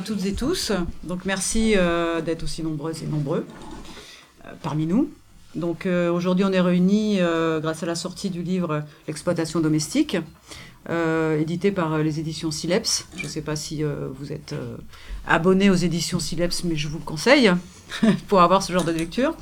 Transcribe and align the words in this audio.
toutes 0.00 0.24
et 0.26 0.34
tous. 0.34 0.72
Donc 1.04 1.24
merci 1.24 1.74
euh, 1.76 2.20
d'être 2.20 2.42
aussi 2.42 2.62
nombreuses 2.62 3.02
et 3.02 3.06
nombreux 3.06 3.46
euh, 4.44 4.50
parmi 4.62 4.86
nous. 4.86 5.10
Donc 5.54 5.86
euh, 5.86 6.10
aujourd'hui 6.10 6.44
on 6.44 6.52
est 6.52 6.60
réunis 6.60 7.18
grâce 7.60 7.82
à 7.82 7.86
la 7.86 7.94
sortie 7.94 8.30
du 8.30 8.42
livre 8.42 8.84
L'exploitation 9.08 9.60
domestique, 9.60 10.16
édité 11.38 11.72
par 11.72 11.98
les 11.98 12.20
éditions 12.20 12.50
Sileps. 12.50 13.06
Je 13.16 13.24
ne 13.24 13.28
sais 13.28 13.42
pas 13.42 13.56
si 13.56 13.82
vous 13.82 14.32
êtes 14.32 14.54
abonné 15.26 15.70
aux 15.70 15.74
éditions 15.74 16.20
Sileps, 16.20 16.64
mais 16.64 16.76
je 16.76 16.88
vous 16.88 16.98
le 16.98 17.04
conseille 17.04 17.52
pour 18.28 18.40
avoir 18.40 18.62
ce 18.62 18.72
genre 18.72 18.84
de 18.84 18.92
lecture. 18.92 19.34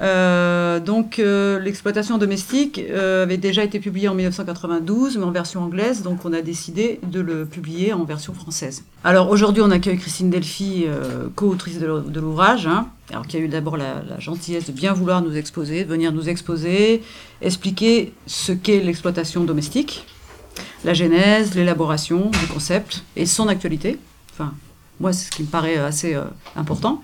Euh, 0.00 0.80
donc 0.80 1.18
euh, 1.18 1.60
l'exploitation 1.60 2.18
domestique 2.18 2.80
euh, 2.90 3.22
avait 3.22 3.36
déjà 3.36 3.62
été 3.62 3.78
publiée 3.78 4.08
en 4.08 4.14
1992, 4.14 5.18
mais 5.18 5.24
en 5.24 5.30
version 5.30 5.62
anglaise, 5.62 6.02
donc 6.02 6.24
on 6.24 6.32
a 6.32 6.42
décidé 6.42 6.98
de 7.04 7.20
le 7.20 7.46
publier 7.46 7.92
en 7.92 8.04
version 8.04 8.34
française. 8.34 8.84
Alors 9.04 9.30
aujourd'hui 9.30 9.62
on 9.62 9.70
accueille 9.70 9.98
Christine 9.98 10.30
Delphi, 10.30 10.86
co-autrice 11.36 11.78
de 11.78 12.20
l'ouvrage, 12.20 12.66
hein, 12.66 12.88
alors 13.10 13.26
qui 13.26 13.36
a 13.36 13.40
eu 13.40 13.48
d'abord 13.48 13.76
la, 13.76 14.02
la, 14.08 14.18
gentillesse 14.18 14.66
de 14.66 14.72
bien 14.72 14.92
vouloir 14.92 15.22
nous 15.22 15.36
exposer, 15.36 15.84
de 15.84 15.88
venir 15.88 16.12
nous 16.12 16.28
exposer, 16.28 17.02
expliquer 17.40 18.12
ce 18.26 18.52
qu'est 18.52 18.80
l'exploitation 18.80 19.44
domestique, 19.44 20.06
la 20.84 20.94
genèse, 20.94 21.54
l'élaboration 21.54 22.30
du 22.30 22.46
concept 22.48 23.04
et 23.14 23.26
son 23.26 23.46
actualité. 23.46 23.98
Enfin, 24.32 24.54
moi 24.98 25.12
c'est 25.12 25.26
ce 25.26 25.30
qui 25.30 25.42
me 25.42 25.48
paraît 25.48 25.76
assez 25.76 26.16
important. 26.56 27.02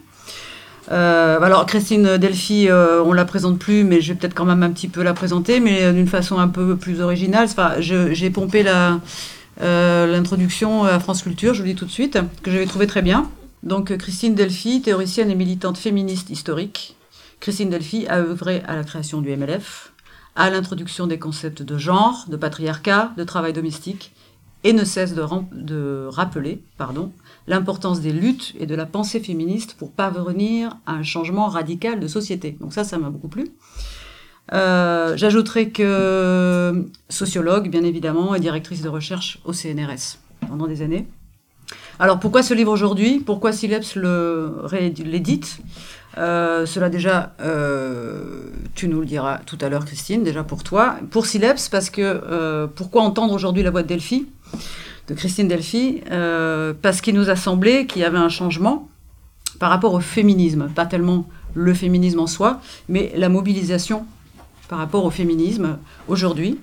Euh, 0.91 1.41
alors 1.41 1.67
Christine 1.67 2.17
Delphi, 2.17 2.69
euh, 2.69 3.03
on 3.05 3.13
la 3.13 3.25
présente 3.25 3.59
plus, 3.59 3.85
mais 3.85 4.01
je 4.01 4.13
vais 4.13 4.19
peut-être 4.19 4.35
quand 4.35 4.45
même 4.45 4.63
un 4.63 4.71
petit 4.71 4.89
peu 4.89 5.03
la 5.03 5.15
présenter, 5.15 5.61
mais 5.61 5.93
d'une 5.93 6.09
façon 6.09 6.39
un 6.39 6.49
peu 6.49 6.77
plus 6.77 7.01
originale. 7.01 7.45
Enfin, 7.45 7.75
j'ai 7.79 8.31
pompé 8.31 8.65
euh, 8.67 10.07
l'introduction 10.07 10.85
à 10.85 10.99
France 10.99 11.23
Culture, 11.23 11.55
je 11.55 11.63
vous 11.63 11.69
dis 11.69 11.77
tout 11.77 11.85
de 11.85 11.91
suite, 11.91 12.19
que 12.43 12.51
j'avais 12.51 12.67
trouvé 12.67 12.87
très 12.87 13.03
bien. 13.03 13.31
Donc 13.63 13.97
Christine 13.97 14.35
Delphi, 14.35 14.83
théoricienne 14.83 15.31
et 15.31 15.35
militante 15.35 15.79
féministe 15.79 16.31
historique. 16.31 16.97
Christine 17.41 17.71
Delphi 17.71 18.07
a 18.09 18.19
œuvré 18.19 18.63
à 18.67 18.75
la 18.75 18.85
création 18.85 19.21
du 19.21 19.35
MLF, 19.37 19.93
à 20.35 20.51
l'introduction 20.51 21.07
des 21.07 21.19
concepts 21.19 21.63
de 21.63 21.79
genre, 21.79 22.25
de 22.29 22.37
patriarcat, 22.37 23.13
de 23.17 23.25
travail 23.25 23.53
domestique, 23.53 24.13
et 24.65 24.73
ne 24.73 24.85
cesse 24.85 25.15
de, 25.15 25.25
de 25.53 26.07
rappeler 26.11 26.63
pardon, 26.77 27.13
l'importance 27.51 28.01
des 28.01 28.13
luttes 28.13 28.55
et 28.61 28.67
de 28.67 28.77
la 28.77 28.87
pensée 28.87 29.19
féministe 29.19 29.75
pour 29.77 29.91
parvenir 29.91 30.77
à 30.87 30.93
un 30.93 31.03
changement 31.03 31.49
radical 31.49 31.99
de 31.99 32.07
société. 32.07 32.57
Donc 32.61 32.73
ça, 32.73 32.85
ça 32.85 32.97
m'a 32.97 33.11
beaucoup 33.11 33.29
plu. 33.29 33.51
Euh, 34.53 35.17
j'ajouterai 35.17 35.71
que 35.71 36.87
sociologue, 37.09 37.69
bien 37.69 37.83
évidemment, 37.83 38.37
et 38.37 38.41
directrice 38.41 38.83
de 38.83 38.89
recherche 38.89 39.41
au 39.45 39.53
CNRS 39.53 40.19
pendant 40.49 40.69
des 40.69 40.83
années. 40.83 41.09
Alors 41.99 42.21
pourquoi 42.21 42.45
ce 42.45 42.55
livre 42.55 42.71
aujourd'hui? 42.71 43.19
Pourquoi 43.19 43.53
Sileps 43.53 43.97
l'édite? 43.97 45.59
Euh, 46.19 46.67
Cela 46.67 46.89
déjà, 46.89 47.35
euh, 47.41 48.51
tu 48.75 48.87
nous 48.87 49.01
le 49.01 49.07
diras 49.07 49.39
tout 49.45 49.59
à 49.61 49.69
l'heure, 49.69 49.85
Christine, 49.85 50.23
déjà 50.23 50.45
pour 50.45 50.63
toi. 50.63 50.97
Pour 51.11 51.27
Sileps, 51.27 51.69
parce 51.69 51.91
que 51.91 52.67
pourquoi 52.77 53.03
entendre 53.03 53.35
aujourd'hui 53.35 53.65
la 53.65 53.73
voix 53.73 53.83
de 53.83 53.89
Delphi? 53.89 54.29
Christine 55.15 55.49
Delphi, 55.49 56.03
euh, 56.11 56.73
parce 56.81 57.01
qu'il 57.01 57.15
nous 57.15 57.31
a 57.31 57.37
semblé 57.37 57.87
qu'il 57.87 58.03
y 58.03 58.05
avait 58.05 58.19
un 58.19 58.29
changement 58.29 58.89
par 59.59 59.71
rapport 59.71 59.95
au 59.95 60.01
féminisme, 60.01 60.69
pas 60.75 60.87
tellement 60.87 61.29
le 61.55 61.75
féminisme 61.75 62.21
en 62.21 62.27
soi, 62.27 62.61
mais 62.89 63.13
la 63.17 63.29
mobilisation 63.29 64.07
par 64.69 64.79
rapport 64.79 65.05
au 65.05 65.11
féminisme 65.11 65.79
aujourd'hui. 66.09 66.59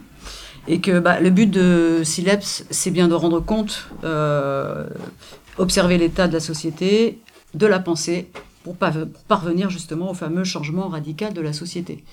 Et 0.70 0.82
que 0.82 1.00
bah, 1.00 1.22
le 1.22 1.30
but 1.30 1.50
de 1.50 2.02
Sileps, 2.04 2.66
c'est 2.70 2.92
bien 2.92 3.08
de 3.08 3.14
rendre 3.14 3.40
compte, 3.40 3.88
euh, 4.04 4.86
observer 5.58 5.98
l'état 5.98 6.28
de 6.28 6.34
la 6.34 6.42
société, 6.42 7.20
de 7.54 7.66
la 7.66 7.80
pensée, 7.80 8.30
pour, 8.64 8.76
parvenir 8.76 9.70
justement 9.70 10.12
au 10.12 10.14
fameux 10.14 10.44
changement 10.44 10.90
radical 10.90 11.34
de 11.34 11.40
la 11.40 11.54
société 11.54 12.04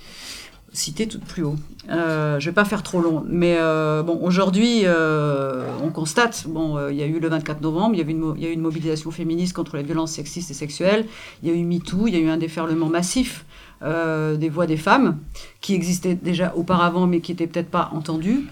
cité 0.75 1.07
tout 1.07 1.21
plus 1.21 1.43
haut. 1.43 1.57
Euh, 1.91 2.41
je 2.41 2.47
vais 2.47 2.55
pas 2.55 2.65
faire 2.65 2.83
trop 2.83 3.01
long, 3.01 3.25
mais 3.29 3.57
euh, 3.59 4.03
bon, 4.03 4.19
aujourd'hui, 4.23 4.83
euh, 4.85 5.67
on 5.83 5.91
constate, 5.91 6.45
bon, 6.49 6.89
il 6.89 6.97
y 6.97 7.03
a 7.03 7.07
eu 7.07 7.21
le 7.21 7.29
24 7.29 7.61
novembre, 7.61 7.95
il 7.95 7.99
y, 7.99 8.43
y 8.43 8.47
a 8.47 8.49
eu 8.49 8.53
une 8.53 8.61
mobilisation 8.61 9.11
féministe 9.11 9.53
contre 9.53 9.77
les 9.77 9.83
violences 9.83 10.13
sexistes 10.13 10.51
et 10.51 10.55
sexuelles, 10.55 11.07
il 11.43 11.49
y 11.51 11.53
a 11.53 11.55
eu 11.55 11.63
MeToo, 11.63 12.07
il 12.07 12.15
y 12.15 12.17
a 12.17 12.21
eu 12.21 12.29
un 12.29 12.37
déferlement 12.37 12.89
massif 12.89 13.45
des 13.83 14.49
voix 14.49 14.67
des 14.67 14.79
femmes 14.79 15.19
qui 15.61 15.75
existaient 15.75 16.15
déjà 16.15 16.55
auparavant, 16.57 17.07
mais 17.07 17.21
qui 17.21 17.33
n'étaient 17.33 17.47
peut-être 17.47 17.69
pas 17.69 17.91
entendues. 17.93 18.47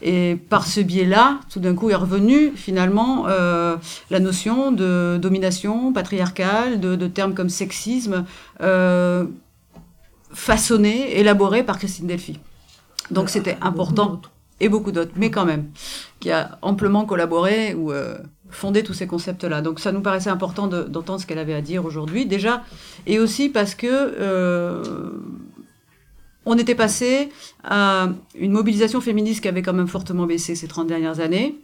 Et 0.00 0.38
par 0.48 0.66
ce 0.66 0.80
biais-là, 0.80 1.40
tout 1.52 1.60
d'un 1.60 1.74
coup 1.74 1.90
est 1.90 1.94
revenue 1.94 2.52
finalement 2.54 3.26
la 3.26 4.20
notion 4.20 4.72
de 4.72 5.18
domination 5.20 5.92
patriarcale, 5.92 6.80
de 6.80 7.06
termes 7.06 7.34
comme 7.34 7.50
sexisme 7.50 8.24
façonné, 10.32 11.18
élaboré 11.18 11.62
par 11.62 11.78
Christine 11.78 12.06
Delphi. 12.06 12.38
Donc 13.10 13.24
euh, 13.24 13.28
c'était 13.28 13.56
important, 13.60 14.20
et 14.60 14.68
beaucoup 14.68 14.92
d'autres, 14.92 15.12
mais 15.16 15.30
quand 15.30 15.44
même, 15.44 15.70
qui 16.20 16.30
a 16.30 16.58
amplement 16.62 17.04
collaboré 17.04 17.74
ou 17.74 17.92
euh, 17.92 18.18
fondé 18.50 18.82
tous 18.82 18.94
ces 18.94 19.06
concepts-là. 19.06 19.60
Donc 19.60 19.80
ça 19.80 19.92
nous 19.92 20.00
paraissait 20.00 20.30
important 20.30 20.66
d'entendre 20.66 21.20
ce 21.20 21.26
qu'elle 21.26 21.38
avait 21.38 21.54
à 21.54 21.60
dire 21.60 21.84
aujourd'hui, 21.84 22.26
déjà, 22.26 22.64
et 23.06 23.18
aussi 23.18 23.48
parce 23.48 23.74
que 23.74 23.86
euh, 23.90 25.10
on 26.44 26.56
était 26.56 26.74
passé 26.74 27.28
à 27.62 28.08
une 28.34 28.52
mobilisation 28.52 29.00
féministe 29.00 29.42
qui 29.42 29.48
avait 29.48 29.62
quand 29.62 29.74
même 29.74 29.88
fortement 29.88 30.26
baissé 30.26 30.54
ces 30.54 30.66
30 30.66 30.86
dernières 30.86 31.20
années, 31.20 31.58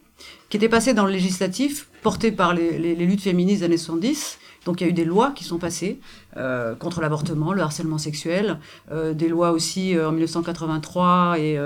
qui 0.49 0.57
était 0.57 0.69
passée 0.69 0.95
dans 0.95 1.07
le 1.07 1.13
législatif, 1.13 1.89
porté 2.03 2.31
par 2.31 2.55
les, 2.55 2.79
les 2.79 2.95
luttes 2.95 3.23
féministes 3.23 3.61
des 3.61 3.65
années 3.67 3.77
70, 3.77 4.39
donc 4.65 4.81
il 4.81 4.85
y 4.85 4.87
a 4.87 4.91
eu 4.91 4.95
des 4.95 5.05
lois 5.05 5.33
qui 5.35 5.45
sont 5.45 5.59
passées 5.59 5.99
euh, 6.37 6.75
contre 6.75 7.01
l'avortement, 7.01 7.53
le 7.53 7.63
harcèlement 7.63 7.99
sexuel, 7.99 8.59
euh, 8.91 9.15
des 9.15 9.29
lois 9.29 9.53
aussi 9.53 9.97
euh, 9.97 10.09
en 10.09 10.13
1983 10.13 11.37
et 11.39 11.57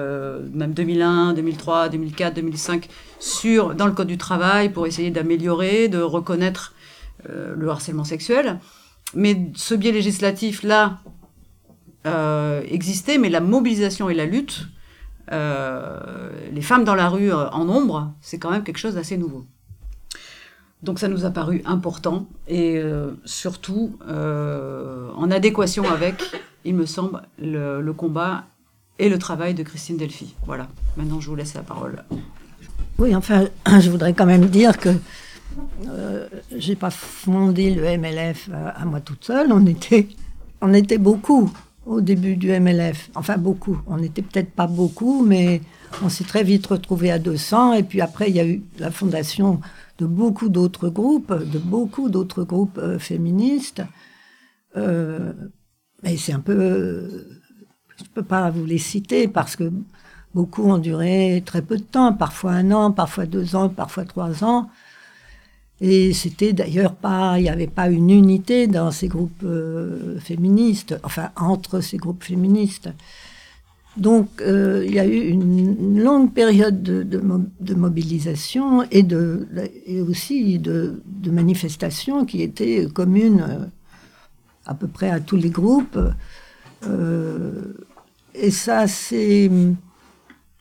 même 0.53 0.75
2001, 0.75 1.33
2003, 1.33 1.89
2004, 1.89 2.35
2005 2.35 2.89
sur 3.19 3.75
dans 3.75 3.87
le 3.87 3.93
code 3.93 4.09
du 4.09 4.19
travail 4.19 4.69
pour 4.69 4.87
essayer 4.87 5.11
d'améliorer, 5.11 5.89
de 5.89 6.01
reconnaître 6.01 6.75
le 7.29 7.69
harcèlement 7.69 8.05
sexuel. 8.05 8.61
Mais 9.15 9.51
ce 9.57 9.75
biais 9.75 9.91
législatif 9.91 10.63
là 10.63 10.99
existait, 12.71 13.19
mais 13.19 13.29
la 13.29 13.41
mobilisation 13.41 14.09
et 14.09 14.15
la 14.15 14.25
lutte, 14.25 14.69
les 15.31 16.63
femmes 16.63 16.85
dans 16.85 16.95
la 16.95 17.09
rue 17.09 17.33
en 17.33 17.65
nombre, 17.65 18.15
c'est 18.21 18.39
quand 18.39 18.51
même 18.51 18.63
quelque 18.63 18.79
chose 18.79 18.95
d'assez 18.95 19.17
nouveau. 19.17 19.47
Donc 20.83 21.01
ça 21.01 21.09
nous 21.09 21.25
a 21.25 21.31
paru 21.31 21.63
important 21.65 22.27
et 22.47 22.79
euh, 22.79 23.11
surtout 23.25 23.97
euh, 24.09 25.11
en 25.17 25.31
adéquation 25.31 25.89
avec, 25.91 26.23
il 26.65 26.75
me 26.75 26.87
semble, 26.87 27.23
le, 27.41 27.91
combat 27.93 28.45
et 29.01 29.09
le 29.09 29.19
travail 29.19 29.55
de 29.55 29.65
Christine 29.65 29.97
Delphi. 29.97 30.37
Voilà, 30.47 30.69
maintenant 30.97 31.21
je 31.21 31.29
vous 31.31 31.37
laisse 31.37 31.55
la 31.55 31.63
parole. 31.63 32.05
Oui, 32.99 33.15
enfin, 33.15 33.47
je 33.81 33.91
voudrais 33.91 34.13
quand 34.13 34.27
même 34.27 34.47
dire 34.47 34.79
que 34.79 34.91
euh, 35.89 36.29
j'ai 36.57 36.77
pas 36.77 36.91
fondé 36.91 37.75
le 37.75 37.99
MLF 37.99 38.49
à, 38.77 38.85
moi 38.85 39.01
toute 39.01 39.25
seule, 39.25 39.53
on 39.53 39.67
était, 39.67 40.07
on 40.61 40.73
était 40.73 40.99
beaucoup 40.99 41.53
au 41.87 42.01
début 42.01 42.37
du 42.37 42.51
MLF, 42.51 43.11
enfin 43.17 43.37
beaucoup, 43.37 43.81
on 43.87 43.97
n'était 43.97 44.23
peut-être 44.23 44.51
pas 44.53 44.67
beaucoup, 44.69 45.25
mais 45.25 45.63
on 46.03 46.09
s'est 46.09 46.25
très 46.25 46.45
vite 46.45 46.67
retrouvé 46.67 47.11
à 47.11 47.19
200 47.19 47.73
et 47.73 47.83
puis 47.83 48.01
après 48.01 48.29
il 48.29 48.37
y 48.37 48.41
a 48.41 48.47
eu 48.47 48.63
la 48.79 48.91
fondation 48.93 49.61
de 49.99 50.07
beaucoup 50.07 50.49
d'autres 50.49 50.89
groupes, 50.89 51.33
de 51.33 51.59
beaucoup 51.59 52.09
d'autres 52.09 52.45
groupes 52.45 52.79
euh, 52.79 52.99
féministes. 52.99 53.83
Euh, 54.77 55.33
c'est 56.17 56.33
un 56.33 56.41
peu... 56.41 57.27
je 57.97 58.05
ne 58.05 58.09
peux 58.15 58.23
pas 58.23 58.51
vous 58.51 58.65
les 58.65 58.79
citer 58.79 59.27
parce 59.27 59.57
que 59.57 59.73
beaucoup 60.35 60.63
ont 60.63 60.79
duré 60.79 61.43
très 61.45 61.63
peu 61.63 61.77
de 61.77 61.83
temps, 61.83 62.13
parfois 62.13 62.53
un 62.53 62.71
an, 62.71 62.93
parfois 62.93 63.27
deux 63.27 63.57
ans, 63.57 63.69
parfois 63.69 64.05
trois 64.05 64.45
ans. 64.45 64.71
Et 65.81 66.13
c'était 66.13 66.53
d'ailleurs 66.53 66.95
pas, 66.95 67.39
il 67.39 67.43
n'y 67.43 67.49
avait 67.49 67.69
pas 67.69 67.89
une 67.89 68.11
unité 68.11 68.67
dans 68.67 68.91
ces 68.91 69.09
groupes 69.09 69.43
euh, 69.45 70.19
féministes, 70.21 70.97
enfin 71.05 71.31
entre 71.37 71.81
ces 71.81 71.97
groupes 71.97 72.25
féministes. 72.25 72.91
Donc, 73.99 74.29
euh, 74.41 74.85
il 74.87 74.95
y 74.95 75.01
a 75.01 75.05
eu 75.05 75.29
une, 75.29 76.01
longue 76.01 76.33
période 76.33 76.83
de, 76.83 77.75
mobilisation 77.75 78.85
et, 78.93 79.03
de, 79.03 79.49
aussi 80.09 80.59
de, 80.61 81.03
manifestations 81.27 82.25
qui 82.25 82.43
étaient 82.43 82.87
communes 82.95 83.45
euh, 83.49 83.67
à 84.67 84.75
peu 84.75 84.87
près 84.87 85.11
à 85.11 85.19
tous 85.19 85.37
les 85.37 85.51
groupes. 85.51 85.99
Euh, 86.87 87.75
et 88.35 88.53
ça, 88.53 88.87
c'est. 88.87 89.51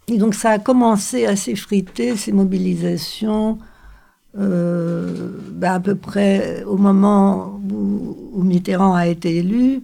Donc, 0.08 0.34
ça 0.34 0.52
a 0.52 0.60
commencé 0.60 1.28
à 1.28 1.36
s'effriter, 1.36 2.16
ces 2.16 2.32
mobilisations, 2.32 3.60
ben, 4.34 5.62
à 5.62 5.80
peu 5.80 5.96
près 5.96 6.64
au 6.64 6.78
moment 6.78 7.62
où 7.72 8.42
Mitterrand 8.42 8.96
a 8.96 9.08
été 9.08 9.38
élu. 9.38 9.84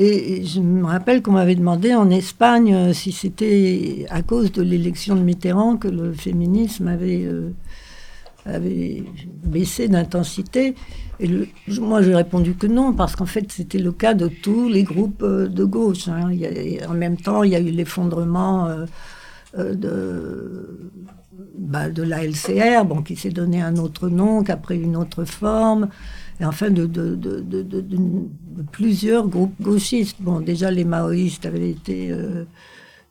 Et 0.00 0.44
je 0.44 0.60
me 0.60 0.84
rappelle 0.84 1.22
qu'on 1.22 1.32
m'avait 1.32 1.54
demandé 1.54 1.94
en 1.94 2.10
Espagne 2.10 2.74
euh, 2.74 2.92
si 2.92 3.12
c'était 3.12 4.06
à 4.10 4.22
cause 4.22 4.50
de 4.50 4.60
l'élection 4.60 5.14
de 5.14 5.20
Mitterrand 5.20 5.76
que 5.76 5.86
le 5.86 6.12
féminisme 6.12 6.88
avait, 6.88 7.24
euh, 7.24 7.50
baissé 9.44 9.86
d'intensité. 9.86 10.74
Et 11.20 11.30
moi, 11.78 12.02
j'ai 12.02 12.14
répondu 12.14 12.54
que 12.54 12.66
non, 12.66 12.92
parce 12.92 13.14
qu'en 13.14 13.26
fait, 13.26 13.52
c'était 13.52 13.78
le 13.78 13.92
cas 13.92 14.14
de 14.14 14.26
tous 14.26 14.68
les 14.68 14.82
groupes 14.82 15.22
euh, 15.22 15.46
de 15.46 15.62
gauche. 15.62 16.08
Hein. 16.08 16.32
en 16.88 16.94
même 16.94 17.16
temps, 17.16 17.44
il 17.44 17.52
y 17.52 17.56
a 17.56 17.60
eu 17.60 17.70
l'effondrement 17.70 18.68
de, 19.56 20.90
bah, 21.56 21.88
de 21.88 22.02
la 22.02 22.24
LCR, 22.24 22.84
bon, 22.84 23.02
qui 23.02 23.16
s'est 23.16 23.30
donné 23.30 23.62
un 23.62 23.76
autre 23.76 24.08
nom, 24.08 24.42
qui 24.42 24.52
a 24.52 24.56
pris 24.56 24.80
une 24.80 24.96
autre 24.96 25.24
forme 25.24 25.88
et 26.40 26.44
enfin 26.44 26.70
de, 26.70 26.88
plusieurs 28.72 29.28
groupes 29.28 29.60
gauchistes. 29.60 30.16
Bon, 30.20 30.40
déjà 30.40 30.70
les 30.70 30.84
maoïstes 30.84 31.46
avaient 31.46 31.70
été 31.70 32.10
euh, 32.10 32.44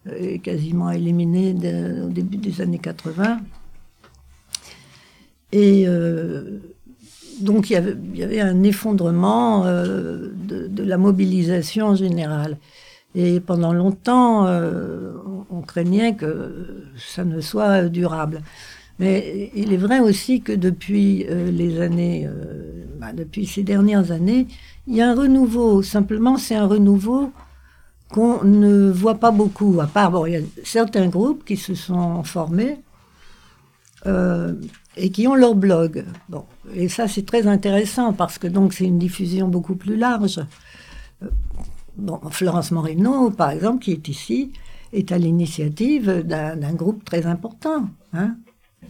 euh, 0.08 0.38
quasiment 0.40 0.92
éliminés 0.92 1.56
au 2.04 2.10
début 2.10 2.38
des 2.38 2.62
années 2.62 2.80
80. 2.80 3.40
Et 5.52 5.84
euh, 5.88 6.60
donc 7.40 7.70
il 7.70 7.74
y, 8.16 8.24
avait, 8.24 8.42
un 8.42 8.64
effondrement 8.64 9.66
de, 9.66 10.84
la 10.84 10.98
mobilisation 10.98 11.88
en 11.88 11.96
général. 11.96 12.58
Et 13.16 13.40
pendant 13.40 13.74
longtemps, 13.74 14.48
on 15.52 15.62
craignait 15.62 16.16
que 16.16 16.86
ça 16.98 17.24
ne 17.24 17.42
soit 17.42 17.84
durable. 17.84 18.42
Mais 19.00 19.52
il 19.56 19.74
est 19.74 19.78
vrai 19.78 20.00
aussi 20.00 20.42
que 20.42 20.52
depuis 20.52 21.26
euh, 21.28 21.50
les 21.50 21.82
années, 21.82 22.28
euh, 22.28 22.86
bah, 23.00 23.12
depuis 23.14 23.48
ces 23.48 23.64
dernières 23.64 24.12
années, 24.12 24.48
il 24.88 24.96
y 24.96 25.02
a 25.02 25.10
un 25.10 25.16
renouveau. 25.16 25.82
Simplement, 25.82 26.38
c'est 26.38 26.56
un 26.56 26.68
renouveau 26.68 27.32
qu'on 28.10 28.44
ne 28.44 28.92
voit 28.92 29.16
pas 29.16 29.32
beaucoup. 29.32 29.80
À 29.82 29.88
part, 29.88 30.12
bon, 30.12 30.26
il 30.28 30.34
y 30.34 30.38
a 30.38 30.42
certains 30.64 31.08
groupes 31.08 31.44
qui 31.44 31.58
se 31.58 31.74
sont 31.74 32.24
formés 32.24 32.78
euh, 34.06 34.54
et 34.96 35.10
qui 35.10 35.28
ont 35.28 35.36
leur 35.36 35.56
blog. 35.56 36.06
Bon, 36.30 36.46
et 36.76 36.88
ça, 36.88 37.08
c'est 37.08 37.26
très 37.26 37.48
intéressant 37.48 38.14
parce 38.14 38.38
que 38.38 38.48
donc 38.48 38.74
c'est 38.74 38.86
une 38.86 39.00
diffusion 39.00 39.48
beaucoup 39.48 39.76
plus 39.76 39.98
large. 39.98 40.40
Bon, 41.98 42.20
Florence 42.30 42.72
Moreno, 42.72 43.30
par 43.30 43.52
exemple, 43.52 43.84
qui 43.84 43.92
est 43.92 44.08
ici, 44.08 44.52
est 44.92 45.12
à 45.12 45.18
l'initiative 45.18 46.24
d'un 46.26 46.74
groupe 46.74 47.06
très 47.06 47.26
important. 47.26 47.88
Hein 48.14 48.36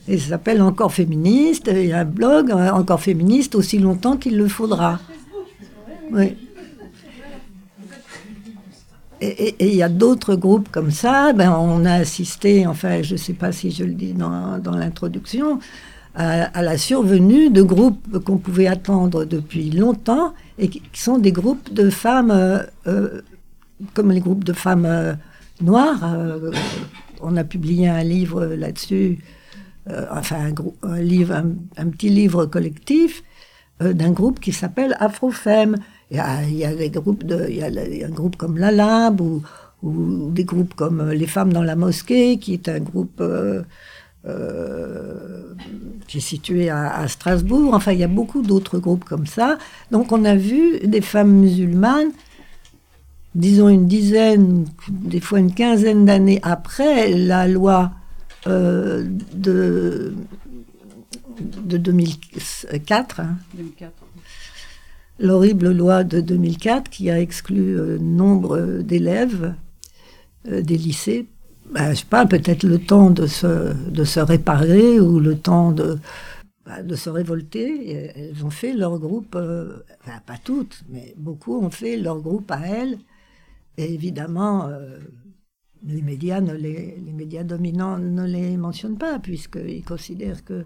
et 0.07 0.17
s'appelle 0.17 0.61
Encore 0.61 0.93
féministe. 0.93 1.69
Il 1.71 1.87
y 1.87 1.93
a 1.93 1.99
un 1.99 2.05
blog 2.05 2.51
euh, 2.51 2.71
Encore 2.71 3.01
féministe 3.01 3.55
aussi 3.55 3.79
longtemps 3.79 4.17
qu'il 4.17 4.37
le 4.37 4.47
faudra. 4.47 4.99
Oui. 6.11 6.35
Et 9.21 9.55
il 9.71 9.75
y 9.75 9.83
a 9.83 9.87
d'autres 9.87 10.35
groupes 10.35 10.67
comme 10.69 10.91
ça. 10.91 11.31
Ben, 11.31 11.51
on 11.51 11.85
a 11.85 11.93
assisté, 11.93 12.67
enfin, 12.67 13.01
je 13.01 13.13
ne 13.13 13.17
sais 13.17 13.31
pas 13.31 13.53
si 13.53 13.71
je 13.71 13.85
le 13.85 13.93
dis 13.93 14.11
dans 14.13 14.75
l'introduction, 14.75 15.59
à, 16.15 16.61
la 16.61 16.77
survenue 16.77 17.49
de 17.49 17.61
groupes 17.61 18.19
qu'on 18.19 18.37
pouvait 18.37 18.67
attendre 18.67 19.23
depuis 19.23 19.71
longtemps 19.71 20.33
et 20.57 20.67
qui, 20.69 20.81
sont 20.93 21.17
des 21.17 21.31
groupes 21.31 21.73
de 21.73 21.89
femmes, 21.89 22.31
euh, 22.31 22.63
euh, 22.87 23.21
comme 23.93 24.11
les 24.11 24.19
groupes 24.19 24.43
de 24.43 24.53
femmes 24.53 25.17
noires. 25.61 26.17
on 27.21 27.35
a 27.37 27.43
publié 27.43 27.87
un 27.87 28.03
livre 28.03 28.45
là-dessus 28.45 29.19
euh, 29.89 30.05
enfin 30.11 30.53
un, 30.83 31.01
livre, 31.01 31.35
un, 31.75 31.89
petit 31.89 32.07
livre 32.07 32.45
collectif 32.45 33.21
euh, 33.81 33.91
d'un 33.91 34.11
groupe 34.11 34.39
qui 34.39 34.53
s'appelle 34.53 34.95
Afrofem. 34.99 35.75
Il 36.09 36.17
y, 36.17 36.63
a, 36.63 36.73
des 36.73 36.89
groupes 36.89 37.23
il 37.49 37.55
y 37.57 38.03
un 38.03 38.09
groupe 38.09 38.37
comme 38.37 38.57
la 38.57 38.71
Lab 38.71 39.19
ou, 39.19 39.41
des 40.31 40.45
groupes 40.45 40.73
comme 40.75 41.01
euh, 41.01 41.13
Les 41.13 41.27
Femmes 41.27 41.51
dans 41.51 41.63
la 41.63 41.75
Mosquée, 41.75 42.37
qui 42.37 42.53
est 42.53 42.69
un 42.69 42.79
groupe 42.79 43.21
qui 46.07 46.17
est 46.17 46.21
situé 46.21 46.69
à, 46.69 46.93
à, 46.93 47.07
Strasbourg. 47.07 47.73
Enfin, 47.73 47.91
il 47.91 47.99
y 47.99 48.03
a 48.03 48.07
beaucoup 48.07 48.41
d'autres 48.41 48.79
groupes 48.79 49.03
comme 49.03 49.25
ça. 49.25 49.57
Donc, 49.91 50.11
on 50.11 50.23
a 50.25 50.35
vu 50.35 50.79
des 50.79 51.01
femmes 51.01 51.33
musulmanes, 51.33 52.11
disons 53.35 53.69
une 53.69 53.87
dizaine, 53.87 54.65
des 54.89 55.19
fois 55.19 55.39
une 55.39 55.53
quinzaine 55.53 56.05
d'années 56.05 56.39
après 56.43 57.09
la 57.09 57.47
loi 57.47 57.91
euh, 58.47 59.05
de, 59.33 60.13
de 61.39 61.77
2004. 61.77 63.19
Hein. 63.21 63.37
L'horrible 65.19 65.71
loi 65.71 66.03
de 66.03 66.21
2004 66.21 66.89
qui 66.89 67.09
a 67.09 67.19
exclu 67.21 67.79
euh, 67.79 67.97
nombre 67.99 68.81
d'élèves 68.81 69.55
euh, 70.49 70.61
des 70.61 70.77
lycées. 70.77 71.27
Ben, 71.71 71.91
je 71.91 71.99
sais 71.99 72.05
pas, 72.05 72.25
peut-être 72.25 72.63
le 72.63 72.79
temps 72.79 73.09
de 73.09 73.25
se, 73.25 74.19
réparer 74.19 74.99
ou 74.99 75.19
le 75.19 75.37
temps 75.37 75.71
de, 75.71 75.97
de 76.83 76.95
se 76.95 77.09
révolter. 77.09 78.11
elles 78.15 78.45
ont 78.45 78.49
fait 78.49 78.73
leur 78.73 78.99
groupe, 78.99 79.35
enfin, 79.35 80.19
pas 80.25 80.37
toutes, 80.43 80.83
mais 80.89 81.13
beaucoup 81.17 81.57
ont 81.57 81.71
fait 81.71 81.97
leur 81.97 82.21
groupe 82.21 82.51
à 82.51 82.59
elles. 82.59 82.97
Et 83.77 83.93
évidemment, 83.93 84.69
les 85.85 86.01
médias, 86.01 86.41
ne 86.41 86.53
les, 86.53 86.97
médias 87.13 87.43
dominants 87.43 87.97
ne 87.97 88.25
les 88.25 88.57
mentionnent 88.57 88.97
pas, 88.97 89.19
puisqu'ils 89.19 89.83
considèrent 89.83 90.43
que. 90.43 90.65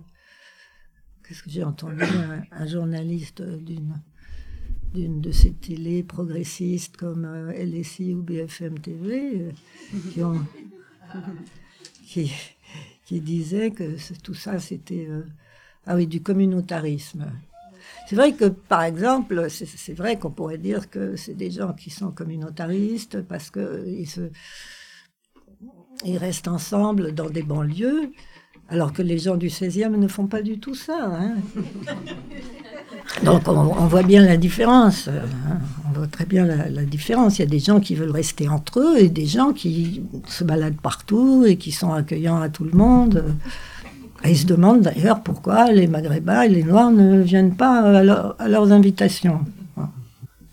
Qu'est-ce 1.28 1.44
que 1.44 1.50
j'ai 1.50 1.64
entendu 1.64 2.04
un, 2.52 2.68
journaliste 2.68 3.42
d'une 3.42 3.94
de 4.94 5.32
ces 5.32 5.52
télés 5.54 6.02
progressistes 6.02 6.96
comme 6.96 7.26
euh, 7.26 7.52
LSI 7.52 8.14
ou 8.14 8.24
BFM 8.24 8.80
TV 8.80 9.42
euh, 9.42 9.52
qui, 10.14 10.22
qui, 12.06 12.32
disait 13.22 13.72
que 13.72 13.96
tout 14.22 14.34
ça 14.34 14.60
c'était 14.60 15.08
euh, 15.10 15.24
ah 15.86 15.96
oui 15.96 16.08
du 16.08 16.22
communautarisme. 16.22 17.32
C'est 18.08 18.16
vrai 18.16 18.34
que 18.34 18.46
par 18.46 18.84
exemple, 18.84 19.48
c'est 19.50 19.94
vrai 19.94 20.18
qu'on 20.18 20.32
pourrait 20.32 20.58
dire 20.58 20.90
que 20.90 21.16
c'est 21.16 21.34
des 21.34 21.52
gens 21.52 21.74
qui 21.74 21.90
sont 21.90 22.12
communautaristes 22.12 23.22
parce 23.22 23.50
que 23.50 23.86
ils 23.88 24.10
se 24.10 24.30
ils 26.06 26.18
restent 26.18 26.48
ensemble 26.48 27.14
dans 27.14 27.30
des 27.30 27.44
banlieues, 27.44 28.12
alors 28.70 28.92
que 28.94 29.02
les 29.02 29.18
gens 29.18 29.36
du 29.36 29.48
16e 29.48 29.96
ne 29.96 30.08
font 30.08 30.28
pas 30.28 30.42
du 30.42 30.60
tout 30.60 30.76
ça. 30.76 31.12
Hein. 31.20 31.36
Donc 33.24 33.48
on, 33.48 33.88
voit 33.88 34.04
bien 34.04 34.24
la 34.26 34.38
différence. 34.38 35.08
Hein. 35.08 35.60
On 35.88 35.98
voit 35.98 36.08
très 36.08 36.26
bien 36.26 36.46
la, 36.46 36.84
différence. 36.84 37.40
Il 37.40 37.44
y 37.44 37.46
a 37.46 37.50
des 37.50 37.60
gens 37.60 37.80
qui 37.80 37.96
veulent 37.96 38.12
rester 38.12 38.48
entre 38.48 38.80
eux 38.80 38.98
et 39.00 39.10
des 39.10 39.26
gens 39.26 39.54
qui 39.54 40.04
se 40.28 40.44
baladent 40.44 40.82
partout 40.82 41.46
et 41.48 41.56
qui 41.56 41.72
sont 41.72 41.94
accueillants 41.94 42.42
à 42.42 42.50
tout 42.50 42.66
le 42.66 42.72
monde. 42.72 43.24
Et 44.24 44.32
ils 44.32 44.38
se 44.38 44.46
demandent 44.46 44.82
d'ailleurs 44.82 45.22
pourquoi 45.22 45.72
les 45.72 45.88
Maghrébins 45.88 46.42
et 46.42 46.50
les 46.50 46.64
Noirs 46.64 46.92
ne 46.92 47.22
viennent 47.22 47.56
pas 47.56 47.80
à, 47.80 48.48
leurs 48.48 48.72
invitations. 48.72 49.40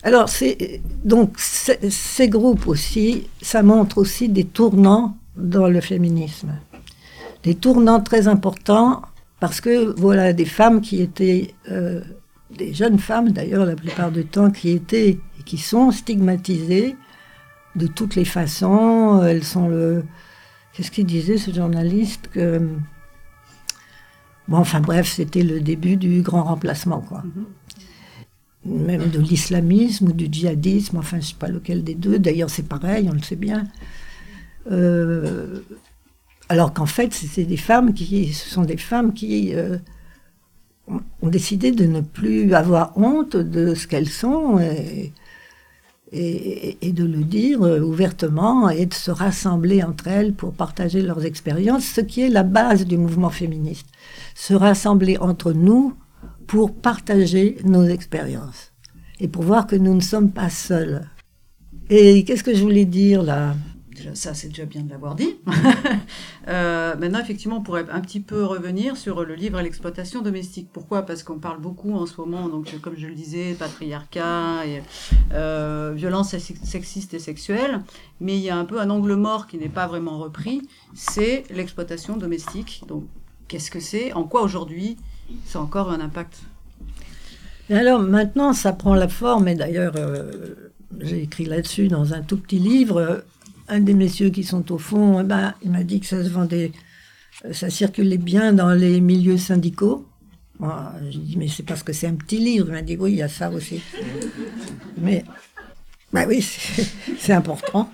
Alors, 0.03 0.29
donc, 1.03 1.33
ces 1.39 2.29
groupes 2.29 2.67
aussi, 2.67 3.23
ça 3.41 3.63
montre 3.63 3.97
aussi 3.97 4.29
des 4.29 4.45
tournants 4.45 5.17
dans 5.35 5.67
le 5.67 5.81
féminisme. 5.81 6.49
Des 7.45 7.53
tournants 7.53 8.01
très 8.01 8.27
importants 8.27 9.03
parce 9.39 9.61
que 9.61 9.93
voilà 9.99 10.33
des 10.33 10.45
femmes 10.45 10.81
qui 10.81 10.99
étaient, 10.99 11.53
euh, 11.69 12.01
des 12.57 12.73
jeunes 12.73 12.97
femmes 12.97 13.31
d'ailleurs 13.31 13.65
la 13.65 13.75
plupart 13.75 14.11
du 14.11 14.25
temps, 14.25 14.49
qui 14.49 14.71
étaient 14.71 15.09
et 15.09 15.43
qui 15.45 15.59
sont 15.59 15.91
stigmatisées 15.91 16.95
de 17.75 17.85
toutes 17.85 18.15
les 18.15 18.25
façons. 18.25 19.21
Elles 19.23 19.43
sont 19.43 19.67
le... 19.67 20.03
Qu'est-ce 20.73 20.89
qu'il 20.89 21.05
disait 21.05 21.37
ce 21.37 21.51
journaliste 21.53 22.29
que... 22.33 22.67
Bon, 24.47 24.57
enfin 24.57 24.79
bref, 24.79 25.07
c'était 25.07 25.43
le 25.43 25.61
début 25.61 25.97
du 25.97 26.21
grand 26.21 26.43
remplacement, 26.43 27.01
quoi. 27.01 27.23
Mm-hmm. 28.65 28.85
Même 28.85 29.09
de 29.09 29.19
l'islamisme 29.19 30.07
ou 30.07 30.13
du 30.13 30.27
djihadisme, 30.31 30.97
enfin, 30.97 31.17
je 31.17 31.21
ne 31.21 31.27
sais 31.27 31.35
pas 31.37 31.49
lequel 31.49 31.83
des 31.83 31.93
deux. 31.93 32.17
D'ailleurs, 32.17 32.49
c'est 32.49 32.67
pareil, 32.67 33.07
on 33.07 33.13
le 33.13 33.21
sait 33.21 33.35
bien. 33.35 33.65
Euh, 34.71 35.59
alors 36.49 36.73
qu'en 36.73 36.85
fait, 36.85 37.13
c'est 37.13 37.45
des 37.45 37.57
femmes 37.57 37.93
qui, 37.93 38.33
ce 38.33 38.49
sont 38.49 38.63
des 38.63 38.77
femmes 38.77 39.13
qui 39.13 39.55
euh, 39.55 39.77
ont 40.87 41.29
décidé 41.29 41.71
de 41.71 41.85
ne 41.85 42.01
plus 42.01 42.53
avoir 42.53 42.97
honte 42.97 43.35
de 43.35 43.73
ce 43.73 43.87
qu'elles 43.87 44.09
sont 44.09 44.59
et, 44.59 45.11
et, 46.11 46.91
de 46.91 47.03
le 47.03 47.23
dire 47.23 47.61
ouvertement 47.61 48.69
et 48.69 48.85
de 48.85 48.93
se 48.93 49.11
rassembler 49.11 49.83
entre 49.83 50.07
elles 50.07 50.33
pour 50.33 50.53
partager 50.53 51.01
leurs 51.01 51.25
expériences, 51.25 51.85
ce 51.85 52.01
qui 52.01 52.21
est 52.21 52.29
la 52.29 52.43
base 52.43 52.85
du 52.85 52.97
mouvement 52.97 53.31
féministe. 53.31 53.87
Se 54.35 54.53
rassembler 54.53 55.17
entre 55.17 55.51
nous 55.51 55.95
pour 56.47 56.73
partager 56.73 57.57
nos 57.65 57.85
expériences 57.85 58.71
et 59.19 59.27
pour 59.27 59.43
voir 59.43 59.67
que 59.67 59.75
nous 59.75 59.95
ne 59.95 60.01
sommes 60.01 60.31
pas 60.31 60.49
seuls. 60.49 61.09
Et 61.89 62.23
qu'est-ce 62.23 62.43
que 62.43 62.55
je 62.55 62.61
voulais 62.61 62.85
dire 62.85 63.23
là? 63.23 63.55
Déjà, 63.95 64.13
ça, 64.13 64.33
c'est 64.33 64.49
déjà 64.49 64.65
bien 64.65 64.81
de 64.81 64.89
l'avoir 64.89 65.15
dit. 65.15 65.35
Euh, 66.47 66.95
maintenant, 66.97 67.19
effectivement, 67.19 67.57
on 67.57 67.61
pourrait 67.61 67.87
un 67.89 68.01
petit 68.01 68.19
peu 68.19 68.43
revenir 68.43 68.97
sur 68.97 69.25
le 69.25 69.33
livre 69.33 69.57
à 69.57 69.63
l'exploitation 69.63 70.21
domestique. 70.21 70.69
Pourquoi? 70.71 71.01
Parce 71.01 71.23
qu'on 71.23 71.39
parle 71.39 71.59
beaucoup 71.59 71.95
en 71.95 72.05
ce 72.05 72.21
moment, 72.21 72.47
donc, 72.49 72.79
comme 72.81 72.95
je 72.95 73.07
le 73.07 73.15
disais, 73.15 73.55
patriarcat, 73.57 74.63
et, 74.67 74.83
euh, 75.33 75.93
violence 75.95 76.37
sexiste 76.37 77.15
et 77.15 77.19
sexuelle, 77.19 77.81
mais 78.19 78.37
il 78.37 78.43
y 78.43 78.51
a 78.51 78.57
un 78.57 78.65
peu 78.65 78.79
un 78.79 78.91
angle 78.91 79.15
mort 79.15 79.47
qui 79.47 79.57
n'est 79.57 79.69
pas 79.69 79.87
vraiment 79.87 80.19
repris, 80.19 80.61
c'est 80.93 81.45
l'exploitation 81.49 82.15
domestique. 82.15 82.83
Donc, 82.87 83.05
qu'est-ce 83.47 83.71
que 83.71 83.79
c'est? 83.79 84.13
En 84.13 84.25
quoi 84.25 84.43
aujourd'hui 84.43 84.97
c'est 85.45 85.57
encore 85.57 85.89
un 85.89 85.99
impact? 85.99 86.43
Alors 87.71 88.01
maintenant, 88.01 88.53
ça 88.53 88.71
prend 88.71 88.93
la 88.93 89.07
forme, 89.07 89.47
et 89.47 89.55
d'ailleurs, 89.55 89.93
euh, 89.95 90.71
j'ai 90.99 91.23
écrit 91.23 91.45
là-dessus 91.45 91.87
dans 91.87 92.13
un 92.13 92.21
tout 92.21 92.37
petit 92.37 92.59
livre. 92.59 93.23
Un 93.67 93.79
des 93.79 93.95
messieurs 93.95 94.29
qui 94.29 94.43
sont 94.43 94.71
au 94.71 94.77
fond, 94.77 95.19
eh 95.19 95.23
ben, 95.23 95.55
il 95.63 95.71
m'a 95.71 95.83
dit 95.83 95.99
que 95.99 96.05
ça 96.05 96.23
se 96.23 96.29
vendait, 96.29 96.71
euh, 97.45 97.53
ça 97.53 97.69
circulait 97.69 98.19
bien 98.19 98.53
dans 98.53 98.71
les 98.71 99.01
milieux 99.01 99.37
syndicaux. 99.37 100.05
j'ai 101.09 101.19
dit, 101.19 101.35
mais 101.37 101.47
c'est 101.47 101.63
parce 101.63 101.81
que 101.81 101.91
c'est 101.91 102.07
un 102.07 102.13
petit 102.13 102.37
livre. 102.37 102.67
Il 102.67 102.73
m'a 102.73 102.83
dit, 102.83 102.95
oui, 102.95 103.13
il 103.13 103.17
y 103.17 103.23
a 103.23 103.27
ça 103.27 103.49
aussi. 103.49 103.81
Mais, 104.99 105.23
bah 106.13 106.25
oui, 106.27 106.41
c'est 107.17 107.33
important. 107.33 107.89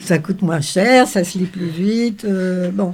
Ça 0.00 0.18
coûte 0.18 0.42
moins 0.42 0.60
cher, 0.60 1.06
ça 1.06 1.22
se 1.22 1.38
lit 1.38 1.46
plus 1.46 1.68
vite. 1.68 2.24
Euh, 2.24 2.72
bon. 2.72 2.92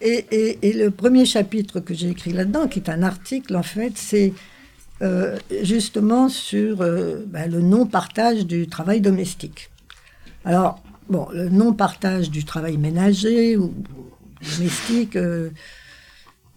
Et, 0.00 0.58
et, 0.62 0.72
le 0.72 0.90
premier 0.90 1.24
chapitre 1.26 1.78
que 1.78 1.94
j'ai 1.94 2.08
écrit 2.08 2.32
là-dedans, 2.32 2.66
qui 2.66 2.80
est 2.80 2.88
un 2.88 3.04
article, 3.04 3.54
en 3.54 3.62
fait, 3.62 3.92
c'est 3.94 4.32
euh, 5.00 5.38
justement 5.62 6.28
sur 6.28 6.78
ben, 6.78 7.48
le 7.48 7.60
non-partage 7.60 8.46
du 8.46 8.66
travail 8.66 9.00
domestique. 9.00 9.70
Alors, 10.44 10.82
bon, 11.12 11.28
le 11.32 11.48
non-partage 11.48 12.30
du 12.30 12.44
travail 12.44 12.76
ménager 12.76 13.56
ou 13.56 13.72
domestique, 14.40 15.16
euh, 15.16 15.50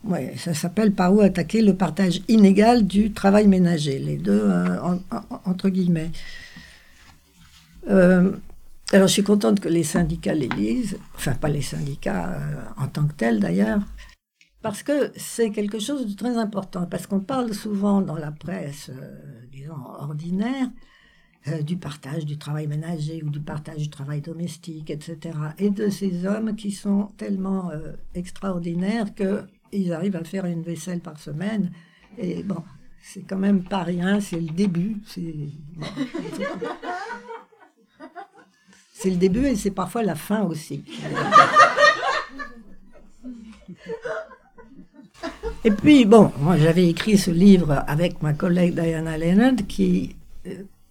ouais, 0.05 0.33
ça 0.37 0.53
s'appelle 0.53 0.93
par 0.93 1.13
où 1.13 1.21
attaquer 1.21 1.61
le 1.61 1.75
partage 1.75 2.21
inégal 2.27 2.87
du 2.87 3.11
travail 3.11 3.47
ménager, 3.47 3.99
les 3.99 4.17
deux 4.17 4.49
entre 5.45 5.69
guillemets. 5.69 6.11
alors, 7.87 9.07
je 9.07 9.13
suis 9.13 9.23
contente 9.23 9.59
que 9.59 9.69
les 9.69 9.83
syndicats 9.83 10.33
les 10.33 10.49
lisent, 10.49 10.97
enfin, 11.15 11.33
pas 11.33 11.49
les 11.49 11.61
syndicats 11.61 12.39
en 12.77 12.87
tant 12.87 13.05
que 13.05 13.13
tels 13.13 13.39
d'ailleurs, 13.39 13.81
parce 14.65 14.81
que 14.81 15.11
c'est 15.15 15.51
quelque 15.51 15.77
chose 15.77 16.07
de 16.07 16.15
très 16.15 16.37
important, 16.37 16.87
parce 16.87 17.05
qu'on 17.05 17.19
parle 17.19 17.53
souvent 17.53 18.01
dans 18.01 18.15
la 18.15 18.31
presse, 18.31 18.89
euh, 18.89 19.45
disons, 19.51 19.75
ordinaire, 19.99 20.69
euh, 21.47 21.61
du 21.61 21.77
partage 21.77 22.25
du 22.25 22.37
travail 22.37 22.67
ménager 22.67 23.21
ou 23.23 23.29
du 23.29 23.39
partage 23.39 23.77
du 23.77 23.89
travail 23.89 24.21
domestique, 24.21 24.89
etc. 24.89 25.37
Et 25.59 25.69
de 25.69 25.89
ces 25.89 26.25
hommes 26.25 26.55
qui 26.55 26.71
sont 26.71 27.09
tellement 27.17 27.69
euh, 27.71 27.93
extraordinaires 28.15 29.07
qu'ils 29.13 29.93
arrivent 29.93 30.15
à 30.15 30.23
faire 30.23 30.45
une 30.45 30.63
vaisselle 30.63 31.01
par 31.01 31.19
semaine. 31.19 31.71
Et 32.17 32.41
bon, 32.41 32.63
c'est 33.01 33.21
quand 33.21 33.37
même 33.37 33.63
pas 33.63 33.83
rien, 33.83 34.19
c'est 34.19 34.39
le 34.39 34.49
début. 34.49 34.97
C'est 38.97 39.09
le 39.09 39.17
début 39.17 39.45
et 39.45 39.55
c'est 39.55 39.71
parfois 39.71 40.01
la 40.01 40.15
fin 40.15 40.43
aussi. 40.43 40.83
Et 45.63 45.71
puis, 45.71 46.05
bon, 46.05 46.31
moi 46.39 46.57
j'avais 46.57 46.87
écrit 46.87 47.17
ce 47.17 47.29
livre 47.29 47.83
avec 47.87 48.21
ma 48.23 48.33
collègue 48.33 48.73
Diana 48.73 49.17
Leonard, 49.17 49.55
qui, 49.67 50.15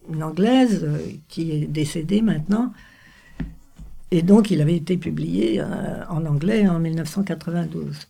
une 0.09 0.23
anglaise, 0.23 0.85
euh, 0.85 0.99
qui 1.29 1.53
est 1.53 1.67
décédée 1.67 2.23
maintenant. 2.23 2.73
Et 4.11 4.23
donc, 4.23 4.51
il 4.51 4.61
avait 4.61 4.77
été 4.77 4.97
publié 4.97 5.61
euh, 5.61 6.05
en 6.09 6.25
anglais 6.27 6.69
en 6.69 6.79
1992. 6.79 8.07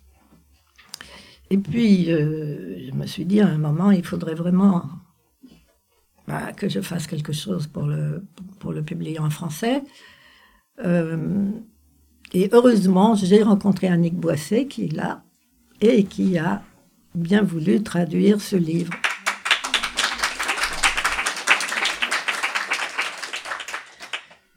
Et 1.51 1.59
puis, 1.59 2.07
je 2.07 2.93
me 2.95 3.07
suis 3.07 3.25
dit 3.25 3.41
à 3.41 3.47
un 3.47 3.59
moment, 3.59 3.91
il 3.91 4.05
faudrait 4.05 4.35
vraiment 4.35 4.85
bah, 6.27 6.53
que 6.53 6.69
je 6.69 6.81
fasse 6.81 7.07
quelque 7.07 7.33
chose 7.33 7.67
pour 7.67 7.85
le, 7.87 8.25
pour 8.59 8.73
le 8.73 8.83
publier 8.83 9.19
en 9.19 9.31
français. 9.31 9.83
et 10.83 12.49
heureusement, 12.51 13.15
j'ai 13.15 13.43
rencontré 13.43 13.89
Annick 13.89 14.15
Boisset, 14.15 14.67
qui 14.67 14.87
est 14.87 14.93
là, 14.93 15.23
et 15.81 16.05
qui 16.05 16.39
a 16.39 16.63
bien 17.15 17.43
voulu 17.43 17.83
traduire 17.83 18.41
ce 18.41 18.57
livre. 18.57 18.93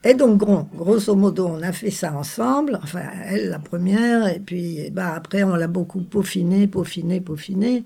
Et 0.07 0.13
donc, 0.13 0.37
grosso 0.73 1.15
modo, 1.15 1.47
on 1.47 1.61
a 1.61 1.73
fait 1.73 1.91
ça 1.91 2.13
ensemble, 2.13 2.79
enfin, 2.81 3.01
elle 3.25 3.49
la 3.49 3.59
première, 3.59 4.25
et 4.29 4.39
puis 4.39 4.89
bah, 4.89 5.13
après, 5.13 5.43
on 5.43 5.53
l'a 5.53 5.67
beaucoup 5.67 5.99
peaufiné, 5.99 6.65
peaufiné, 6.65 7.19
peaufiné. 7.19 7.83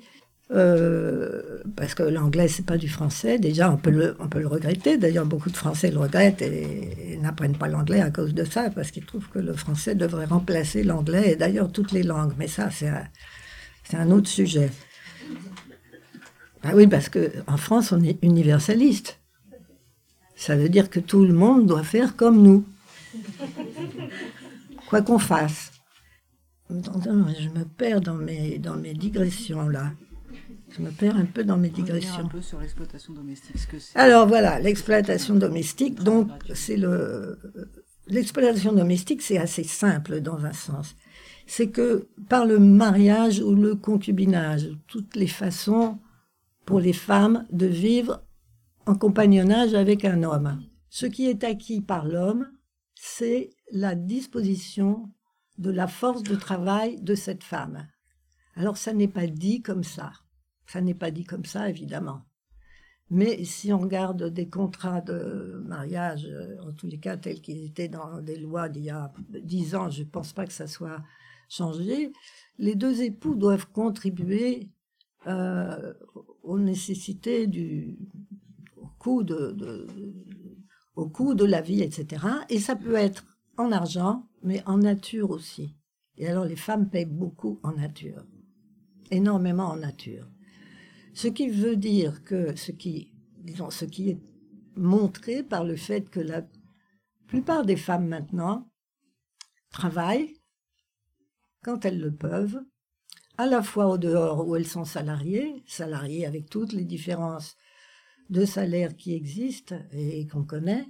Euh, 0.52 1.64
parce 1.76 1.96
que 1.96 2.04
l'anglais, 2.04 2.48
c'est 2.48 2.66
pas 2.66 2.78
du 2.78 2.90
français. 2.90 3.40
Déjà, 3.40 3.72
on 3.72 3.78
peut 3.78 3.90
le, 3.90 4.16
on 4.20 4.28
peut 4.28 4.40
le 4.40 4.48
regretter. 4.48 4.98
D'ailleurs, 5.00 5.26
beaucoup 5.26 5.50
de 5.50 5.58
Français 5.58 5.90
le 5.90 5.98
regrettent 5.98 6.44
et, 6.44 7.18
n'apprennent 7.22 7.58
pas 7.58 7.68
l'anglais 7.68 8.02
à 8.02 8.12
cause 8.12 8.36
de 8.36 8.44
ça, 8.44 8.70
parce 8.70 8.92
qu'ils 8.92 9.06
trouvent 9.06 9.30
que 9.30 9.40
le 9.40 9.54
français 9.54 9.96
devrait 9.96 10.26
remplacer 10.26 10.84
l'anglais 10.84 11.32
et 11.32 11.36
d'ailleurs 11.36 11.72
toutes 11.72 11.92
les 11.92 12.04
langues. 12.04 12.34
Mais 12.38 12.48
ça, 12.48 12.70
c'est 12.70 12.92
un, 13.98 14.12
autre 14.12 14.28
sujet. 14.28 14.70
Ah 16.62 16.74
oui, 16.76 16.86
parce 16.86 17.10
que 17.10 17.32
en 17.48 17.58
France, 17.58 17.92
on 17.92 18.04
est 18.04 18.20
universaliste. 18.22 19.21
Ça 20.42 20.56
veut 20.56 20.70
dire 20.70 20.90
que 20.90 21.00
tout 21.00 21.24
le 21.24 21.36
monde 21.36 21.68
doit 21.68 21.84
faire 21.84 22.16
comme 22.16 22.42
nous, 22.42 22.66
quoi 24.90 25.04
qu'on 25.04 25.20
fasse. 25.20 25.72
Je 26.68 26.74
me 27.50 27.64
perds 27.64 28.02
dans 28.02 28.16
mes, 28.16 28.58
dans 28.58 28.76
mes 28.76 28.96
digressions 28.96 29.70
là. 29.70 29.92
Je 30.76 30.82
me 30.82 30.90
perds 30.90 31.16
un 31.16 31.26
peu 31.26 31.44
dans 31.44 31.58
mes 31.58 31.70
digressions. 31.70 32.26
Un 32.26 32.28
peu 32.28 32.42
sur 32.42 32.60
l'exploitation 32.60 33.14
domestique. 33.14 33.56
Alors 33.94 34.28
voilà, 34.28 34.58
l'exploitation 34.58 35.36
domestique. 35.36 36.02
Donc 36.02 36.32
c'est 36.56 36.78
le 36.78 37.38
l'exploitation 38.08 38.74
domestique, 38.74 39.22
c'est 39.22 39.38
assez 39.38 39.64
simple 39.64 40.22
dans 40.22 40.44
un 40.44 40.54
sens. 40.54 40.96
C'est 41.46 41.70
que 41.70 42.08
par 42.30 42.48
le 42.48 42.58
mariage 42.58 43.42
ou 43.42 43.54
le 43.54 43.76
concubinage, 43.76 44.72
toutes 44.88 45.16
les 45.16 45.28
façons 45.28 46.00
pour 46.66 46.80
les 46.80 46.94
femmes 46.94 47.46
de 47.52 47.68
vivre 47.68 48.24
compagnonnage 48.96 49.74
avec 49.74 50.06
un 50.06 50.24
homme. 50.24 50.62
Ce 50.90 51.06
qui 51.06 51.28
est 51.28 51.44
acquis 51.44 51.82
par 51.82 52.06
l'homme, 52.06 52.48
c'est 52.96 53.50
la 53.72 53.96
disposition 53.96 55.12
de 55.58 55.72
la 55.72 55.88
force 55.88 56.24
de 56.24 56.36
travail 56.36 57.02
de 57.02 57.16
cette 57.16 57.44
femme. 57.44 57.88
Alors 58.56 58.78
ça 58.78 58.94
n'est 58.94 59.08
pas 59.08 59.28
dit 59.28 59.62
comme 59.62 59.84
ça. 59.84 60.12
Ça 60.66 60.82
n'est 60.82 60.94
pas 60.94 61.12
dit 61.12 61.24
comme 61.24 61.46
ça, 61.46 61.70
évidemment. 61.70 62.22
Mais 63.10 63.44
si 63.44 63.74
on 63.74 63.80
regarde 63.80 64.24
des 64.30 64.48
contrats 64.48 65.02
de 65.02 65.62
mariage, 65.66 66.26
euh, 66.26 66.56
en 66.62 66.72
tous 66.72 66.88
les 66.88 66.98
cas 66.98 67.18
tels 67.18 67.42
qu'ils 67.42 67.66
étaient 67.66 67.90
dans 67.90 68.22
des 68.22 68.38
lois 68.38 68.70
d'il 68.70 68.86
y 68.86 68.90
a 68.90 69.12
dix 69.44 69.76
ans, 69.76 69.90
je 69.90 70.04
ne 70.04 70.08
pense 70.08 70.32
pas 70.32 70.46
que 70.46 70.54
ça 70.54 70.68
soit 70.68 71.04
changé, 71.50 72.14
les 72.58 72.76
deux 72.76 73.02
époux 73.02 73.36
doivent 73.36 73.68
contribuer 73.68 74.70
euh, 75.28 75.94
aux 76.44 76.58
nécessités 76.58 77.48
du 77.48 77.98
de, 79.24 79.88
au 80.96 81.10
coût 81.10 81.34
de 81.34 81.46
la 81.46 81.62
vie, 81.62 81.82
etc. 81.82 82.26
Et 82.50 82.60
ça 82.60 82.76
peut 82.76 82.96
être 82.96 83.26
en 83.58 83.72
argent, 83.72 84.28
mais 84.44 84.64
en 84.66 84.78
nature 84.78 85.32
aussi. 85.32 85.76
Et 86.18 86.28
alors 86.28 86.46
les 86.46 86.56
femmes 86.56 86.90
payent 86.90 87.06
beaucoup 87.06 87.60
en 87.64 87.74
nature, 87.74 88.26
énormément 89.10 89.70
en 89.70 89.78
nature. 89.78 90.28
Ce 91.14 91.28
qui 91.28 91.50
veut 91.50 91.76
dire 91.76 92.24
que 92.24 92.56
ce 92.56 92.72
qui, 92.72 93.14
disons, 93.40 93.70
ce 93.70 93.86
qui 93.86 94.12
est 94.12 94.20
montré 94.76 95.44
par 95.44 95.64
le 95.64 95.76
fait 95.76 96.10
que 96.10 96.20
la 96.20 96.44
plupart 97.28 97.66
des 97.66 97.76
femmes 97.76 98.08
maintenant 98.08 98.70
travaillent 99.72 100.36
quand 101.64 101.86
elles 101.86 102.00
le 102.00 102.14
peuvent, 102.14 102.62
à 103.38 103.46
la 103.46 103.62
fois 103.62 103.88
au 103.88 103.98
dehors 103.98 104.48
où 104.48 104.56
elles 104.56 104.68
sont 104.68 104.86
salariées, 104.86 105.64
salariées 105.66 106.26
avec 106.26 106.50
toutes 106.50 106.74
les 106.74 106.86
différences 106.86 107.56
de 108.32 108.46
salaire 108.46 108.96
qui 108.96 109.14
existent 109.14 109.76
et 109.92 110.26
qu'on 110.28 110.44
connaît. 110.44 110.88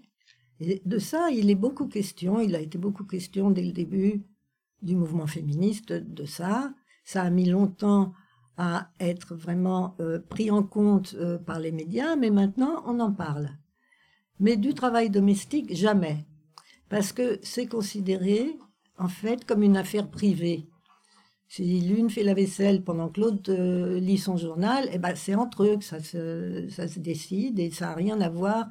Et 0.60 0.81
de 0.86 1.00
ça, 1.00 1.29
il 1.31 1.50
est 1.50 1.55
beaucoup 1.55 1.88
question, 1.88 2.39
il 2.39 2.55
a 2.55 2.62
été 2.62 2.77
beaucoup 2.77 3.03
question 3.03 3.50
dès 3.50 3.63
le 3.63 3.71
début 3.71 4.24
du 4.81 4.95
mouvement 4.95 5.27
féministe 5.27 5.91
de 5.91 6.25
ça. 6.25 6.74
Ça 7.03 7.24
a 7.24 7.29
mis 7.31 7.45
longtemps 7.50 8.13
à 8.57 8.91
être 9.00 9.36
vraiment 9.36 9.95
euh, 10.00 10.19
pris 10.19 10.51
en 10.51 10.62
compte 10.62 11.15
euh, 11.15 11.39
par 11.39 11.60
les 11.60 11.71
médias, 11.71 12.15
mais 12.15 12.29
maintenant 12.29 12.83
on 12.86 13.00
en 13.00 13.12
parle. 13.12 13.50
Mais 14.39 14.55
du 14.55 14.74
travail 14.75 15.10
domestique, 15.10 15.75
jamais. 15.75 16.25
Parce 16.89 17.12
que 17.12 17.39
c'est 17.41 17.67
considéré, 17.67 18.55
en 18.98 19.07
fait, 19.07 19.45
comme 19.45 19.63
une 19.63 19.77
affaire 19.77 20.10
privée. 20.10 20.67
Si 21.51 21.81
l'une 21.81 22.10
fait 22.10 22.24
la 22.24 22.34
vaisselle 22.34 22.81
pendant 22.81 23.10
que 23.10 23.20
l'autre 23.20 23.51
euh, 23.51 24.00
lit 24.00 24.17
son 24.17 24.38
journal, 24.38 24.88
eh 24.93 24.98
ben, 24.98 25.15
c'est 25.15 25.36
entre 25.36 25.65
eux 25.65 25.75
que 25.75 25.84
ça 25.84 26.00
se, 26.00 26.98
décide 26.98 27.60
et 27.60 27.72
ça 27.72 27.88
n'a 27.88 27.93
rien 27.93 28.22
à 28.22 28.29
voir 28.29 28.67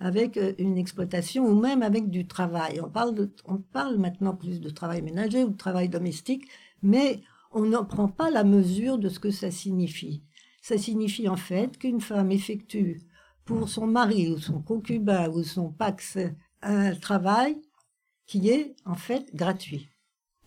avec 0.00 0.36
euh, 0.36 0.52
une 0.58 0.76
exploitation 0.76 1.46
ou 1.46 1.54
même 1.54 1.84
avec 1.84 2.10
du 2.10 2.26
travail. 2.26 2.80
On 2.80 2.90
parle, 2.90 3.30
on 3.44 3.58
parle 3.58 3.98
maintenant 3.98 4.34
plus 4.34 4.60
de 4.60 4.68
travail 4.68 5.00
ménager 5.00 5.44
ou 5.44 5.50
de 5.50 5.56
travail 5.56 5.88
domestique, 5.88 6.48
mais 6.82 7.22
on 7.52 7.66
n'en 7.66 7.84
prend 7.84 8.08
pas 8.08 8.30
la 8.30 8.42
mesure 8.42 8.98
de 8.98 9.08
ce 9.08 9.20
que 9.20 9.30
ça 9.30 9.52
signifie. 9.52 10.24
Ça 10.60 10.76
signifie 10.76 11.28
en 11.28 11.36
fait 11.36 11.78
qu'une 11.78 12.00
femme 12.00 12.32
effectue 12.32 13.00
pour 13.44 13.68
son 13.68 13.86
mari 13.86 14.28
ou 14.32 14.38
son 14.40 14.60
concubin 14.60 15.28
ou 15.28 15.44
son 15.44 15.70
pax 15.70 16.18
un 16.62 16.96
travail 16.96 17.62
qui 18.26 18.48
est 18.48 18.74
en 18.84 18.96
fait 18.96 19.32
gratuit. 19.36 19.93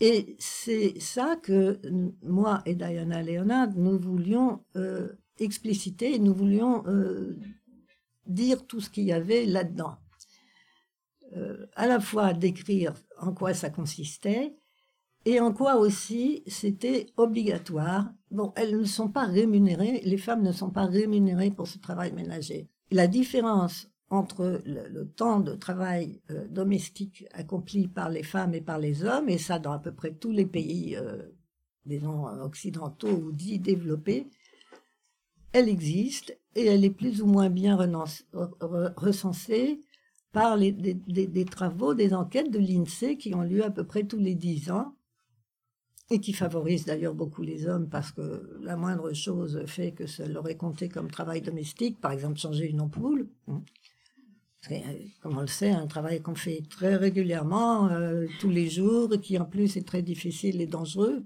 Et 0.00 0.36
c'est 0.38 1.00
ça 1.00 1.36
que 1.36 1.80
moi 2.22 2.62
et 2.66 2.74
Diana 2.74 3.22
Leonard, 3.22 3.70
nous 3.74 3.98
voulions 3.98 4.60
euh, 4.76 5.12
expliciter, 5.38 6.18
nous 6.18 6.34
voulions 6.34 6.84
euh, 6.86 7.36
dire 8.26 8.66
tout 8.66 8.80
ce 8.80 8.90
qu'il 8.90 9.04
y 9.04 9.12
avait 9.12 9.44
là-dedans. 9.44 9.96
Euh, 11.36 11.66
à 11.74 11.86
la 11.86 12.00
fois 12.00 12.32
décrire 12.32 12.94
en 13.18 13.32
quoi 13.34 13.52
ça 13.54 13.70
consistait 13.70 14.54
et 15.26 15.40
en 15.40 15.52
quoi 15.52 15.76
aussi 15.76 16.42
c'était 16.46 17.06
obligatoire. 17.16 18.10
Bon, 18.30 18.52
elles 18.56 18.78
ne 18.78 18.84
sont 18.84 19.08
pas 19.08 19.26
rémunérées, 19.26 20.00
les 20.04 20.16
femmes 20.16 20.42
ne 20.42 20.52
sont 20.52 20.70
pas 20.70 20.86
rémunérées 20.86 21.50
pour 21.50 21.66
ce 21.66 21.78
travail 21.78 22.12
ménager. 22.12 22.68
La 22.90 23.08
différence 23.08 23.90
entre 24.10 24.62
le, 24.64 25.04
temps 25.04 25.40
de 25.40 25.54
travail 25.54 26.20
euh, 26.30 26.46
domestique 26.48 27.26
accompli 27.32 27.88
par 27.88 28.08
les 28.08 28.22
femmes 28.22 28.54
et 28.54 28.60
par 28.60 28.78
les 28.78 29.04
hommes, 29.04 29.28
et 29.28 29.38
ça 29.38 29.58
dans 29.58 29.72
à 29.72 29.78
peu 29.78 29.92
près 29.92 30.12
tous 30.12 30.32
les 30.32 30.46
pays, 30.46 30.96
euh, 30.96 31.22
disons, 31.84 32.26
occidentaux 32.42 33.10
ou 33.10 33.32
dits 33.32 33.58
développés, 33.58 34.26
elle 35.52 35.68
existe 35.68 36.38
et 36.54 36.66
elle 36.66 36.84
est 36.84 36.90
plus 36.90 37.22
ou 37.22 37.26
moins 37.26 37.50
bien 37.50 37.76
recensée 38.96 39.80
par 40.32 40.56
les, 40.56 40.72
des, 40.72 40.94
des, 40.94 41.44
travaux, 41.44 41.94
des 41.94 42.12
enquêtes 42.12 42.50
de 42.50 42.58
l'INSEE 42.58 43.16
qui 43.16 43.34
ont 43.34 43.42
lieu 43.42 43.64
à 43.64 43.70
peu 43.70 43.84
près 43.84 44.04
tous 44.04 44.18
les 44.18 44.34
dix 44.34 44.70
ans 44.70 44.94
et 46.10 46.20
qui 46.20 46.32
favorisent 46.32 46.84
d'ailleurs 46.84 47.14
beaucoup 47.14 47.42
les 47.42 47.66
hommes 47.66 47.88
parce 47.88 48.12
que 48.12 48.58
la 48.62 48.76
moindre 48.76 49.12
chose 49.12 49.62
fait 49.66 49.92
que 49.92 50.06
ça 50.06 50.26
leur 50.26 50.48
est 50.48 50.56
compté 50.56 50.88
comme 50.88 51.10
travail 51.10 51.42
domestique, 51.42 52.00
par 52.00 52.12
exemple 52.12 52.38
changer 52.38 52.68
une 52.68 52.80
ampoule. 52.80 53.28
Comme 55.22 55.38
on 55.38 55.42
le 55.42 55.46
sait, 55.46 55.70
un 55.70 55.86
travail 55.86 56.20
qu'on 56.20 56.34
fait 56.34 56.62
très 56.68 56.96
régulièrement, 56.96 57.88
euh, 57.88 58.26
tous 58.40 58.50
les 58.50 58.68
jours, 58.68 59.08
qui 59.22 59.38
en 59.38 59.44
plus 59.44 59.76
est 59.76 59.86
très 59.86 60.02
difficile 60.02 60.60
et 60.60 60.66
dangereux, 60.66 61.24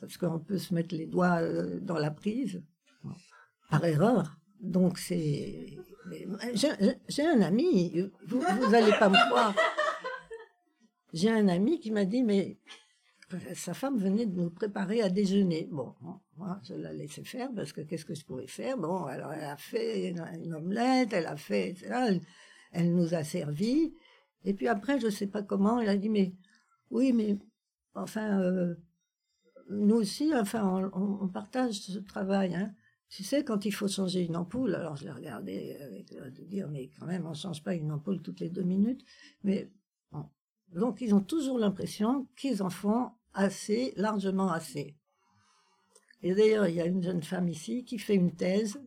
parce 0.00 0.16
qu'on 0.16 0.38
peut 0.38 0.58
se 0.58 0.72
mettre 0.72 0.94
les 0.94 1.06
doigts 1.06 1.40
euh, 1.40 1.80
dans 1.80 1.98
la 1.98 2.10
prise 2.10 2.62
par 3.70 3.84
erreur. 3.84 4.36
Donc 4.60 4.98
c'est, 4.98 5.76
j'ai 7.08 7.26
un 7.26 7.42
ami, 7.42 8.10
vous, 8.26 8.40
vous 8.40 8.74
allez 8.74 8.92
pas 8.98 9.08
me 9.08 9.28
croire. 9.28 9.54
J'ai 11.12 11.30
un 11.30 11.48
ami 11.48 11.80
qui 11.80 11.90
m'a 11.90 12.04
dit 12.04 12.22
mais 12.22 12.58
sa 13.54 13.74
femme 13.74 13.98
venait 13.98 14.26
de 14.26 14.40
nous 14.40 14.50
préparer 14.50 15.02
à 15.02 15.08
déjeuner. 15.08 15.68
Bon, 15.70 15.94
je 16.68 16.74
la 16.74 16.92
laissais 16.92 17.24
faire 17.24 17.50
parce 17.54 17.72
que 17.72 17.80
qu'est-ce 17.80 18.04
que 18.04 18.14
je 18.14 18.24
pouvais 18.24 18.46
faire? 18.46 18.76
Bon, 18.78 19.04
alors 19.04 19.32
elle 19.32 19.44
a 19.44 19.56
fait 19.56 20.08
une, 20.08 20.54
omelette, 20.54 21.12
elle 21.12 21.26
a 21.26 21.36
fait, 21.36 21.74
Elle, 21.84 22.20
elle, 22.72 22.94
nous 22.94 23.14
a 23.14 23.24
servi. 23.24 23.94
Et 24.44 24.54
puis 24.54 24.68
après, 24.68 25.00
je 25.00 25.08
sais 25.08 25.26
pas 25.26 25.42
comment, 25.42 25.80
elle 25.80 25.88
a 25.88 25.96
dit, 25.96 26.08
mais 26.08 26.34
oui, 26.90 27.12
mais 27.12 27.38
enfin, 27.94 28.40
euh, 28.40 28.74
nous 29.70 29.96
aussi, 29.96 30.34
enfin, 30.34 30.90
on, 30.94 31.28
partage 31.28 31.80
ce 31.80 31.98
travail. 31.98 32.54
Hein. 32.54 32.74
Tu 33.08 33.24
sais, 33.24 33.44
quand 33.44 33.64
il 33.64 33.72
faut 33.72 33.88
changer 33.88 34.24
une 34.24 34.36
ampoule, 34.36 34.74
alors 34.74 34.96
je 34.96 35.04
l'ai 35.04 35.12
regardé 35.12 35.76
avec 35.80 36.12
de 36.34 36.44
dire, 36.44 36.68
mais 36.68 36.90
quand 36.98 37.06
même, 37.06 37.26
on 37.26 37.34
change 37.34 37.62
pas 37.62 37.74
une 37.74 37.92
ampoule 37.92 38.22
toutes 38.22 38.40
les 38.40 38.50
deux 38.50 38.62
minutes. 38.62 39.04
Mais 39.44 39.70
donc, 40.74 41.00
ils 41.00 41.14
ont 41.14 41.20
toujours 41.20 41.58
l'impression 41.58 42.26
qu'ils 42.36 42.62
en 42.62 42.70
font 42.70 43.10
assez, 43.34 43.92
largement 43.96 44.50
assez. 44.50 44.96
Et 46.22 46.34
d'ailleurs, 46.34 46.68
il 46.68 46.76
y 46.76 46.80
a 46.80 46.86
une 46.86 47.02
jeune 47.02 47.22
femme 47.22 47.48
ici 47.48 47.84
qui 47.84 47.98
fait 47.98 48.14
une 48.14 48.32
thèse 48.32 48.80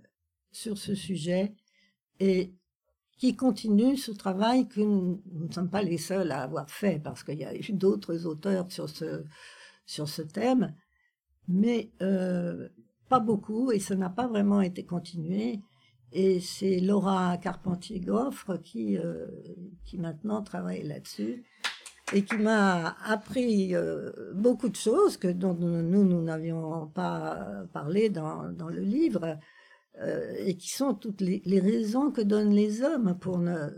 sur 0.51 0.77
ce 0.77 0.95
sujet 0.95 1.53
et 2.19 2.53
qui 3.17 3.35
continue 3.35 3.97
ce 3.97 4.11
travail 4.11 4.67
que 4.67 4.81
nous, 4.81 5.21
ne 5.31 5.51
sommes 5.51 5.69
pas 5.69 5.81
les 5.81 5.97
seuls 5.97 6.31
à 6.31 6.43
avoir 6.43 6.69
fait 6.69 6.99
parce 7.03 7.23
qu'il 7.23 7.39
y 7.39 7.45
a 7.45 7.55
eu 7.55 7.73
d'autres 7.73 8.25
auteurs 8.25 8.71
sur 8.71 8.89
ce 8.89 9.23
sur 9.85 10.09
ce 10.09 10.23
thème, 10.23 10.73
mais 11.47 11.91
euh, 12.01 12.69
pas 13.07 13.19
beaucoup 13.19 13.71
et 13.71 13.79
ça 13.79 13.95
n'a 13.95 14.09
pas 14.09 14.27
vraiment 14.27 14.61
été 14.61 14.83
continué. 14.83 15.61
Et 16.11 16.39
c'est 16.39 16.79
Laura 16.79 17.37
Carpentier-Goffre 17.37 18.61
qui 18.61 18.97
euh, 18.97 19.27
qui 19.85 19.97
maintenant 19.97 20.41
travaille 20.41 20.83
là-dessus 20.83 21.43
et 22.13 22.23
qui 22.23 22.37
m'a 22.37 22.95
appris 23.03 23.75
euh, 23.75 24.11
beaucoup 24.33 24.69
de 24.69 24.75
choses 24.75 25.17
que 25.17 25.27
dont 25.27 25.55
nous 25.55 26.03
nous 26.03 26.21
n'avions 26.21 26.87
pas 26.87 27.65
parlé 27.73 28.09
dans, 28.09 28.51
dans 28.51 28.69
le 28.69 28.81
livre 28.81 29.37
euh, 30.01 30.33
et 30.39 30.55
qui 30.55 30.69
sont 30.69 30.93
toutes 30.93 31.21
les, 31.21 31.41
les, 31.45 31.59
raisons 31.59 32.11
que 32.11 32.21
donnent 32.21 32.53
les 32.53 32.83
hommes 32.83 33.17
pour 33.17 33.39
ne 33.39 33.69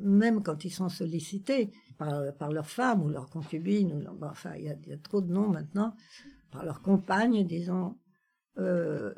même 0.00 0.42
quand 0.42 0.64
ils 0.64 0.72
sont 0.72 0.88
sollicités 0.88 1.70
par, 1.98 2.34
par 2.36 2.52
leur 2.52 2.66
femme 2.66 3.02
ou 3.02 3.08
leur 3.08 3.30
concubine 3.30 4.06
enfin 4.20 4.54
il 4.56 4.64
y 4.64 4.68
a, 4.68 4.74
y 4.86 4.92
a, 4.92 4.98
trop 4.98 5.20
de 5.20 5.32
noms 5.32 5.48
maintenant 5.48 5.94
par 6.50 6.64
leur 6.64 6.82
compagne 6.82 7.46
disons 7.46 7.96
euh, 8.58 9.14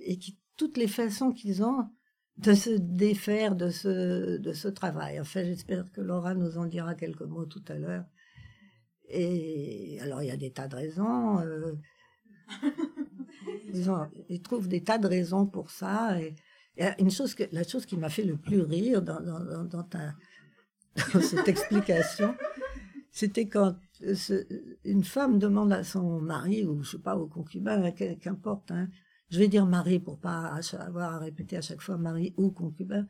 et 0.00 0.18
qui 0.18 0.38
toutes 0.56 0.76
les 0.78 0.88
façons 0.88 1.30
qu'ils 1.30 1.62
ont 1.62 1.88
de 2.38 2.54
se 2.54 2.70
défaire 2.70 3.56
de 3.56 3.70
ce, 3.70 4.36
de 4.36 4.52
ce 4.52 4.68
travail. 4.68 5.20
Enfin, 5.20 5.42
j'espère 5.44 5.90
que 5.90 6.00
Laura 6.00 6.34
nous 6.34 6.58
en 6.58 6.66
dira 6.66 6.94
quelques 6.94 7.22
mots 7.22 7.46
tout 7.46 7.64
à 7.68 7.74
l'heure. 7.74 8.04
Et 9.08 9.98
alors, 10.02 10.22
il 10.22 10.26
y 10.26 10.30
a 10.30 10.36
des 10.36 10.50
tas 10.50 10.68
de 10.68 10.76
raisons. 10.76 11.40
Euh, 11.40 11.72
disons, 13.72 14.06
ils 14.28 14.42
trouvent 14.42 14.68
des 14.68 14.82
tas 14.82 14.98
de 14.98 15.06
raisons 15.06 15.46
pour 15.46 15.70
ça. 15.70 16.20
Et, 16.20 16.34
une 16.98 17.10
chose 17.10 17.34
que, 17.34 17.44
la 17.52 17.64
chose 17.64 17.86
qui 17.86 17.96
m'a 17.96 18.10
fait 18.10 18.24
le 18.24 18.36
plus 18.36 18.60
rire 18.60 19.00
dans, 19.00 19.20
dans, 19.20 19.64
dans, 19.64 19.82
ta, 19.82 20.14
dans 21.14 21.22
cette 21.22 21.48
explication, 21.48 22.34
c'était 23.10 23.48
quand 23.48 23.76
ce, 24.14 24.46
une 24.84 25.04
femme 25.04 25.38
demande 25.38 25.72
à 25.72 25.84
son 25.84 26.20
mari, 26.20 26.66
ou 26.66 26.82
je 26.82 26.92
sais 26.92 26.98
pas, 26.98 27.16
au 27.16 27.28
concubin, 27.28 27.90
qu'importe, 27.92 28.70
hein, 28.72 28.88
je 29.30 29.38
vais 29.38 29.48
dire 29.48 29.66
mari 29.66 29.98
pour 29.98 30.18
pas 30.18 30.58
avoir 30.78 31.14
à 31.14 31.18
répéter 31.18 31.56
à 31.56 31.62
chaque 31.62 31.80
fois 31.80 31.96
mari 31.96 32.34
ou 32.36 32.50
concubin, 32.50 33.06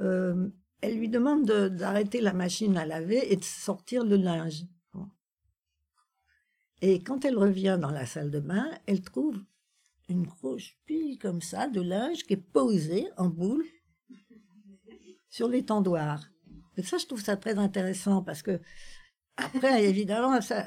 euh, 0.00 0.48
elle 0.80 0.98
lui 0.98 1.08
demande 1.08 1.46
d'arrêter 1.46 2.20
la 2.20 2.32
machine 2.32 2.76
à 2.76 2.84
laver 2.84 3.32
et 3.32 3.36
de 3.36 3.44
sortir 3.44 4.04
le 4.04 4.16
linge. 4.16 4.64
Et 6.82 7.02
quand 7.02 7.24
elle 7.24 7.38
revient 7.38 7.78
dans 7.80 7.90
la 7.90 8.04
salle 8.04 8.30
de 8.30 8.40
bain, 8.40 8.70
elle 8.86 9.00
trouve 9.00 9.42
une 10.08 10.24
grosse 10.24 10.72
pile 10.84 11.18
comme 11.18 11.40
ça 11.40 11.68
de 11.68 11.80
linge 11.80 12.24
qui 12.24 12.34
est 12.34 12.36
posée 12.36 13.08
en 13.16 13.28
boule 13.28 13.64
sur 15.28 15.48
l'étendoir. 15.48 16.22
Et 16.76 16.82
ça, 16.82 16.98
je 16.98 17.06
trouve 17.06 17.22
ça 17.22 17.36
très 17.36 17.58
intéressant 17.58 18.22
parce 18.22 18.42
que 18.42 18.60
après, 19.36 19.84
évidemment, 19.84 20.40
ça, 20.40 20.66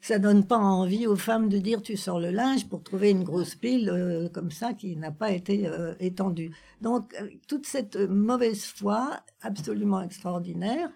ça 0.00 0.18
donne 0.18 0.46
pas 0.46 0.58
envie 0.58 1.06
aux 1.06 1.16
femmes 1.16 1.48
de 1.48 1.58
dire 1.58 1.82
tu 1.82 1.96
sors 1.96 2.20
le 2.20 2.30
linge 2.30 2.68
pour 2.68 2.82
trouver 2.82 3.10
une 3.10 3.24
grosse 3.24 3.54
pile 3.54 3.90
euh, 3.90 4.28
comme 4.28 4.50
ça 4.50 4.72
qui 4.74 4.96
n'a 4.96 5.10
pas 5.10 5.32
été 5.32 5.66
euh, 5.66 5.94
étendue. 6.00 6.54
Donc 6.80 7.14
euh, 7.20 7.28
toute 7.46 7.66
cette 7.66 7.96
mauvaise 7.96 8.64
foi 8.64 9.20
absolument 9.40 10.00
extraordinaire 10.00 10.90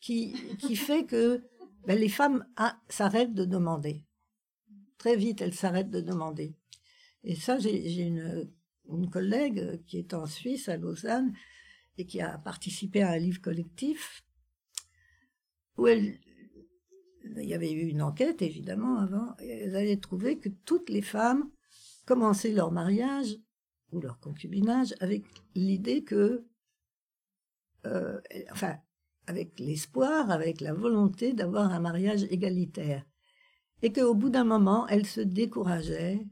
qui 0.00 0.34
qui 0.58 0.76
fait 0.76 1.04
que 1.04 1.42
ben, 1.86 1.98
les 1.98 2.08
femmes 2.08 2.44
s'arrêtent 2.88 3.34
de 3.34 3.44
demander. 3.44 4.04
Très 4.98 5.16
vite, 5.16 5.40
elles 5.40 5.54
s'arrêtent 5.54 5.90
de 5.90 6.00
demander. 6.00 6.54
Et 7.22 7.36
ça, 7.36 7.58
j'ai 7.58 8.02
une, 8.02 8.50
une 8.88 9.10
collègue 9.10 9.80
qui 9.86 9.98
est 9.98 10.14
en 10.14 10.26
Suisse, 10.26 10.68
à 10.68 10.76
Lausanne, 10.76 11.32
et 11.98 12.06
qui 12.06 12.20
a 12.20 12.38
participé 12.38 13.02
à 13.02 13.10
un 13.10 13.18
livre 13.18 13.40
collectif 13.40 14.24
où 15.76 15.86
elle 15.86 16.18
il 17.36 17.48
y 17.48 17.54
avait 17.54 17.72
eu 17.72 17.88
une 17.88 18.02
enquête, 18.02 18.42
évidemment, 18.42 18.98
avant, 18.98 19.34
elles 19.38 19.76
avaient 19.76 19.96
trouvé 19.96 20.38
que 20.38 20.48
toutes 20.64 20.90
les 20.90 21.02
femmes 21.02 21.50
commençaient 22.04 22.52
leur 22.52 22.72
mariage 22.72 23.36
ou 23.92 24.00
leur 24.00 24.18
concubinage 24.20 24.94
avec 25.00 25.24
l'idée 25.54 26.04
que, 26.04 26.44
euh, 27.86 28.20
enfin, 28.50 28.76
avec 29.26 29.58
l'espoir, 29.58 30.30
avec 30.30 30.60
la 30.60 30.72
volonté 30.72 31.32
d'avoir 31.32 31.72
un 31.72 31.80
mariage 31.80 32.24
égalitaire. 32.24 33.04
Et 33.82 33.92
qu'au 33.92 34.14
bout 34.14 34.30
d'un 34.30 34.44
moment, 34.44 34.86
elles 34.88 35.06
se 35.06 35.20
décourageaient 35.20 36.26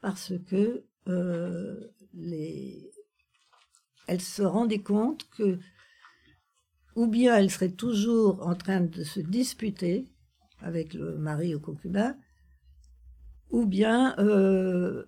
parce 0.00 0.32
que 0.46 0.84
euh, 1.08 1.88
les... 2.12 2.90
elles 4.06 4.20
se 4.20 4.42
rendaient 4.42 4.82
compte 4.82 5.28
que 5.30 5.58
ou 6.98 7.06
bien 7.06 7.36
elle 7.36 7.48
serait 7.48 7.70
toujours 7.70 8.44
en 8.44 8.56
train 8.56 8.80
de 8.80 9.04
se 9.04 9.20
disputer 9.20 10.08
avec 10.60 10.94
le 10.94 11.16
mari 11.16 11.54
ou 11.54 11.60
concubin, 11.60 12.16
ou 13.50 13.66
bien, 13.66 14.16
euh, 14.18 15.04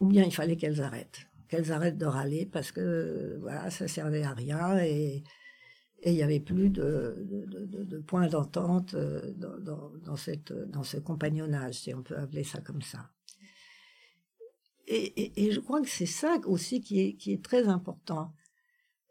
ou 0.00 0.06
bien 0.06 0.22
il 0.22 0.34
fallait 0.34 0.56
qu'elles 0.56 0.82
arrêtent, 0.82 1.26
qu'elles 1.48 1.72
arrêtent 1.72 1.96
de 1.96 2.04
râler 2.04 2.44
parce 2.44 2.72
que 2.72 3.38
voilà, 3.40 3.70
ça 3.70 3.88
servait 3.88 4.22
à 4.22 4.34
rien 4.34 4.78
et 4.80 5.24
il 6.04 6.12
n'y 6.12 6.22
avait 6.22 6.40
plus 6.40 6.68
de, 6.68 8.04
points 8.06 8.28
d'entente 8.28 8.92
euh, 8.92 9.32
dans, 9.36 9.92
dans, 10.04 10.16
ce 10.84 10.98
compagnonnage, 10.98 11.76
si 11.76 11.94
on 11.94 12.02
peut 12.02 12.18
appeler 12.18 12.44
ça 12.44 12.60
comme 12.60 12.82
ça. 12.82 13.08
Et, 14.86 15.46
et, 15.46 15.52
je 15.52 15.60
crois 15.60 15.80
que 15.80 15.88
c'est 15.88 16.04
ça 16.04 16.36
aussi 16.44 16.82
qui 16.82 17.18
est 17.32 17.42
très 17.42 17.66
important. 17.66 18.34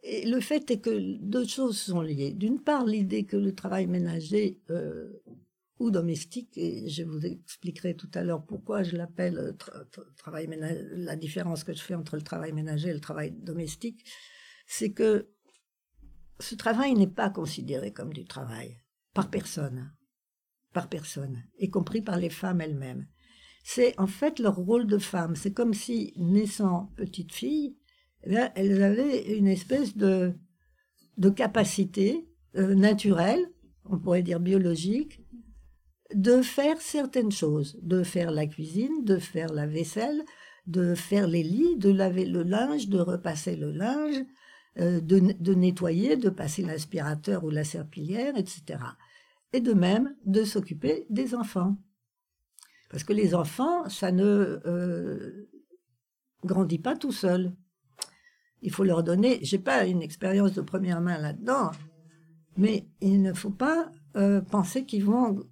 Et 0.03 0.25
le 0.25 0.41
fait 0.41 0.69
est 0.69 0.79
que 0.79 1.17
deux 1.21 1.47
choses 1.47 1.77
sont 1.77 2.01
liées. 2.01 2.33
D'une 2.33 2.59
part, 2.59 2.85
l'idée 2.85 3.23
que 3.23 3.37
le 3.37 3.55
travail 3.55 3.87
ménager 3.87 4.61
euh, 4.69 5.23
ou 5.79 5.91
domestique, 5.91 6.57
et 6.57 6.89
je 6.89 7.03
vous 7.03 7.25
expliquerai 7.25 7.95
tout 7.95 8.09
à 8.13 8.23
l'heure 8.23 8.45
pourquoi 8.45 8.83
je 8.83 8.97
l'appelle 8.97 9.37
euh, 9.37 9.53
tra 9.53 9.73
travail 10.17 10.47
ménager, 10.47 10.81
la 10.91 11.15
différence 11.15 11.63
que 11.63 11.73
je 11.73 11.81
fais 11.81 11.95
entre 11.95 12.17
le 12.17 12.21
travail 12.21 12.51
ménager 12.51 12.89
et 12.89 12.93
le 12.93 12.99
travail 12.99 13.31
domestique, 13.31 14.03
c'est 14.67 14.91
que 14.91 15.29
ce 16.39 16.55
travail 16.55 16.93
n'est 16.95 17.07
pas 17.07 17.29
considéré 17.29 17.93
comme 17.93 18.11
du 18.11 18.25
travail 18.25 18.81
par 19.13 19.29
personne, 19.29 19.93
par 20.73 20.89
personne, 20.89 21.43
y 21.59 21.69
compris 21.69 22.01
par 22.01 22.17
les 22.17 22.29
femmes 22.29 22.59
elles-mêmes. 22.59 23.07
C'est 23.63 23.97
en 23.97 24.07
fait 24.07 24.39
leur 24.39 24.57
rôle 24.57 24.85
de 24.85 24.97
femme. 24.97 25.37
C'est 25.37 25.53
comme 25.53 25.73
si, 25.73 26.13
naissant 26.17 26.91
petite 26.97 27.31
fille, 27.31 27.77
eh 28.25 28.37
elles 28.55 28.81
avaient 28.83 29.37
une 29.37 29.47
espèce 29.47 29.97
de, 29.97 30.33
de 31.17 31.29
capacité 31.29 32.27
euh, 32.55 32.75
naturelle, 32.75 33.45
on 33.85 33.99
pourrait 33.99 34.23
dire 34.23 34.39
biologique, 34.39 35.21
de 36.13 36.41
faire 36.41 36.79
certaines 36.79 37.31
choses, 37.31 37.79
de 37.81 38.03
faire 38.03 38.31
la 38.31 38.45
cuisine, 38.45 39.03
de 39.03 39.17
faire 39.17 39.51
la 39.51 39.65
vaisselle, 39.65 40.23
de 40.67 40.95
faire 40.95 41.27
les 41.27 41.43
lits, 41.43 41.77
de 41.77 41.89
laver 41.89 42.25
le 42.25 42.43
linge, 42.43 42.87
de 42.87 42.99
repasser 42.99 43.55
le 43.55 43.71
linge, 43.71 44.23
euh, 44.79 45.01
de, 45.01 45.19
de, 45.39 45.53
nettoyer, 45.53 46.15
de 46.15 46.29
passer 46.29 46.63
l'aspirateur 46.63 47.43
ou 47.43 47.49
la 47.49 47.63
serpillière, 47.63 48.37
etc. 48.37 48.79
Et 49.51 49.59
de 49.59 49.73
même 49.73 50.15
de 50.25 50.43
s'occuper 50.43 51.05
des 51.09 51.35
enfants. 51.35 51.77
Parce 52.89 53.03
que 53.03 53.13
les 53.13 53.35
enfants, 53.35 53.89
ça 53.89 54.11
ne 54.11 54.61
euh, 54.65 55.49
grandit 56.43 56.79
pas 56.79 56.95
tout 56.95 57.11
seul. 57.11 57.53
Il 58.63 58.71
faut 58.71 58.85
leur 58.85 59.03
donner, 59.03 59.39
j'ai 59.41 59.59
pas 59.59 59.85
une 59.85 60.01
expérience 60.01 60.53
de 60.53 60.61
première 60.61 61.01
main 61.01 61.17
là-dedans, 61.17 61.71
mais 62.57 62.87
il 63.01 63.21
ne 63.21 63.33
faut 63.33 63.51
pas 63.51 63.91
euh, 64.15 64.41
penser 64.41 64.85
qu'ils 64.85 65.03
vont 65.03 65.43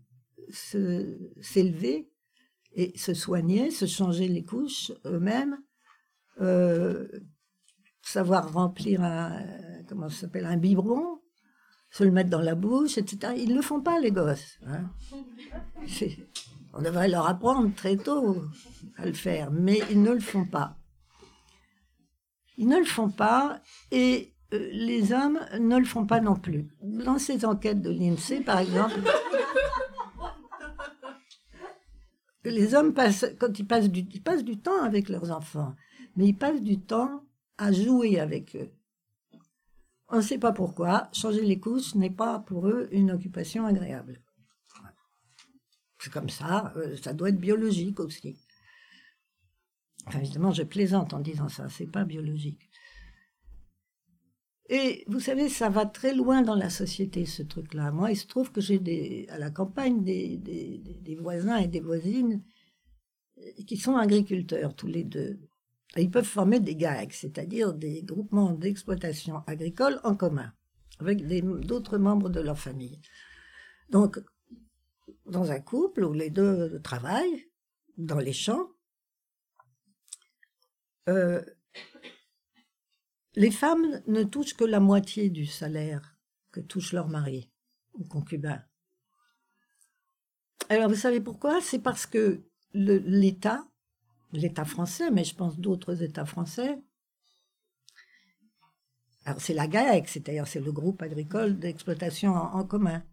s'élever 0.50 2.10
et 2.74 2.97
se 2.97 3.13
soigner, 3.13 3.69
se 3.69 3.86
changer 3.86 4.28
les 4.28 4.43
couches 4.43 4.93
eux-mêmes, 5.06 5.58
euh, 6.39 7.08
savoir 8.02 8.52
remplir 8.54 9.04
un, 9.04 9.43
comment 9.89 10.10
s'appelle, 10.10 10.45
un 10.45 10.58
biberon, 10.58 11.19
se 11.89 12.06
le 12.06 12.12
mettre 12.12 12.30
dans 12.30 12.41
la 12.41 12.56
bouche, 12.56 12.97
etc. 12.97 13.34
Ils 13.38 13.50
ne 13.50 13.56
le 13.56 13.62
font 13.62 13.82
pas, 13.82 14.00
les 14.00 14.12
gosses. 14.12 14.58
Hein. 14.65 14.89
On 16.74 16.82
devrait 16.82 17.10
leur 17.10 17.28
apprendre 17.28 17.76
très 17.76 17.97
tôt 17.97 18.45
à 18.95 19.06
le 19.06 19.13
faire, 19.13 19.52
mais 19.52 19.82
ils 19.91 20.02
ne 20.02 20.12
le 20.12 20.21
font 20.21 20.45
pas. 20.45 20.78
Ils 22.62 22.67
ne 22.67 22.78
le 22.78 22.86
font 22.86 23.10
pas 23.10 23.60
et 23.89 24.36
euh, 24.54 24.69
les 24.71 25.13
hommes 25.13 25.39
ne 25.60 25.80
le 25.80 25.84
font 25.84 26.06
pas 26.06 26.21
non 26.21 26.36
plus. 26.36 26.67
Dans 26.84 27.17
ces 27.17 27.43
enquêtes 27.43 27.82
de 27.82 27.89
l'INSEE, 27.89 28.41
par 28.41 28.60
exemple, 28.60 29.02
les 32.45 32.76
hommes 32.76 32.93
passent, 32.93 33.26
quand 33.39 33.58
ils 33.58 33.65
passent, 33.65 33.89
du, 33.89 34.06
ils 34.13 34.21
passent 34.21 34.43
du 34.43 34.60
temps 34.60 34.84
avec 34.84 35.10
leurs 35.10 35.32
enfants, 35.32 35.74
mais 36.15 36.28
ils 36.28 36.38
passent 36.38 36.62
du 36.62 36.80
temps 36.80 37.24
à 37.58 37.71
jouer 37.71 38.19
avec 38.19 38.56
eux. 38.56 38.69
On 40.10 40.17
ne 40.17 40.21
sait 40.21 40.38
pas 40.38 40.52
pourquoi, 40.52 41.10
changer 41.13 41.41
les 41.41 41.60
couches 41.60 41.95
n'est 41.95 42.12
pas 42.12 42.38
pour 42.38 42.67
eux 42.67 42.89
une 42.91 43.10
occupation 43.10 43.65
agréable. 43.65 44.21
C'est 45.97 46.13
comme 46.13 46.30
ça, 46.30 46.74
euh, 46.76 46.95
ça 46.97 47.13
doit 47.13 47.30
être 47.30 47.39
biologique 47.39 48.00
aussi. 48.00 48.38
Enfin, 50.08 50.20
évidemment, 50.20 50.52
je 50.52 50.64
plaisante 50.64 51.14
en 51.14 51.20
disant 51.20 51.50
ça, 51.50 51.70
c'est 51.70 51.92
pas 51.92 52.06
biologique. 52.06 52.70
Et 54.70 55.04
vous 55.08 55.20
savez, 55.20 55.50
ça 55.50 55.70
va 55.70 55.86
très 55.86 56.14
loin 56.14 56.42
dans 56.42 56.56
la 56.56 56.70
société, 56.70 57.26
ce 57.26 57.44
truc-là. 57.44 57.92
Moi, 57.92 58.12
il 58.12 58.16
se 58.16 58.26
trouve 58.26 58.52
que 58.52 58.62
j'ai 58.62 59.28
à 59.30 59.38
la 59.38 59.52
campagne 59.52 60.04
des, 60.04 60.38
des, 60.38 60.82
des 61.02 61.16
voisins 61.16 61.58
et 61.58 61.68
des 61.68 61.82
voisines 61.82 62.42
qui 63.68 63.76
sont 63.76 63.98
agriculteurs, 63.98 64.76
tous 64.76 64.88
les 64.88 65.04
deux 65.04 65.40
ils 65.98 66.10
peuvent 66.10 66.24
former 66.24 66.60
des 66.60 66.76
GAEC, 66.76 67.14
c'est-à-dire 67.14 67.74
des 67.74 68.04
groupements 68.04 68.54
d'exploitation 68.54 69.44
agricole 69.48 70.00
en 70.04 70.16
commun, 70.16 70.54
avec 71.00 71.26
d'autres 71.66 71.98
membres 71.98 72.30
de 72.30 72.40
leur 72.40 72.58
famille. 72.58 73.02
Donc, 73.90 74.20
dans 75.26 75.52
un 75.52 75.60
couple 75.60 76.04
où 76.04 76.14
les 76.14 76.30
deux 76.30 76.80
travaillent 76.82 77.46
dans 77.98 78.20
les 78.20 78.34
champs, 78.34 78.70
euh, 81.10 81.42
les 83.36 83.52
femmes 83.52 84.02
ne 84.08 84.24
touchent 84.24 84.56
que 84.56 84.64
la 84.64 84.80
moitié 84.80 85.30
du 85.30 85.46
salaire 85.46 86.16
que 86.52 86.60
touche 86.60 86.94
leur 86.94 87.08
mari 87.08 87.50
ou 87.94 88.04
concubin. 88.04 88.62
Alors 90.70 90.90
vous 90.90 90.96
savez 90.96 91.22
pourquoi? 91.22 91.62
C'est 91.62 91.80
parce 91.80 92.06
que 92.06 92.44
l'État 92.74 93.66
l'État 94.34 94.66
français, 94.66 95.12
mais 95.12 95.24
je 95.24 95.36
pense 95.36 95.60
d'autres 95.60 96.04
États 96.04 96.26
français. 96.26 96.80
Alors 99.26 99.42
c'est 99.42 99.54
la 99.54 99.68
GAEC, 99.68 100.08
c'est-à-dire 100.08 100.48
c'est 100.48 100.60
le 100.60 100.72
groupe 100.72 101.02
agricole 101.02 101.60
d'exploitation 101.60 102.34
en, 102.34 102.64
commun. 102.66 103.04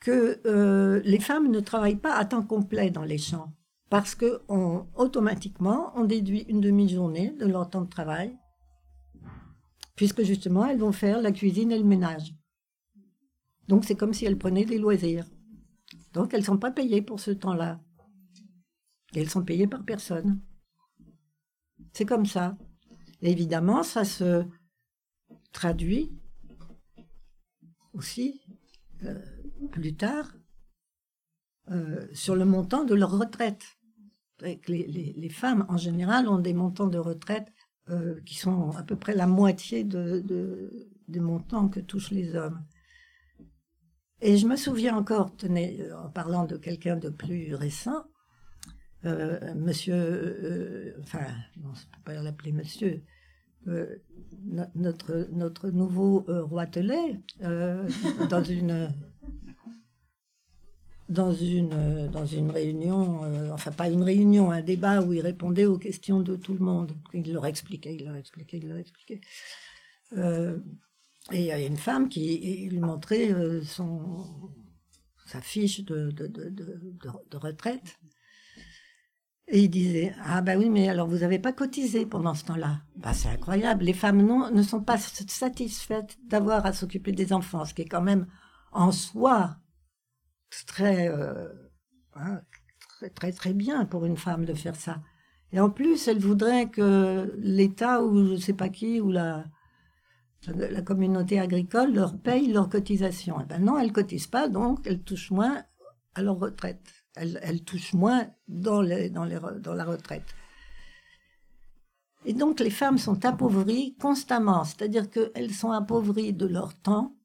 Que 0.00 0.40
euh, 0.46 1.00
les 1.04 1.20
femmes 1.20 1.50
ne 1.50 1.60
travaillent 1.60 1.96
pas 1.96 2.16
à 2.16 2.24
temps 2.24 2.42
complet 2.42 2.90
dans 2.90 3.04
les 3.04 3.18
champs, 3.18 3.52
parce 3.88 4.14
que 4.14 4.40
on, 4.48 4.86
automatiquement 4.94 5.92
on 5.94 6.04
déduit 6.04 6.42
une 6.48 6.60
demi-journée 6.60 7.30
de 7.38 7.46
leur 7.46 7.68
temps 7.70 7.82
de 7.82 7.90
travail, 7.90 8.36
puisque 9.94 10.22
justement 10.22 10.66
elles 10.66 10.78
vont 10.78 10.92
faire 10.92 11.20
la 11.20 11.32
cuisine 11.32 11.72
et 11.72 11.78
le 11.78 11.84
ménage. 11.84 12.34
Donc 13.68 13.84
c'est 13.84 13.96
comme 13.96 14.14
si 14.14 14.24
elles 14.24 14.38
prenaient 14.38 14.64
des 14.64 14.78
loisirs. 14.78 15.26
Donc 16.12 16.34
elles 16.34 16.44
sont 16.44 16.58
pas 16.58 16.70
payées 16.70 17.02
pour 17.02 17.20
ce 17.20 17.30
temps-là. 17.30 17.80
Elles 19.14 19.30
sont 19.30 19.44
payées 19.44 19.66
par 19.66 19.84
personne. 19.84 20.40
C'est 21.92 22.06
comme 22.06 22.26
ça. 22.26 22.56
évidemment, 23.22 23.82
ça 23.82 24.04
se 24.04 24.44
traduit 25.52 26.12
aussi 27.94 28.42
euh, 29.04 29.20
plus 29.72 29.96
tard 29.96 30.30
euh, 31.70 32.06
sur 32.12 32.36
le 32.36 32.44
montant 32.44 32.84
de 32.84 32.94
leur 32.94 33.18
retraite. 33.18 33.75
Les, 34.40 35.30
femmes, 35.30 35.64
en 35.68 35.76
général, 35.76 36.28
ont 36.28 36.38
des 36.38 36.54
montants 36.54 36.88
de 36.88 36.98
retraite 36.98 37.52
euh, 37.88 38.20
qui 38.26 38.36
sont 38.36 38.70
à 38.76 38.82
peu 38.82 38.96
près 38.96 39.14
la 39.14 39.26
moitié 39.26 39.84
de, 39.84 40.20
de, 40.20 40.88
des 41.08 41.20
montants 41.20 41.68
que 41.68 41.80
touchent 41.80 42.10
les 42.10 42.34
hommes. 42.34 42.62
Et 44.20 44.36
je 44.36 44.46
me 44.46 44.56
souviens 44.56 44.96
encore, 44.96 45.36
tenez, 45.36 45.80
en 45.92 46.10
parlant 46.10 46.44
de 46.44 46.56
quelqu'un 46.56 46.96
de 46.96 47.10
plus 47.10 47.54
récent, 47.54 48.04
euh, 49.06 49.54
monsieur, 49.54 49.94
euh, 49.94 50.96
enfin, 51.00 51.26
non, 51.62 51.72
je 51.74 51.82
peux 51.82 52.02
pas 52.04 52.22
l'appeler 52.22 52.52
monsieur, 52.52 53.02
euh, 53.68 53.86
notre, 54.74 55.28
notre 55.32 55.70
nouveau 55.70 56.24
roi 56.28 56.66
Telet, 56.66 57.20
dans 57.40 58.42
une 58.42 58.88
dans 61.08 61.32
une 61.32 62.08
dans 62.08 62.26
une 62.26 62.50
réunion, 62.50 63.52
enfin 63.52 63.70
pas 63.72 63.88
une 63.88 64.02
réunion, 64.02 64.50
un 64.50 64.62
débat 64.62 65.02
où 65.02 65.12
il 65.12 65.20
répondait 65.20 65.66
aux 65.66 65.78
questions 65.78 66.20
de 66.20 66.36
tout 66.36 66.54
le 66.54 66.60
monde. 66.60 66.92
Il 67.14 67.32
leur 67.32 67.46
expliquait, 67.46 67.94
il 67.94 68.04
leur 68.04 68.16
expliquait, 68.16 68.58
il 68.58 68.68
leur 68.68 68.78
expliquait. 68.78 69.20
et 70.16 71.40
il 71.40 71.44
y 71.44 71.52
a 71.52 71.60
une 71.60 71.76
femme 71.76 72.08
qui 72.08 72.68
lui 72.70 72.80
montrait 72.80 73.34
son 73.64 74.24
sa 75.26 75.40
fiche 75.40 75.84
de, 75.84 76.10
de, 76.10 76.28
de, 76.28 77.36
retraite. 77.36 77.98
Et 79.48 79.64
il 79.64 79.68
disait, 79.68 80.14
ah 80.24 80.40
ben 80.40 80.58
oui, 80.58 80.70
mais 80.70 80.88
alors 80.88 81.06
vous 81.08 81.18
n'avez 81.18 81.38
pas 81.38 81.52
cotisé 81.52 82.06
pendant 82.06 82.34
ce 82.34 82.44
temps-là. 82.44 82.80
Bah, 82.96 83.12
c'est 83.12 83.28
incroyable. 83.28 83.84
Les 83.84 83.92
femmes 83.92 84.22
non, 84.22 84.50
ne 84.50 84.62
sont 84.62 84.82
pas 84.82 84.98
satisfaites 84.98 86.16
d'avoir 86.24 86.64
à 86.66 86.72
s'occuper 86.72 87.12
des 87.12 87.32
enfants, 87.32 87.64
ce 87.64 87.74
qui 87.74 87.82
est 87.82 87.88
quand 87.88 88.02
même 88.02 88.26
en 88.72 88.90
soi 88.92 89.56
très, 90.66 91.08
euh, 91.08 91.48
hein, 92.14 92.40
très, 92.88 93.10
très, 93.10 93.32
très 93.32 93.52
bien 93.52 93.84
pour 93.84 94.04
une 94.04 94.16
femme 94.16 94.44
de 94.44 94.54
faire 94.54 94.76
ça. 94.76 95.02
Et 95.52 95.60
en 95.60 95.70
plus, 95.70 96.08
elle 96.08 96.18
voudrait 96.18 96.68
que 96.68 97.34
l'État 97.38 98.02
ou 98.02 98.26
je 98.26 98.36
sais 98.36 98.52
pas 98.52 98.68
qui 98.68 99.00
ou 99.00 99.10
la, 99.10 99.44
la 100.48 100.82
communauté 100.82 101.38
agricole 101.38 101.94
leur 101.94 102.18
paye 102.18 102.52
leurs 102.52 102.68
cotisations. 102.68 103.40
Et 103.40 103.44
eh 103.44 103.46
ben 103.46 103.64
non, 103.64 103.78
elles 103.78 103.92
cotisent 103.92 104.26
pas, 104.26 104.48
donc 104.48 104.86
elles 104.86 105.02
touchent 105.02 105.30
moins 105.30 105.64
à 106.14 106.22
leur 106.22 106.38
retraite 106.38 107.06
elle, 107.16 107.40
elle 107.42 107.64
touche 107.64 107.94
moins 107.94 108.28
dans, 108.46 108.82
dans, 109.10 109.24
les, 109.24 109.40
dans 109.60 109.74
la 109.74 109.84
retraite. 109.84 110.34
Et 112.24 112.32
donc 112.32 112.60
les 112.60 112.70
femmes 112.70 112.98
sont 112.98 113.24
appauvries 113.24 113.96
constamment, 113.96 114.64
c'est-à-dire 114.64 115.10
qu'elles 115.10 115.52
sont 115.52 115.70
appauvries 115.70 116.32
de 116.32 116.46
leur 116.46 116.74
temps, 116.74 117.15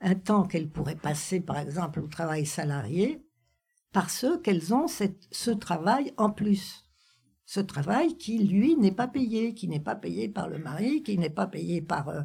un 0.00 0.14
temps 0.14 0.44
qu'elles 0.44 0.70
pourraient 0.70 0.96
passer 0.96 1.40
par 1.40 1.58
exemple 1.58 2.00
au 2.00 2.06
travail 2.06 2.46
salarié, 2.46 3.24
parce 3.92 4.26
qu'elles 4.42 4.72
ont 4.72 4.86
ce 4.88 5.50
travail 5.50 6.12
en 6.16 6.30
plus. 6.30 6.84
Ce 7.44 7.58
travail 7.58 8.16
qui, 8.16 8.38
lui, 8.38 8.76
n'est 8.76 8.92
pas 8.92 9.08
payé, 9.08 9.54
qui 9.54 9.66
n'est 9.66 9.80
pas 9.80 9.96
payé 9.96 10.28
par 10.28 10.48
le 10.48 10.58
mari, 10.58 11.02
qui 11.02 11.18
n'est 11.18 11.30
pas 11.30 11.48
payé 11.48 11.82
par, 11.82 12.08
euh, 12.08 12.22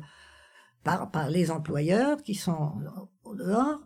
par, 0.84 1.10
par 1.10 1.30
les 1.32 1.50
employeurs 1.50 2.22
qui 2.22 2.36
sont 2.36 2.74
au 3.24 3.34
dehors. 3.34 3.80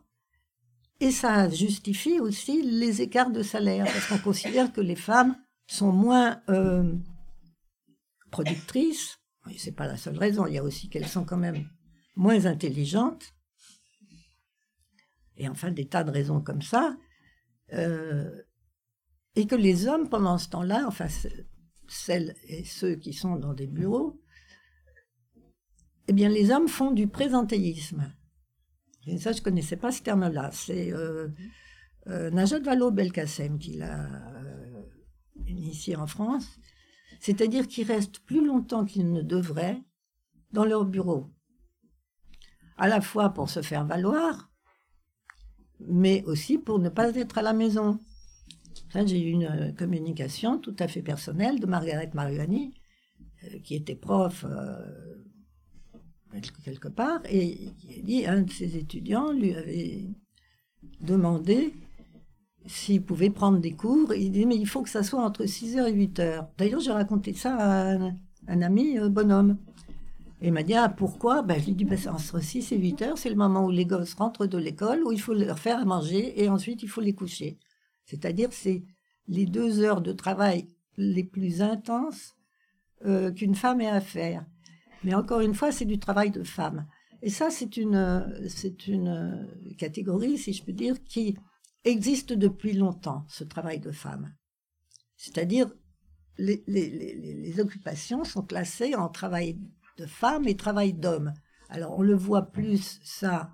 Et 1.00 1.12
ça 1.12 1.48
justifie 1.50 2.20
aussi 2.20 2.62
les 2.62 3.02
écarts 3.02 3.32
de 3.32 3.42
salaire, 3.42 3.86
parce 3.86 4.08
qu'on 4.08 4.18
considère 4.18 4.74
que 4.74 4.82
les 4.82 4.98
femmes 4.98 5.38
sont 5.66 5.94
moins 5.94 6.42
euh, 6.50 6.94
productrices. 8.32 9.18
C'est 9.58 9.76
pas 9.76 9.88
la 9.88 9.96
seule 9.96 10.18
raison. 10.18 10.46
Il 10.46 10.56
y 10.56 10.58
a 10.58 10.64
aussi 10.64 10.90
qu'elles 10.90 11.08
sont 11.08 11.24
quand 11.24 11.38
même 11.38 11.70
moins 12.18 12.46
intelligentes. 12.46 13.34
Et 15.40 15.50
enfin, 15.50 15.72
des 15.72 15.88
tas 15.88 16.04
de 16.04 16.12
raisons 16.12 16.42
comme 16.42 16.62
ça. 16.62 16.96
Euh, 17.74 18.30
et 19.36 19.48
que 19.48 19.56
les 19.56 19.88
hommes, 19.88 20.10
pendant 20.10 20.38
ce 20.38 20.50
temps-là, 20.50 20.84
enfin, 20.88 21.08
celles 21.88 22.36
et 22.44 22.64
ceux 22.64 22.96
qui 22.96 23.14
sont 23.14 23.36
dans 23.36 23.54
des 23.54 23.68
bureaux, 23.68 24.22
eh 26.08 26.14
bien, 26.14 26.30
les 26.30 26.52
hommes 26.52 26.68
font 26.68 26.92
du 26.92 27.08
présentéisme. 27.08 28.14
Ça, 29.18 29.32
je 29.32 29.42
connaissais 29.42 29.78
pas 29.78 29.92
ce 29.92 30.02
terme-là. 30.02 30.50
C'est 30.52 30.92
euh, 30.92 31.30
euh, 32.08 32.30
Najat 32.32 32.60
Vallaud-Belkacem 32.60 33.58
qui 33.58 33.78
l'a 33.78 34.06
euh, 34.06 34.84
initié 35.48 35.96
en 35.96 36.08
France. 36.08 36.60
C'est-à-dire 37.20 37.68
qu'ils 37.68 37.88
restent 37.88 38.20
plus 38.20 38.46
longtemps 38.46 38.86
qu'ils 38.86 39.12
ne 39.12 39.22
devraient 39.22 39.82
dans 40.52 40.66
leur 40.66 40.86
bureau. 40.86 41.32
À 42.78 42.88
la 42.88 43.02
fois 43.02 43.30
pour 43.30 43.50
se 43.50 43.62
faire 43.62 43.86
valoir, 43.86 44.49
mais 45.88 46.24
aussi 46.26 46.58
pour 46.58 46.80
ne 46.80 46.90
pas 46.90 47.16
être 47.16 47.38
à 47.38 47.42
la 47.42 47.54
maison. 47.54 48.00
J'ai 48.94 49.22
eu 49.22 49.32
une 49.32 49.44
euh, 49.46 49.72
communication 49.72 50.58
tout 50.58 50.76
à 50.80 50.88
fait 50.88 51.02
personnelle 51.02 51.60
de 51.60 51.66
Margaret 51.66 52.10
Mariani, 52.14 52.74
euh, 53.44 53.60
qui 53.64 53.76
était 53.76 53.96
prof 53.96 54.46
euh, 54.48 54.76
quelque 56.64 56.88
part, 56.88 57.22
et 57.30 57.72
qui 57.78 58.00
a 58.00 58.02
dit 58.02 58.26
un 58.26 58.42
de 58.42 58.52
ses 58.52 58.78
étudiants 58.78 59.32
lui 59.32 59.54
avait 59.54 60.06
demandé 61.02 61.74
s'il 62.66 63.04
pouvait 63.04 63.30
prendre 63.30 63.60
des 63.60 63.74
cours. 63.74 64.14
Il 64.14 64.32
dit 64.32 64.46
mais 64.46 64.58
il 64.58 64.68
faut 64.68 64.82
que 64.82 64.90
ça 64.90 65.04
soit 65.04 65.24
entre 65.24 65.44
6h 65.46 65.88
et 65.88 66.08
8h. 66.08 66.48
D'ailleurs, 66.58 66.80
j'ai 66.80 66.92
raconté 66.92 67.34
ça 67.34 67.56
à 67.56 67.94
un, 68.48 68.62
ami 68.62 68.98
bonhomme. 69.10 69.58
Et 70.42 70.48
il 70.48 70.54
m'a 70.54 70.64
dit, 70.64 70.74
ah, 70.74 70.88
pourquoi? 70.90 71.42
Ben, 71.42 71.60
Je 71.60 71.66
lui 71.66 71.72
ai 71.72 71.76
dit, 71.76 71.86
ben, 71.86 71.98
entre 72.08 72.40
6 72.40 72.72
et 72.72 72.78
8 72.78 73.02
heures, 73.02 73.18
c'est 73.18 73.30
le 73.30 73.36
moment 73.36 73.66
où 73.66 73.72
les 73.72 73.86
gosses 73.86 74.14
rentrent 74.14 74.46
de 74.46 74.58
l'école, 74.58 75.04
où 75.04 75.12
il 75.12 75.20
faut 75.20 75.34
leur 75.34 75.60
faire 75.60 75.80
à 75.80 75.86
manger, 75.86 76.42
et 76.42 76.48
ensuite 76.50 76.82
il 76.82 76.90
faut 76.90 77.02
les 77.02 77.14
coucher. 77.14 77.58
C'est-à-dire, 78.06 78.50
c'est 78.52 78.84
les 79.28 79.46
deux 79.46 79.82
heures 79.82 80.02
de 80.02 80.14
travail 80.14 80.68
les 80.98 81.24
plus 81.24 81.62
intenses 81.62 82.36
euh, 83.06 83.32
qu'une 83.32 83.56
femme 83.56 83.82
ait 83.82 83.88
à 83.88 84.02
faire. 84.02 84.46
Mais 85.04 85.14
encore 85.14 85.42
une 85.42 85.54
fois, 85.54 85.72
c'est 85.72 85.86
du 85.86 86.00
travail 86.00 86.32
de 86.32 86.44
femme. 86.44 86.88
Et 87.22 87.30
ça, 87.30 87.50
c'est 87.50 87.78
une, 87.78 88.48
c'est 88.48 88.88
une 88.88 89.48
catégorie, 89.78 90.38
si 90.38 90.54
je 90.54 90.64
peux 90.64 90.74
dire, 90.74 91.04
qui 91.04 91.38
existe 91.84 92.34
depuis 92.34 92.74
longtemps, 92.74 93.26
ce 93.28 93.44
travail 93.44 93.80
de 93.80 93.92
femme. 93.92 94.34
C'est-à-dire, 95.16 95.70
les, 96.38 96.64
les, 96.68 96.90
les, 96.90 97.34
les, 97.34 97.60
occupations 97.60 98.24
sont 98.24 98.44
classées 98.44 98.96
en 98.96 99.10
travail 99.10 99.60
de 100.00 100.06
femme 100.06 100.48
et 100.48 100.56
travail 100.56 100.94
d'homme. 100.94 101.34
Alors, 101.70 101.98
on 101.98 102.02
le 102.02 102.16
voit 102.16 102.52
plus, 102.52 103.00
ça, 103.04 103.52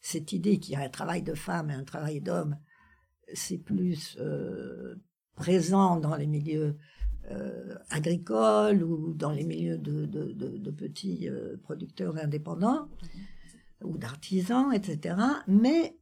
cette 0.00 0.32
idée 0.32 0.60
qu'il 0.60 0.74
y 0.74 0.76
a 0.76 0.80
un 0.80 0.88
travail 0.88 1.22
de 1.22 1.34
femme 1.34 1.70
et 1.70 1.74
un 1.74 1.84
travail 1.84 2.20
d'homme, 2.20 2.56
c'est 3.32 3.58
plus 3.58 4.16
euh, 4.20 4.96
présent 5.36 5.98
dans 5.98 6.16
les 6.16 6.26
milieux 6.26 6.76
euh, 7.30 7.74
agricoles 7.90 8.82
ou 8.82 9.14
dans 9.14 9.32
les 9.32 9.44
milieux 9.44 9.78
de, 9.78 10.06
de, 10.06 10.32
de, 10.32 10.58
de 10.58 10.70
petits 10.70 11.28
euh, 11.28 11.56
producteurs 11.62 12.16
indépendants 12.16 12.88
ou 13.82 13.96
d'artisans, 13.96 14.72
etc. 14.72 15.16
Mais 15.46 15.96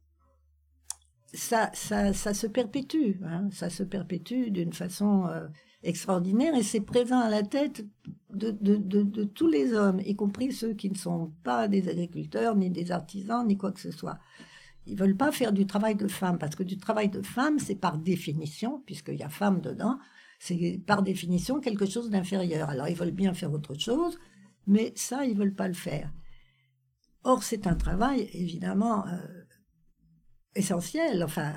ça, 1.33 1.69
ça, 1.73 2.13
ça 2.13 2.33
se 2.33 2.47
perpétue, 2.47 3.23
hein, 3.23 3.47
ça 3.51 3.69
se 3.69 3.83
perpétue 3.83 4.49
d'une 4.49 4.73
façon 4.73 5.29
extraordinaire 5.83 6.55
et 6.55 6.63
c'est 6.63 6.81
présent 6.81 7.19
à 7.19 7.29
la 7.29 7.43
tête 7.43 7.85
de, 8.33 8.51
de, 8.51 9.23
tous 9.23 9.47
les 9.47 9.73
hommes, 9.73 9.99
y 10.05 10.15
compris 10.15 10.51
ceux 10.51 10.73
qui 10.73 10.89
ne 10.89 10.95
sont 10.95 11.31
pas 11.43 11.67
des 11.67 11.89
agriculteurs, 11.89 12.55
ni 12.55 12.69
des 12.69 12.91
artisans, 12.91 13.45
ni 13.45 13.57
quoi 13.57 13.71
que 13.71 13.79
ce 13.79 13.91
soit. 13.91 14.19
Ils 14.85 14.97
veulent 14.97 15.17
pas 15.17 15.31
faire 15.31 15.51
du 15.51 15.65
travail 15.65 15.95
de 15.95 16.07
femme, 16.07 16.37
parce 16.37 16.55
que 16.55 16.63
du 16.63 16.77
travail 16.77 17.09
de 17.09 17.21
femme, 17.21 17.59
c'est 17.59 17.75
par 17.75 17.97
définition, 17.97 18.81
puisqu'il 18.85 19.15
y 19.15 19.23
a 19.23 19.29
femme 19.29 19.61
dedans, 19.61 19.97
c'est 20.39 20.81
par 20.85 21.01
définition 21.01 21.59
quelque 21.59 21.85
chose 21.85 22.09
d'inférieur. 22.09 22.69
Alors 22.69 22.87
ils 22.87 22.95
veulent 22.95 23.11
bien 23.11 23.33
faire 23.33 23.51
autre 23.51 23.73
chose, 23.75 24.17
mais 24.67 24.93
ça, 24.95 25.25
ils 25.25 25.37
veulent 25.37 25.55
pas 25.55 25.67
le 25.67 25.73
faire. 25.73 26.11
Or, 27.23 27.43
c'est 27.43 27.67
un 27.67 27.75
travail, 27.75 28.29
évidemment, 28.33 29.05
euh, 29.07 29.17
essentiel, 30.55 31.23
enfin, 31.23 31.53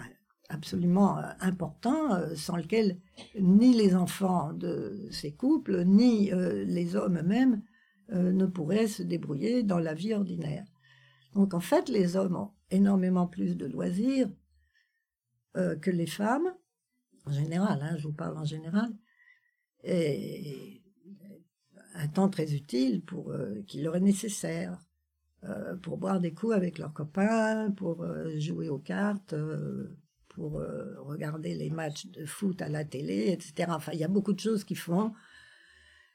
absolument 0.53 1.19
euh, 1.19 1.23
important, 1.41 2.15
euh, 2.15 2.35
sans 2.35 2.57
lequel 2.57 2.99
ni 3.39 3.75
les 3.75 3.95
enfants 3.95 4.53
de 4.53 5.09
ces 5.11 5.33
couples, 5.33 5.85
ni 5.85 6.31
les 6.31 6.97
hommes 6.97 7.19
eux-mêmes 7.19 7.63
ne 8.11 8.47
pourraient 8.47 8.89
se 8.89 9.03
débrouiller 9.03 9.63
dans 9.63 9.79
la 9.79 9.95
vie 9.95 10.13
ordinaire. 10.13 10.67
Donc 11.35 11.55
en 11.55 11.61
fait, 11.61 11.89
les 11.89 12.17
hommes 12.17 12.37
ont 12.37 12.51
énormément 12.71 13.27
plus 13.27 13.57
de 13.57 13.67
loisirs 13.67 14.29
euh, 15.57 15.77
que 15.77 15.91
les 15.91 16.07
femmes, 16.07 16.55
en 17.27 17.33
général, 17.33 17.81
hein, 17.83 17.97
je 17.99 18.09
vous 18.09 18.15
parle 18.15 18.39
en 18.39 18.45
général, 18.45 18.91
et 19.85 20.83
un 21.95 22.09
temps 22.09 22.29
très 22.29 22.55
utile 22.55 23.03
pour 23.03 23.33
euh, 23.33 23.63
qui 23.67 23.83
leur 23.83 23.97
est 23.97 24.01
nécessaire 24.01 24.79
euh, 25.45 25.77
pour 25.77 25.99
boire 25.99 26.21
des 26.21 26.33
coups 26.33 26.55
avec 26.55 26.79
leurs 26.79 26.95
copains, 26.95 27.71
pour 27.73 28.07
jouer 28.39 28.69
aux 28.69 28.79
cartes, 28.79 29.35
pour 30.35 30.63
regarder 30.99 31.55
les 31.55 31.71
matchs 31.71 32.07
de 32.07 32.25
foot 32.25 32.63
à 32.63 32.69
la 32.69 32.85
télé, 32.85 33.29
etc. 33.31 33.71
Enfin, 33.71 33.93
il 33.93 33.99
y 33.99 34.05
a 34.05 34.09
beaucoup 34.09 34.33
de 34.33 34.41
choses 34.41 34.65
qui 34.65 34.75
font 34.75 35.13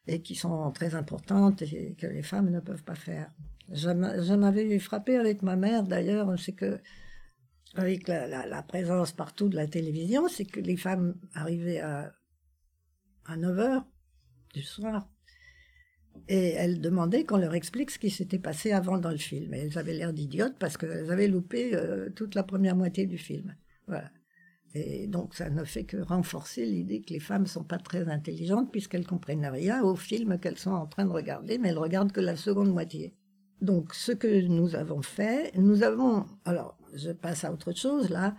et 0.08 0.22
qui 0.22 0.36
sont 0.36 0.72
très 0.72 0.96
importantes 0.96 1.62
et 1.62 1.96
que 2.00 2.08
les 2.08 2.24
femmes 2.24 2.50
ne 2.50 2.60
peuvent 2.60 2.84
pas 2.84 2.96
faire. 2.96 3.32
Je 3.72 4.34
m'avais 4.34 4.80
frappé 4.80 5.18
avec 5.18 5.42
ma 5.42 5.56
mère 5.56 5.84
d'ailleurs, 5.84 6.40
c'est 6.40 6.54
que 6.54 6.80
avec 7.76 8.08
la, 8.08 8.64
présence 8.64 9.12
partout 9.12 9.50
de 9.50 9.56
la 9.56 9.68
télévision, 9.68 10.28
c'est 10.28 10.46
que 10.46 10.60
les 10.60 10.78
femmes 10.78 11.16
arrivaient 11.34 11.82
à, 11.82 12.14
à 13.26 13.36
9 13.36 13.60
heures 13.60 13.86
du 14.54 14.64
soir 14.64 15.08
et 16.28 16.54
elles 16.54 16.82
demandaient 16.82 17.24
qu'on 17.24 17.38
leur 17.38 17.54
explique 17.54 17.92
ce 17.92 18.00
qui 18.00 18.10
s'était 18.10 18.40
passé 18.40 18.72
avant 18.72 18.98
dans 18.98 19.12
le 19.12 19.18
film. 19.18 19.54
Et 19.54 19.60
elles 19.60 19.78
avaient 19.78 19.94
l'air 19.94 20.14
d'idiotes 20.14 20.58
parce 20.58 20.78
qu'elles 20.78 21.12
avaient 21.12 21.28
loupé 21.28 21.76
euh, 21.76 22.10
toute 22.10 22.36
la 22.36 22.44
première 22.44 22.76
moitié 22.76 23.06
du 23.06 23.18
film. 23.18 23.56
Voilà. 23.88 24.12
Et 24.74 25.08
donc 25.08 25.34
ça 25.34 25.50
ne 25.50 25.64
fait 25.64 25.86
que 25.86 25.98
renforcer 25.98 26.66
l'idée 26.66 27.02
que 27.02 27.14
les 27.14 27.20
femmes 27.20 27.48
sont 27.48 27.64
pas 27.64 27.78
très 27.78 28.10
intelligentes 28.10 28.72
puisqu'elles 28.72 29.08
comprennent 29.08 29.46
rien 29.46 29.82
au 29.82 29.96
film 29.96 30.38
qu'elles 30.40 30.58
sont 30.58 30.72
en 30.72 30.86
train 30.86 31.06
de 31.06 31.12
regarder, 31.12 31.58
mais 31.58 31.70
elles 31.70 31.78
regardent 31.78 32.12
que 32.12 32.20
la 32.20 32.36
seconde 32.36 32.72
moitié. 32.72 33.16
Donc, 33.62 33.94
ce 33.96 34.12
que 34.12 34.42
nous 34.48 34.76
avons 34.76 35.02
fait, 35.02 35.52
nous 35.58 35.82
avons, 35.82 36.28
alors, 36.46 36.78
je 36.94 37.12
passe 37.12 37.44
à 37.44 37.52
autre 37.52 37.76
chose 37.76 38.10
là. 38.10 38.36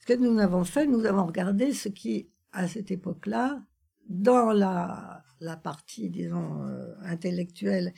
Ce 0.00 0.06
que 0.06 0.12
nous 0.12 0.38
avons 0.38 0.64
fait, 0.64 0.86
nous 0.86 1.06
avons 1.06 1.26
regardé 1.26 1.72
ce 1.72 1.88
qui, 1.88 2.30
à 2.52 2.68
cette 2.68 2.90
époque-là, 2.90 3.64
dans 4.08 4.52
la, 4.52 5.24
partie, 5.62 6.10
disons, 6.10 6.62
euh, 6.62 6.94
intellectuelle, 7.02 7.94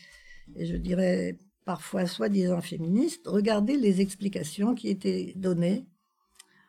et 0.54 0.66
je 0.66 0.76
dirais 0.76 1.38
parfois 1.64 2.06
soi-disant 2.06 2.60
féministe, 2.60 3.26
regarder 3.26 3.76
les 3.76 4.00
explications 4.00 4.74
qui 4.74 4.88
étaient 4.88 5.32
données, 5.36 5.86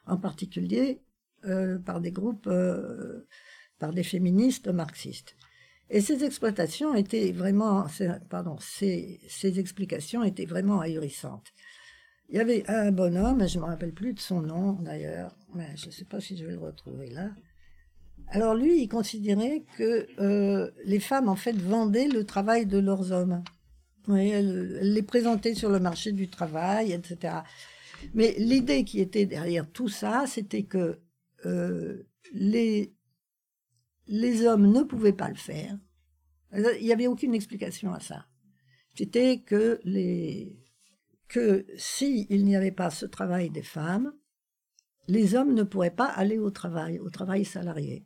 en 0.08 0.18
particulier 0.18 1.02
euh, 1.46 1.78
par 1.78 2.02
des 2.02 2.12
groupes, 2.12 2.48
euh, 2.48 3.28
par 3.80 3.94
des 3.94 4.04
féministes 4.04 4.68
marxistes. 4.68 5.36
Et 5.90 6.02
ces 6.02 6.24
exploitations 6.24 6.96
étaient 6.96 7.32
vraiment, 7.32 7.86
pardon, 8.30 8.58
ces, 8.60 9.22
ces 9.30 9.60
explications 9.60 10.24
étaient 10.24 10.46
vraiment 10.46 10.82
ahurissantes. 10.82 11.54
Il 12.30 12.36
y 12.36 12.40
avait 12.40 12.70
un 12.70 12.92
bonhomme, 12.92 13.48
je 13.48 13.58
ne 13.58 13.64
me 13.64 13.70
rappelle 13.70 13.94
plus 13.94 14.14
de 14.14 14.20
son 14.20 14.42
nom 14.42 14.74
d'ailleurs, 14.74 15.38
mais 15.54 15.70
je 15.78 15.86
ne 15.86 15.92
sais 15.92 16.04
pas 16.04 16.20
si 16.20 16.36
je 16.36 16.46
vais 16.46 16.54
le 16.54 16.60
retrouver 16.60 17.10
là. 17.10 17.30
Alors 18.30 18.56
lui, 18.56 18.82
il 18.82 18.90
considérait 18.90 19.64
que 19.78 20.08
euh, 20.20 20.70
les 20.84 21.00
femmes 21.00 21.30
en 21.30 21.38
fait 21.38 21.56
vendaient 21.56 22.10
le 22.10 22.26
travail 22.26 22.66
de 22.66 22.80
leurs 22.80 23.14
hommes. 23.14 23.44
Oui, 24.10 24.34
les 24.42 25.04
présentaient 25.04 25.54
sur 25.54 25.70
le 25.70 25.80
marché 25.80 26.12
du 26.12 26.30
travail, 26.30 26.92
etc. 26.92 27.36
Mais 28.14 28.36
l'idée 28.38 28.84
qui 28.84 29.00
était 29.00 29.26
derrière 29.26 29.70
tout 29.72 29.90
ça, 29.90 30.26
c'était 30.28 30.64
que 30.64 31.00
euh, 31.46 32.04
les 32.34 32.94
les 34.08 34.46
hommes 34.46 34.72
ne 34.72 34.84
pouvaient 34.84 35.14
pas 35.14 35.30
le 35.30 35.36
faire, 35.36 35.78
Il 36.54 36.86
n'y 36.86 36.94
avait 36.94 37.08
aucune 37.08 37.34
explication 37.34 37.94
à 37.94 38.00
ça. 38.00 38.26
C'était 38.96 39.42
que 39.42 39.80
les 39.84 40.58
que 41.28 41.66
s'il 41.76 42.46
n'y 42.46 42.56
avait 42.56 42.72
pas 42.72 42.90
ce 42.90 43.06
travail 43.06 43.50
des 43.50 43.64
femmes, 43.64 44.14
les 45.10 45.36
hommes 45.36 45.54
ne 45.54 45.64
pourraient 45.64 45.92
pas 45.92 46.08
aller 46.08 46.40
au 46.40 46.52
travail, 46.52 47.00
au 47.00 47.10
travail 47.10 47.44
salarié. 47.44 48.06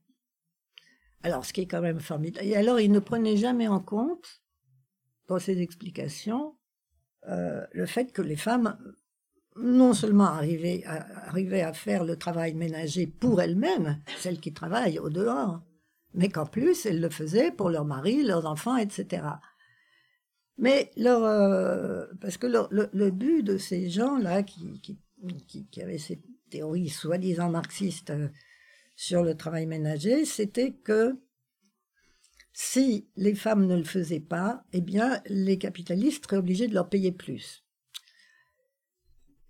Alors, 1.24 1.46
ce 1.46 1.54
qui 1.54 1.62
est 1.62 1.68
quand 1.68 1.82
même 1.82 2.00
formidable. 2.00 2.46
Et 2.46 2.56
alors, 2.56 2.80
il 2.80 2.92
ne 2.92 3.00
prenait 3.00 3.38
jamais 3.38 3.68
en 3.68 3.80
compte, 3.80 4.42
dans 5.28 5.38
ses 5.38 5.62
explications, 5.62 6.58
euh, 7.28 7.66
le 7.74 7.86
fait 7.86 8.12
que 8.12 8.24
les 8.24 8.36
femmes, 8.36 8.78
non 9.58 9.94
seulement 9.94 10.26
arrivaient 10.26 10.84
à, 10.86 11.74
faire 11.74 12.04
le 12.04 12.16
travail 12.16 12.54
ménager 12.54 13.08
pour 13.08 13.42
elles-mêmes, 13.42 14.02
celles 14.18 14.40
qui 14.40 14.54
travaillent 14.54 15.00
au 15.00 15.10
dehors, 15.10 15.62
mais 16.14 16.30
qu'en 16.30 16.46
plus, 16.46 16.86
elles 16.86 17.02
le 17.02 17.10
faisaient 17.10 17.52
pour 17.52 17.70
leurs 17.70 17.86
maris, 17.86 18.24
leurs 18.24 18.46
enfants, 18.46 18.78
etc. 18.78 19.24
Mais 20.58 20.92
leur, 20.96 21.24
euh, 21.24 22.06
parce 22.20 22.38
que 22.38 22.48
le, 22.48 23.10
but 23.12 23.44
de 23.44 23.58
ces 23.58 23.90
gens-là 23.90 24.44
qui, 24.44 24.82
qui 25.72 25.82
avaient 25.82 25.98
ces 25.98 26.22
théories 26.50 26.90
soi-disant 26.90 27.50
marxistes 27.50 28.12
euh, 28.12 28.30
sur 28.96 29.24
le 29.24 29.36
travail 29.36 29.66
ménager, 29.66 30.26
c'était 30.26 30.74
que 30.74 31.18
si 32.54 33.08
les 33.16 33.34
femmes 33.34 33.66
ne 33.66 33.78
le 33.78 33.84
faisaient 33.84 34.20
pas, 34.20 34.64
eh 34.74 34.82
bien, 34.82 35.22
les 35.26 35.58
capitalistes 35.58 36.26
seraient 36.26 36.38
obligés 36.38 36.68
de 36.68 36.76
leur 36.76 36.90
payer 36.90 37.12
plus. 37.12 37.64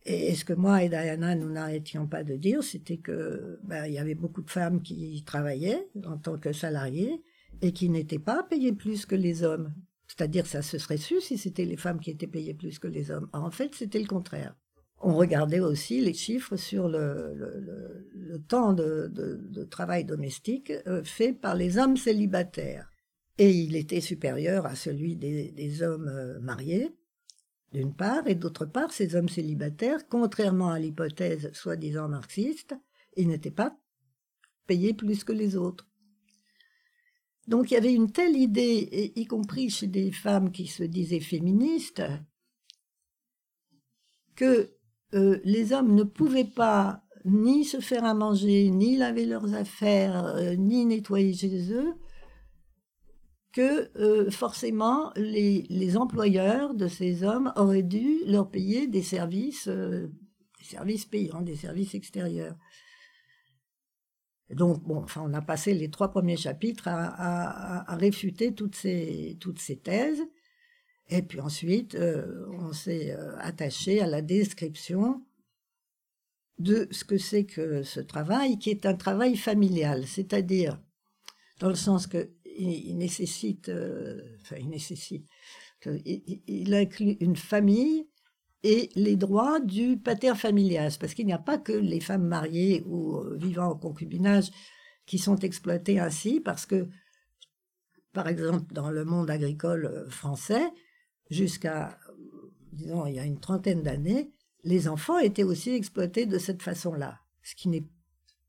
Et 0.06 0.34
ce 0.34 0.46
que 0.46 0.54
moi 0.54 0.84
et 0.84 0.90
Diana, 0.90 1.36
nous 1.36 1.50
n'arrêtions 1.50 2.08
pas 2.08 2.24
de 2.24 2.36
dire, 2.36 2.64
c'était 2.64 2.98
que 2.98 3.60
ben, 3.64 3.86
il 3.86 3.94
y 3.94 4.00
avait 4.00 4.16
beaucoup 4.16 4.42
de 4.42 4.50
femmes 4.50 4.82
qui 4.82 5.24
travaillaient 5.24 5.88
en 6.06 6.18
tant 6.18 6.38
que 6.38 6.54
salariées 6.54 7.22
et 7.62 7.72
qui 7.72 7.90
n'étaient 7.90 8.20
pas 8.20 8.44
payées 8.44 8.74
plus 8.74 9.06
que 9.06 9.16
les 9.16 9.44
hommes. 9.44 9.74
C'est-à-dire, 10.08 10.48
ça 10.48 10.62
se 10.62 10.78
serait 10.78 10.98
su 10.98 11.22
si 11.22 11.38
c'était 11.38 11.66
les 11.66 11.78
femmes 11.78 12.00
qui 12.00 12.10
étaient 12.10 12.28
payées 12.28 12.56
plus 12.56 12.80
que 12.80 12.88
les 12.88 13.12
hommes. 13.12 13.30
En 13.32 13.52
fait, 13.52 13.76
c'était 13.76 14.00
le 14.00 14.08
contraire 14.08 14.56
on 15.04 15.16
regardait 15.16 15.60
aussi 15.60 16.02
les 16.02 16.14
chiffres 16.14 16.56
sur 16.56 16.88
le, 16.88 18.40
temps 18.48 18.74
de, 18.74 19.64
travail 19.70 20.06
domestique 20.06 20.72
euh, 20.88 21.04
fait 21.04 21.34
par 21.34 21.56
les 21.56 21.78
hommes 21.78 21.98
célibataires. 21.98 22.90
Et 23.38 23.52
il 23.52 23.76
était 23.76 24.02
supérieur 24.02 24.66
à 24.66 24.76
celui 24.76 25.16
des, 25.16 25.82
hommes 25.82 26.10
euh, 26.10 26.40
mariés, 26.40 26.92
d'une 27.72 27.94
part, 27.94 28.28
et 28.28 28.36
d'autre 28.36 28.66
part, 28.66 28.92
ces 28.92 29.16
hommes 29.16 29.30
célibataires, 29.30 30.08
contrairement 30.10 30.70
à 30.70 30.80
l'hypothèse 30.80 31.52
soi-disant 31.54 32.10
marxiste, 32.10 32.76
ils 33.16 33.28
n'étaient 33.28 33.52
pas 33.52 33.78
payés 34.68 34.94
plus 34.94 35.24
que 35.24 35.32
les 35.32 35.56
autres. 35.56 35.88
Donc 37.48 37.72
il 37.72 37.74
y 37.74 37.78
avait 37.78 37.94
une 37.94 38.12
telle 38.12 38.36
idée, 38.36 39.14
y 39.16 39.26
compris 39.26 39.70
chez 39.70 39.88
des 39.88 40.12
femmes 40.12 40.52
qui 40.52 40.68
se 40.68 40.84
disaient 40.84 41.20
féministes, 41.20 42.04
que 44.36 44.74
euh, 45.14 45.40
les 45.44 45.74
hommes 45.74 45.96
ne 45.96 46.04
pouvaient 46.04 46.44
pas 46.46 47.04
ni 47.26 47.66
se 47.66 47.80
faire 47.80 48.06
à 48.06 48.14
manger, 48.14 48.70
ni 48.70 48.98
laver 48.98 49.26
leurs 49.26 49.54
affaires, 49.54 50.26
euh, 50.26 50.56
ni 50.56 50.86
nettoyer 50.86 51.34
chez 51.34 51.72
eux, 51.74 51.94
que 53.54 53.92
euh, 53.98 54.32
forcément 54.32 55.12
les, 55.16 55.98
employeurs 55.98 56.74
de 56.74 56.88
ces 56.88 57.24
hommes 57.24 57.52
auraient 57.56 57.84
dû 57.84 58.20
leur 58.26 58.50
payer 58.50 58.88
des 58.88 59.04
services, 59.04 59.68
des 59.68 60.10
services 60.64 61.06
payants, 61.06 61.42
des 61.42 61.56
services 61.56 61.96
extérieurs. 61.96 62.58
Donc, 64.50 64.84
bon, 64.84 64.98
enfin, 64.98 65.22
on 65.26 65.34
a 65.34 65.42
passé 65.42 65.74
les 65.74 65.90
trois 65.90 66.12
premiers 66.12 66.38
chapitres 66.38 66.88
à, 66.88 67.90
à 67.90 67.96
réfuter 67.96 68.54
toutes 68.54 68.76
ces, 68.76 69.38
toutes 69.40 69.60
ces 69.60 69.78
thèses. 69.78 70.22
Et 71.12 71.22
puis 71.22 71.42
ensuite, 71.42 71.96
euh, 71.96 72.48
on 72.54 72.72
s'est 72.72 73.12
euh, 73.12 73.38
attaché 73.40 74.02
à 74.02 74.08
la 74.08 74.22
description 74.22 75.26
de 76.58 76.88
ce 76.92 77.04
que 77.04 77.18
c'est 77.18 77.44
que 77.44 77.84
ce 77.84 78.00
travail, 78.00 78.58
qui 78.58 78.70
est 78.70 78.86
un 78.86 78.94
travail 78.94 79.36
familial, 79.36 80.08
c'est-à-dire 80.08 80.80
dans 81.60 81.68
le 81.68 81.76
sens 81.76 82.08
que 82.08 82.32
il, 82.58 82.98
nécessite, 82.98 83.70
euh, 83.70 84.22
enfin 84.42 84.58
il 84.60 84.70
nécessite, 84.70 85.28
il, 85.86 86.74
inclut 86.74 87.18
une 87.20 87.36
famille 87.36 88.08
et 88.64 88.90
les 88.96 89.16
droits 89.16 89.60
du 89.60 89.98
pater 89.98 90.36
familias, 90.36 90.98
parce 91.00 91.14
qu'il 91.14 91.26
n'y 91.26 91.34
a 91.34 91.40
pas 91.40 91.58
que 91.58 91.72
les 91.72 92.00
femmes 92.00 92.28
mariées 92.28 92.84
ou 92.86 93.20
vivant 93.36 93.72
en 93.72 93.76
concubinage 93.76 94.52
qui 95.06 95.18
sont 95.18 95.38
exploitées 95.38 96.00
ainsi, 96.00 96.40
parce 96.40 96.66
que, 96.66 96.88
par 98.14 98.28
exemple, 98.28 98.72
dans 98.74 98.92
le 98.92 99.04
monde 99.04 99.32
agricole 99.32 100.06
français, 100.10 100.64
jusqu'à, 101.32 101.98
disons, 102.72 103.08
il 103.08 103.16
y 103.16 103.20
a 103.20 103.26
une 103.26 103.40
trentaine 103.40 103.82
d'années, 103.82 104.32
les 104.64 104.88
enfants 104.88 105.18
étaient 105.18 105.44
aussi 105.44 105.72
exploités 105.72 106.28
de 106.28 106.38
cette 106.38 106.62
façon-là. 106.62 107.20
Ce 107.42 107.56
qui 107.56 107.70
n'est 107.70 107.88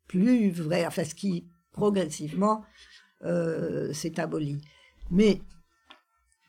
plus 0.08 0.50
vrai, 0.50 0.86
enfin, 0.86 1.04
ce 1.04 1.14
qui 1.14 1.48
progressivement 1.72 2.64
euh, 3.24 3.92
s'est 3.92 4.18
aboli. 4.20 4.58
Mais 5.10 5.40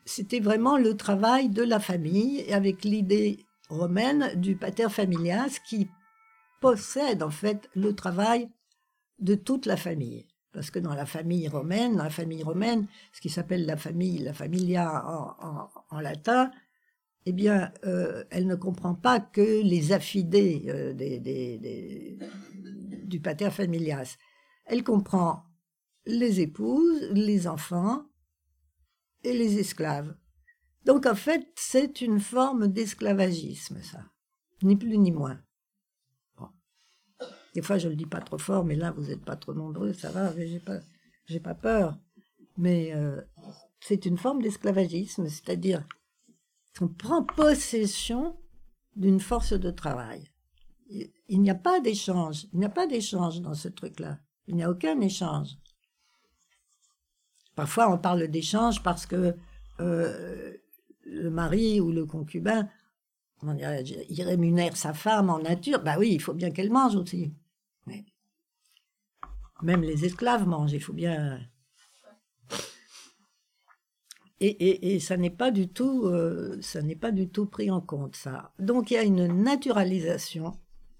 c'était 0.04 0.40
vraiment 0.40 0.76
le 0.76 0.96
travail 0.96 1.48
de 1.48 1.62
la 1.62 1.80
famille 1.80 2.50
avec 2.52 2.84
l'idée 2.84 3.38
romaine 3.68 4.32
du 4.36 4.56
pater 4.56 4.88
familias 4.88 5.58
qui 5.66 5.88
possède 6.60 7.22
en 7.22 7.30
fait 7.30 7.68
le 7.74 7.94
travail 7.94 8.48
de 9.18 9.34
toute 9.34 9.66
la 9.66 9.76
famille. 9.76 10.26
Parce 10.52 10.70
que 10.70 10.78
dans 10.78 10.94
la 10.94 11.06
famille 11.06 11.48
romaine, 11.48 11.96
dans 11.96 12.04
la 12.04 12.10
famille 12.10 12.42
romaine, 12.42 12.86
ce 13.12 13.20
qui 13.20 13.28
s'appelle 13.28 13.66
la 13.66 13.76
famille, 13.76 14.18
la 14.18 14.32
familia 14.32 15.04
en, 15.90 16.00
latin, 16.00 16.50
eh 17.26 17.32
bien, 17.32 17.72
euh, 17.84 18.24
elle 18.30 18.46
ne 18.46 18.54
comprend 18.54 18.94
pas 18.94 19.18
que 19.18 19.62
les 19.62 19.92
affidés 19.92 20.62
euh, 20.68 20.92
des, 20.92 22.18
du 23.04 23.20
pater 23.20 23.50
familias. 23.50 24.16
Elle 24.66 24.84
comprend 24.84 25.42
les 26.06 26.40
épouses, 26.40 27.02
les 27.12 27.46
enfants 27.46 28.06
et 29.22 29.32
les 29.32 29.58
esclaves. 29.58 30.14
Donc 30.84 31.06
en 31.06 31.14
fait, 31.14 31.46
c'est 31.56 32.00
une 32.00 32.20
forme 32.20 32.68
d'esclavagisme, 32.68 33.80
ça. 33.82 34.04
Ni 34.62 34.76
plus 34.76 34.98
ni 34.98 35.12
moins. 35.12 35.40
Des 37.54 37.62
fois, 37.62 37.78
je 37.78 37.88
le 37.88 37.94
dis 37.94 38.06
pas 38.06 38.20
trop 38.20 38.38
fort, 38.38 38.64
mais 38.64 38.74
là, 38.74 38.90
vous 38.90 39.04
n'êtes 39.04 39.24
pas 39.24 39.36
trop 39.36 39.54
nombreux, 39.54 39.92
ça 39.92 40.10
va, 40.10 40.34
j'ai 40.36 40.58
pas, 40.58 40.80
j'ai 41.26 41.38
pas 41.38 41.54
peur. 41.54 41.96
Mais 42.58 42.92
euh, 42.94 43.20
c'est 43.80 44.06
une 44.06 44.18
forme 44.18 44.42
d'esclavagisme, 44.42 45.28
c'est-à-dire 45.28 45.86
qu'on 46.76 46.88
prend 46.88 47.22
possession 47.22 48.36
d'une 48.96 49.20
force 49.20 49.52
de 49.52 49.70
travail. 49.70 50.24
Il 51.28 51.40
n'y 51.40 51.50
a 51.50 51.54
pas 51.54 51.80
d'échange, 51.80 52.46
il 52.52 52.58
n'y 52.58 52.64
a 52.64 52.70
pas 52.70 52.86
d'échange 52.86 53.40
dans 53.40 53.54
ce 53.54 53.68
truc-là. 53.68 54.18
Il 54.46 54.56
n'y 54.56 54.64
a 54.64 54.70
aucun 54.70 55.00
échange. 55.00 55.56
Parfois, 57.54 57.92
on 57.92 57.98
parle 57.98 58.26
d'échange 58.28 58.82
parce 58.82 59.06
que 59.06 59.36
euh, 59.80 60.54
le 61.04 61.30
mari 61.30 61.80
ou 61.80 61.92
le 61.92 62.06
concubin, 62.06 62.68
comment 63.38 63.54
dire, 63.54 63.70
il 64.08 64.22
rémunère 64.22 64.76
sa 64.76 64.92
femme 64.92 65.30
en 65.30 65.38
nature. 65.38 65.82
Bah 65.82 65.96
oui, 65.98 66.12
il 66.12 66.20
faut 66.20 66.34
bien 66.34 66.50
qu'elle 66.50 66.70
mange 66.70 66.96
aussi. 66.96 67.32
Même 69.62 69.82
les 69.82 70.04
esclaves 70.04 70.46
mangent, 70.46 70.72
il 70.72 70.82
faut 70.82 70.92
bien. 70.92 71.40
Et, 74.40 75.00
ça 75.00 75.16
n'est 75.16 75.30
pas 75.30 75.50
euh, 75.50 76.58
ça 76.60 76.82
n'est 76.82 76.96
pas 76.96 77.12
du 77.12 77.28
tout 77.30 77.46
pris 77.46 77.70
en 77.70 77.80
compte 77.80 78.14
ça. 78.14 78.52
Donc 78.58 78.90
il 78.90 78.94
y 78.94 78.96
a 78.98 79.02
une 79.02 79.42
naturalisation 79.42 80.52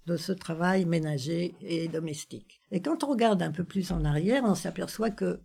de 0.07 0.17
ce 0.17 0.31
travail 0.31 0.85
ménager 0.85 1.55
et 1.61 1.87
domestique. 1.87 2.61
Et 2.71 2.81
quand 2.81 3.03
on 3.03 3.07
regarde 3.07 3.43
un 3.43 3.51
peu 3.51 3.63
plus 3.63 3.91
en 3.91 4.03
arrière, 4.03 4.43
on 4.45 4.55
s'aperçoit 4.55 5.11
que, 5.11 5.41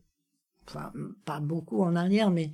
enfin, 0.70 0.92
pas 1.24 1.40
beaucoup 1.40 1.82
en 1.82 1.96
arrière, 1.96 2.30
mais 2.30 2.50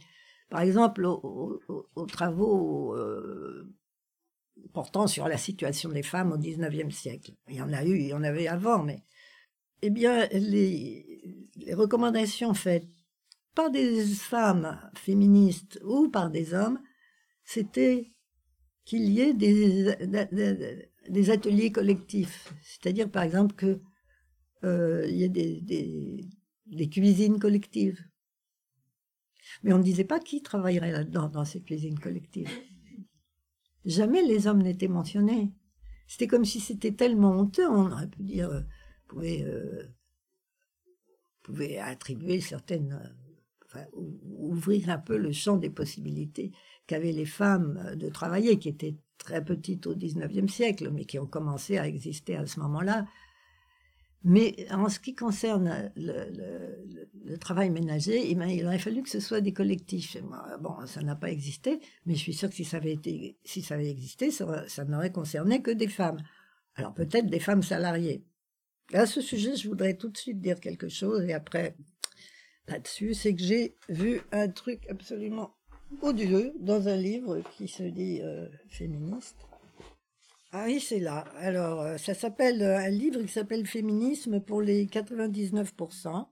par 0.48 0.60
exemple 0.60 1.04
aux, 1.04 1.60
travaux 2.08 2.94
euh, 2.96 3.74
portant 4.72 5.06
sur 5.06 5.28
la 5.28 5.38
situation 5.38 5.90
des 5.90 6.02
femmes 6.02 6.32
au 6.32 6.38
XIXe 6.38 6.94
siècle. 6.94 7.32
Il 7.48 7.56
y 7.56 7.62
en 7.62 7.72
a 7.72 7.84
eu, 7.84 7.98
il 7.98 8.08
y 8.08 8.14
en 8.14 8.22
avait 8.22 8.48
avant, 8.48 8.82
mais 8.82 9.02
eh 9.82 9.90
bien, 9.90 10.26
les, 10.32 11.50
recommandations 11.72 12.54
faites 12.54 12.88
par 13.54 13.70
des 13.70 14.04
femmes 14.04 14.78
féministes 14.94 15.80
ou 15.84 16.08
par 16.08 16.30
des 16.30 16.54
hommes, 16.54 16.80
c'était 17.44 18.12
qu'il 18.84 19.10
y 19.10 19.20
ait 19.20 19.34
des, 19.34 21.30
ateliers 21.30 21.72
collectifs. 21.72 22.52
C'est-à-dire, 22.62 23.10
par 23.10 23.22
exemple, 23.22 23.54
que 23.54 23.80
euh, 24.64 25.06
y 25.08 25.24
ait 25.24 25.28
des, 25.28 26.28
des, 26.66 26.88
cuisines 26.88 27.38
collectives. 27.38 28.02
Mais 29.62 29.72
on 29.72 29.78
ne 29.78 29.82
disait 29.82 30.04
pas 30.04 30.20
qui 30.20 30.42
travaillerait 30.42 30.92
là-dedans, 30.92 31.28
dans 31.28 31.44
ces 31.44 31.62
cuisines 31.62 31.98
collectives. 31.98 32.50
Jamais 33.84 34.22
les 34.22 34.46
hommes 34.46 34.62
n'étaient 34.62 34.88
mentionnés. 34.88 35.52
C'était 36.08 36.26
comme 36.26 36.44
si 36.44 36.60
c'était 36.60 36.92
tellement 36.92 37.30
honteux, 37.30 37.68
on 37.68 37.90
aurait 37.90 38.08
pu 38.08 38.22
dire, 38.22 38.50
euh, 38.50 38.62
euh, 39.22 39.82
pouvait 41.42 41.78
attribuer 41.78 42.40
certaines, 42.40 43.14
ouvrir 43.92 44.90
un 44.90 44.98
peu 44.98 45.16
le 45.16 45.32
champ 45.32 45.56
des 45.56 45.70
possibilités 45.70 46.52
qu'avaient 46.86 47.12
les 47.12 47.26
femmes 47.26 47.94
de 47.96 48.08
travailler, 48.08 48.58
qui 48.58 48.68
étaient 48.68 48.96
très 49.18 49.44
petites 49.44 49.86
au 49.86 49.94
XIXe 49.94 50.52
siècle, 50.52 50.90
mais 50.90 51.04
qui 51.04 51.18
ont 51.18 51.26
commencé 51.26 51.78
à 51.78 51.86
exister 51.86 52.36
à 52.36 52.46
ce 52.46 52.60
moment-là. 52.60 53.06
Mais 54.28 54.66
en 54.72 54.88
ce 54.88 54.98
qui 54.98 55.14
concerne 55.14 55.92
le, 55.94 57.36
travail 57.38 57.70
ménager, 57.70 58.28
eh 58.28 58.34
ben, 58.34 58.48
il 58.48 58.66
aurait 58.66 58.80
fallu 58.80 59.04
que 59.04 59.08
ce 59.08 59.20
soit 59.20 59.40
des 59.40 59.52
collectifs. 59.52 60.16
Bon, 60.60 60.84
ça 60.86 61.00
n'a 61.02 61.14
pas 61.14 61.30
existé, 61.30 61.78
mais 62.06 62.14
je 62.14 62.18
suis 62.18 62.34
sûre 62.34 62.48
que 62.48 62.56
si 62.56 62.64
ça 62.64 62.78
avait 62.78 62.94
été, 62.94 63.38
si 63.44 63.62
ça 63.62 63.76
avait 63.76 63.88
existé, 63.88 64.32
ça, 64.32 64.84
n'aurait 64.84 65.12
concerné 65.12 65.62
que 65.62 65.70
des 65.70 65.86
femmes. 65.86 66.18
Alors 66.74 66.92
peut-être 66.92 67.26
des 67.26 67.38
femmes 67.38 67.62
salariées. 67.62 68.24
À 68.92 69.06
ce 69.06 69.20
sujet, 69.20 69.54
je 69.54 69.68
voudrais 69.68 69.94
tout 69.94 70.08
de 70.08 70.16
suite 70.16 70.40
dire 70.40 70.58
quelque 70.58 70.88
chose 70.88 71.22
et 71.28 71.32
après 71.32 71.76
là-dessus, 72.66 73.14
c'est 73.14 73.32
que 73.32 73.42
j'ai 73.42 73.76
vu 73.88 74.22
un 74.32 74.48
truc 74.48 74.88
absolument 74.90 75.54
odieux 76.02 76.52
dans 76.58 76.88
un 76.88 76.96
livre 76.96 77.42
qui 77.56 77.68
se 77.68 77.84
dit 77.84 78.20
euh, 78.22 78.48
féministe. 78.70 79.36
Ah 80.58 80.64
oui, 80.64 80.80
c'est 80.80 81.00
là. 81.00 81.26
Alors, 81.36 81.82
euh, 81.82 81.98
ça 81.98 82.14
s'appelle 82.14 82.62
euh, 82.62 82.78
un 82.78 82.88
livre 82.88 83.20
qui 83.20 83.28
s'appelle 83.28 83.66
Féminisme 83.66 84.40
pour 84.40 84.62
les 84.62 84.86
99%. 84.86 86.26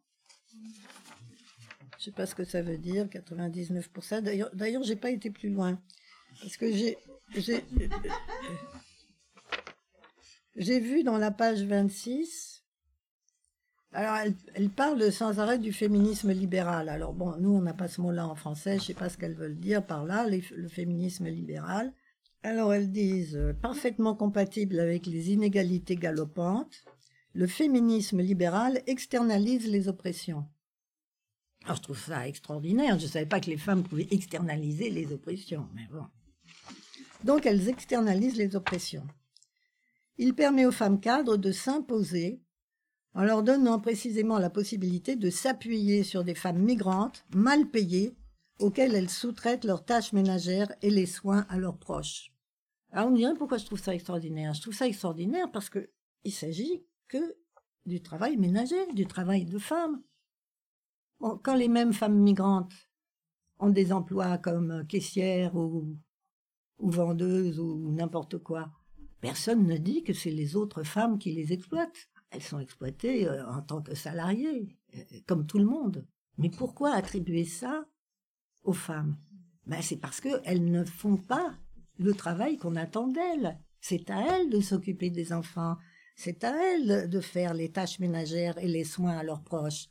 Je 1.98 2.04
sais 2.04 2.10
pas 2.10 2.24
ce 2.24 2.34
que 2.34 2.44
ça 2.44 2.62
veut 2.62 2.78
dire, 2.78 3.04
99%. 3.04 4.22
D'ailleurs, 4.22 4.48
d'ailleurs, 4.54 4.82
j'ai 4.82 4.96
pas 4.96 5.10
été 5.10 5.28
plus 5.28 5.50
loin. 5.50 5.78
Parce 6.40 6.56
que 6.56 6.72
j'ai, 6.72 6.96
j'ai, 7.36 7.62
j'ai 10.56 10.80
vu 10.80 11.02
dans 11.02 11.18
la 11.18 11.30
page 11.30 11.62
26, 11.64 12.64
alors 13.92 14.16
elle, 14.16 14.34
elle, 14.54 14.70
parle 14.70 15.12
sans 15.12 15.38
arrêt 15.38 15.58
du 15.58 15.70
féminisme 15.70 16.32
libéral. 16.32 16.88
Alors 16.88 17.12
bon, 17.12 17.36
nous 17.36 17.50
on 17.50 17.60
n'a 17.60 17.74
pas 17.74 17.88
ce 17.88 18.00
mot-là 18.00 18.26
en 18.26 18.34
français, 18.34 18.78
je 18.78 18.84
sais 18.84 18.94
pas 18.94 19.10
ce 19.10 19.18
qu'elles 19.18 19.36
veulent 19.36 19.60
dire 19.60 19.84
par 19.84 20.06
là, 20.06 20.26
le 20.26 20.68
féminisme 20.68 21.26
libéral. 21.26 21.92
Alors 22.44 22.74
elles 22.74 22.92
disent 22.92 23.36
euh, 23.36 23.54
parfaitement 23.54 24.14
compatible 24.14 24.78
avec 24.78 25.06
les 25.06 25.32
inégalités 25.32 25.96
galopantes, 25.96 26.84
le 27.32 27.46
féminisme 27.46 28.20
libéral 28.20 28.82
externalise 28.86 29.66
les 29.66 29.88
oppressions. 29.88 30.44
Alors 31.64 31.78
je 31.78 31.82
trouve 31.82 31.98
ça 31.98 32.28
extraordinaire, 32.28 32.98
je 32.98 33.06
ne 33.06 33.10
savais 33.10 33.24
pas 33.24 33.40
que 33.40 33.48
les 33.48 33.56
femmes 33.56 33.82
pouvaient 33.82 34.08
externaliser 34.10 34.90
les 34.90 35.10
oppressions, 35.10 35.66
mais 35.74 35.88
bon. 35.90 36.04
Donc 37.24 37.46
elles 37.46 37.70
externalisent 37.70 38.36
les 38.36 38.54
oppressions. 38.54 39.06
Il 40.18 40.34
permet 40.34 40.66
aux 40.66 40.70
femmes 40.70 41.00
cadres 41.00 41.38
de 41.38 41.50
s'imposer 41.50 42.42
en 43.14 43.24
leur 43.24 43.42
donnant 43.42 43.80
précisément 43.80 44.38
la 44.38 44.50
possibilité 44.50 45.16
de 45.16 45.30
s'appuyer 45.30 46.02
sur 46.02 46.24
des 46.24 46.34
femmes 46.34 46.62
migrantes, 46.62 47.24
mal 47.34 47.70
payées, 47.70 48.14
auxquelles 48.58 48.94
elles 48.94 49.08
sous-traitent 49.08 49.64
leurs 49.64 49.86
tâches 49.86 50.12
ménagères 50.12 50.72
et 50.82 50.90
les 50.90 51.06
soins 51.06 51.46
à 51.48 51.56
leurs 51.56 51.78
proches. 51.78 52.33
Alors 52.94 53.08
on 53.08 53.10
me 53.10 53.16
dirait 53.16 53.34
pourquoi 53.34 53.58
je 53.58 53.66
trouve 53.66 53.80
ça 53.80 53.94
extraordinaire. 53.94 54.54
Je 54.54 54.62
trouve 54.62 54.74
ça 54.74 54.86
extraordinaire 54.86 55.50
parce 55.52 55.68
que 55.68 55.90
il 56.22 56.32
s'agit 56.32 56.86
que 57.08 57.36
du 57.84 58.00
travail 58.00 58.36
ménager, 58.36 58.86
du 58.94 59.06
travail 59.06 59.44
de 59.44 59.58
femmes. 59.58 60.02
quand 61.18 61.56
les 61.56 61.68
mêmes 61.68 61.92
femmes 61.92 62.18
migrantes 62.18 62.72
ont 63.58 63.68
des 63.68 63.92
emplois 63.92 64.38
comme 64.38 64.86
caissières 64.86 65.56
ou, 65.56 65.98
ou 66.78 66.90
vendeuses 66.90 67.58
ou 67.58 67.90
n'importe 67.90 68.38
quoi, 68.38 68.70
Personne 69.24 69.66
ne 69.66 69.78
dit 69.78 70.02
que 70.02 70.12
c'est 70.12 70.30
les 70.30 70.54
autres 70.54 70.82
femmes 70.82 71.18
qui 71.18 71.32
les 71.32 71.54
exploitent. 71.54 72.10
Elles 72.28 72.42
sont 72.42 72.58
exploitées 72.58 73.26
euh, 73.26 73.48
en 73.48 73.62
tant 73.62 73.80
que 73.80 73.94
salariées, 73.94 74.76
euh, 74.94 75.02
comme 75.26 75.46
tout 75.46 75.56
le 75.56 75.64
monde. 75.64 76.06
Mais 76.36 76.50
pourquoi 76.50 76.92
attribuer 76.92 77.46
ça 77.46 77.86
aux 78.64 78.74
femmes? 78.74 79.16
Ben, 79.64 79.80
C'est 79.80 79.96
parce 79.96 80.20
qu'elles 80.20 80.70
ne 80.70 80.84
font 80.84 81.16
pas 81.16 81.56
le 81.98 82.14
travail 82.14 82.56
qu'on 82.56 82.76
attend 82.76 83.08
d'elles. 83.08 83.58
C'est 83.80 84.10
à 84.10 84.20
elles 84.20 84.50
de 84.50 84.60
s'occuper 84.60 85.10
des 85.10 85.32
enfants. 85.32 85.76
C'est 86.16 86.44
à 86.44 86.54
elles 86.54 87.08
de 87.08 87.20
faire 87.20 87.54
les 87.54 87.70
tâches 87.70 87.98
ménagères 87.98 88.58
et 88.58 88.68
les 88.68 88.84
soins 88.84 89.18
à 89.18 89.22
leurs 89.22 89.42
proches. 89.42 89.86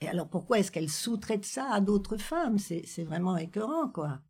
Et 0.00 0.08
alors 0.08 0.28
pourquoi 0.28 0.58
est-ce 0.58 0.72
qu'elles 0.72 0.90
sous-traitent 0.90 1.46
ça 1.46 1.70
à 1.70 1.80
d'autres 1.80 2.16
femmes? 2.16 2.58
C'est 2.58 3.04
vraiment 3.04 3.36
écœurant, 3.36 3.88
quoi. 3.88 4.20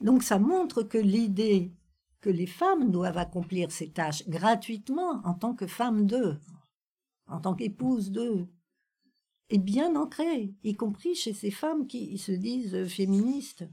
Donc 0.00 0.22
ça 0.22 0.38
montre 0.38 0.82
que 0.82 0.98
l'idée 0.98 1.72
que 2.20 2.30
les 2.30 2.46
femmes 2.46 2.90
doivent 2.90 3.18
accomplir 3.18 3.70
ces 3.72 3.90
tâches 3.90 4.26
gratuitement 4.28 5.20
en 5.24 5.34
tant 5.34 5.54
que 5.54 5.66
femmes 5.66 6.06
d'eux, 6.06 6.38
en 7.26 7.40
tant 7.40 7.54
qu'épouses 7.54 8.12
d'eux, 8.12 8.46
est 9.50 9.58
bien 9.58 9.96
ancrée, 9.96 10.54
y 10.62 10.74
compris 10.74 11.14
chez 11.14 11.34
ces 11.34 11.50
femmes 11.50 11.86
qui 11.86 12.16
se 12.18 12.32
disent 12.32 12.86
féministes. 12.86 13.64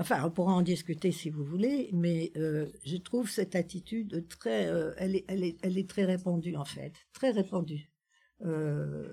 Enfin, 0.00 0.24
on 0.24 0.30
pourra 0.30 0.52
en 0.52 0.62
discuter 0.62 1.10
si 1.10 1.28
vous 1.28 1.44
voulez, 1.44 1.90
mais 1.92 2.30
euh, 2.36 2.66
je 2.84 2.96
trouve 2.96 3.28
cette 3.28 3.56
attitude 3.56 4.28
très, 4.28 4.68
euh, 4.68 4.94
elle, 4.96 5.16
est, 5.16 5.90
très 5.90 6.04
répandue 6.04 6.54
en 6.54 6.64
fait, 6.64 6.92
très 7.12 7.32
répandue. 7.32 7.90
Euh, 8.42 9.08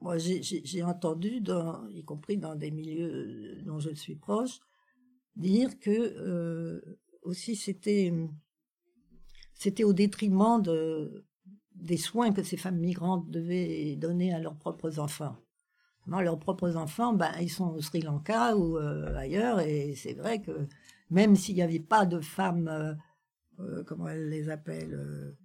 moi, 0.00 0.16
j'ai 0.16 0.82
entendu, 0.82 1.42
y 1.90 2.04
compris 2.04 2.38
dans 2.38 2.54
des 2.54 2.70
milieux 2.70 3.60
dont 3.66 3.78
je 3.78 3.94
suis 3.94 4.16
proche, 4.16 4.60
dire 5.36 5.78
que 5.78 6.82
aussi 7.20 7.54
c'était 7.54 8.10
c'était 9.52 9.84
au 9.84 9.92
détriment 9.92 10.62
de 10.62 11.26
des 11.74 11.98
soins 11.98 12.32
que 12.32 12.42
ces 12.42 12.56
femmes 12.56 12.78
migrantes 12.78 13.30
devaient 13.30 13.94
donner 13.96 14.32
à 14.32 14.38
leurs 14.38 14.56
propres 14.56 14.98
enfants. 14.98 15.36
Leurs 16.06 16.38
propres 16.38 16.76
enfants, 16.76 17.12
ben 17.12 17.30
ils 17.40 17.50
sont 17.50 17.68
au 17.68 17.80
Sri 17.80 18.00
Lanka 18.00 18.56
ou 18.56 18.78
euh, 18.78 19.14
ailleurs, 19.14 19.60
et 19.60 19.94
c'est 19.94 20.14
vrai 20.14 20.40
que 20.40 20.66
même 21.10 21.36
s'il 21.36 21.54
n'y 21.54 21.62
avait 21.62 21.78
pas 21.78 22.04
de 22.04 22.20
femmes, 22.20 22.68
euh, 22.68 22.94
euh, 23.60 23.84
comment 23.84 24.08
elles 24.08 24.28
les 24.28 24.48
appellent, 24.48 25.36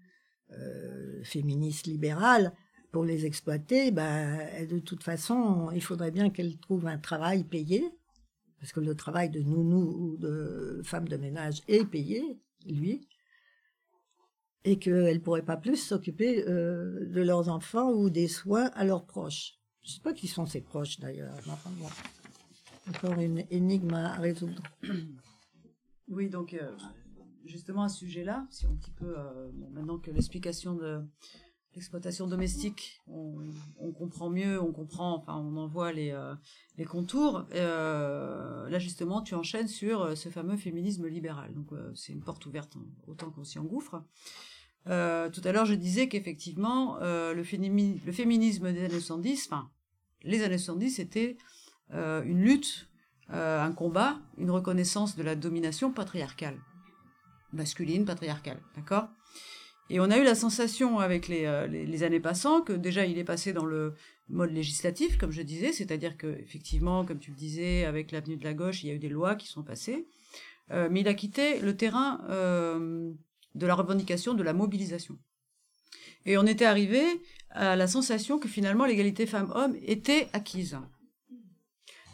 féministes 1.23 1.87
libérales, 1.87 2.53
pour 2.91 3.03
les 3.03 3.25
exploiter, 3.25 3.91
ben 3.91 4.39
de 4.67 4.79
toute 4.79 5.03
façon, 5.03 5.69
il 5.73 5.83
faudrait 5.83 6.11
bien 6.11 6.29
qu'elles 6.29 6.57
trouvent 6.57 6.87
un 6.87 6.97
travail 6.97 7.43
payé 7.43 7.83
parce 8.59 8.71
que 8.71 8.79
le 8.79 8.95
travail 8.95 9.29
de 9.29 9.41
nounou 9.41 9.83
ou 9.99 10.17
de 10.17 10.81
femme 10.83 11.07
de 11.07 11.17
ménage 11.17 11.61
est 11.67 11.85
payé, 11.85 12.39
lui, 12.65 13.07
et 14.63 14.79
qu'elles 14.79 15.15
ne 15.15 15.19
pourraient 15.19 15.41
pas 15.41 15.57
plus 15.57 15.75
s'occuper 15.75 16.43
de 16.43 17.21
leurs 17.21 17.49
enfants 17.49 17.91
ou 17.91 18.09
des 18.09 18.27
soins 18.27 18.71
à 18.75 18.85
leurs 18.85 19.05
proches. 19.05 19.59
Je 19.85 19.91
ne 19.91 19.93
sais 19.95 20.01
pas 20.01 20.13
qui 20.13 20.27
sont 20.27 20.45
ces 20.45 20.61
proches 20.61 20.99
d'ailleurs. 20.99 21.35
Encore 22.89 23.19
une 23.19 23.45
énigme 23.51 23.93
à 23.93 24.13
résoudre. 24.15 24.61
Oui, 26.07 26.29
donc 26.29 26.53
euh, 26.53 26.77
justement 27.45 27.83
à 27.83 27.89
ce 27.89 27.99
sujet-là, 27.99 28.45
si 28.51 28.67
un 28.67 28.75
petit 28.75 28.91
peu, 28.91 29.17
euh, 29.17 29.51
maintenant 29.71 29.97
que 29.97 30.11
l'explication 30.11 30.75
de 30.75 31.03
l'exploitation 31.75 32.27
domestique, 32.27 33.01
on, 33.07 33.91
comprend 33.91 34.29
mieux, 34.29 34.61
on 34.61 34.71
comprend, 34.71 35.17
enfin, 35.17 35.35
on 35.37 35.57
en 35.57 35.67
voit 35.67 35.91
les, 35.91 36.11
euh, 36.11 36.33
les 36.77 36.85
contours. 36.85 37.45
Euh, 37.53 38.67
là, 38.69 38.79
justement, 38.79 39.21
tu 39.21 39.35
enchaînes 39.35 39.67
sur 39.67 40.01
euh, 40.01 40.15
ce 40.15 40.29
fameux 40.29 40.57
féminisme 40.57 41.05
libéral. 41.07 41.53
Donc, 41.53 41.71
c'est 41.93 42.13
une 42.13 42.23
porte 42.23 42.45
ouverte 42.45 42.77
autant 43.07 43.29
qu'on 43.29 43.43
s'y 43.43 43.59
engouffre. 43.59 44.01
tout 44.85 44.91
à 44.91 45.51
l'heure, 45.51 45.65
je 45.65 45.73
disais 45.73 46.07
qu'effectivement, 46.07 46.97
le, 46.99 47.33
le, 47.33 47.43
féminisme 47.43 48.71
des 48.71 48.85
années 48.85 48.89
70, 48.89 49.47
enfin, 49.47 49.69
les 50.25 50.43
années 50.43 50.57
70, 50.57 50.91
c'était 50.91 51.37
une 51.91 52.41
lutte, 52.41 52.89
un 53.29 53.71
combat, 53.71 54.19
une 54.37 54.51
reconnaissance 54.51 55.15
de 55.15 55.23
la 55.23 55.35
domination 55.35 55.91
patriarcale, 55.91 56.57
masculine, 57.53 58.05
patriarcale, 58.05 58.59
d'accord? 58.75 59.07
Et 59.89 59.99
on 59.99 60.09
a 60.09 60.17
eu 60.17 60.23
la 60.23 60.35
sensation 60.35 60.99
avec 60.99 61.29
euh, 61.29 61.67
les, 61.67 62.03
années 62.03 62.19
passant 62.19 62.61
que 62.61 62.73
déjà 62.73 63.05
il 63.05 63.17
est 63.19 63.23
passé 63.23 63.53
dans 63.53 63.65
le 63.65 63.93
mode 64.29 64.51
législatif, 64.51 65.17
comme 65.17 65.31
je 65.31 65.43
disais, 65.43 65.71
c'est-à-dire 65.71 66.17
que 66.17 66.27
effectivement, 66.39 67.05
comme 67.05 67.19
tu 67.19 67.29
le 67.29 67.37
disais, 67.37 67.85
avec 67.85 68.11
l'avenue 68.11 68.37
de 68.37 68.43
la 68.43 68.55
gauche, 68.55 68.83
il 68.83 68.87
y 68.87 68.89
a 68.89 68.95
eu 68.95 68.99
des 68.99 69.09
lois 69.09 69.35
qui 69.35 69.47
sont 69.47 69.61
passées, 69.61 70.07
euh, 70.71 70.89
mais 70.91 71.01
il 71.01 71.07
a 71.07 71.13
quitté 71.13 71.59
le 71.59 71.77
terrain 71.77 72.21
euh, 72.29 73.11
de 73.53 73.67
la 73.67 73.75
revendication, 73.75 74.33
de 74.33 74.41
la 74.41 74.53
mobilisation. 74.53 75.19
Et 76.25 76.39
on 76.39 76.47
était 76.47 76.65
arrivé 76.65 77.03
à 77.55 77.75
la 77.75 77.87
sensation 77.87 78.37
que 78.37 78.47
finalement 78.47 78.85
l'égalité 78.85 79.25
femmes-hommes 79.25 79.75
était 79.81 80.27
acquise, 80.33 80.77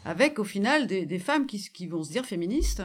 avec 0.04 0.38
au 0.38 0.44
final 0.44 0.86
des, 0.86 1.18
femmes 1.18 1.46
qui, 1.46 1.86
vont 1.86 2.02
se 2.02 2.10
dire 2.10 2.24
féministes, 2.24 2.82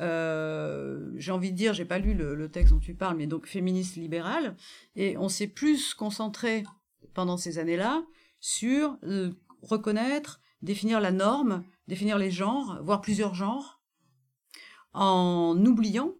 euh, 0.00 1.12
j'ai 1.16 1.30
envie 1.30 1.52
de 1.52 1.56
dire, 1.56 1.72
j'ai 1.72 1.84
pas 1.84 1.98
lu 1.98 2.14
le, 2.14 2.48
texte 2.50 2.72
dont 2.72 2.80
tu 2.80 2.94
parles, 2.94 3.16
mais 3.16 3.26
donc 3.26 3.46
féministe 3.46 3.96
libérale, 3.96 4.56
et 4.96 5.16
on 5.18 5.28
s'est 5.28 5.46
plus 5.46 5.94
concentré 5.94 6.64
pendant 7.14 7.36
ces 7.36 7.58
années-là 7.58 8.04
sur 8.40 8.98
euh, 9.04 9.32
reconnaître, 9.62 10.40
définir 10.62 11.00
la 11.00 11.12
norme, 11.12 11.64
définir 11.86 12.18
les 12.18 12.30
genres, 12.30 12.80
voire 12.82 13.00
plusieurs 13.00 13.34
genres, 13.34 13.80
en 14.92 15.56
oubliant, 15.64 16.12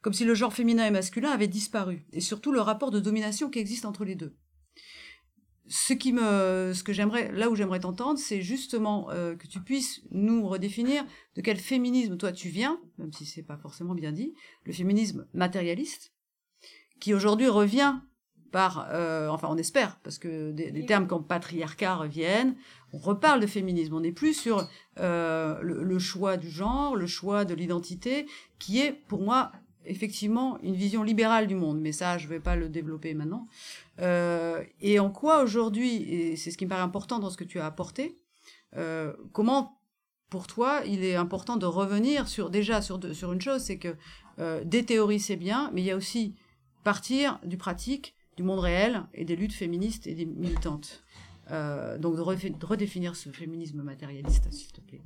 comme 0.00 0.12
si 0.12 0.24
le 0.24 0.34
genre 0.34 0.52
féminin 0.52 0.86
et 0.86 0.90
masculin 0.90 1.30
avait 1.30 1.46
disparu, 1.46 2.06
et 2.12 2.20
surtout 2.20 2.52
le 2.52 2.60
rapport 2.60 2.90
de 2.90 3.00
domination 3.00 3.50
qui 3.50 3.58
existe 3.58 3.84
entre 3.84 4.04
les 4.04 4.14
deux. 4.14 4.34
Ce 5.74 5.94
qui 5.94 6.12
me, 6.12 6.74
ce 6.74 6.82
que 6.82 6.92
j'aimerais, 6.92 7.32
là 7.32 7.48
où 7.48 7.56
j'aimerais 7.56 7.80
t'entendre, 7.80 8.18
c'est 8.18 8.42
justement 8.42 9.08
euh, 9.10 9.34
que 9.34 9.46
tu 9.46 9.58
puisses 9.58 10.02
nous 10.10 10.46
redéfinir 10.46 11.02
de 11.34 11.40
quel 11.40 11.56
féminisme 11.56 12.18
toi 12.18 12.30
tu 12.30 12.50
viens, 12.50 12.78
même 12.98 13.10
si 13.10 13.24
c'est 13.24 13.42
pas 13.42 13.56
forcément 13.56 13.94
bien 13.94 14.12
dit, 14.12 14.34
le 14.64 14.74
féminisme 14.74 15.26
matérialiste, 15.32 16.12
qui 17.00 17.14
aujourd'hui 17.14 17.48
revient 17.48 17.94
par, 18.50 18.86
euh, 18.90 19.28
enfin 19.28 19.48
on 19.50 19.56
espère, 19.56 19.98
parce 20.02 20.18
que 20.18 20.52
des, 20.52 20.84
termes 20.84 21.06
comme 21.06 21.26
patriarcat 21.26 21.96
reviennent, 21.96 22.54
on 22.92 22.98
reparle 22.98 23.40
de 23.40 23.46
féminisme, 23.46 23.94
on 23.94 24.00
n'est 24.00 24.12
plus 24.12 24.34
sur 24.34 24.68
euh, 25.00 25.58
le, 25.62 25.84
le, 25.84 25.98
choix 25.98 26.36
du 26.36 26.50
genre, 26.50 26.96
le 26.96 27.06
choix 27.06 27.46
de 27.46 27.54
l'identité, 27.54 28.26
qui 28.58 28.78
est 28.80 28.92
pour 28.92 29.22
moi 29.22 29.52
effectivement 29.86 30.58
une 30.62 30.74
vision 30.74 31.02
libérale 31.02 31.46
du 31.46 31.54
monde, 31.54 31.80
mais 31.80 31.92
ça 31.92 32.18
je 32.18 32.28
vais 32.28 32.40
pas 32.40 32.56
le 32.56 32.68
développer 32.68 33.14
maintenant. 33.14 33.46
Euh, 34.00 34.62
et 34.80 34.98
en 34.98 35.10
quoi 35.10 35.42
aujourd'hui, 35.42 36.02
et 36.02 36.36
c'est 36.36 36.50
ce 36.50 36.58
qui 36.58 36.64
me 36.64 36.70
paraît 36.70 36.82
important 36.82 37.18
dans 37.18 37.30
ce 37.30 37.36
que 37.36 37.44
tu 37.44 37.58
as 37.60 37.66
apporté, 37.66 38.16
euh, 38.76 39.12
comment 39.32 39.78
pour 40.30 40.46
toi 40.46 40.80
il 40.86 41.04
est 41.04 41.16
important 41.16 41.56
de 41.56 41.66
revenir 41.66 42.28
sur 42.28 42.50
déjà 42.50 42.82
sur, 42.82 43.00
sur 43.14 43.32
une 43.32 43.40
chose, 43.40 43.62
c'est 43.62 43.78
que 43.78 43.96
euh, 44.38 44.64
des 44.64 44.84
théories 44.84 45.20
c'est 45.20 45.36
bien, 45.36 45.70
mais 45.74 45.82
il 45.82 45.84
y 45.84 45.90
a 45.90 45.96
aussi 45.96 46.34
partir 46.84 47.38
du 47.44 47.56
pratique, 47.56 48.14
du 48.36 48.42
monde 48.42 48.60
réel 48.60 49.04
et 49.14 49.24
des 49.24 49.36
luttes 49.36 49.52
féministes 49.52 50.06
et 50.06 50.14
des 50.14 50.24
militantes. 50.24 51.02
Euh, 51.50 51.98
donc 51.98 52.14
de, 52.14 52.48
de, 52.48 52.66
redéfinir 52.66 53.16
ce 53.16 53.28
féminisme 53.30 53.82
matérialiste, 53.82 54.50
s'il 54.52 54.72
te 54.72 54.80
plaît. 54.80 55.02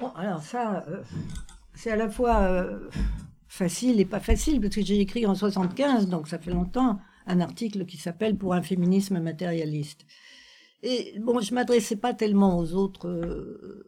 Bon, 0.00 0.10
alors 0.10 0.42
ça, 0.42 0.86
c'est 1.78 1.92
à 1.92 1.96
la 1.96 2.10
fois 2.10 2.40
euh, 2.40 2.90
facile 3.46 4.00
et 4.00 4.04
pas 4.04 4.18
facile, 4.18 4.60
parce 4.60 4.74
que 4.74 4.82
j'ai 4.82 4.98
écrit 4.98 5.26
en 5.26 5.36
75, 5.36 6.08
donc 6.08 6.26
ça 6.26 6.40
fait 6.40 6.50
longtemps, 6.50 6.98
un 7.26 7.40
article 7.40 7.86
qui 7.86 7.98
s'appelle 7.98 8.36
Pour 8.36 8.52
un 8.52 8.62
féminisme 8.62 9.20
matérialiste. 9.20 10.04
Et 10.82 11.14
bon, 11.20 11.40
je 11.40 11.54
m'adressais 11.54 11.94
pas 11.94 12.14
tellement 12.14 12.58
aux 12.58 12.74
autres, 12.74 13.08
euh, 13.08 13.84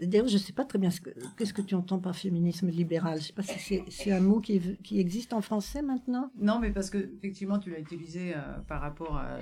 D'ailleurs, 0.00 0.28
je 0.28 0.36
sais 0.36 0.52
pas 0.52 0.64
très 0.64 0.78
bien 0.78 0.90
ce 0.90 1.00
que, 1.00 1.10
qu'est-ce 1.36 1.54
que 1.54 1.62
tu 1.62 1.74
entends 1.74 1.98
par 1.98 2.14
féminisme 2.14 2.68
libéral. 2.68 3.18
Je 3.18 3.28
sais 3.28 3.32
pas 3.32 3.42
si 3.42 3.82
c'est, 3.88 4.12
un 4.12 4.20
mot 4.20 4.40
qui, 4.40 4.60
existe 5.00 5.32
en 5.32 5.40
français 5.40 5.80
maintenant. 5.80 6.30
Non, 6.38 6.58
mais 6.58 6.70
parce 6.70 6.90
que 6.90 6.98
effectivement, 6.98 7.58
tu 7.58 7.70
l'as 7.70 7.78
utilisé 7.78 8.34
euh, 8.34 8.58
par 8.68 8.82
rapport 8.82 9.16
à. 9.16 9.38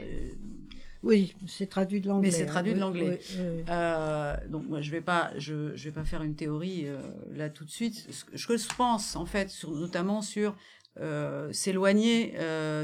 Oui, 1.03 1.34
c'est 1.47 1.68
traduit 1.68 2.01
de 2.01 2.09
l'anglais. 2.09 2.28
Mais 2.28 2.34
c'est 2.34 2.47
traduit 2.47 2.74
de 2.74 2.80
l'anglais. 2.80 3.20
Euh, 3.68 4.36
donc 4.49 4.68
moi, 4.68 4.80
je 4.80 4.90
vais 4.90 5.01
pas, 5.01 5.32
je, 5.38 5.74
je 5.76 5.84
vais 5.84 5.94
pas 5.94 6.05
faire 6.05 6.22
une 6.22 6.34
théorie 6.34 6.86
euh, 6.86 7.01
là 7.32 7.51
tout 7.51 7.64
de 7.64 7.70
suite. 7.70 8.07
Ce 8.11 8.47
que 8.47 8.57
je 8.57 8.68
pense 8.76 9.16
en 9.16 9.26
fait, 9.26 9.51
sur, 9.51 9.70
notamment 9.70 10.22
sur 10.22 10.57
euh, 10.99 11.53
s'éloigner 11.53 12.34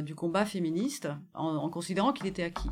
du 0.02 0.14
combat 0.14 0.44
féministe 0.44 1.08
en, 1.34 1.56
en 1.56 1.68
considérant 1.70 2.12
qu'il 2.12 2.26
était 2.26 2.44
acquis. 2.44 2.70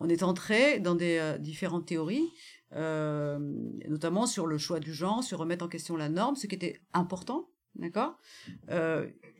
On 0.00 0.08
est 0.08 0.22
entré 0.22 0.80
dans 0.80 0.94
des 0.94 1.36
différentes 1.38 1.86
théories 1.86 2.30
notamment 2.72 4.26
sur 4.26 4.46
le 4.46 4.58
choix 4.58 4.80
du 4.80 4.92
genre, 4.92 5.22
sur 5.22 5.38
remettre 5.38 5.64
en 5.64 5.68
question 5.68 5.96
la 5.96 6.08
norme, 6.08 6.34
ce 6.34 6.48
qui 6.48 6.56
était 6.56 6.80
important, 6.92 7.48
d'accord? 7.76 8.18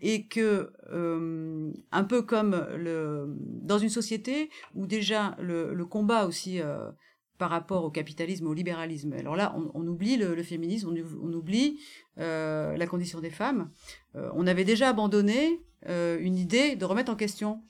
Et 0.02 0.26
que 0.26 0.72
euh, 0.92 1.72
un 1.92 2.04
peu 2.04 2.22
comme 2.22 2.66
le 2.76 3.26
dans 3.62 3.78
une 3.78 3.88
société 3.88 4.50
où 4.74 4.86
déjà 4.86 5.36
le, 5.40 5.84
combat 5.84 6.26
aussi 6.26 6.60
euh, 6.60 6.90
par 7.38 7.50
rapport 7.50 7.84
au 7.84 7.90
capitalisme, 7.90 8.46
au 8.46 8.54
libéralisme. 8.54 9.12
Alors 9.14 9.36
là, 9.36 9.56
on, 9.74 9.86
oublie 9.86 10.16
le, 10.16 10.42
féminisme, 10.42 10.94
on, 11.22 11.32
oublie 11.32 11.80
euh, 12.18 12.76
la 12.76 12.86
condition 12.86 13.20
des 13.20 13.30
femmes. 13.30 13.70
On 14.14 14.46
avait 14.46 14.64
déjà 14.64 14.88
abandonné 14.90 15.60
une 15.86 16.36
idée 16.36 16.76
de 16.76 16.84
remettre 16.84 17.10
en 17.10 17.16
question 17.16 17.62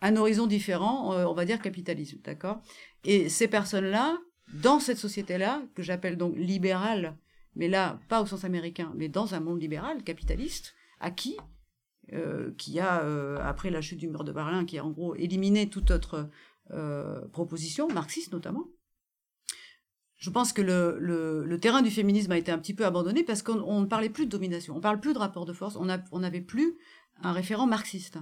un 0.00 0.16
horizon 0.16 0.46
différent, 0.46 1.14
on 1.14 1.32
va 1.32 1.44
dire 1.44 1.62
capitalisme, 1.62 2.18
d'accord? 2.24 2.60
Et 3.04 3.28
ces 3.28 3.48
personnes-là, 3.48 4.18
dans 4.52 4.80
cette 4.80 4.98
société-là, 4.98 5.62
que 5.74 5.82
j'appelle 5.82 6.16
donc 6.16 6.36
libérale, 6.36 7.16
mais 7.56 7.68
là, 7.68 8.00
pas 8.08 8.20
au 8.20 8.26
sens 8.26 8.44
américain, 8.44 8.92
mais 8.96 9.08
dans 9.08 9.34
un 9.34 9.40
monde 9.40 9.60
libéral, 9.60 10.02
capitaliste, 10.02 10.74
acquis, 11.04 11.36
euh, 12.12 12.52
qui 12.58 12.80
a, 12.80 13.02
euh, 13.02 13.38
après 13.42 13.70
la 13.70 13.80
chute 13.80 13.98
du 13.98 14.08
mur 14.08 14.24
de 14.24 14.32
Berlin, 14.32 14.64
qui 14.64 14.78
a 14.78 14.84
en 14.84 14.90
gros 14.90 15.14
éliminé 15.14 15.68
toute 15.68 15.90
autre 15.90 16.28
euh, 16.70 17.26
proposition, 17.28 17.88
marxiste 17.88 18.32
notamment, 18.32 18.66
je 20.16 20.30
pense 20.30 20.52
que 20.52 20.62
le, 20.62 20.98
le, 20.98 21.60
terrain 21.60 21.82
du 21.82 21.90
féminisme 21.90 22.32
a 22.32 22.38
été 22.38 22.50
un 22.50 22.58
petit 22.58 22.72
peu 22.72 22.86
abandonné 22.86 23.24
parce 23.24 23.42
qu'on 23.42 23.80
ne 23.80 23.86
parlait 23.86 24.08
plus 24.08 24.24
de 24.24 24.30
domination, 24.30 24.74
on 24.76 24.80
parle 24.80 25.00
plus 25.00 25.12
de 25.12 25.18
rapport 25.18 25.44
de 25.44 25.52
force, 25.52 25.76
on 25.76 26.18
n'avait 26.18 26.40
plus 26.40 26.78
un 27.22 27.32
référent 27.32 27.66
marxiste. 27.66 28.18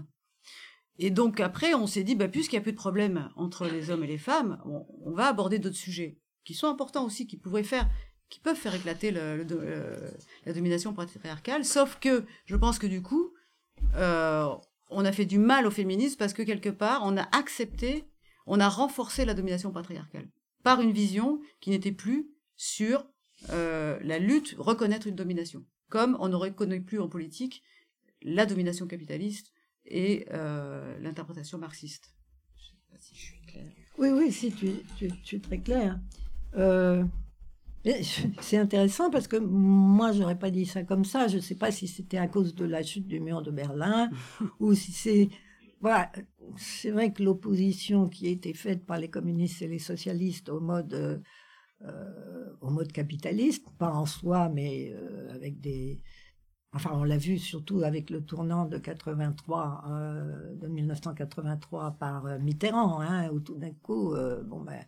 Et 0.98 1.10
donc 1.10 1.38
après, 1.38 1.74
on 1.74 1.86
s'est 1.86 2.02
dit, 2.02 2.16
bah, 2.16 2.28
puisqu'il 2.28 2.56
n'y 2.56 2.60
a 2.60 2.62
plus 2.62 2.72
de 2.72 2.76
problème 2.76 3.30
entre 3.36 3.66
les 3.66 3.90
hommes 3.90 4.02
et 4.02 4.08
les 4.08 4.18
femmes, 4.18 4.60
on 4.64 5.12
va 5.12 5.26
aborder 5.26 5.58
d'autres 5.58 5.76
sujets 5.76 6.18
qui 6.44 6.54
sont 6.54 6.66
importants 6.66 7.04
aussi, 7.04 7.26
qui 7.26 7.36
pourraient 7.36 7.62
faire, 7.62 7.88
qui 8.32 8.40
peuvent 8.40 8.56
faire 8.56 8.74
éclater 8.74 9.10
la 9.10 10.52
domination 10.54 10.94
patriarcale. 10.94 11.66
Sauf 11.66 11.98
que 12.00 12.24
je 12.46 12.56
pense 12.56 12.78
que 12.78 12.86
du 12.86 13.02
coup, 13.02 13.30
euh, 13.96 14.48
on 14.88 15.04
a 15.04 15.12
fait 15.12 15.26
du 15.26 15.38
mal 15.38 15.66
au 15.66 15.70
féminisme 15.70 16.16
parce 16.16 16.32
que 16.32 16.42
quelque 16.42 16.70
part, 16.70 17.02
on 17.04 17.18
a 17.18 17.28
accepté, 17.36 18.06
on 18.46 18.58
a 18.58 18.70
renforcé 18.70 19.26
la 19.26 19.34
domination 19.34 19.70
patriarcale 19.70 20.30
par 20.64 20.80
une 20.80 20.92
vision 20.92 21.40
qui 21.60 21.68
n'était 21.68 21.92
plus 21.92 22.30
sur 22.56 23.04
euh, 23.50 23.98
la 24.02 24.18
lutte, 24.18 24.54
reconnaître 24.58 25.06
une 25.06 25.14
domination, 25.14 25.66
comme 25.90 26.16
on 26.18 26.28
ne 26.28 26.36
reconnaît 26.36 26.80
plus 26.80 27.00
en 27.00 27.08
politique 27.10 27.62
la 28.22 28.46
domination 28.46 28.86
capitaliste 28.86 29.52
et 29.84 30.26
euh, 30.32 30.98
l'interprétation 31.00 31.58
marxiste. 31.58 32.14
Je 32.56 32.64
sais 32.64 32.76
pas 32.90 32.96
si 32.98 33.14
je 33.14 33.20
suis 33.20 33.40
claire. 33.42 33.66
Oui, 33.98 34.08
oui, 34.08 34.32
si, 34.32 34.50
tu, 34.52 35.36
es 35.36 35.40
très 35.40 35.58
clair. 35.58 36.00
Euh, 36.56 37.04
c'est 38.40 38.58
intéressant 38.58 39.10
parce 39.10 39.28
que 39.28 39.36
moi, 39.36 40.12
j'aurais 40.12 40.38
pas 40.38 40.50
dit 40.50 40.66
ça 40.66 40.84
comme 40.84 41.04
ça. 41.04 41.28
Je 41.28 41.38
sais 41.38 41.56
pas 41.56 41.70
si 41.70 41.88
c'était 41.88 42.18
à 42.18 42.28
cause 42.28 42.54
de 42.54 42.64
la 42.64 42.82
chute 42.82 43.06
du 43.06 43.20
mur 43.20 43.42
de 43.42 43.50
Berlin 43.50 44.10
ou 44.60 44.74
si 44.74 44.92
c'est... 44.92 45.28
Voilà, 45.80 46.12
c'est 46.56 46.92
vrai 46.92 47.12
que 47.12 47.24
l'opposition 47.24 48.08
qui 48.08 48.28
a 48.28 48.30
été 48.30 48.54
faite 48.54 48.86
par 48.86 48.98
les 48.98 49.10
communistes 49.10 49.62
et 49.62 49.68
les 49.68 49.78
socialistes 49.80 50.48
au 50.48 50.60
mode... 50.60 51.22
Euh, 51.84 52.46
au 52.60 52.70
mode 52.70 52.92
capitaliste, 52.92 53.66
pas 53.76 53.90
en 53.90 54.06
soi, 54.06 54.48
mais 54.48 54.92
euh, 54.94 55.34
avec 55.34 55.60
des, 55.60 56.00
Enfin, 56.74 56.90
on 56.94 57.04
l'a 57.04 57.18
vu 57.18 57.38
surtout 57.38 57.82
avec 57.82 58.08
le 58.08 58.24
tournant 58.24 58.64
de 58.64 58.78
83, 58.78 59.84
euh, 59.90 60.54
de 60.54 60.66
1983 60.68 61.92
par 61.98 62.26
euh, 62.26 62.38
Mitterrand, 62.38 63.00
hein, 63.00 63.28
où 63.30 63.40
tout 63.40 63.56
d'un 63.56 63.72
coup, 63.74 64.14
euh, 64.14 64.42
bon 64.42 64.60
ben, 64.62 64.72
euh, 64.72 64.82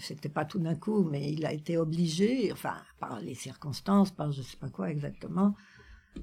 c'était 0.00 0.28
pas 0.28 0.44
tout 0.44 0.58
d'un 0.58 0.74
coup, 0.74 1.04
mais 1.04 1.32
il 1.32 1.46
a 1.46 1.52
été 1.52 1.76
obligé, 1.76 2.52
enfin, 2.52 2.74
par 2.98 3.20
les 3.20 3.34
circonstances, 3.34 4.10
par 4.10 4.32
je 4.32 4.42
sais 4.42 4.56
pas 4.56 4.68
quoi 4.68 4.90
exactement, 4.90 5.54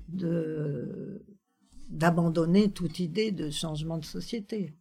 de 0.09 1.25
d'abandonner 1.89 2.69
toute 2.71 2.99
idée 2.99 3.31
de 3.31 3.49
changement 3.49 3.97
de 3.97 4.03
société. 4.03 4.75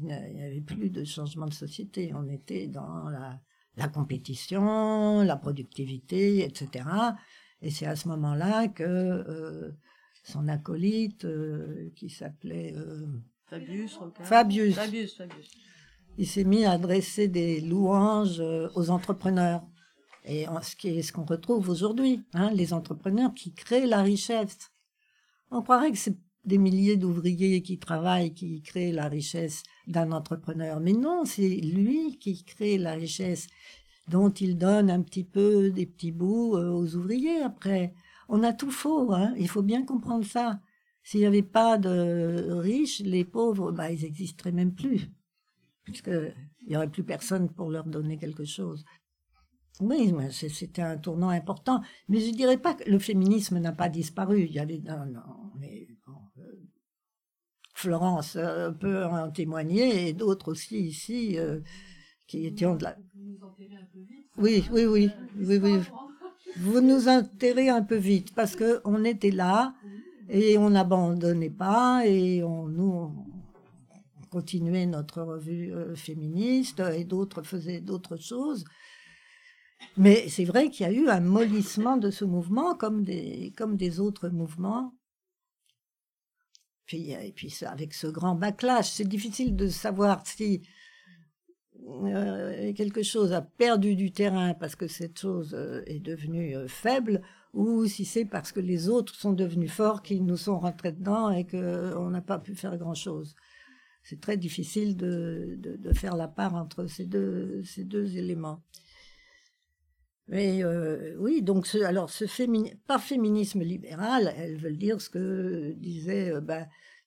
Il 0.00 0.06
n'y 0.06 0.42
avait 0.42 0.60
plus 0.60 0.90
de 0.90 1.04
changement 1.04 1.46
de 1.46 1.54
société. 1.54 2.12
On 2.14 2.28
était 2.28 2.66
dans 2.66 3.08
la, 3.08 3.40
la 3.76 3.88
compétition, 3.88 5.22
la 5.22 5.36
productivité, 5.36 6.44
etc. 6.44 6.84
Et 7.62 7.70
c'est 7.70 7.86
à 7.86 7.96
ce 7.96 8.08
moment-là 8.08 8.68
que 8.68 8.82
euh, 8.84 9.72
son 10.24 10.48
acolyte, 10.48 11.24
euh, 11.24 11.90
qui 11.96 12.10
s'appelait 12.10 12.74
euh, 12.76 13.06
Fabius, 13.46 13.98
Fabius, 14.22 14.74
Fabius, 14.74 15.16
Fabius, 15.16 15.50
il 16.18 16.26
s'est 16.26 16.44
mis 16.44 16.64
à 16.64 16.72
adresser 16.72 17.28
des 17.28 17.60
louanges 17.60 18.40
euh, 18.40 18.68
aux 18.74 18.90
entrepreneurs. 18.90 19.62
Et 20.24 20.46
ce 20.62 21.02
ce 21.02 21.12
qu'on 21.12 21.24
retrouve 21.24 21.70
aujourd'hui, 21.70 22.20
hein, 22.34 22.50
les 22.52 22.74
entrepreneurs 22.74 23.32
qui 23.32 23.54
créent 23.54 23.86
la 23.86 24.02
richesse. 24.02 24.70
On 25.50 25.62
croirait 25.62 25.92
que 25.92 25.96
c'est 25.96 26.18
des 26.44 26.58
milliers 26.58 26.96
d'ouvriers 26.96 27.62
qui 27.62 27.78
travaillent, 27.78 28.34
qui 28.34 28.60
créent 28.60 28.92
la 28.92 29.08
richesse 29.08 29.62
d'un 29.86 30.12
entrepreneur. 30.12 30.80
Mais 30.80 30.92
non, 30.92 31.24
c'est 31.24 31.48
lui 31.48 32.18
qui 32.18 32.44
crée 32.44 32.76
la 32.78 32.92
richesse 32.92 33.46
dont 34.08 34.30
il 34.30 34.58
donne 34.58 34.90
un 34.90 35.02
petit 35.02 35.24
peu 35.24 35.70
des 35.70 35.86
petits 35.86 36.12
bouts 36.12 36.56
euh, 36.56 36.70
aux 36.70 36.96
ouvriers 36.96 37.42
après. 37.42 37.94
On 38.28 38.42
a 38.42 38.52
tout 38.52 38.70
faux, 38.72 39.12
hein. 39.12 39.32
il 39.38 39.48
faut 39.48 39.62
bien 39.62 39.84
comprendre 39.84 40.26
ça. 40.26 40.60
S'il 41.02 41.20
n'y 41.20 41.26
avait 41.26 41.42
pas 41.42 41.78
de 41.78 42.50
riches, 42.50 43.00
les 43.00 43.24
pauvres, 43.24 43.72
bah, 43.72 43.90
ils 43.90 44.02
n'existeraient 44.02 44.52
même 44.52 44.74
plus, 44.74 45.10
puisqu'il 45.90 46.34
n'y 46.68 46.76
aurait 46.76 46.90
plus 46.90 47.04
personne 47.04 47.50
pour 47.50 47.70
leur 47.70 47.84
donner 47.84 48.18
quelque 48.18 48.44
chose. 48.44 48.84
Oui, 49.80 50.12
c'était 50.30 50.82
un 50.82 50.96
tournant 50.96 51.28
important, 51.28 51.80
mais 52.08 52.20
je 52.20 52.32
dirais 52.32 52.58
pas 52.58 52.74
que 52.74 52.90
le 52.90 52.98
féminisme 52.98 53.58
n'a 53.58 53.72
pas 53.72 53.88
disparu. 53.88 54.42
Il 54.42 54.52
y 54.52 54.58
a 54.58 54.66
des, 54.66 54.80
non, 54.80 55.06
non, 55.06 55.52
mais 55.58 55.86
bon, 56.04 56.18
euh, 56.38 56.66
Florence 57.74 58.34
euh, 58.36 58.72
peut 58.72 59.04
en 59.04 59.30
témoigner 59.30 60.08
et 60.08 60.12
d'autres 60.12 60.50
aussi 60.50 60.80
ici 60.80 61.38
euh, 61.38 61.60
qui 62.26 62.44
étaient 62.46 62.66
de 62.66 62.82
la, 62.82 62.96
oui, 64.36 64.64
oui, 64.72 64.86
oui, 64.86 65.10
oui, 65.36 65.58
oui. 65.62 65.78
Vous 66.56 66.80
nous 66.80 67.08
enterrez 67.08 67.68
un 67.68 67.82
peu 67.82 67.96
vite 67.96 68.34
parce 68.34 68.56
que 68.56 68.80
on 68.84 69.04
était 69.04 69.30
là 69.30 69.74
et 70.28 70.58
on 70.58 70.70
n'abandonnait 70.70 71.50
pas 71.50 72.02
et 72.06 72.42
on 72.42 72.66
nous 72.66 73.27
continué 74.28 74.86
notre 74.86 75.22
revue 75.22 75.74
euh, 75.74 75.94
féministe 75.94 76.80
et 76.80 77.04
d'autres 77.04 77.42
faisaient 77.42 77.80
d'autres 77.80 78.16
choses. 78.16 78.64
Mais 79.96 80.28
c'est 80.28 80.44
vrai 80.44 80.70
qu'il 80.70 80.86
y 80.86 80.88
a 80.88 80.92
eu 80.92 81.08
un 81.08 81.20
mollissement 81.20 81.96
de 81.96 82.10
ce 82.10 82.24
mouvement 82.24 82.74
comme 82.74 83.04
des, 83.04 83.52
comme 83.56 83.76
des 83.76 84.00
autres 84.00 84.28
mouvements. 84.28 84.94
Puis, 86.86 87.10
et 87.10 87.32
puis 87.32 87.54
avec 87.66 87.94
ce 87.94 88.06
grand 88.06 88.34
backlash, 88.34 88.90
c'est 88.90 89.08
difficile 89.08 89.54
de 89.54 89.68
savoir 89.68 90.26
si 90.26 90.62
euh, 91.86 92.72
quelque 92.74 93.02
chose 93.02 93.32
a 93.32 93.40
perdu 93.40 93.94
du 93.94 94.10
terrain 94.12 94.52
parce 94.54 94.76
que 94.76 94.88
cette 94.88 95.18
chose 95.18 95.54
euh, 95.54 95.82
est 95.86 96.00
devenue 96.00 96.56
euh, 96.56 96.68
faible 96.68 97.22
ou 97.54 97.86
si 97.86 98.04
c'est 98.04 98.24
parce 98.24 98.52
que 98.52 98.60
les 98.60 98.88
autres 98.88 99.14
sont 99.14 99.32
devenus 99.32 99.70
forts 99.70 100.02
qu'ils 100.02 100.24
nous 100.24 100.36
sont 100.36 100.58
rentrés 100.58 100.92
dedans 100.92 101.30
et 101.30 101.46
qu'on 101.46 102.10
n'a 102.10 102.20
pas 102.20 102.38
pu 102.38 102.54
faire 102.54 102.76
grand-chose. 102.76 103.34
C'est 104.08 104.20
très 104.20 104.38
difficile 104.38 104.96
de, 104.96 105.58
de, 105.58 105.92
faire 105.92 106.16
la 106.16 106.28
part 106.28 106.54
entre 106.54 106.86
ces 106.86 107.04
deux, 107.04 107.62
ces 107.64 107.84
deux 107.84 108.16
éléments. 108.16 108.62
Mais 110.28 110.64
euh, 110.64 111.14
oui, 111.18 111.42
donc 111.42 111.68
alors 111.84 112.08
ce 112.08 112.26
fémini 112.26 112.72
féminisme 113.00 113.60
libéral, 113.60 114.32
elles 114.36 114.56
veulent 114.56 114.78
dire 114.78 115.00
ce 115.00 115.10
que 115.10 115.72
disaient 115.72 116.30
euh, 116.32 116.40
ben, 116.40 116.66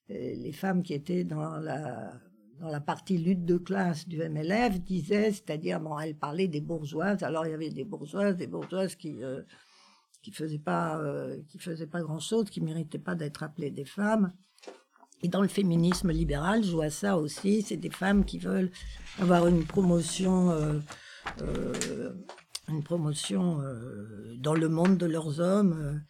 les 0.10 0.52
femmes 0.52 0.84
qui 0.84 0.94
étaient 0.94 1.24
dans 1.24 1.58
la 1.58 2.20
dans 2.62 2.70
la 2.70 2.80
partie 2.80 3.18
lutte 3.18 3.44
de 3.44 3.58
classe 3.58 4.08
du 4.08 4.18
MLF 4.18 4.82
disaient, 4.82 5.32
c'est-à-dire 5.32 5.80
bon, 5.80 5.98
elles 5.98 6.16
parlaient 6.16 6.48
des 6.48 6.62
bourgeoises. 6.62 7.24
Alors 7.24 7.48
il 7.48 7.50
y 7.50 7.54
avait 7.56 7.72
des 7.72 7.84
bourgeoises, 7.84 8.38
des 8.38 8.46
bourgeoises 8.46 8.96
qui 8.96 9.24
euh, 9.24 9.42
qui 10.22 10.32
faisaient 10.32 10.60
pas 10.60 11.00
euh, 11.00 11.42
qui 11.48 11.58
pas 11.88 12.02
grand-chose, 12.02 12.52
qui 12.52 12.62
méritaient 12.62 13.00
pas 13.00 13.16
d'être 13.16 13.42
appelées 13.42 13.72
des 13.72 13.86
femmes. 13.86 14.32
Et 15.24 15.28
dans 15.28 15.42
le 15.42 15.48
féminisme 15.48 16.12
libéral, 16.12 16.64
je 16.64 16.72
vois 16.72 16.90
ça 16.90 17.18
aussi. 17.18 17.62
C'est 17.62 17.78
des 17.78 17.90
femmes 17.90 18.26
qui 18.26 18.40
veulent 18.40 18.72
avoir 19.20 19.48
une 19.48 19.66
promotion. 19.66 20.52
Euh, 20.52 20.80
euh, 21.42 22.14
une 22.68 22.84
promotion 22.84 23.60
euh, 23.62 24.36
dans 24.38 24.54
le 24.54 24.70
monde 24.70 24.98
de 24.98 25.06
leurs 25.06 25.40
hommes 25.42 26.02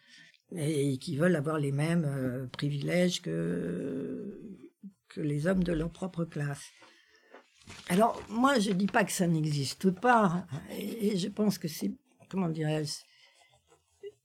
et 0.54 0.96
qui 0.98 1.16
veulent 1.16 1.34
avoir 1.34 1.58
les 1.58 1.72
mêmes 1.72 2.48
privilèges 2.52 3.20
que, 3.20 4.38
que 5.08 5.20
les 5.20 5.46
hommes 5.46 5.64
de 5.64 5.72
leur 5.72 5.90
propre 5.90 6.24
classe. 6.24 6.62
Alors, 7.88 8.22
moi, 8.28 8.58
je 8.58 8.70
dis 8.70 8.86
pas 8.86 9.04
que 9.04 9.12
ça 9.12 9.26
n'existe 9.26 9.90
pas, 9.90 10.46
et, 10.78 11.16
je 11.16 11.28
pense 11.28 11.58
que 11.58 11.68
c'est, 11.68 11.92
comment 12.28 12.48
dirais-je, 12.48 12.94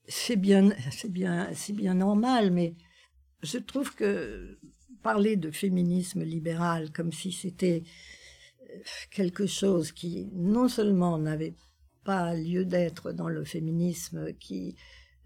c'est 0.06 0.36
bien, 0.36 0.70
bien, 1.08 1.48
c'est 1.54 1.72
bien 1.72 1.94
normal, 1.94 2.50
mais 2.50 2.74
je 3.42 3.58
trouve 3.58 3.94
que 3.94 4.58
parler 5.02 5.36
de 5.36 5.50
féminisme 5.50 6.22
libéral 6.22 6.92
comme 6.92 7.12
si 7.12 7.32
c'était 7.32 7.82
quelque 9.10 9.46
chose 9.46 9.92
qui 9.92 10.28
non 10.32 10.68
seulement 10.68 11.18
n'avait 11.18 11.54
pas 12.04 12.34
lieu 12.34 12.64
d'être 12.64 13.12
dans 13.12 13.28
le 13.28 13.44
féminisme, 13.44 14.28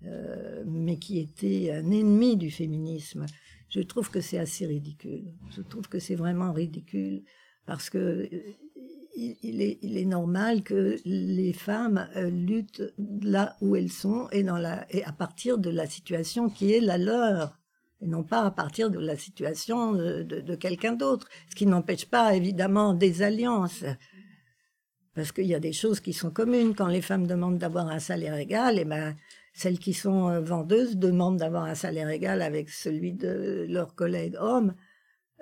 euh, 0.05 0.64
mais 0.66 0.99
qui 0.99 1.20
était 1.20 1.70
un 1.73 1.91
ennemi 1.91 2.37
du 2.37 2.51
féminisme. 2.51 3.27
Je 3.68 3.81
trouve 3.81 4.11
que 4.11 4.20
c'est 4.20 4.39
assez 4.39 4.66
ridicule. 4.66 5.33
Je 5.57 5.62
trouve 5.62 5.89
que 5.89 5.99
c'est 5.99 6.16
vraiment 6.16 6.53
ridicule 6.53 7.23
parce 7.66 7.89
que 7.89 7.99
euh, 7.99 8.29
il, 9.14 9.62
est, 9.62 10.05
normal 10.05 10.62
que 10.62 10.97
les 11.05 11.53
femmes 11.53 12.09
euh, 12.16 12.31
luttent 12.31 12.83
là 13.23 13.57
où 13.61 13.77
elles 13.77 13.93
sont 13.93 14.29
et 14.33 14.45
à 15.05 15.12
partir 15.12 15.59
de 15.59 15.70
la 15.70 15.87
situation 15.87 16.49
qui 16.49 16.73
est 16.73 16.81
la 16.81 16.99
leur 16.99 17.62
et 18.03 18.07
non 18.07 18.22
pas 18.24 18.42
à 18.42 18.50
partir 18.50 18.90
de 18.90 18.98
la 18.98 19.16
situation 19.16 19.92
de, 19.92 20.22
de, 20.22 20.55
quelqu'un 20.57 20.92
d'autre. 20.92 21.28
Ce 21.48 21.55
qui 21.55 21.66
n'empêche 21.66 22.07
pas 22.07 22.34
évidemment 22.34 22.94
des 22.94 23.22
alliances. 23.22 23.84
Parce 25.14 25.30
qu'il 25.30 25.46
y 25.46 25.55
a 25.55 25.61
des 25.61 25.72
choses 25.72 26.00
qui 26.00 26.12
sont 26.12 26.30
communes. 26.30 26.74
Quand 26.74 26.88
les 26.88 27.03
femmes 27.03 27.26
demandent 27.26 27.59
d'avoir 27.59 27.88
un 27.88 27.98
salaire 27.98 28.36
égal, 28.36 28.78
et 28.78 28.82
eh 28.82 28.84
ben, 28.84 29.14
celles 29.53 29.78
qui 29.78 29.92
sont 29.92 30.28
euh, 30.28 30.40
vendeuses 30.40 30.96
demandent 30.96 31.36
d'avoir 31.36 31.64
un 31.64 31.74
salaire 31.74 32.09
égal 32.09 32.42
avec 32.42 32.70
celui 32.70 33.12
de 33.12 33.66
leurs 33.68 33.94
collègues 33.94 34.36
hommes. 34.38 34.74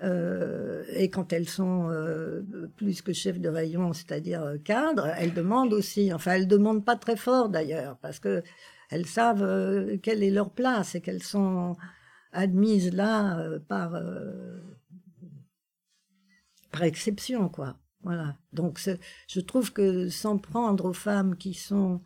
Euh, 0.02 0.84
et 0.94 1.11
quand 1.11 1.32
elles 1.32 1.48
sont 1.48 1.88
euh, 1.90 2.42
plus 2.76 3.02
que 3.02 3.12
chefs 3.12 3.38
de 3.38 3.48
rayon, 3.48 3.92
c'est-à-dire 3.92 4.42
euh, 4.42 4.56
cadres, 4.58 5.12
elles 5.18 5.34
demandent 5.34 5.72
aussi. 5.72 6.12
Enfin, 6.12 6.32
elles 6.32 6.48
demandent 6.48 6.84
pas 6.84 6.96
très 6.96 7.16
fort 7.16 7.48
d'ailleurs, 7.48 7.98
parce 7.98 8.18
que 8.18 8.42
elles 8.90 9.06
savent 9.06 9.42
euh, 9.42 9.98
quelle 10.02 10.22
est 10.22 10.30
leur 10.30 10.50
place 10.50 10.94
et 10.94 11.00
qu'elles 11.00 11.22
sont 11.22 11.76
admises 12.33 12.93
là 12.93 13.39
euh, 13.39 13.59
par 13.59 13.93
par 16.70 16.83
exception, 16.85 17.49
quoi. 17.49 17.76
Voilà. 18.03 18.37
Donc 18.53 18.81
je 19.28 19.41
trouve 19.41 19.72
que 19.72 20.09
s'en 20.09 20.39
prendre 20.39 20.87
aux 20.87 20.93
femmes 20.93 21.37
qui 21.37 21.55
sont 21.55 22.03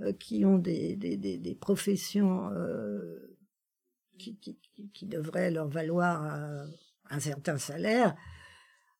euh, 0.00 0.12
qui 0.12 0.44
ont 0.44 0.58
des, 0.58 0.96
des, 0.96 1.54
professions 1.54 2.50
euh, 2.52 3.38
qui, 4.18 4.36
qui, 4.92 5.06
devraient 5.06 5.50
leur 5.50 5.68
valoir 5.68 6.22
un, 6.22 6.66
un, 7.10 7.20
certain 7.20 7.58
salaire, 7.58 8.16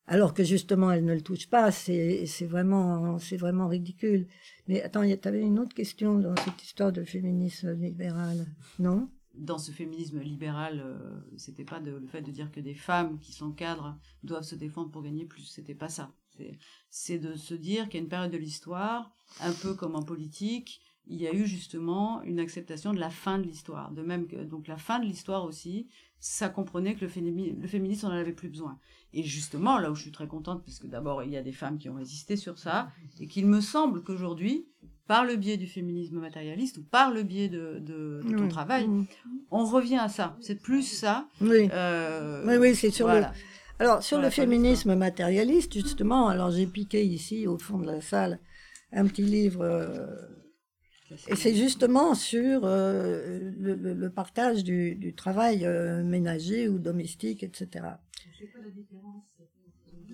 alors 0.07 0.35
que 0.35 0.45
justement 0.45 0.93
elles 0.93 1.05
ne 1.05 1.15
le 1.15 1.23
touchent 1.23 1.49
pas, 1.49 1.73
c'est 1.73 2.27
vraiment 2.43 3.19
c'est 3.19 3.37
vraiment 3.37 3.69
ridicule. 3.69 4.29
Mais 4.69 4.83
attends, 4.83 5.03
tu 5.03 5.29
avais 5.29 5.41
une 5.41 5.59
autre 5.59 5.75
question 5.75 6.19
dans 6.19 6.37
cette 6.37 6.63
histoire 6.63 6.93
de 6.93 7.03
féminisme 7.03 7.73
libéral, 7.73 8.47
non? 8.79 9.09
Dans 9.37 9.59
ce 9.59 9.73
féminisme 9.73 10.21
libéral, 10.21 10.81
euh, 10.85 11.21
c'était 11.37 11.65
pas 11.65 11.81
le 11.81 12.07
fait 12.07 12.23
de 12.23 12.31
dire 12.31 12.51
que 12.51 12.61
des 12.61 12.75
femmes 12.75 13.19
qui 13.19 13.33
sont 13.33 13.53
cadres 13.53 13.99
doivent 14.23 14.45
se 14.45 14.55
défendre 14.55 14.91
pour 14.91 15.03
gagner 15.03 15.25
plus. 15.25 15.45
C'était 15.45 15.75
pas 15.75 15.89
ça. 15.89 16.15
C'est 16.91 17.19
de 17.19 17.35
se 17.35 17.55
dire 17.55 17.85
qu'il 17.85 17.95
y 17.95 18.01
a 18.01 18.03
une 18.03 18.09
période 18.09 18.33
de 18.33 18.37
l'histoire, 18.37 19.13
un 19.41 19.53
peu 19.53 19.75
comme 19.75 19.95
en 19.95 20.03
politique, 20.03 20.81
il 21.07 21.21
y 21.21 21.27
a 21.27 21.35
eu 21.35 21.47
justement 21.47 22.23
une 22.23 22.41
acceptation 22.41 22.93
de 22.93 22.99
la 22.99 23.11
fin 23.11 23.39
de 23.39 23.45
l'histoire. 23.45 23.93
De 23.93 24.03
même 24.03 24.27
que 24.27 24.43
donc 24.43 24.67
la 24.67 24.77
fin 24.77 24.99
de 24.99 25.05
l'histoire 25.05 25.45
aussi, 25.45 25.89
ça 26.19 26.49
comprenait 26.49 26.95
que 26.95 27.05
le, 27.05 27.53
le 27.61 27.67
féminisme, 27.69 28.07
on 28.07 28.11
n'en 28.11 28.17
avait 28.17 28.33
plus 28.33 28.49
besoin. 28.49 28.79
Et 29.13 29.23
justement, 29.23 29.79
là 29.79 29.91
où 29.91 29.95
je 29.95 30.03
suis 30.03 30.13
très 30.13 30.27
contente, 30.27 30.65
parce 30.65 30.79
que 30.79 30.87
d'abord, 30.87 31.23
il 31.23 31.31
y 31.31 31.37
a 31.37 31.43
des 31.43 31.53
femmes 31.53 31.79
qui 31.79 31.91
ont 31.91 31.95
résisté 31.95 32.37
sur 32.37 32.59
ça, 32.59 32.91
et 33.21 33.29
qu'il 33.29 33.47
me 33.47 33.61
semble 33.61 34.03
qu'aujourd'hui, 34.03 34.67
par 35.07 35.25
le 35.25 35.37
biais 35.37 35.57
du 35.57 35.67
féminisme 35.67 36.19
matérialiste, 36.19 36.79
ou 36.79 36.83
par 36.83 37.13
le 37.13 37.23
biais 37.23 37.49
de, 37.49 37.79
de, 37.81 38.23
de 38.25 38.37
ton 38.37 38.45
oui. 38.45 38.49
travail, 38.49 38.89
mmh. 38.89 39.07
on 39.51 39.65
revient 39.65 39.99
à 39.99 40.09
ça. 40.09 40.37
C'est 40.41 40.61
plus 40.61 40.83
ça. 40.83 41.29
Oui, 41.41 41.69
euh, 41.73 42.45
oui, 42.47 42.57
oui 42.57 42.75
c'est 42.75 42.91
sur 42.91 43.07
voilà. 43.07 43.29
le... 43.29 43.85
Alors, 43.85 44.03
sur 44.03 44.17
voilà, 44.17 44.29
le 44.29 44.35
féminisme 44.35 44.95
matérialiste, 44.95 45.75
justement, 45.75 46.29
alors 46.29 46.51
j'ai 46.51 46.67
piqué 46.67 47.05
ici, 47.05 47.47
au 47.47 47.59
fond 47.59 47.79
de 47.79 47.87
la 47.87 48.01
salle, 48.01 48.39
un 48.93 49.07
petit 49.07 49.23
livre... 49.23 49.63
Euh, 49.63 50.07
et 51.29 51.37
c'est 51.37 51.55
justement 51.55 52.15
sur 52.15 52.63
euh, 52.65 53.39
le, 53.59 53.75
le, 53.75 53.93
le, 53.93 54.11
partage 54.11 54.65
du, 54.65 54.97
du 54.97 55.15
travail 55.15 55.65
ménager 56.03 56.67
ou 56.67 56.79
domestique, 56.79 57.45
etc. 57.45 57.69
C'est 58.39 58.47
quoi 58.47 58.63
la 58.65 58.71
différence 58.71 59.25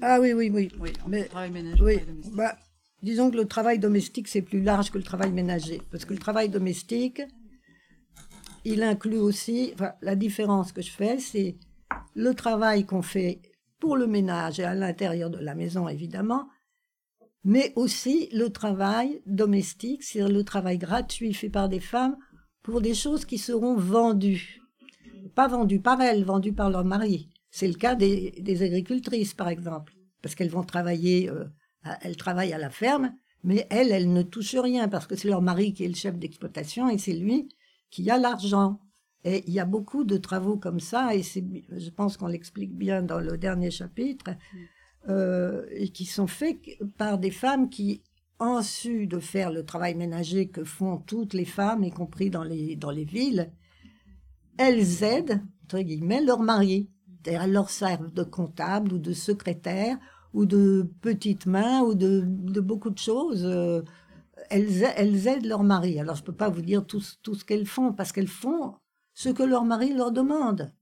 Ah 0.03 0.21
oui, 0.21 0.33
oui, 0.35 0.51
oui. 0.53 0.69
Oui, 0.79 0.93
mais 1.07 1.25
travail 1.25 1.53
ménager 1.53 1.83
oui, 1.83 1.95
et 1.95 2.05
domestique. 2.05 2.35
Bah, 2.35 2.59
disons 3.03 3.31
que 3.31 3.37
le 3.37 3.47
travail 3.47 3.79
domestique 3.79 4.29
c'est 4.29 4.43
plus 4.43 4.63
large 4.63 4.91
que 4.91 4.99
le 4.99 5.05
travail 5.05 5.33
ménager, 5.33 5.83
parce 5.91 6.05
que 6.05 6.13
le 6.13 6.19
travail 6.19 6.49
domestique, 6.49 7.23
il 8.65 8.83
inclut 8.83 9.19
aussi. 9.19 9.75
La 10.03 10.17
différence 10.17 10.73
que 10.73 10.83
je 10.83 10.91
fais, 10.91 11.19
c'est 11.19 11.57
le 12.15 12.35
travail 12.35 12.85
qu'on 12.85 13.03
fait 13.03 13.41
pour 13.79 13.97
le 13.97 14.07
ménage 14.07 14.61
et 14.61 14.65
à 14.65 14.75
l'intérieur 14.75 15.31
de 15.31 15.39
la 15.39 15.55
maison, 15.55 15.89
évidemment, 15.89 16.47
mais 17.45 17.73
aussi 17.77 18.29
le 18.33 18.51
travail 18.51 19.23
domestique, 19.27 20.03
c'est-à-dire 20.03 20.35
le 20.35 20.45
travail 20.45 20.79
gratuit 20.79 21.33
fait 21.33 21.49
par 21.49 21.69
des 21.69 21.81
femmes 21.81 22.17
pour 22.63 22.81
des 22.81 22.95
choses 22.95 23.25
qui 23.25 23.39
seront 23.39 23.77
vendues. 23.77 24.61
Pas 25.35 25.49
vendues 25.49 25.81
par 25.81 26.01
elles, 26.01 26.25
vendues 26.25 26.53
par 26.53 26.71
leur 26.71 26.85
mari. 26.85 27.31
C'est 27.51 27.69
le 27.69 27.75
cas 27.75 27.95
des, 27.95 28.33
des, 28.41 28.63
agricultrices, 28.63 29.35
par 29.35 29.49
exemple, 29.49 29.95
parce 30.23 30.35
qu'elles 30.35 30.51
vont 30.51 30.63
travailler, 30.63 31.31
euh, 31.31 31.45
à, 31.85 31.99
elles 32.03 32.17
travaillent 32.17 32.53
à 32.53 32.59
la 32.59 32.71
ferme, 32.71 33.15
mais 33.45 33.67
elles, 33.71 33.91
elles 33.91 34.13
ne 34.13 34.23
touchent 34.23 34.57
rien, 34.57 34.89
parce 34.89 35.07
que 35.07 35.17
c'est 35.17 35.29
leur 35.29 35.43
mari 35.43 35.73
qui 35.73 35.85
est 35.85 35.89
le 35.89 35.95
chef 35.95 36.19
d'exploitation 36.19 36.89
et 36.89 36.99
c'est 36.99 37.13
lui 37.13 37.49
qui 37.91 38.11
a 38.11 38.19
l'argent. 38.19 38.81
Et 39.25 39.45
il 39.47 39.53
y 39.53 39.61
a 39.61 39.67
beaucoup 39.67 40.05
de 40.05 40.17
travaux 40.17 40.57
comme 40.57 40.81
ça, 40.81 41.15
et 41.15 41.23
je 41.23 41.91
pense 41.91 42.17
qu'on 42.17 42.27
l'explique 42.27 42.75
bien 42.75 43.03
dans 43.03 43.21
le 43.21 43.37
dernier 43.37 43.71
chapitre. 43.71 44.31
Mmh 44.31 44.59
euh, 45.09 45.65
et 45.71 45.89
qui 45.89 46.05
sont 46.05 46.27
faits 46.27 46.59
par 46.99 47.17
des 47.17 47.31
femmes 47.31 47.71
qui, 47.71 48.03
en 48.39 48.63
su 48.63 49.07
de 49.07 49.19
faire 49.19 49.51
le 49.51 49.65
travail 49.65 49.95
ménager 49.95 50.49
que 50.49 50.63
font 50.63 50.99
toutes 50.99 51.33
les 51.33 51.47
femmes, 51.47 51.85
y 51.85 51.91
compris 51.91 52.29
dans 52.29 52.45
les, 52.45 52.77
dans 52.77 52.91
les 52.91 53.07
villes, 53.07 53.51
elles 54.59 55.03
aident, 55.03 55.41
entre 55.65 55.81
guillemets, 55.81 56.21
leurs 56.21 56.43
maris. 56.43 56.91
Elles 57.25 57.51
leur 57.51 57.71
servent 57.71 58.13
de 58.13 58.23
comptable 58.23 58.93
ou 58.93 58.99
de 58.99 59.15
secrétaire 59.15 59.97
ou 60.33 60.47
de 60.47 60.91
petites 61.01 61.47
mains 61.47 61.83
ou 61.83 61.95
de, 61.95 62.21
beaucoup 62.61 62.91
de 62.91 62.99
choses. 62.99 63.45
Euh, 63.45 63.83
elles, 64.49 65.27
aident 65.27 65.47
leur 65.47 65.63
mari. 65.63 65.99
Alors, 66.01 66.17
je 66.17 66.25
peux 66.25 66.33
pas 66.33 66.49
vous 66.49 66.63
dire 66.63 66.87
tout, 66.87 67.01
ce 67.01 67.45
qu'elles 67.45 67.67
font 67.67 67.93
parce 67.93 68.13
qu'elles 68.13 68.29
font 68.29 68.75
ce 69.15 69.29
que 69.29 69.43
leur 69.43 69.65
mari 69.65 69.93
leur 69.93 70.13
demande. 70.13 70.73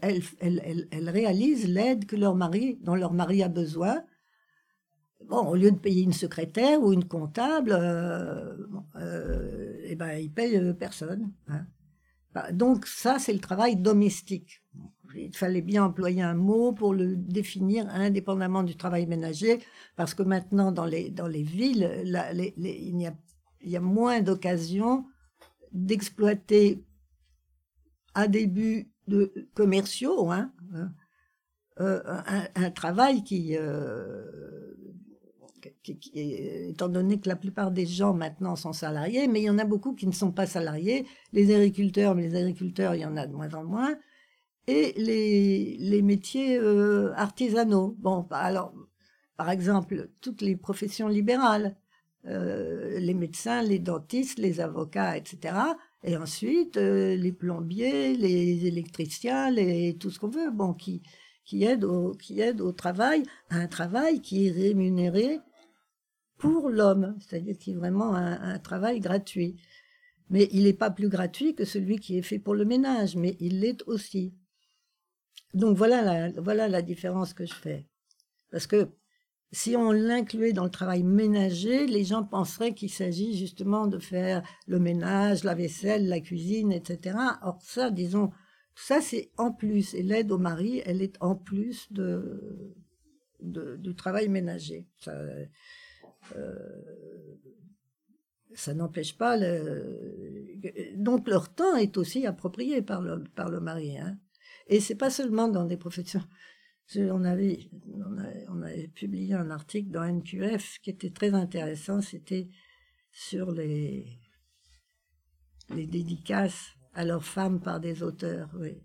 elles, 0.00 1.10
réalisent 1.10 1.68
l'aide 1.68 2.06
que 2.06 2.16
leur 2.16 2.34
mari, 2.34 2.78
dont 2.82 2.94
leur 2.94 3.12
mari 3.12 3.42
a 3.42 3.48
besoin. 3.48 4.02
Bon, 5.26 5.46
au 5.46 5.54
lieu 5.54 5.70
de 5.70 5.78
payer 5.78 6.02
une 6.02 6.12
secrétaire 6.12 6.82
ou 6.82 6.92
une 6.92 7.04
comptable, 7.04 7.72
euh, 7.72 8.56
euh, 8.96 9.76
eh 9.84 9.94
ben, 9.94 10.18
ils 10.18 10.32
payent 10.32 10.74
personne. 10.74 11.32
Hein. 11.48 11.64
Bah, 12.34 12.50
donc 12.50 12.86
ça, 12.86 13.18
c'est 13.18 13.32
le 13.32 13.38
travail 13.38 13.76
domestique. 13.76 14.61
Il 15.16 15.36
fallait 15.36 15.62
bien 15.62 15.84
employer 15.84 16.22
un 16.22 16.34
mot 16.34 16.72
pour 16.72 16.94
le 16.94 17.16
définir 17.16 17.88
indépendamment 17.88 18.62
du 18.62 18.76
travail 18.76 19.06
ménager, 19.06 19.60
parce 19.96 20.14
que 20.14 20.22
maintenant, 20.22 20.72
dans 20.72 20.86
les, 20.86 21.10
dans 21.10 21.26
les 21.26 21.42
villes, 21.42 21.90
il, 22.04 23.00
y 23.00 23.06
a, 23.06 23.14
il 23.60 23.70
y 23.70 23.76
a 23.76 23.80
moins 23.80 24.20
d'occasions 24.20 25.04
d'exploiter 25.72 26.84
à 28.14 28.28
début 28.28 28.90
de 29.08 29.32
commerciaux 29.54 30.30
hein, 30.30 30.52
euh, 31.80 32.02
un, 32.54 32.70
travail 32.70 33.24
qui, 33.24 33.56
euh, 33.56 34.74
qui, 35.82 35.98
qui, 35.98 36.10
étant 36.18 36.88
donné 36.88 37.18
que 37.18 37.28
la 37.28 37.36
plupart 37.36 37.70
des 37.70 37.86
gens 37.86 38.12
maintenant 38.12 38.56
sont 38.56 38.72
salariés, 38.72 39.26
mais 39.26 39.40
il 39.40 39.44
y 39.44 39.50
en 39.50 39.58
a 39.58 39.64
beaucoup 39.64 39.94
qui 39.94 40.06
ne 40.06 40.12
sont 40.12 40.32
pas 40.32 40.46
salariés. 40.46 41.06
Les 41.32 41.54
agriculteurs, 41.54 42.14
mais 42.14 42.28
les 42.28 42.36
agriculteurs, 42.36 42.94
il 42.94 43.00
y 43.00 43.06
en 43.06 43.16
a 43.16 43.26
de 43.26 43.32
moins 43.32 43.52
en 43.54 43.64
moins. 43.64 43.96
Et 44.68 44.92
les, 44.96 45.76
les 45.78 46.02
métiers 46.02 46.58
euh, 46.58 47.12
artisanaux. 47.14 47.96
Bon, 47.98 48.26
alors, 48.30 48.72
par 49.36 49.50
exemple, 49.50 50.10
toutes 50.20 50.40
les 50.40 50.56
professions 50.56 51.08
libérales, 51.08 51.76
euh, 52.26 53.00
les 53.00 53.14
médecins, 53.14 53.62
les 53.62 53.80
dentistes, 53.80 54.38
les 54.38 54.60
avocats, 54.60 55.16
etc. 55.16 55.56
Et 56.04 56.16
ensuite, 56.16 56.76
euh, 56.76 57.16
les 57.16 57.32
plombiers, 57.32 58.14
les 58.16 58.66
électriciens, 58.66 59.52
tout 59.98 60.10
ce 60.10 60.20
qu'on 60.20 60.28
veut, 60.28 60.50
bon, 60.52 60.74
qui, 60.74 61.02
qui 61.44 61.64
aident 61.64 61.84
au, 61.84 62.12
qui 62.12 62.40
aident 62.40 62.60
au 62.60 62.72
travail, 62.72 63.24
un 63.50 63.66
travail 63.66 64.20
qui 64.20 64.46
est 64.46 64.50
rémunéré 64.52 65.40
pour 66.38 66.70
l'homme, 66.70 67.16
c'est-à-dire 67.20 67.56
qui 67.56 67.72
est 67.72 67.76
vraiment 67.76 68.14
un, 68.14 68.58
travail 68.58 69.00
gratuit. 69.00 69.56
Mais 70.30 70.48
il 70.50 70.64
n'est 70.64 70.72
pas 70.72 70.90
plus 70.90 71.08
gratuit 71.08 71.54
que 71.54 71.64
celui 71.64 71.98
qui 71.98 72.18
est 72.18 72.22
fait 72.22 72.38
pour 72.38 72.54
le 72.54 72.64
ménage, 72.64 73.16
mais 73.16 73.36
il 73.38 73.60
l'est 73.60 73.82
aussi. 73.86 74.34
Donc 75.54 75.76
voilà 75.76 76.02
la, 76.02 76.40
voilà 76.40 76.68
la 76.68 76.82
différence 76.82 77.34
que 77.34 77.44
je 77.46 77.54
fais. 77.54 77.86
Parce 78.50 78.66
que 78.66 78.88
si 79.52 79.76
on 79.76 79.92
l'incluait 79.92 80.54
dans 80.54 80.64
le 80.64 80.70
travail 80.70 81.02
ménager, 81.02 81.86
les 81.86 82.04
gens 82.04 82.24
penseraient 82.24 82.72
qu'il 82.72 82.90
s'agit 82.90 83.36
justement 83.36 83.86
de 83.86 83.98
faire 83.98 84.42
le 84.66 84.78
ménage, 84.78 85.44
la 85.44 85.54
vaisselle, 85.54 86.08
la 86.08 86.20
cuisine, 86.20 86.72
etc. 86.72 87.18
Or 87.42 87.58
ça, 87.60 87.90
disons, 87.90 88.30
ça 88.74 89.02
c'est 89.02 89.30
en 89.36 89.52
plus. 89.52 89.92
Et 89.94 90.02
l'aide 90.02 90.32
au 90.32 90.38
mari, 90.38 90.82
elle 90.86 91.02
est 91.02 91.16
en 91.20 91.36
plus 91.36 91.92
de, 91.92 92.74
du 93.40 93.94
travail 93.94 94.30
ménager. 94.30 94.86
Ça, 94.98 95.12
euh, 96.36 96.64
n'empêche 98.74 99.16
pas 99.18 99.38
donc 100.96 101.28
leur 101.28 101.52
temps 101.54 101.76
est 101.76 101.96
aussi 101.96 102.26
approprié 102.26 102.82
par 102.82 103.00
le 103.00 103.24
par 103.34 103.48
le 103.48 103.60
mari 103.60 103.98
hein. 103.98 104.18
Et 104.68 104.80
c'est 104.80 104.94
pas 104.94 105.10
seulement 105.10 105.48
dans 105.48 105.64
des 105.64 105.76
professions 105.76 106.24
on 106.96 107.24
avait 107.24 107.70
on, 107.94 108.58
on 108.58 108.62
avait 108.62 108.88
publié 108.88 109.34
un 109.34 109.50
article 109.50 109.90
dans 109.90 110.04
NQF 110.04 110.78
qui 110.82 110.90
était 110.90 111.10
très 111.10 111.34
intéressant 111.34 112.00
c'était 112.00 112.48
sur 113.10 113.50
les 113.52 114.06
les 115.70 115.86
dédicaces 115.86 116.74
à 116.94 117.04
leurs 117.04 117.24
femmes 117.24 117.60
par 117.60 117.80
des 117.80 118.02
auteurs 118.02 118.50
oui 118.54 118.82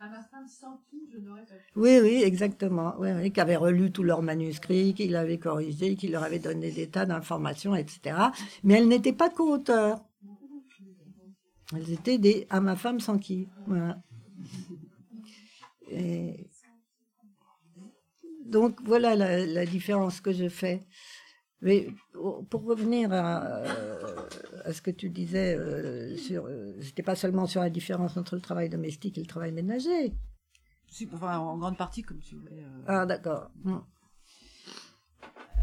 à 0.00 0.08
ma 0.08 0.22
femme 0.22 0.46
sans 0.46 0.80
qui 0.88 1.08
je 1.12 1.18
n'aurais 1.18 1.44
pas 1.44 1.54
pu. 1.54 1.72
Oui, 1.74 1.98
oui, 2.00 2.22
exactement. 2.24 2.94
Oui, 3.00 3.08
oui, 3.16 3.32
qui 3.32 3.40
avait 3.40 3.56
relu 3.56 3.90
tous 3.90 4.04
leurs 4.04 4.22
manuscrits, 4.22 4.94
qui 4.94 5.08
l'avait 5.08 5.38
corrigé, 5.38 5.96
qui 5.96 6.06
leur 6.06 6.22
avait 6.22 6.38
donné 6.38 6.70
des 6.70 6.88
tas 6.88 7.04
d'informations, 7.04 7.74
etc. 7.74 8.16
Mais 8.62 8.74
elles 8.74 8.86
n'étaient 8.86 9.12
pas 9.12 9.28
co-auteurs. 9.28 10.04
Elles 11.74 11.90
étaient 11.90 12.18
des 12.18 12.46
à 12.48 12.60
ma 12.60 12.76
femme 12.76 13.00
sans 13.00 13.18
qui. 13.18 13.48
Voilà. 13.66 14.00
Et 15.90 16.50
donc 18.44 18.80
voilà 18.84 19.14
la, 19.14 19.44
la, 19.44 19.66
différence 19.66 20.20
que 20.20 20.32
je 20.32 20.48
fais. 20.48 20.86
Mais 21.60 21.88
pour 22.50 22.64
revenir 22.64 23.12
à, 23.12 23.62
à 24.64 24.72
ce 24.72 24.80
que 24.80 24.90
tu 24.90 25.10
disais 25.10 25.56
euh, 25.56 26.16
sur, 26.16 26.46
euh, 26.46 26.76
c'était 26.80 27.02
pas 27.02 27.16
seulement 27.16 27.46
sur 27.46 27.60
la 27.60 27.70
différence 27.70 28.16
entre 28.16 28.36
le 28.36 28.40
travail 28.40 28.68
domestique 28.68 29.18
et 29.18 29.20
le 29.20 29.26
travail 29.26 29.52
ménager. 29.52 30.14
Enfin, 31.12 31.38
en 31.38 31.58
grande 31.58 31.76
partie, 31.76 32.02
comme 32.02 32.20
tu 32.20 32.36
voulais. 32.36 32.62
Euh... 32.62 32.82
Ah 32.86 33.06
d'accord. 33.06 33.50
Mm. 33.64 33.78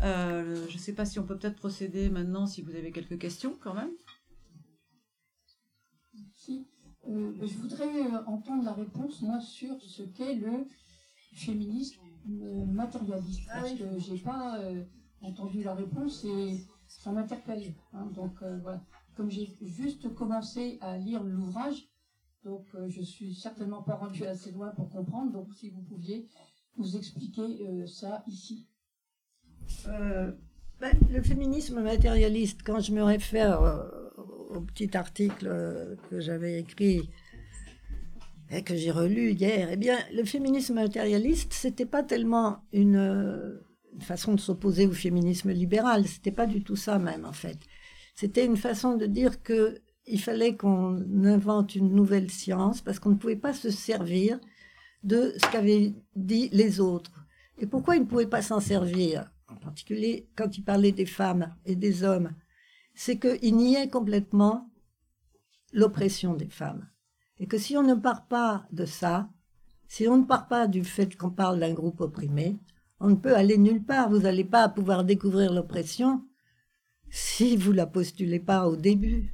Euh, 0.04 0.68
je 0.70 0.78
sais 0.78 0.94
pas 0.94 1.06
si 1.06 1.20
on 1.20 1.26
peut 1.26 1.38
peut-être 1.38 1.56
procéder 1.56 2.10
maintenant, 2.10 2.46
si 2.46 2.62
vous 2.62 2.76
avez 2.76 2.92
quelques 2.92 3.18
questions 3.18 3.58
quand 3.62 3.74
même. 3.74 3.92
Si. 6.36 6.68
Euh, 7.08 7.34
je 7.41 7.58
voudrais 7.58 8.08
entendre 8.26 8.64
la 8.64 8.74
réponse, 8.74 9.22
moi, 9.22 9.39
sur 9.39 9.80
ce 9.82 10.03
qu'est 10.03 10.36
le 10.36 10.68
féminisme 11.34 12.01
matérialiste, 12.68 13.47
ah 13.51 13.62
parce 13.62 13.74
que 13.74 13.99
j'ai 13.99 14.18
pas 14.18 14.60
entendu 15.22 15.64
la 15.64 15.76
réponse 15.76 16.26
et 16.26 16.66
ça 16.88 17.12
m'interpelle. 17.12 17.74
Hein, 17.93 18.08
donc 18.14 18.41
euh, 18.41 18.60
voilà, 18.62 18.82
comme 19.16 19.30
j'ai 19.30 19.58
juste 19.62 20.14
commencé 20.14 20.78
à 20.82 20.97
lire 20.97 21.24
l'ouvrage, 21.24 21.89
donc 22.43 22.66
euh, 22.76 22.88
je 22.89 23.01
suis 23.01 23.34
certainement 23.34 23.82
pas 23.82 23.95
rendu 23.95 24.26
assez 24.26 24.51
loin 24.51 24.70
pour 24.70 24.89
comprendre. 24.89 25.32
Donc 25.32 25.53
si 25.53 25.70
vous 25.70 25.82
pouviez 25.82 26.28
nous 26.78 26.95
expliquer 26.97 27.68
euh, 27.68 27.88
ça 27.88 28.24
ici. 28.28 28.68
Ben, 29.88 30.91
le 31.10 31.22
féminisme 31.24 31.82
matérialiste, 31.82 32.62
quand 32.64 32.82
je 32.82 32.91
me 32.91 33.01
réfère 33.01 33.62
au 34.56 34.62
petit 34.62 34.95
article 34.95 35.97
que 36.10 36.20
j'avais 36.20 36.60
écrit 36.60 37.10
et 38.51 38.62
que 38.62 38.76
j'ai 38.76 38.91
relu 38.91 39.32
hier, 39.32 39.70
eh 39.72 39.78
bien, 39.78 39.97
le 40.14 40.24
féminisme 40.24 40.76
matérialiste, 40.76 41.53
c'était 41.53 41.86
pas 41.86 42.03
tellement 42.03 42.64
une 42.74 43.60
une 43.95 44.01
façon 44.01 44.34
de 44.34 44.39
s'opposer 44.39 44.88
au 44.88 44.91
féminisme 44.91 45.51
libéral. 45.51 46.08
C'était 46.08 46.32
pas 46.32 46.45
du 46.45 46.64
tout 46.64 46.76
ça 46.76 46.99
même 46.99 47.26
en 47.26 47.34
fait. 47.34 47.58
C'était 48.16 48.45
une 48.45 48.58
façon 48.58 48.95
de 48.97 49.06
dire 49.06 49.41
que 49.41 49.80
il 50.08 50.22
fallait 50.22 50.56
qu'on 50.56 51.03
invente 51.26 51.76
une 51.76 51.91
nouvelle 51.93 52.30
science 52.30 52.82
parce 52.82 52.99
qu'on 52.99 53.12
ne 53.12 53.16
pouvait 53.16 53.36
pas 53.36 53.53
se 53.53 53.72
servir 53.72 54.39
de 55.03 55.34
ce 55.38 55.51
qu'avaient 55.51 55.93
dit 56.16 56.49
les 56.51 56.80
autres. 56.80 57.26
Et 57.58 57.66
pourquoi 57.66 57.95
ils 57.95 58.01
ne 58.01 58.06
pouvaient 58.06 58.28
pas 58.28 58.43
s'en 58.43 58.60
servir, 58.60 59.32
en 59.47 59.56
particulier 59.56 60.28
quand 60.36 60.58
ils 60.58 60.64
parlaient 60.64 60.91
des 60.91 61.08
femmes 61.08 61.56
et 61.66 61.76
des 61.76 62.03
hommes, 62.03 62.32
c'est 62.96 63.20
qu'il 63.20 63.56
niait 63.56 63.89
complètement 63.89 64.70
l'oppression 65.74 66.34
des 66.34 66.50
femmes. 66.50 66.88
Et 67.38 67.48
que 67.48 67.58
si 67.58 67.78
on 67.78 67.84
ne 67.84 67.96
part 67.96 68.28
pas 68.28 68.66
de 68.72 68.86
ça, 68.86 69.30
si 69.88 70.08
on 70.08 70.18
ne 70.18 70.24
part 70.24 70.48
pas 70.48 70.68
du 70.68 70.84
fait 70.84 71.16
qu'on 71.16 71.30
parle 71.30 71.60
d'un 71.60 71.74
groupe 71.74 72.02
opprimé, 72.02 72.58
on 73.00 73.10
ne 73.10 73.16
peut 73.16 73.36
aller 73.36 73.58
nulle 73.58 73.84
part. 73.84 74.10
Vous 74.10 74.20
n'allez 74.20 74.46
pas 74.46 74.70
pouvoir 74.70 75.04
découvrir 75.04 75.54
l'oppression 75.54 76.24
si 77.10 77.56
vous 77.56 77.72
la 77.72 77.86
postulez 77.86 78.39
pas 78.39 78.68
au 78.68 78.76
début. 78.76 79.32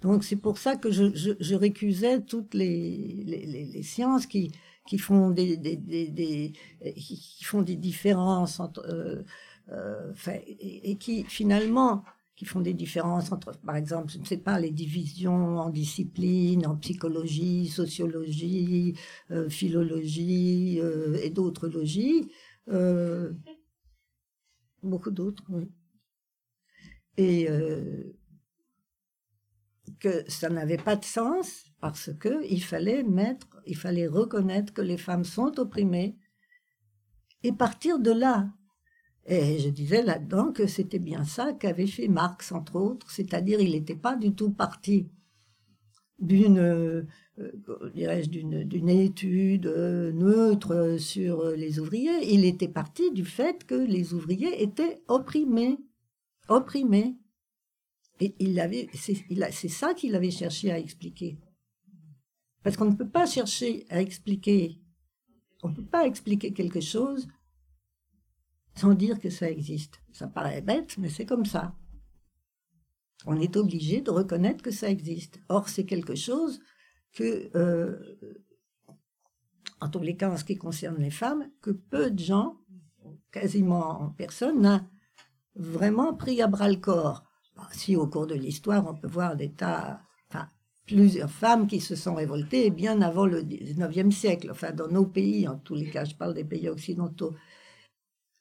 Donc 0.00 0.24
c'est 0.24 0.36
pour 0.36 0.58
ça 0.58 0.76
que 0.76 0.90
je, 0.90 1.06
je, 1.14 1.54
récusais 1.54 2.20
toutes 2.20 2.54
les, 2.54 3.24
les, 3.26 3.82
sciences 3.82 4.26
qui, 4.26 4.52
qui 4.86 4.96
font 4.96 5.30
des, 5.30 5.56
des, 5.56 6.52
qui 6.96 7.44
font 7.44 7.62
des 7.62 7.74
différences 7.76 8.60
entre 8.60 8.86
euh, 8.86 9.24
euh, 9.70 10.12
et, 10.60 10.96
qui 10.96 11.24
finalement 11.24 12.04
qui 12.38 12.44
font 12.44 12.60
des 12.60 12.72
différences 12.72 13.32
entre 13.32 13.50
par 13.66 13.76
exemple 13.76 14.12
je 14.12 14.18
ne 14.18 14.24
sais 14.24 14.38
pas 14.38 14.60
les 14.60 14.70
divisions 14.70 15.58
en 15.58 15.70
disciplines 15.70 16.64
en 16.66 16.76
psychologie 16.76 17.66
sociologie 17.66 18.94
euh, 19.32 19.48
philologie 19.50 20.80
et 21.22 21.30
d'autres 21.30 21.68
logies 21.68 22.30
euh, 22.70 23.32
beaucoup 24.82 25.10
d'autres, 25.10 25.44
oui. 25.48 25.70
Et 27.16 27.48
euh, 27.50 28.16
que 29.98 30.28
ça 30.30 30.48
n'avait 30.48 30.76
pas 30.76 30.96
de 30.96 31.04
sens 31.04 31.64
parce 31.80 32.10
que 32.18 32.44
il 32.48 32.62
fallait 32.62 33.02
mettre, 33.02 33.48
il 33.66 33.76
fallait 33.76 34.06
reconnaître 34.06 34.72
que 34.72 34.82
les 34.82 34.98
femmes 34.98 35.24
sont 35.24 35.58
opprimées 35.58 36.16
et 37.42 37.52
partir 37.52 37.98
de 37.98 38.12
là. 38.12 38.48
Et 39.30 39.58
je 39.58 39.68
disais 39.68 40.02
là-dedans 40.02 40.52
que 40.52 40.66
c'était 40.66 40.98
bien 40.98 41.22
ça 41.22 41.52
qu'avait 41.52 41.86
fait 41.86 42.08
Marx, 42.08 42.50
entre 42.50 42.76
autres, 42.76 43.10
c'est-à-dire 43.10 43.60
il 43.60 43.72
n'était 43.72 43.94
pas 43.94 44.16
du 44.16 44.34
tout 44.34 44.50
parti 44.50 45.10
d'une, 46.18 46.58
euh, 46.58 47.02
d'une 47.36 48.88
étude 48.88 49.66
euh, 49.66 50.12
neutre 50.12 50.96
sur 50.98 51.50
les 51.50 51.78
ouvriers. 51.78 52.32
Il 52.32 52.46
était 52.46 52.68
parti 52.68 53.12
du 53.12 53.26
fait 53.26 53.64
que 53.64 53.74
les 53.74 54.14
ouvriers 54.14 54.62
étaient 54.62 55.02
opprimés, 55.08 55.76
opprimés. 56.48 57.18
Et 58.20 58.34
il 58.38 58.58
avait, 58.58 58.88
c'est 58.94 59.68
ça 59.68 59.92
qu'il 59.92 60.16
avait 60.16 60.30
cherché 60.30 60.72
à 60.72 60.78
expliquer. 60.78 61.36
Parce 62.62 62.78
qu'on 62.78 62.86
ne 62.86 62.96
peut 62.96 63.08
pas 63.08 63.26
chercher 63.26 63.84
à 63.90 64.00
expliquer, 64.00 64.80
on 65.62 65.68
ne 65.68 65.74
peut 65.74 65.84
pas 65.84 66.06
expliquer 66.06 66.52
quelque 66.52 66.80
chose 66.80 67.28
sans 68.78 68.94
dire 68.94 69.18
que 69.18 69.30
ça 69.30 69.50
existe. 69.50 70.00
Ça 70.12 70.28
paraît 70.28 70.62
bête, 70.62 70.96
mais 70.98 71.08
c'est 71.08 71.26
comme 71.26 71.44
ça. 71.44 71.74
On 73.26 73.40
est 73.40 73.56
obligé 73.56 74.00
de 74.00 74.10
reconnaître 74.10 74.62
que 74.62 74.70
ça 74.70 74.88
existe. 74.88 75.40
Or, 75.48 75.68
c'est 75.68 75.84
quelque 75.84 76.14
chose 76.14 76.60
que, 77.12 77.50
euh, 77.56 77.98
en 79.80 79.88
tous 79.88 80.00
les 80.00 80.16
cas 80.16 80.30
en 80.30 80.36
ce 80.36 80.44
qui 80.44 80.56
concerne 80.56 80.98
les 80.98 81.10
femmes, 81.10 81.50
que 81.60 81.72
peu 81.72 82.10
de 82.10 82.18
gens, 82.20 82.58
quasiment 83.32 84.00
en 84.02 84.10
personne, 84.10 84.60
n'a 84.60 84.88
vraiment 85.56 86.14
pris 86.14 86.40
à 86.40 86.46
bras 86.46 86.68
le 86.68 86.76
corps. 86.76 87.24
si 87.72 87.96
au 87.96 88.06
cours 88.06 88.28
de 88.28 88.36
l'histoire, 88.36 88.86
on 88.88 88.94
peut 88.94 89.08
voir 89.08 89.34
des 89.34 89.50
tas, 89.50 90.00
enfin, 90.28 90.48
plusieurs 90.86 91.30
femmes 91.30 91.66
qui 91.66 91.80
se 91.80 91.96
sont 91.96 92.14
révoltées 92.14 92.70
bien 92.70 93.02
avant 93.02 93.26
le 93.26 93.42
19e 93.42 94.12
siècle, 94.12 94.52
enfin, 94.52 94.70
dans 94.70 94.86
nos 94.86 95.06
pays, 95.06 95.48
en 95.48 95.58
tous 95.58 95.74
les 95.74 95.90
cas, 95.90 96.04
je 96.04 96.14
parle 96.14 96.34
des 96.34 96.44
pays 96.44 96.68
occidentaux. 96.68 97.34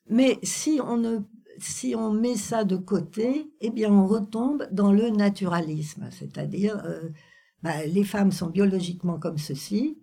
Mais 0.09 0.39
si 0.43 0.79
on 0.83 0.97
ne 0.97 1.19
si 1.59 1.95
on 1.95 2.13
met 2.13 2.35
ça 2.35 2.63
de 2.63 2.77
côté, 2.77 3.51
eh 3.61 3.71
bien, 3.71 3.91
on 3.91 4.05
retombe 4.05 4.67
dans 4.71 4.91
le 4.91 5.09
naturalisme, 5.09 6.07
c'est-à-dire 6.11 6.81
euh, 6.85 7.09
bah, 7.63 7.85
les 7.85 8.03
femmes 8.03 8.31
sont 8.31 8.49
biologiquement 8.49 9.17
comme 9.19 9.37
ceci, 9.37 9.97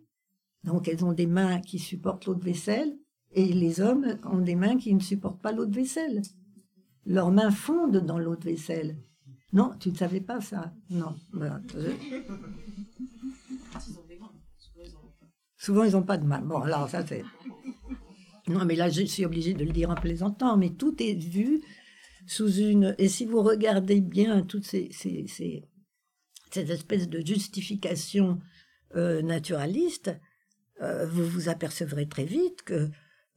donc 0.65 0.89
elles 0.89 1.05
ont 1.05 1.13
des 1.13 1.27
mains 1.27 1.61
qui 1.61 1.79
supportent 1.79 2.27
l'eau 2.27 2.35
de 2.35 2.45
vaisselle, 2.45 2.97
et 3.33 3.47
les 3.47 3.81
hommes 3.81 4.19
ont 4.25 4.41
des 4.41 4.55
mains 4.55 4.77
qui 4.77 4.95
ne 4.95 5.01
supportent 5.01 5.43
pas 5.43 5.53
l'eau 5.53 5.67
de 5.67 5.75
vaisselle. 5.75 6.23
Leurs 7.07 7.31
mains 7.31 7.51
fondent 7.51 8.05
dans 8.05 8.19
l'eau 8.19 8.37
de 8.37 8.45
vaisselle. 8.45 8.97
Non, 9.53 9.73
tu 9.79 9.91
ne 9.91 9.97
savais 9.97 10.21
pas 10.21 10.41
ça 10.41 10.73
Non. 10.91 11.15
Souvent, 15.57 15.85
ils 15.85 15.93
n'ont 15.93 16.03
pas 16.03 16.19
de 16.19 16.27
mains. 16.27 16.41
Bon, 16.41 16.61
alors 16.61 16.89
ça, 16.89 17.07
c'est... 17.07 17.25
Non, 18.49 18.65
mais 18.65 18.75
là, 18.75 18.91
je 18.91 19.03
suis 19.03 19.25
obligée 19.25 19.55
de 19.55 19.65
le 19.65 19.73
dire 19.73 19.91
en 19.91 19.95
plaisantant, 19.95 20.57
mais 20.57 20.71
tout 20.71 21.03
est 21.03 21.15
vu 21.15 21.63
sous 22.27 22.53
une... 22.53 22.95
Et 22.99 23.09
si 23.09 23.25
vous 23.25 23.43
regardez 23.43 24.01
bien 24.01 24.43
toutes 24.43 24.67
ces, 24.67 24.91
ces, 24.93 25.27
ces, 25.27 25.63
espèces 26.71 27.09
de 27.09 27.25
justifications 27.25 28.41
euh, 28.97 29.23
naturalistes, 29.23 30.15
euh, 30.83 31.07
vous 31.07 31.25
vous 31.25 31.49
apercevrez 31.49 32.07
très 32.07 32.25
vite 32.25 32.63
que 32.63 32.91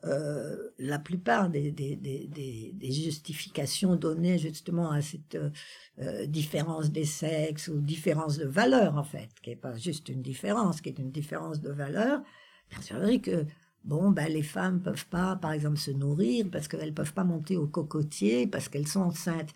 euh, 0.03 0.55
la 0.77 0.99
plupart 0.99 1.49
des, 1.49 1.71
des, 1.71 1.95
des, 1.95 2.27
des, 2.73 2.91
justifications 2.91 3.95
données 3.95 4.37
justement 4.37 4.91
à 4.91 5.01
cette 5.01 5.37
différence 6.27 6.91
des 6.91 7.05
sexes 7.05 7.69
ou 7.69 7.79
différence 7.79 8.37
de 8.37 8.45
valeur, 8.45 8.95
en 8.95 9.03
fait, 9.03 9.29
qui 9.41 9.49
n'est 9.49 9.55
pas 9.55 9.75
juste 9.75 10.09
une 10.09 10.21
différence, 10.21 10.81
qui 10.81 10.89
est 10.89 10.99
une 10.99 11.11
différence 11.11 11.61
de 11.61 11.71
valeur, 11.71 12.21
vrai 12.91 13.19
que 13.19 13.45
Bon, 13.83 14.11
ben, 14.11 14.31
les 14.31 14.43
femmes 14.43 14.81
peuvent 14.81 15.07
pas, 15.07 15.35
par 15.37 15.53
exemple, 15.53 15.77
se 15.77 15.91
nourrir 15.91 16.47
parce 16.51 16.67
qu'elles 16.67 16.93
peuvent 16.93 17.13
pas 17.13 17.23
monter 17.23 17.57
au 17.57 17.67
cocotier 17.67 18.47
parce 18.47 18.69
qu'elles 18.69 18.87
sont 18.87 19.01
enceintes. 19.01 19.53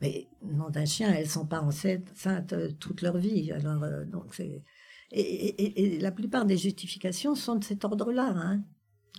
Mais 0.00 0.28
non 0.42 0.70
d'un 0.70 0.84
chien, 0.84 1.12
elles 1.12 1.28
sont 1.28 1.46
pas 1.46 1.60
enceintes 1.60 2.52
euh, 2.52 2.70
toute 2.78 3.02
leur 3.02 3.18
vie. 3.18 3.52
Alors, 3.52 3.82
euh, 3.82 4.04
donc 4.04 4.34
c'est 4.34 4.62
et, 5.10 5.98
la 6.00 6.12
plupart 6.12 6.44
des 6.44 6.56
justifications 6.56 7.34
sont 7.34 7.56
de 7.56 7.64
cet 7.64 7.84
ordre-là. 7.84 8.32
Hein. 8.36 8.62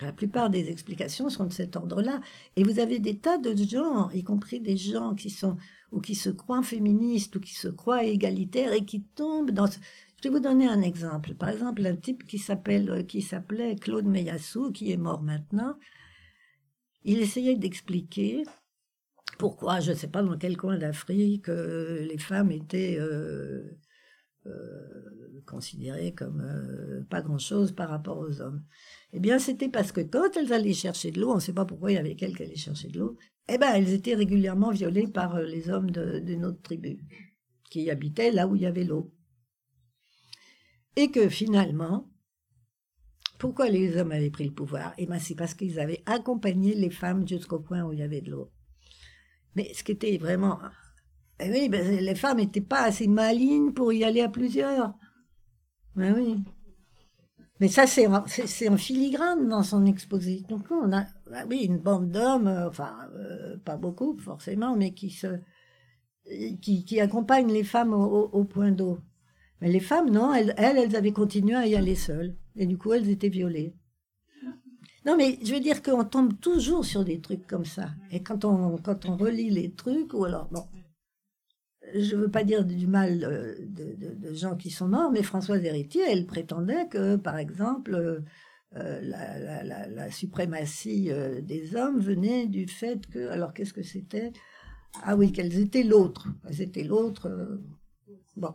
La 0.02 0.14
plupart 0.14 0.50
des 0.50 0.70
explications 0.70 1.30
sont 1.30 1.46
de 1.46 1.54
cet 1.54 1.76
ordre-là. 1.76 2.22
Et 2.56 2.64
vous 2.64 2.80
avez 2.80 3.00
des 3.00 3.18
tas 3.18 3.38
de 3.38 3.56
gens, 3.56 4.10
y 4.12 4.24
compris 4.24 4.60
des 4.60 4.78
gens 4.78 5.16
qui 5.16 5.30
sont 5.30 5.58
ou 5.92 6.00
qui 6.00 6.14
se 6.14 6.30
croient 6.30 6.62
féministes 6.62 7.36
ou 7.36 7.40
qui 7.40 7.56
se 7.56 7.68
croient 7.68 8.04
égalitaires 8.04 8.74
et 8.74 8.86
qui 8.86 9.02
tombent 9.02 9.52
dans 9.52 9.68
je 10.20 10.28
vais 10.28 10.34
vous 10.34 10.42
donner 10.42 10.68
un 10.68 10.82
exemple. 10.82 11.34
Par 11.34 11.48
exemple, 11.48 11.86
un 11.86 11.96
type 11.96 12.24
euh, 12.24 13.04
qui 13.04 13.22
s'appelait 13.22 13.76
Claude 13.78 14.06
Meyassou, 14.06 14.72
qui 14.74 14.92
est 14.92 14.98
mort 14.98 15.22
maintenant. 15.22 15.78
Il 17.04 17.20
essayait 17.20 17.56
d'expliquer 17.56 18.44
pourquoi, 19.38 19.80
je 19.80 19.92
ne 19.92 19.96
sais 19.96 20.10
pas 20.10 20.22
dans 20.22 20.38
quel 20.38 20.58
coin 20.58 20.78
d'Afrique, 20.78 21.48
euh, 21.48 22.02
les 22.02 22.18
femmes 22.18 22.52
étaient 22.52 22.98
euh, 23.00 23.80
considérées 25.46 26.14
comme 26.14 26.44
pas 27.10 27.22
grand-chose 27.22 27.72
par 27.72 27.90
rapport 27.90 28.18
aux 28.18 28.42
hommes. 28.42 28.62
Eh 29.14 29.22
bien, 29.22 29.40
c'était 29.40 29.70
parce 29.70 29.94
que 29.94 30.02
quand 30.02 30.36
elles 30.36 30.52
allaient 30.52 30.74
chercher 30.74 31.12
de 31.12 31.22
l'eau, 31.22 31.32
on 31.32 31.36
ne 31.36 31.40
sait 31.40 31.54
pas 31.54 31.66
pourquoi 31.66 31.92
il 31.92 31.96
y 31.96 31.98
avait 31.98 32.16
qu'elles 32.16 32.36
qui 32.36 32.44
allaient 32.44 32.56
chercher 32.56 32.90
de 32.90 33.00
l'eau, 33.00 33.18
eh 33.48 33.58
ben, 33.58 33.72
elles 33.74 33.94
étaient 33.94 34.16
régulièrement 34.16 34.72
violées 34.72 35.08
par 35.08 35.40
les 35.42 35.70
hommes 35.70 35.92
d'une 35.92 36.44
autre 36.44 36.62
tribu 36.62 37.00
qui 37.70 37.90
habitaient 37.90 38.32
là 38.32 38.48
où 38.48 38.58
il 38.58 38.64
y 38.64 38.66
avait 38.66 38.84
l'eau. 38.84 39.14
Et 40.96 41.12
que 41.12 41.30
finalement, 41.30 42.10
pourquoi 43.38 43.70
les 43.70 43.96
hommes 43.98 44.12
avaient 44.12 44.30
pris 44.30 44.46
le 44.46 44.54
pouvoir? 44.54 44.94
Eh 44.98 45.06
bien, 45.06 45.20
c'est 45.20 45.36
parce 45.36 45.54
qu'ils 45.54 45.80
avaient 45.80 46.04
accompagné 46.06 46.76
les 46.76 46.90
femmes 46.90 47.28
jusqu'au 47.28 47.60
point 47.60 47.84
où 47.84 47.94
il 47.94 48.00
y 48.00 48.04
avait 48.04 48.22
de 48.22 48.32
l'eau. 48.32 48.52
Mais 49.56 49.74
ce 49.74 49.84
qui 49.84 49.94
était 49.94 50.18
vraiment... 50.18 50.60
Eh 51.40 51.50
oui, 51.50 51.70
ben, 51.70 52.00
les 52.00 52.16
femmes 52.16 52.38
n'étaient 52.38 52.60
pas 52.60 52.84
assez 52.84 53.08
malignes 53.08 53.72
pour 53.72 53.94
y 53.94 54.04
aller 54.04 54.22
à 54.22 54.28
plusieurs. 54.30 54.94
Ben 55.96 56.14
oui. 56.14 56.44
Mais 57.62 57.70
ça, 57.70 57.88
c'est 57.88 58.08
en 58.08 58.78
filigrane 58.78 59.48
dans 59.48 59.64
son 59.64 59.86
exposé. 59.86 60.44
Donc, 60.50 60.70
on 60.72 60.92
a 60.92 61.06
ben 61.30 61.46
oui, 61.50 61.66
une 61.66 61.78
bande 61.78 62.12
d'hommes, 62.12 62.48
euh, 62.48 62.70
enfin, 62.70 62.96
euh, 63.16 63.58
pas 63.58 63.78
beaucoup 63.78 64.18
forcément, 64.18 64.76
mais 64.76 64.94
qui, 64.94 65.12
se, 65.12 65.28
qui, 66.62 66.84
qui 66.86 67.00
accompagnent 67.00 67.52
les 67.52 67.64
femmes 67.64 67.94
au 67.94 68.44
point 68.46 68.72
d'eau. 68.72 69.00
Mais 69.62 69.70
les 69.70 69.80
femmes, 69.80 70.10
non, 70.10 70.34
elles, 70.34 70.54
elles, 70.58 70.96
avaient 70.96 71.12
continué 71.12 71.56
à 71.56 71.68
y 71.68 71.76
aller 71.76 71.96
seules. 71.96 72.36
Et 72.56 72.66
du 72.66 72.78
coup, 72.78 72.94
elles 72.94 73.10
étaient 73.10 73.30
violées. 73.30 73.74
Non, 75.06 75.16
mais 75.18 75.40
je 75.44 75.54
veux 75.54 75.60
dire 75.60 75.82
qu'on 75.82 76.04
tombe 76.04 76.40
toujours 76.40 76.86
sur 76.86 77.04
des 77.04 77.20
trucs 77.20 77.48
comme 77.48 77.66
ça. 77.66 77.90
Et 78.12 78.22
quand 78.22 78.46
on, 78.46 78.78
quand 78.78 79.06
on 79.06 79.16
relit 79.18 79.50
les 79.50 79.72
trucs, 79.72 80.14
ou 80.14 80.26
alors, 80.26 80.50
bon, 80.52 80.66
je 81.94 82.16
ne 82.16 82.22
veux 82.22 82.30
pas 82.30 82.44
dire 82.44 82.66
du 82.66 82.88
mal 82.88 83.24
euh, 83.24 83.56
de, 83.60 84.34
gens 84.34 84.56
qui 84.56 84.70
sont 84.70 84.88
morts, 84.88 85.12
mais 85.12 85.24
Françoise 85.24 85.64
Héritier, 85.64 86.04
elle 86.08 86.26
prétendait 86.26 86.88
que, 86.90 87.16
par 87.16 87.38
exemple, 87.38 87.96
euh, 88.76 89.02
la, 89.02 89.64
la, 89.64 90.12
suprématie 90.12 91.12
euh, 91.12 91.42
des 91.42 91.76
hommes 91.76 92.00
venait 92.00 92.46
du 92.48 92.68
fait 92.68 93.08
que, 93.08 93.30
alors 93.30 93.54
qu'est-ce 93.54 93.74
que 93.74 93.84
c'était? 93.84 94.32
Ah 95.04 95.16
oui, 95.16 95.32
qu'elles 95.32 95.58
étaient 95.60 95.84
l'autre. 95.84 96.28
Elles 96.48 96.62
étaient 96.62 96.84
l'autre. 96.84 97.60
bon, 98.36 98.54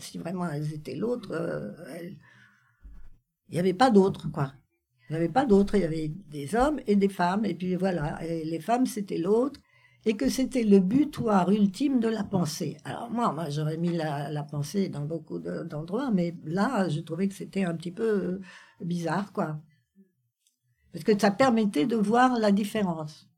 si 0.00 0.18
vraiment 0.18 0.48
elles 0.48 0.72
étaient 0.74 0.94
l'autre, 0.94 1.30
euh, 1.32 1.72
il 3.48 3.52
n'y 3.52 3.58
avait 3.58 3.74
pas 3.74 3.90
d'autre, 3.90 4.30
quoi. 4.30 4.52
Il 5.08 5.12
n'y 5.12 5.16
avait 5.18 5.32
pas 5.32 5.46
d'autre, 5.46 5.76
il 5.76 5.82
y 5.82 5.84
avait 5.84 6.08
des 6.08 6.54
hommes 6.56 6.80
et 6.86 6.96
des 6.96 7.08
femmes, 7.08 7.44
et 7.44 7.54
puis 7.54 7.76
voilà, 7.76 8.18
les 8.22 8.60
femmes 8.60 8.86
c'était 8.86 9.18
l'autre, 9.18 9.60
et 10.04 10.16
que 10.16 10.28
c'était 10.28 10.62
le 10.62 10.78
butoir 10.78 11.50
ultime 11.50 11.98
de 11.98 12.08
la 12.08 12.22
pensée. 12.22 12.76
Alors 12.84 13.10
moi, 13.10 13.32
moi 13.32 13.50
j'aurais 13.50 13.76
mis 13.76 13.96
la, 13.96 14.42
pensée 14.44 14.88
dans 14.88 15.04
beaucoup 15.04 15.40
d'endroits, 15.40 16.12
mais 16.12 16.34
là, 16.44 16.88
je 16.88 17.00
trouvais 17.00 17.26
que 17.28 17.34
c'était 17.34 17.64
un 17.64 17.74
petit 17.74 17.90
peu 17.90 18.08
euh, 18.08 18.40
bizarre, 18.80 19.32
quoi. 19.32 19.60
Parce 20.92 21.04
que 21.04 21.18
ça 21.18 21.32
permettait 21.32 21.86
de 21.86 21.96
voir 21.96 22.38
la 22.38 22.52
différence. 22.52 23.28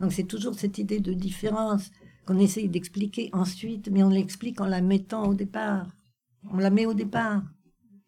Donc 0.00 0.12
c'est 0.12 0.24
toujours 0.24 0.54
cette 0.54 0.76
idée 0.76 1.00
de 1.00 1.14
différence 1.14 1.90
qu'on 2.26 2.38
essaye 2.38 2.68
d'expliquer 2.68 3.30
ensuite, 3.32 3.88
mais 3.90 4.02
on 4.02 4.10
l'explique 4.10 4.60
en 4.60 4.66
la 4.66 4.82
mettant 4.82 5.28
au 5.28 5.34
départ. 5.34 5.86
On 6.50 6.58
la 6.58 6.70
met 6.70 6.84
au 6.84 6.94
départ. 6.94 7.42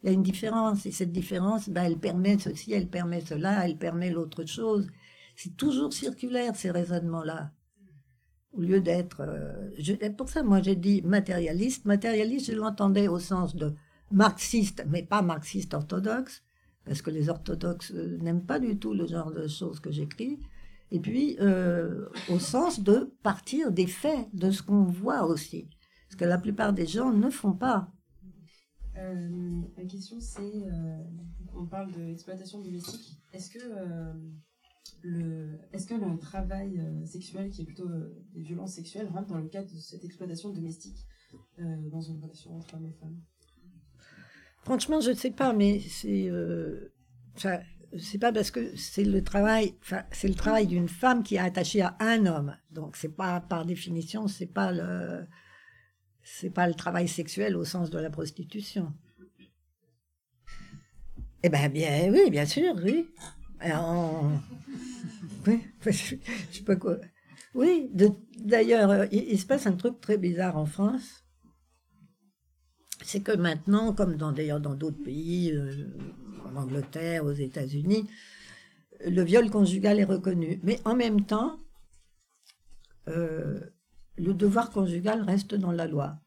Il 0.02 0.06
y 0.06 0.10
a 0.10 0.12
une 0.12 0.22
différence, 0.22 0.86
et 0.86 0.92
cette 0.92 1.12
différence, 1.12 1.68
ben, 1.68 1.84
elle 1.84 1.98
permet 1.98 2.38
ceci, 2.38 2.72
elle 2.72 2.88
permet 2.88 3.20
cela, 3.20 3.64
elle 3.64 3.78
permet 3.78 4.10
l'autre 4.10 4.44
chose. 4.44 4.88
C'est 5.36 5.56
toujours 5.56 5.92
circulaire, 5.92 6.56
ces 6.56 6.70
raisonnements-là. 6.70 7.52
Au 8.52 8.60
lieu 8.60 8.80
d'être... 8.80 9.20
Euh, 9.20 10.10
pour 10.16 10.28
ça, 10.28 10.42
moi, 10.42 10.60
j'ai 10.62 10.76
dit 10.76 11.02
matérialiste. 11.02 11.84
Matérialiste, 11.84 12.46
je 12.52 12.56
l'entendais 12.56 13.08
au 13.08 13.18
sens 13.18 13.54
de 13.54 13.72
marxiste, 14.10 14.84
mais 14.88 15.02
pas 15.02 15.22
marxiste 15.22 15.74
orthodoxe, 15.74 16.42
parce 16.84 17.02
que 17.02 17.10
les 17.10 17.28
orthodoxes 17.28 17.92
euh, 17.94 18.18
n'aiment 18.18 18.46
pas 18.46 18.58
du 18.58 18.78
tout 18.78 18.94
le 18.94 19.06
genre 19.06 19.30
de 19.30 19.46
choses 19.46 19.78
que 19.78 19.92
j'écris 19.92 20.40
et 20.90 21.00
puis 21.00 21.36
euh, 21.40 22.08
au 22.30 22.38
sens 22.38 22.80
de 22.80 23.14
partir 23.22 23.72
des 23.72 23.86
faits, 23.86 24.28
de 24.32 24.50
ce 24.50 24.62
qu'on 24.62 24.84
voit 24.84 25.24
aussi. 25.24 25.68
Ce 26.10 26.16
que 26.16 26.24
la 26.24 26.38
plupart 26.38 26.72
des 26.72 26.86
gens 26.86 27.12
ne 27.12 27.28
font 27.28 27.52
pas. 27.52 27.92
Euh, 28.96 29.28
ma 29.76 29.84
question, 29.84 30.18
c'est 30.20 30.40
euh, 30.40 31.04
on 31.54 31.66
parle 31.66 31.92
d'exploitation 31.92 32.60
domestique. 32.62 33.20
Est-ce 33.32 33.50
que, 33.50 33.58
le, 35.02 35.58
est-ce 35.72 35.86
que 35.86 35.94
le 35.94 36.18
travail 36.18 36.82
sexuel, 37.04 37.50
qui 37.50 37.62
est 37.62 37.64
plutôt 37.66 37.88
des 38.32 38.40
violences 38.40 38.72
sexuelles, 38.72 39.08
rentre 39.08 39.28
dans 39.28 39.38
le 39.38 39.48
cadre 39.48 39.70
de 39.70 39.78
cette 39.78 40.04
exploitation 40.04 40.50
domestique 40.50 41.06
dans 41.58 42.00
une 42.00 42.20
relation 42.22 42.56
entre 42.56 42.74
hommes 42.74 42.86
et 42.86 42.92
femmes? 42.92 43.20
Franchement, 44.62 45.00
je 45.00 45.10
ne 45.10 45.14
sais 45.16 45.30
pas, 45.30 45.52
mais 45.52 45.80
c'est 45.80 46.30
c'est 47.96 48.18
pas 48.18 48.32
parce 48.32 48.50
que 48.50 48.76
c'est 48.76 49.04
le 49.04 49.22
travail, 49.22 49.74
c'est 50.10 50.28
le 50.28 50.34
travail 50.34 50.66
d'une 50.66 50.88
femme 50.88 51.22
qui 51.22 51.36
est 51.36 51.40
attachée 51.40 51.80
à 51.80 51.96
un 52.00 52.26
homme. 52.26 52.56
Donc, 52.70 52.96
c'est 52.96 53.14
pas, 53.14 53.40
par 53.40 53.64
définition, 53.64 54.28
c'est 54.28 54.46
pas 54.46 54.72
le, 54.72 55.26
c'est 56.22 56.50
pas 56.50 56.68
le 56.68 56.74
travail 56.74 57.08
sexuel 57.08 57.56
au 57.56 57.64
sens 57.64 57.90
de 57.90 57.98
la 57.98 58.10
prostitution. 58.10 58.92
Eh 61.42 61.48
ben 61.48 61.68
bien, 61.70 62.12
oui, 62.12 62.30
bien 62.30 62.44
sûr, 62.44 62.74
oui. 62.82 63.08
Oui, 65.46 65.62
je 65.86 65.90
sais 65.90 66.64
pas 66.66 66.76
quoi. 66.76 66.96
Oui, 67.54 67.90
d'ailleurs, 68.36 69.06
il, 69.12 69.38
se 69.38 69.46
passe 69.46 69.66
un 69.66 69.72
truc 69.72 70.00
très 70.00 70.18
bizarre 70.18 70.56
en 70.56 70.66
France. 70.66 71.24
C'est 73.02 73.20
que 73.20 73.36
maintenant, 73.36 73.92
comme 73.92 74.16
d'ailleurs 74.16 74.60
dans 74.60 74.74
d'autres 74.74 75.02
pays, 75.02 75.52
euh, 75.52 75.86
en 76.44 76.56
Angleterre, 76.56 77.24
aux 77.24 77.32
États-Unis, 77.32 78.08
le 79.06 79.22
viol 79.22 79.50
conjugal 79.50 79.98
est 79.98 80.04
reconnu. 80.04 80.60
Mais 80.62 80.80
en 80.84 80.96
même 80.96 81.24
temps, 81.24 81.60
euh, 83.08 83.60
le 84.16 84.34
devoir 84.34 84.70
conjugal 84.70 85.22
reste 85.22 85.54
dans 85.54 85.72
la 85.72 85.86
loi. 85.86 86.18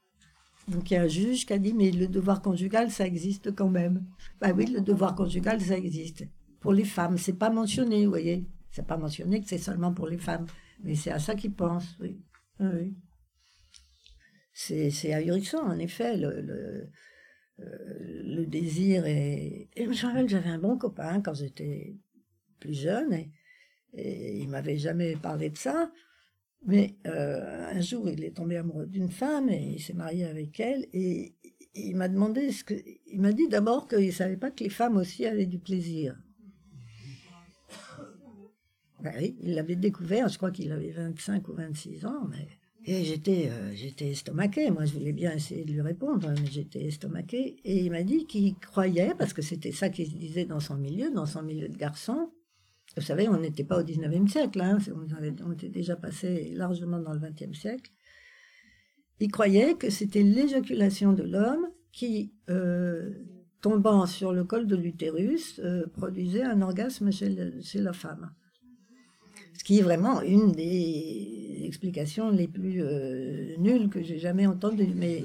Donc 0.67 0.89
il 0.89 0.93
y 0.93 0.97
a 0.97 1.01
un 1.01 1.07
juge 1.07 1.45
qui 1.45 1.53
a 1.53 1.57
dit, 1.57 1.73
mais 1.73 1.91
le 1.91 2.07
devoir 2.07 2.41
conjugal, 2.41 2.91
ça 2.91 3.05
existe 3.05 3.53
quand 3.53 3.69
même. 3.69 4.05
Bah 4.39 4.51
oui, 4.55 4.65
le 4.67 4.81
devoir 4.81 5.15
conjugal, 5.15 5.59
ça 5.59 5.77
existe. 5.77 6.25
Pour 6.59 6.73
les 6.73 6.85
femmes, 6.85 7.17
c'est 7.17 7.33
pas 7.33 7.49
mentionné, 7.49 8.05
vous 8.05 8.11
voyez. 8.11 8.47
C'est 8.71 8.85
pas 8.85 8.97
mentionné 8.97 9.41
que 9.41 9.47
c'est 9.49 9.57
seulement 9.57 9.91
pour 9.91 10.07
les 10.07 10.17
femmes. 10.17 10.45
Mais 10.83 10.95
c'est 10.95 11.11
à 11.11 11.19
ça 11.19 11.35
qu'ils 11.35 11.53
pensent, 11.53 11.97
oui. 11.99 12.17
oui. 12.59 12.95
C'est 14.53 15.13
ahurissant, 15.13 15.63
en 15.63 15.79
effet, 15.79 16.17
le, 16.17 16.89
euh, 17.59 18.45
désir. 18.45 19.05
Et 19.05 19.69
je 19.75 19.83
me 19.83 20.07
rappelle, 20.07 20.29
j'avais 20.29 20.49
un 20.49 20.59
bon 20.59 20.77
copain 20.77 21.21
quand 21.21 21.33
j'étais 21.33 21.95
plus 22.59 22.73
jeune, 22.73 23.13
et, 23.13 23.31
et 23.93 24.37
il 24.37 24.49
m'avait 24.49 24.77
jamais 24.77 25.15
parlé 25.15 25.49
de 25.49 25.57
ça. 25.57 25.91
Mais 26.65 26.95
euh, 27.07 27.71
un 27.71 27.81
jour, 27.81 28.07
il 28.09 28.23
est 28.23 28.35
tombé 28.35 28.57
amoureux 28.57 28.85
d'une 28.85 29.09
femme 29.09 29.49
et 29.49 29.73
il 29.75 29.81
s'est 29.81 29.93
marié 29.93 30.25
avec 30.25 30.59
elle. 30.59 30.85
Et, 30.93 31.35
il 31.73 31.95
m'a 31.95 32.09
demandé 32.09 32.51
ce 32.51 32.65
que. 32.65 32.73
Il 33.07 33.21
m'a 33.21 33.31
dit 33.31 33.47
d'abord 33.47 33.87
qu'il 33.87 34.05
ne 34.05 34.11
savait 34.11 34.35
pas 34.35 34.51
que 34.51 34.63
les 34.63 34.69
femmes 34.69 34.97
aussi 34.97 35.25
avaient 35.25 35.45
du 35.45 35.57
plaisir. 35.57 36.17
Ben 39.01 39.13
oui, 39.17 39.37
il 39.41 39.55
l'avait 39.55 39.77
découvert, 39.77 40.27
je 40.27 40.37
crois 40.37 40.51
qu'il 40.51 40.71
avait 40.73 40.91
25 40.91 41.47
ou 41.47 41.53
26 41.53 42.05
ans. 42.05 42.27
Mais... 42.29 42.47
Et 42.85 43.03
j'étais, 43.03 43.49
euh, 43.49 43.71
j'étais 43.73 44.09
estomaquée. 44.09 44.71
Moi, 44.71 44.85
je 44.85 44.93
voulais 44.93 45.11
bien 45.11 45.33
essayer 45.33 45.63
de 45.65 45.71
lui 45.71 45.81
répondre, 45.81 46.29
mais 46.29 46.49
j'étais 46.49 46.83
estomaquée. 46.85 47.57
Et 47.63 47.83
il 47.83 47.91
m'a 47.91 48.03
dit 48.03 48.25
qu'il 48.25 48.55
croyait, 48.55 49.13
parce 49.17 49.33
que 49.33 49.41
c'était 49.41 49.71
ça 49.71 49.89
qu'il 49.89 50.17
disait 50.17 50.45
dans 50.45 50.59
son 50.59 50.75
milieu, 50.75 51.11
dans 51.11 51.27
son 51.27 51.43
milieu 51.43 51.69
de 51.69 51.77
garçon, 51.77 52.31
vous 52.97 53.03
savez, 53.03 53.29
on 53.29 53.39
n'était 53.39 53.63
pas 53.63 53.79
au 53.79 53.83
19e 53.83 54.27
siècle, 54.27 54.59
hein, 54.59 54.77
on, 55.45 55.51
était 55.53 55.69
déjà 55.69 55.95
passé 55.95 56.51
largement 56.53 56.99
dans 56.99 57.13
le 57.13 57.19
20e 57.19 57.53
siècle. 57.53 57.89
Il 59.19 59.31
croyait 59.31 59.75
que 59.75 59.89
c'était 59.89 60.23
l'éjaculation 60.23 61.13
de 61.13 61.23
l'homme 61.23 61.67
qui, 61.93 62.33
euh, 62.49 63.11
tombant 63.61 64.05
sur 64.07 64.33
le 64.33 64.43
col 64.43 64.67
de 64.67 64.75
l'utérus, 64.75 65.61
euh, 65.63 65.85
produisait 65.93 66.43
un 66.43 66.61
orgasme 66.61 67.11
chez, 67.11 67.29
la 67.75 67.93
femme. 67.93 68.33
Ce 69.57 69.63
qui 69.63 69.79
est 69.79 69.83
vraiment 69.83 70.21
une 70.21 70.51
des 70.51 71.40
explications 71.71 72.29
les 72.29 72.49
plus 72.49 72.83
euh, 72.83 73.55
nulles 73.57 73.89
que 73.89 74.03
j'ai 74.03 74.19
jamais 74.19 74.45
entendues. 74.45 74.93
Mais 74.93 75.23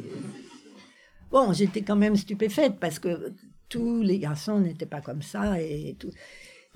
bon, 1.32 1.52
j'étais 1.52 1.82
quand 1.82 1.96
même 1.96 2.16
stupéfaite 2.16 2.76
parce 2.80 3.00
que 3.00 3.32
tous 3.68 4.00
les 4.02 4.18
garçons 4.20 4.60
n'étaient 4.60 4.86
pas 4.86 5.00
comme 5.00 5.22
ça 5.22 5.60
et 5.60 5.96
tout. 5.98 6.12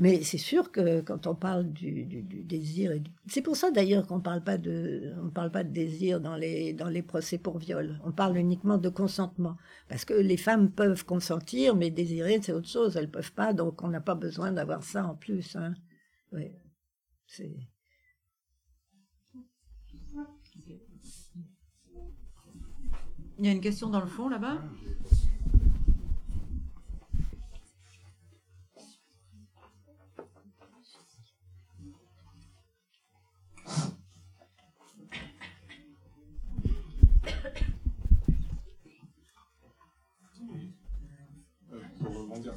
Mais 0.01 0.23
c'est 0.23 0.39
sûr 0.39 0.73
que 0.73 1.03
quand 1.03 1.27
on 1.27 1.35
parle 1.35 1.71
du, 1.71 2.05
désir, 2.55 2.93
c'est 3.29 3.43
pour 3.43 3.55
ça 3.55 3.71
d'ailleurs 3.71 4.07
qu'on 4.07 4.21
parle 4.21 4.43
pas 4.43 4.57
de, 4.57 5.13
on 5.23 5.29
parle 5.29 5.53
pas 5.53 5.63
de 5.63 5.73
désir 5.73 6.21
dans 6.21 6.37
les 6.37 6.73
dans 6.73 6.89
les 6.89 7.03
procès 7.03 7.37
pour 7.37 7.59
viol. 7.59 8.01
On 8.05 8.11
parle 8.11 8.39
uniquement 8.39 8.79
de 8.79 8.89
consentement, 8.89 9.57
parce 9.91 10.07
que 10.07 10.15
les 10.15 10.39
femmes 10.39 10.71
peuvent 10.71 11.05
consentir, 11.05 11.77
mais 11.77 11.91
désirer 11.91 12.41
c'est 12.43 12.53
autre 12.53 12.69
chose. 12.69 12.97
Elles 12.97 13.11
peuvent 13.11 13.35
pas, 13.35 13.53
donc 13.53 13.83
on 13.83 13.89
n'a 13.89 14.01
pas 14.01 14.15
besoin 14.15 14.53
d'avoir 14.53 14.83
ça 14.83 15.05
en 15.05 15.15
plus. 15.15 15.55
Hein. 15.55 15.75
c'est. 17.27 17.55
Il 23.41 23.47
y 23.47 23.49
a 23.49 23.53
une 23.53 23.63
question 23.63 23.89
dans 23.89 24.01
le 24.01 24.07
fond 24.07 24.29
là-bas. 24.29 24.59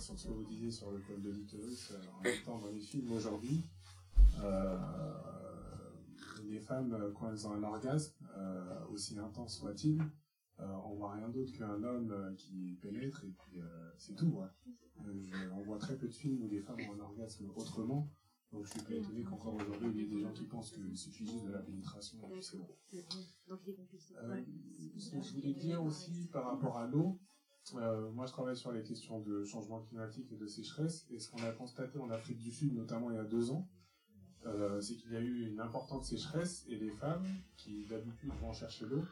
sur 0.03 0.19
ce 0.19 0.27
que 0.27 0.33
vous 0.33 0.43
disiez 0.43 0.69
sur 0.69 0.91
le 0.91 0.99
col 0.99 1.21
de 1.21 1.29
l'utérus, 1.29 1.91
euh, 1.91 1.97
en 2.19 2.23
étant 2.25 2.59
dans 2.59 2.71
les 2.71 2.81
films 2.81 3.11
aujourd'hui, 3.13 3.61
euh, 4.41 4.77
les 6.45 6.59
femmes, 6.59 6.93
euh, 6.93 7.11
quand 7.13 7.29
elles 7.29 7.47
ont 7.47 7.53
un 7.53 7.63
orgasme, 7.63 8.13
aussi 8.91 9.17
intense 9.17 9.57
soit-il, 9.57 10.01
on 10.59 10.95
voit 10.95 11.13
rien 11.13 11.29
d'autre 11.29 11.51
qu'un 11.57 11.83
homme 11.83 12.35
qui 12.37 12.77
pénètre 12.81 13.23
et 13.25 13.31
puis 13.31 13.59
c'est 13.97 14.15
tout. 14.15 14.39
on 15.53 15.61
voit 15.63 15.77
très 15.77 15.97
peu 15.97 16.07
de 16.07 16.13
films 16.13 16.43
où 16.43 16.49
les 16.49 16.59
femmes 16.59 16.79
ont 16.89 16.93
un 16.93 16.99
orgasme 16.99 17.49
autrement. 17.55 18.09
Donc 18.51 18.65
je 18.65 18.71
suis 18.71 18.81
pas 18.81 18.93
étonné 18.93 19.23
qu'encore 19.23 19.55
aujourd'hui 19.55 19.89
il 19.91 19.97
y 19.97 20.03
ait 20.03 20.15
des 20.15 20.21
gens 20.21 20.31
qui 20.31 20.45
pensent 20.45 20.71
qu'il 20.71 20.95
suffit 20.95 21.25
juste 21.25 21.45
de 21.45 21.51
la 21.51 21.59
pénétration 21.59 22.19
et 22.19 22.31
puis 22.31 22.43
c'est 22.43 22.57
bon. 22.57 22.67
ce 24.99 25.09
que 25.09 25.21
je 25.21 25.33
voulais 25.33 25.53
dire 25.53 25.83
aussi 25.83 26.29
par 26.31 26.45
rapport 26.45 26.77
à 26.77 26.85
l'eau, 26.85 27.19
euh, 27.75 28.11
moi, 28.11 28.25
je 28.25 28.31
travaille 28.31 28.57
sur 28.57 28.71
les 28.71 28.83
questions 28.83 29.21
de 29.21 29.43
changement 29.43 29.81
climatique 29.81 30.31
et 30.31 30.35
de 30.35 30.47
sécheresse. 30.47 31.07
Et 31.09 31.19
ce 31.19 31.29
qu'on 31.29 31.43
a 31.43 31.51
constaté 31.51 31.97
en 31.99 32.09
Afrique 32.09 32.37
du 32.37 32.51
Sud, 32.51 32.73
notamment 32.73 33.09
il 33.09 33.15
y 33.15 33.19
a 33.19 33.23
deux 33.23 33.51
ans, 33.51 33.69
euh, 34.45 34.81
c'est 34.81 34.95
qu'il 34.95 35.11
y 35.13 35.15
a 35.15 35.21
eu 35.21 35.47
une 35.49 35.59
importante 35.61 36.03
sécheresse 36.03 36.65
et 36.67 36.75
les 36.75 36.91
femmes 36.91 37.25
qui 37.55 37.85
d'habitude 37.85 38.31
vont 38.41 38.51
chercher 38.51 38.85
l'eau 38.85 38.99
euh, 38.99 39.05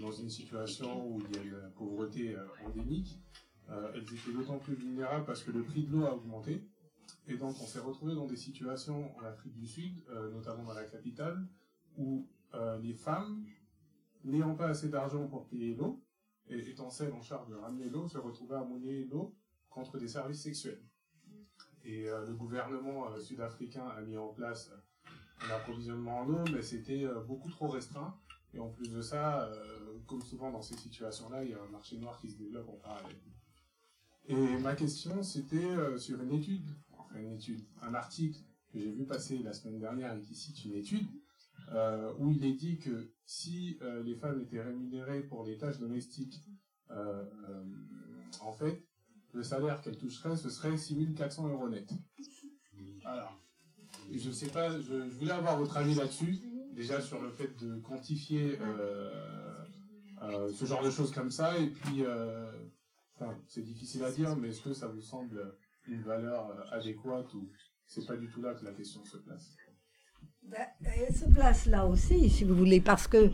dans 0.00 0.12
une 0.12 0.30
situation 0.30 1.06
où 1.08 1.20
il 1.20 1.36
y 1.36 1.38
a 1.38 1.42
une 1.42 1.70
pauvreté 1.76 2.36
endémique, 2.64 3.20
elles 3.68 4.02
étaient 4.02 4.32
d'autant 4.32 4.58
plus 4.58 4.74
vulnérables 4.74 5.24
parce 5.24 5.42
que 5.42 5.50
le 5.50 5.62
prix 5.62 5.84
de 5.84 5.92
l'eau 5.92 6.06
a 6.06 6.14
augmenté. 6.14 6.66
Et 7.26 7.36
donc, 7.36 7.56
on 7.60 7.66
s'est 7.66 7.80
retrouvé 7.80 8.14
dans 8.14 8.26
des 8.26 8.36
situations 8.36 9.14
en 9.18 9.24
Afrique 9.24 9.54
du 9.54 9.66
Sud, 9.66 9.92
notamment 10.32 10.64
dans 10.64 10.74
la 10.74 10.84
capitale, 10.84 11.46
où 11.96 12.26
les 12.80 12.94
femmes, 12.94 13.44
n'ayant 14.24 14.54
pas 14.54 14.68
assez 14.68 14.88
d'argent 14.88 15.26
pour 15.26 15.46
payer 15.48 15.74
l'eau, 15.74 16.02
et 16.48 16.70
étant 16.70 16.90
celle 16.90 17.12
en 17.12 17.20
charge 17.20 17.48
de 17.48 17.54
ramener 17.54 17.88
l'eau, 17.88 18.08
se 18.08 18.18
retrouver 18.18 18.56
à 18.56 18.64
monnayer 18.64 19.04
l'eau 19.04 19.36
contre 19.68 19.98
des 19.98 20.08
services 20.08 20.42
sexuels. 20.42 20.82
Et 21.84 22.08
euh, 22.08 22.26
le 22.26 22.34
gouvernement 22.34 23.10
euh, 23.10 23.20
sud-africain 23.20 23.86
a 23.86 24.00
mis 24.00 24.16
en 24.16 24.28
place 24.28 24.70
un 25.40 25.50
approvisionnement 25.54 26.20
en 26.20 26.28
eau, 26.28 26.44
mais 26.52 26.62
c'était 26.62 27.04
euh, 27.04 27.20
beaucoup 27.20 27.50
trop 27.50 27.68
restreint. 27.68 28.18
Et 28.54 28.58
en 28.58 28.68
plus 28.70 28.90
de 28.90 29.02
ça, 29.02 29.50
comme 30.06 30.22
souvent 30.22 30.50
dans 30.50 30.62
ces 30.62 30.76
situations-là, 30.76 31.44
il 31.44 31.50
y 31.50 31.54
a 31.54 31.62
un 31.62 31.68
marché 31.68 31.98
noir 31.98 32.18
qui 32.20 32.30
se 32.30 32.36
développe 32.38 32.68
en 32.68 32.76
parallèle. 32.76 33.16
Et 34.26 34.56
ma 34.58 34.74
question, 34.74 35.22
c'était 35.22 35.98
sur 35.98 36.22
une 36.22 36.32
étude, 36.32 36.66
enfin 36.92 37.18
une 37.18 37.32
étude, 37.32 37.60
un 37.82 37.94
article 37.94 38.40
que 38.72 38.78
j'ai 38.78 38.90
vu 38.90 39.04
passer 39.04 39.38
la 39.38 39.52
semaine 39.52 39.78
dernière 39.78 40.16
et 40.16 40.20
qui 40.20 40.34
cite 40.34 40.64
une 40.64 40.74
étude 40.74 41.06
euh, 41.72 42.12
où 42.18 42.30
il 42.30 42.44
est 42.44 42.54
dit 42.54 42.78
que 42.78 43.10
si 43.26 43.78
euh, 43.82 44.02
les 44.02 44.14
femmes 44.14 44.40
étaient 44.40 44.62
rémunérées 44.62 45.22
pour 45.22 45.44
les 45.44 45.58
tâches 45.58 45.78
domestiques, 45.78 46.42
euh, 46.90 47.24
en 48.40 48.52
fait, 48.52 48.82
le 49.34 49.42
salaire 49.42 49.82
qu'elles 49.82 49.98
toucheraient, 49.98 50.36
ce 50.36 50.48
serait 50.48 50.76
6400 50.76 51.48
euros 51.48 51.68
net. 51.68 51.90
Alors, 53.04 53.38
je 54.10 54.30
sais 54.30 54.48
pas, 54.48 54.80
je, 54.80 54.94
voulais 55.18 55.32
avoir 55.32 55.58
votre 55.58 55.76
avis 55.76 55.94
là-dessus, 55.94 56.38
déjà 56.78 57.00
sur 57.00 57.20
le 57.20 57.30
fait 57.30 57.56
de 57.58 57.74
quantifier 57.80 58.56
ce 60.54 60.64
genre 60.64 60.82
de 60.82 60.90
choses 60.90 61.12
comme 61.12 61.30
ça, 61.30 61.58
et 61.58 61.66
puis, 61.66 62.04
c'est 63.48 63.62
difficile 63.62 64.04
à 64.04 64.12
dire, 64.12 64.36
mais 64.36 64.48
est-ce 64.48 64.62
que 64.62 64.72
ça 64.72 64.86
vous 64.86 65.00
semble 65.00 65.54
une 65.88 66.02
valeur 66.02 66.54
adéquate 66.72 67.34
ou 67.34 67.50
c'est 67.86 68.06
pas 68.06 68.16
du 68.16 68.28
tout 68.28 68.40
là 68.40 68.54
que 68.54 68.64
la 68.64 68.72
question 68.72 69.04
se 69.04 69.16
place? 69.16 69.56
Ben, 70.42 70.66
elle 70.80 71.14
se 71.14 71.26
place 71.26 71.66
là 71.66 71.84
aussi, 71.84 72.30
si 72.30 72.44
vous 72.44 72.54
voulez, 72.54 72.80
parce 72.80 73.08
que, 73.08 73.30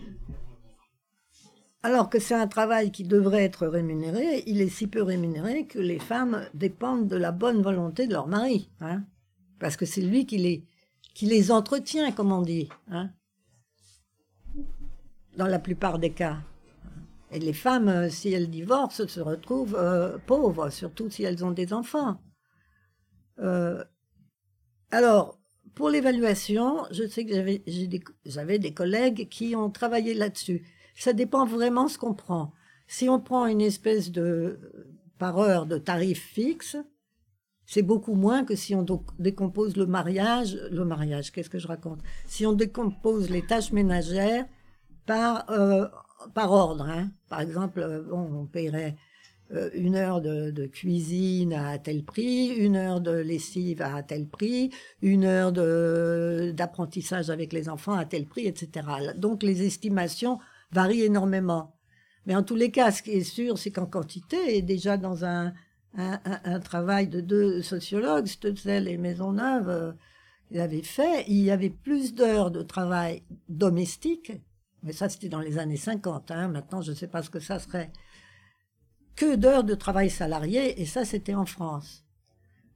alors 1.83 2.09
que 2.09 2.19
c'est 2.19 2.35
un 2.35 2.49
travail 2.49 2.91
qui 2.91 3.05
devrait 3.05 3.45
être 3.45 3.67
rémunéré, 3.67 4.43
il 4.47 4.61
est 4.63 4.69
si 4.69 4.87
peu 4.87 5.03
rémunéré 5.03 5.67
que 5.67 5.79
les 5.79 5.99
femmes 5.99 6.49
dépendent 6.55 7.09
de 7.09 7.17
la 7.17 7.31
bonne 7.31 7.61
volonté 7.63 8.07
de 8.07 8.13
leur 8.15 8.27
mari, 8.27 8.71
hein, 8.81 9.05
parce 9.61 9.77
que 9.77 9.85
c'est 9.85 10.01
lui 10.01 10.25
qui 10.25 10.39
les, 10.39 10.65
qui 11.15 11.27
les 11.27 11.53
entretient, 11.53 12.11
comme 12.11 12.33
on 12.33 12.43
dit, 12.43 12.69
hein, 12.89 13.11
dans 15.37 15.47
la 15.47 15.59
plupart 15.59 15.99
des 15.99 16.11
cas. 16.11 16.39
Et 17.31 17.39
les 17.39 17.53
femmes, 17.53 18.09
si 18.11 18.33
elles 18.33 18.49
divorcent, 18.49 19.09
se 19.09 19.21
retrouvent 19.21 19.77
euh, 19.77 20.19
pauvres, 20.27 20.71
surtout 20.71 21.11
si 21.11 21.25
elles 21.25 21.45
ont 21.45 21.51
des 21.51 21.73
enfants. 21.73 22.21
Euh, 23.41 23.83
alors, 24.91 25.39
pour 25.75 25.91
l'évaluation, 25.91 26.85
je 26.93 27.07
sais 27.07 27.27
que 27.27 27.35
j'avais 27.35 28.59
des, 28.59 28.59
des 28.59 28.75
collègues 28.75 29.29
qui 29.29 29.57
ont 29.57 29.71
travaillé 29.71 30.15
là-dessus. 30.15 30.65
ça 30.95 31.13
dépend 31.13 31.45
vraiment 31.45 31.89
ce 31.89 31.99
qu'on 31.99 32.15
prend. 32.15 32.53
Si 32.87 33.09
on 33.09 33.19
prend 33.19 33.47
une 33.47 33.61
espèce 33.61 34.13
de 34.13 34.61
par 35.19 35.39
heure 35.39 35.67
de 35.67 35.79
tarif 35.79 36.23
fixe, 36.23 36.77
c'est 37.67 37.83
beaucoup 37.83 38.15
moins 38.15 38.45
que 38.45 38.55
si 38.55 38.75
on 38.75 38.85
décompose 39.19 39.77
le 39.77 39.87
mariage, 39.87 40.59
le 40.71 40.85
mariage, 40.85 41.33
qu'est-ce 41.33 41.51
que 41.51 41.59
je 41.59 41.67
raconte? 41.67 42.01
Si 42.27 42.47
on 42.47 42.53
décompose 42.53 43.31
les 43.31 43.45
tâches 43.45 43.73
ménagères 43.73 44.47
par, 45.07 45.51
euh, 45.51 45.87
par 46.35 46.53
ordre. 46.53 46.89
Hein. 46.89 47.11
Par 47.29 47.41
exemple, 47.41 47.81
euh, 47.81 48.03
bon, 48.03 48.43
on 48.43 48.47
paierait 48.47 48.97
euh, 49.53 49.71
une 49.75 49.95
heure 49.95 50.21
de, 50.21 50.67
cuisine 50.67 51.53
à 51.53 51.79
tel 51.79 52.05
prix, 52.05 52.49
une 52.49 52.77
heure 52.77 53.01
de 53.01 53.13
lessive 53.13 53.83
à 53.83 54.03
tel 54.03 54.27
prix, 54.27 54.71
une 55.03 55.25
heure 55.25 55.53
d'apprentissage 55.53 57.31
avec 57.31 57.53
les 57.53 57.69
enfants 57.69 57.95
à 57.95 58.05
tel 58.05 58.27
prix, 58.27 58.47
etc. 58.47 58.87
Donc 59.17 59.43
les 59.43 59.65
estimations 59.65 60.39
varient 60.73 61.05
énormément. 61.05 61.75
Mais 62.27 62.35
en 62.35 62.43
tous 62.43 62.57
les 62.57 62.71
cas, 62.71 62.91
ce 62.91 63.03
qui 63.03 63.11
est 63.11 63.23
sûr, 63.23 63.59
c'est 63.59 63.71
qu'en 63.71 63.87
quantité, 63.87 64.57
et 64.57 64.63
déjà 64.63 64.97
dans 64.97 65.25
un, 65.27 65.53
un, 65.97 66.61
travail 66.61 67.09
de 67.09 67.21
deux 67.21 67.63
sociologues, 67.63 68.27
Stutzel 68.27 68.89
et 68.89 68.97
Maisonneuve, 68.97 69.69
euh, 69.69 69.93
ils 70.51 70.61
avaient 70.61 70.83
fait, 70.83 71.25
il 71.29 71.43
y 71.43 71.51
avait 71.51 71.71
plus 71.71 72.15
d'heures 72.15 72.51
de 72.51 72.63
travail 72.63 73.23
domestique, 73.49 74.33
mais 74.85 74.93
ça 74.93 75.09
c'était 75.09 75.29
dans 75.29 75.41
les 75.41 75.59
années 75.59 75.77
50, 75.77 76.31
hein, 76.31 76.49
maintenant 76.49 76.83
je 76.83 76.93
ne 76.93 76.97
sais 76.97 77.09
pas 77.09 77.23
ce 77.23 77.31
que 77.31 77.41
ça 77.41 77.59
serait, 77.59 77.91
que 79.17 79.35
d'heures 79.37 79.65
de 79.65 79.75
travail 79.75 80.11
salarié, 80.11 80.81
et 80.81 80.87
ça 80.87 81.05
c'était 81.05 81.35
en 81.35 81.47
France. 81.47 82.05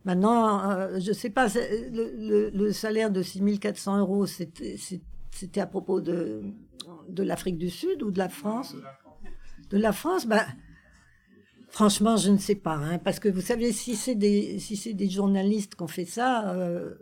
Maintenant, 0.04 0.70
euh, 0.70 1.00
je 1.00 1.08
ne 1.08 1.14
sais 1.14 1.28
pas, 1.28 1.48
le, 1.48 2.50
le, 2.50 2.72
salaire 2.72 3.10
de 3.10 3.20
6400 3.20 3.98
euros, 3.98 4.26
c'était 4.26 5.60
à 5.60 5.66
propos 5.66 6.00
de, 6.00 6.54
l'Afrique 7.18 7.58
du 7.58 7.68
Sud 7.68 8.02
ou 8.02 8.10
de 8.10 8.18
la 8.18 8.28
France? 8.28 8.74
De 9.70 9.76
la 9.76 9.92
France, 9.92 10.26
ben, 10.26 10.46
Franchement, 11.70 12.16
je 12.16 12.30
ne 12.30 12.38
sais 12.38 12.54
pas, 12.54 12.76
hein, 12.76 12.98
parce 12.98 13.20
que 13.20 13.28
vous 13.28 13.42
savez, 13.42 13.72
si 13.72 13.94
c'est 13.94 14.14
des, 14.14 14.58
si 14.58 14.76
c'est 14.76 14.94
des 14.94 15.10
journalistes 15.10 15.74
qui 15.74 15.82
ont 15.82 15.88
fait 15.88 16.06
ça. 16.06 16.54
Euh... 16.54 16.94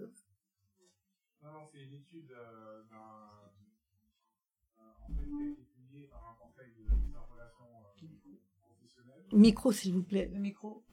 Micro, 9.33 9.73
s'il 9.73 9.95
vous 9.95 10.03
plaît. 10.03 10.31
Le 10.33 10.39
micro. 10.41 10.85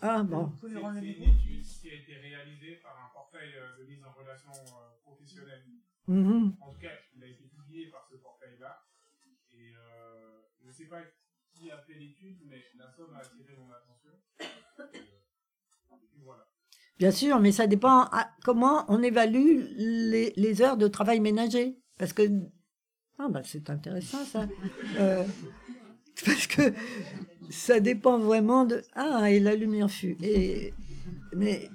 Ah 0.00 0.22
bon. 0.24 0.52
C'est 0.60 0.66
une 0.66 1.04
étude 1.04 1.62
qui 1.80 1.90
a 1.90 1.94
été 1.94 2.16
réalisée 2.16 2.76
par 2.82 2.92
un 3.04 3.12
portail 3.14 3.50
euh, 3.54 3.78
de 3.78 3.84
mise 3.88 4.04
en 4.04 4.12
relation 4.12 4.50
euh, 4.50 4.98
professionnelle. 5.04 5.62
Mm 6.08 6.22
-hmm. 6.24 6.52
En 6.60 6.72
tout 6.72 6.80
cas, 6.80 6.90
il 7.16 7.22
a 7.22 7.26
été 7.28 7.44
publié 7.44 7.86
par 7.90 8.04
ce 8.10 8.16
portail-là. 8.16 8.82
Et 9.52 9.70
euh, 9.76 10.42
je 10.60 10.66
ne 10.66 10.72
sais 10.72 10.86
pas 10.86 11.02
qui 11.54 11.70
a 11.70 11.78
fait 11.78 11.94
l'étude, 11.94 12.38
mais 12.48 12.60
la 12.76 12.90
somme 12.90 13.14
a 13.14 13.18
attiré 13.18 13.54
mon 13.56 13.70
attention. 13.70 14.10
voilà. 16.24 16.44
Bien 16.98 17.10
sûr, 17.12 17.38
mais 17.40 17.52
ça 17.52 17.66
dépend 17.66 18.02
à 18.10 18.30
comment 18.44 18.84
on 18.88 19.02
évalue 19.02 19.60
les, 19.76 20.32
les, 20.36 20.62
heures 20.62 20.76
de 20.76 20.88
travail 20.88 21.20
ménager. 21.20 21.78
Parce 21.98 22.12
que. 22.12 22.22
Ah, 23.18 23.28
bah, 23.28 23.42
c'est 23.44 23.70
intéressant 23.70 24.24
ça. 24.24 24.48
euh, 24.98 25.24
parce 26.24 26.46
que 26.46 26.72
ça 27.50 27.80
dépend 27.80 28.18
vraiment 28.18 28.64
de. 28.64 28.82
Ah, 28.94 29.30
et 29.30 29.40
la 29.40 29.54
lumière 29.54 29.90
fut. 29.90 30.16
Et, 30.22 30.72
mais. 31.34 31.68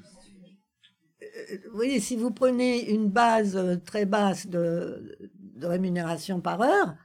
Euh, 1.21 1.57
vous 1.69 1.75
voyez, 1.75 1.99
si 1.99 2.15
vous 2.15 2.31
prenez 2.31 2.89
une 2.91 3.09
base 3.09 3.81
très 3.85 4.05
basse 4.05 4.47
de, 4.47 5.17
rémunération 5.61 6.41
par 6.41 6.61
heure, 6.61 6.95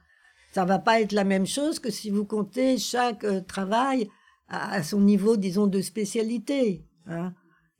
ça 0.51 0.65
va 0.65 0.79
pas 0.79 1.01
être 1.01 1.11
la 1.11 1.23
même 1.23 1.47
chose 1.47 1.79
que 1.79 1.89
si 1.89 2.09
vous 2.09 2.25
comptez 2.25 2.77
chaque 2.77 3.23
euh, 3.23 3.41
travail 3.41 4.09
à, 4.47 4.73
à, 4.73 4.83
son 4.83 5.01
niveau, 5.01 5.37
disons, 5.37 5.67
de 5.67 5.81
spécialité. 5.81 6.85
Hein. 7.07 7.33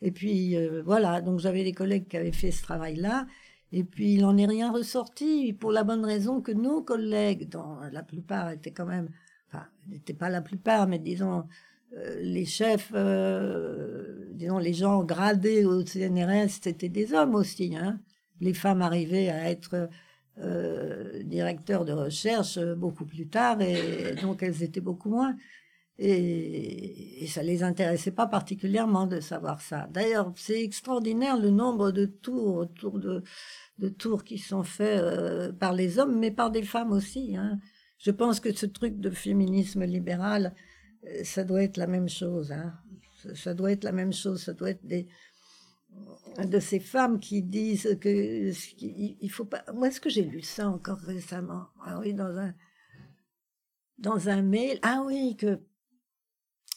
Et 0.04 0.12
puis 0.12 0.58
euh, 0.58 0.84
voilà, 0.86 1.22
donc 1.22 1.40
j'avais 1.40 1.64
des 1.64 1.72
collègues 1.72 2.08
qui 2.10 2.18
avaient 2.18 2.34
fait 2.34 2.52
ce 2.52 2.62
travail-là, 2.62 3.26
et 3.72 3.86
puis 3.86 4.16
il 4.16 4.22
n'en 4.22 4.38
est 4.38 4.46
rien 4.46 4.70
ressorti 4.70 5.54
pour 5.54 5.72
la 5.72 5.86
bonne 5.86 6.04
raison 6.04 6.42
que 6.42 6.52
nos 6.52 6.82
collègues, 6.84 7.50
dont 7.50 7.78
la 7.92 8.04
plupart 8.04 8.52
étaient 8.52 8.74
quand 8.74 8.86
même, 8.86 9.10
enfin, 9.54 9.66
n'étaient 9.88 10.14
pas 10.14 10.30
la 10.30 10.42
plupart, 10.42 10.88
mais 10.88 11.00
disons 11.00 11.46
euh, 11.98 12.20
les 12.22 12.46
chefs, 12.46 12.92
euh, 12.96 14.26
disons 14.32 14.58
les 14.58 14.74
gens 14.74 15.04
gradés 15.04 15.66
au 15.66 15.84
CNRS, 15.86 16.60
c'était 16.62 16.90
des 16.90 17.14
hommes 17.14 17.36
aussi. 17.36 17.76
Hein. 17.76 18.00
Les 18.42 18.54
femmes 18.54 18.82
arrivaient 18.82 19.30
à 19.30 19.50
être 19.50 19.90
euh, 20.40 21.22
directeur 21.24 21.86
de 21.86 21.94
recherche 21.94 22.58
euh, 22.58 22.76
beaucoup 22.76 23.06
plus 23.06 23.28
tard, 23.28 23.62
et 23.62 24.16
donc 24.22 24.42
elles 24.42 24.64
étaient 24.64 24.82
beaucoup 24.82 25.10
moins. 25.10 25.36
Et, 26.00 27.24
et 27.24 27.28
ça 27.28 27.44
les 27.44 27.62
intéressait 27.62 28.12
pas 28.12 28.26
particulièrement 28.26 29.06
de 29.06 29.20
savoir 29.20 29.62
ça. 29.62 29.88
D'ailleurs, 29.92 30.34
c'est 30.36 30.64
extraordinaire 30.64 31.38
le 31.38 31.52
nombre 31.52 31.92
de 31.92 32.06
tours 32.06 32.66
de, 32.66 33.90
tours 33.90 34.24
qui 34.24 34.40
sont 34.40 34.64
faits 34.64 35.56
par 35.60 35.74
les 35.74 36.00
hommes, 36.00 36.18
mais 36.18 36.32
par 36.32 36.50
des 36.50 36.64
femmes 36.64 36.92
aussi. 36.92 37.38
Hein. 37.38 37.60
Je 38.04 38.12
pense 38.12 38.42
que 38.42 38.54
ce 38.54 38.66
truc 38.66 39.00
de 39.00 39.10
féminisme 39.10 39.86
libéral, 39.86 40.54
euh, 41.06 41.24
ça 41.24 41.46
doit 41.46 41.64
être 41.64 41.78
la 41.78 41.88
même 41.88 42.10
chose. 42.10 42.52
Hein. 42.52 42.74
Ça, 43.34 43.54
doit 43.54 43.72
être 43.72 43.86
la 43.86 43.94
même 43.94 44.12
chose. 44.12 44.44
Ça 44.44 44.54
doit 44.54 44.72
être 44.72 44.86
des 44.86 45.08
de 46.44 46.60
ces 46.60 46.80
femmes 46.80 47.20
qui 47.20 47.44
disent 47.44 47.98
que 48.02 48.52
il 48.82 49.30
faut 49.30 49.46
pas. 49.46 49.64
Moi, 49.74 49.88
est-ce 49.88 50.02
que 50.02 50.10
j'ai 50.10 50.24
lu 50.24 50.42
ça 50.42 50.68
encore 50.68 50.98
récemment? 50.98 51.68
Ah 51.86 52.00
oui, 52.00 52.14
dans 52.14 52.38
un 52.38 52.54
dans 54.00 54.28
un 54.28 54.42
mail. 54.42 54.80
Ah 54.82 55.04
oui, 55.06 55.38
que 55.38 55.62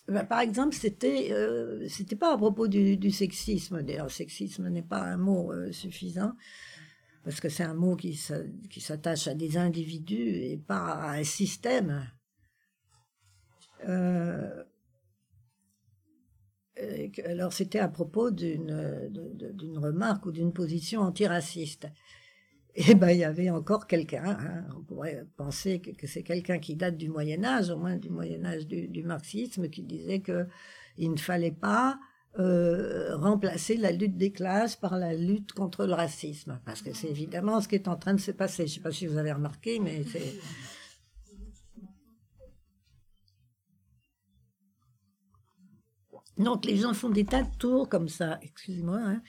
bah, 0.06 0.22
par 0.22 0.40
exemple, 0.40 0.76
c'était 0.76 1.32
euh, 1.32 1.88
c'était 1.88 2.14
pas 2.14 2.34
à 2.34 2.36
propos 2.36 2.68
du, 2.68 2.96
du 2.96 3.10
sexisme. 3.10 3.82
D'ailleurs, 3.82 4.12
sexisme 4.12 4.68
n'est 4.68 4.82
pas 4.82 5.02
un 5.02 5.16
mot 5.16 5.52
euh, 5.52 5.72
suffisant 5.72 6.34
parce 7.26 7.40
que 7.40 7.48
c'est 7.48 7.64
un 7.64 7.74
mot 7.74 7.96
qui 7.96 8.14
s'attache 8.14 9.26
à 9.26 9.34
des 9.34 9.58
individus 9.58 10.28
et 10.44 10.56
pas 10.56 10.92
à 10.92 11.10
un 11.16 11.24
système. 11.24 12.08
Euh, 13.88 14.62
alors 17.24 17.52
c'était 17.52 17.80
à 17.80 17.88
propos 17.88 18.30
d'une 18.30 18.70
remarque 19.76 20.26
ou 20.26 20.30
d'une 20.30 20.52
position 20.52 21.00
antiraciste. 21.00 21.88
Et 22.76 22.94
ben 22.94 23.10
il 23.10 23.18
y 23.18 23.24
avait 23.24 23.50
encore 23.50 23.88
quelqu'un, 23.88 24.38
hein, 24.38 24.64
on 24.78 24.84
pourrait 24.84 25.26
penser 25.36 25.80
que, 25.80 25.90
que 25.90 26.06
c'est 26.06 26.22
quelqu'un 26.22 26.60
qui 26.60 26.76
date 26.76 26.96
du 26.96 27.08
Moyen 27.08 27.42
Âge, 27.42 27.70
au 27.70 27.76
moins 27.76 27.96
du 27.96 28.08
Moyen 28.08 28.44
Âge 28.44 28.68
du, 28.68 28.86
du 28.86 29.02
marxisme, 29.02 29.68
qui 29.68 29.82
disait 29.82 30.20
que 30.20 30.46
il 30.96 31.10
ne 31.10 31.18
fallait 31.18 31.50
pas 31.50 31.98
euh, 32.38 33.16
remplacer 33.16 33.76
la 33.76 33.92
lutte 33.92 34.16
des 34.16 34.32
classes 34.32 34.76
par 34.76 34.98
la 34.98 35.14
lutte 35.14 35.52
contre 35.52 35.86
le 35.86 35.94
racisme, 35.94 36.60
parce 36.64 36.82
que 36.82 36.92
c'est 36.94 37.08
évidemment 37.08 37.60
ce 37.60 37.68
qui 37.68 37.76
est 37.76 37.88
en 37.88 37.96
train 37.96 38.14
de 38.14 38.20
se 38.20 38.30
passer. 38.30 38.66
Je 38.66 38.72
ne 38.72 38.74
sais 38.76 38.80
pas 38.80 38.92
si 38.92 39.06
vous 39.06 39.16
avez 39.16 39.32
remarqué, 39.32 39.80
mais 39.80 40.04
c'est 40.04 40.34
Donc 46.38 46.66
les 46.66 46.76
gens 46.76 46.92
font 46.92 47.08
des 47.08 47.24
tas 47.24 47.42
de 47.42 47.56
tours 47.58 47.88
comme 47.88 48.08
ça, 48.08 48.38
excusez-moi, 48.42 48.98
hein, 48.98 49.22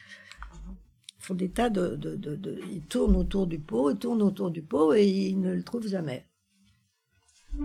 font 1.19 1.35
des 1.35 1.49
tas 1.49 1.69
de, 1.69 1.95
de, 1.95 2.15
de, 2.15 2.35
de, 2.35 2.59
Ils 2.71 2.81
tournent 2.81 3.15
autour 3.15 3.47
du 3.47 3.59
pot, 3.59 3.91
ils 3.91 3.97
tournent 3.97 4.21
autour 4.21 4.51
du 4.51 4.61
pot 4.61 4.93
et 4.93 5.07
ils 5.07 5.39
ne 5.39 5.53
le 5.53 5.63
trouvent 5.63 5.87
jamais. 5.87 6.27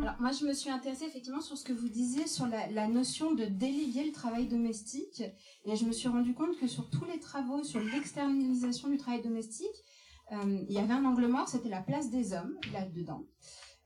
Alors 0.01 0.15
moi 0.21 0.33
je 0.33 0.47
me 0.47 0.55
suis 0.55 0.71
intéressée 0.71 1.05
effectivement 1.05 1.41
sur 1.41 1.57
ce 1.57 1.65
que 1.65 1.73
vous 1.73 1.89
disiez 1.89 2.27
sur 2.27 2.47
la, 2.47 2.89
notion 2.89 3.35
de 3.35 3.45
déléguer 3.45 4.05
le 4.05 4.13
travail 4.13 4.47
domestique 4.47 5.23
et 5.65 5.77
je 5.77 5.85
me 5.85 5.93
suis 5.93 6.09
rendu 6.09 6.35
compte 6.35 6.57
que 6.59 6.67
sur 6.67 6.89
tous 6.89 7.05
les 7.05 7.19
travaux 7.19 7.63
sur 7.63 7.81
l'externalisation 7.81 8.89
du 8.89 8.97
travail 8.97 9.23
domestique, 9.23 9.85
euh, 10.33 10.65
il 10.69 10.73
y 10.73 10.79
avait 10.79 10.95
un 10.95 11.05
angle 11.05 11.27
mort, 11.27 11.49
c'était 11.49 11.69
la 11.69 11.83
place 11.83 12.11
des 12.11 12.33
hommes 12.33 12.57
là-dedans. 12.73 13.27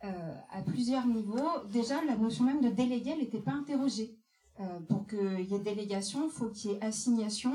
Euh, 0.04 0.34
à 0.50 0.62
plusieurs 0.62 1.06
niveaux, 1.06 1.64
déjà 1.70 2.02
la 2.04 2.16
notion 2.16 2.44
même 2.44 2.60
de 2.60 2.68
déléguer, 2.68 3.16
n'était 3.16 3.40
pas 3.40 3.52
interrogée. 3.52 4.16
Euh, 4.60 4.80
pour 4.88 5.06
qu'il 5.06 5.42
y 5.42 5.54
ait 5.54 5.58
délégation, 5.58 6.26
il 6.26 6.30
faut 6.30 6.48
qu'il 6.48 6.70
y 6.70 6.74
ait 6.74 6.84
assignation, 6.84 7.52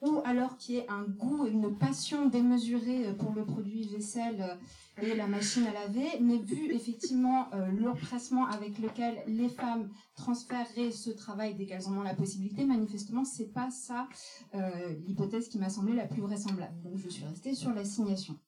ou 0.00 0.20
alors 0.24 0.56
qu'il 0.56 0.76
y 0.76 0.78
ait 0.78 0.88
un 0.88 1.02
goût 1.02 1.46
et 1.46 1.50
une 1.50 1.76
passion 1.76 2.28
démesurée 2.28 3.14
pour 3.18 3.32
le 3.32 3.44
produit 3.44 3.84
vaisselle 3.88 4.58
et 5.02 5.14
la 5.14 5.26
machine 5.26 5.66
à 5.66 5.72
laver, 5.72 6.20
mais 6.20 6.38
vu 6.38 6.72
effectivement 6.72 7.48
euh, 7.54 7.66
l'empressement 7.72 8.46
avec 8.46 8.78
lequel 8.78 9.22
les 9.26 9.48
femmes 9.48 9.88
transféreraient 10.14 10.90
ce 10.90 11.10
travail 11.10 11.54
dès 11.54 11.66
qu'elles 11.66 11.86
en 11.86 11.98
ont 11.98 12.02
la 12.02 12.14
possibilité, 12.14 12.64
manifestement, 12.64 13.24
c'est 13.24 13.52
pas 13.52 13.70
ça 13.70 14.08
euh, 14.54 14.94
l'hypothèse 15.06 15.48
qui 15.48 15.58
m'a 15.58 15.70
semblé 15.70 15.94
la 15.94 16.06
plus 16.06 16.22
vraisemblable. 16.22 16.80
Donc 16.82 16.96
je 16.96 17.08
suis 17.08 17.24
restée 17.24 17.54
sur 17.54 17.72
l'assignation. 17.72 18.38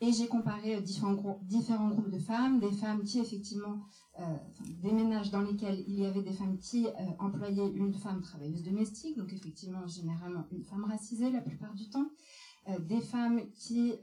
Et 0.00 0.12
j'ai 0.12 0.28
comparé 0.28 0.80
différents, 0.80 1.14
groupes, 1.14 1.44
de 1.48 2.18
femmes, 2.20 2.60
des 2.60 2.70
femmes 2.70 3.02
qui 3.02 3.18
effectivement, 3.18 3.80
euh, 4.07 4.07
des 4.82 4.92
ménages 4.92 5.30
dans 5.30 5.42
lesquels 5.42 5.84
il 5.86 6.00
y 6.00 6.06
avait 6.06 6.22
des 6.22 6.32
femmes 6.32 6.58
qui 6.58 6.86
euh, 6.86 6.90
employaient 7.18 7.70
une 7.70 7.94
femme 7.94 8.20
travailleuse 8.20 8.62
domestique, 8.62 9.16
donc 9.16 9.32
effectivement 9.32 9.86
généralement 9.86 10.44
une 10.50 10.64
femme 10.64 10.84
racisée 10.84 11.30
la 11.30 11.40
plupart 11.40 11.74
du 11.74 11.88
temps, 11.88 12.10
euh, 12.68 12.78
des 12.80 13.00
femmes 13.00 13.40
qui 13.52 13.94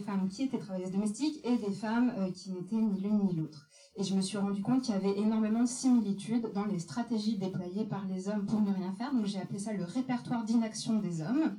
femmes 0.00 0.28
qui 0.28 0.42
étaient 0.42 0.58
travailleuses 0.58 0.90
domestiques 0.90 1.40
et 1.44 1.56
des 1.56 1.72
femmes 1.72 2.12
euh, 2.18 2.30
qui 2.32 2.52
n'étaient 2.52 2.76
ni 2.76 3.00
l'une 3.00 3.18
ni 3.26 3.34
l'autre. 3.34 3.68
Et 3.96 4.04
je 4.04 4.14
me 4.14 4.20
suis 4.20 4.38
rendu 4.38 4.62
compte 4.62 4.82
qu'il 4.82 4.94
y 4.94 4.96
avait 4.96 5.18
énormément 5.18 5.62
de 5.62 5.68
similitudes 5.68 6.52
dans 6.54 6.64
les 6.64 6.78
stratégies 6.78 7.38
déployées 7.38 7.84
par 7.84 8.04
les 8.06 8.28
hommes 8.28 8.46
pour 8.46 8.60
ne 8.60 8.72
rien 8.72 8.92
faire. 8.94 9.12
Donc 9.12 9.26
j'ai 9.26 9.40
appelé 9.40 9.58
ça 9.58 9.72
le 9.72 9.84
répertoire 9.84 10.44
d'inaction 10.44 10.98
des 11.00 11.22
hommes. 11.22 11.58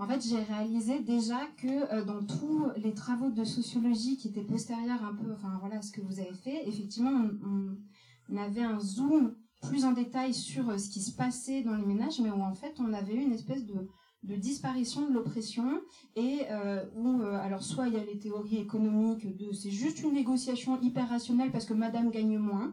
En 0.00 0.06
fait, 0.06 0.26
j'ai 0.26 0.42
réalisé 0.42 1.00
déjà 1.00 1.40
que 1.58 1.92
euh, 1.92 2.02
dans 2.06 2.24
tous 2.24 2.64
les 2.78 2.94
travaux 2.94 3.28
de 3.28 3.44
sociologie 3.44 4.16
qui 4.16 4.28
étaient 4.28 4.42
postérieurs 4.42 5.04
un 5.04 5.14
peu, 5.14 5.30
enfin 5.30 5.58
voilà, 5.60 5.82
ce 5.82 5.92
que 5.92 6.00
vous 6.00 6.18
avez 6.18 6.32
fait, 6.32 6.66
effectivement, 6.66 7.28
on, 7.44 8.36
avait 8.38 8.62
un 8.62 8.80
zoom 8.80 9.34
plus 9.60 9.84
en 9.84 9.92
détail 9.92 10.32
sur 10.32 10.70
euh, 10.70 10.78
ce 10.78 10.88
qui 10.88 11.02
se 11.02 11.14
passait 11.14 11.62
dans 11.62 11.74
les 11.74 11.84
ménages, 11.84 12.18
mais 12.18 12.30
où 12.30 12.40
en 12.40 12.54
fait 12.54 12.76
on 12.78 12.94
avait 12.94 13.12
eu 13.12 13.20
une 13.20 13.34
espèce 13.34 13.66
de, 13.66 13.86
disparition 14.22 15.06
de 15.06 15.12
l'oppression 15.12 15.82
et 16.16 16.44
euh, 16.50 16.82
où 16.94 17.20
alors 17.22 17.62
soit 17.62 17.88
il 17.88 17.94
y 17.94 17.98
a 17.98 18.04
les 18.04 18.18
théories 18.18 18.58
économiques 18.58 19.36
de 19.36 19.52
c'est 19.52 19.70
juste 19.70 20.02
une 20.02 20.12
négociation 20.12 20.80
hyper 20.80 21.08
rationnelle 21.08 21.50
parce 21.50 21.64
que 21.64 21.74
Madame 21.74 22.10
gagne 22.10 22.38
moins 22.38 22.72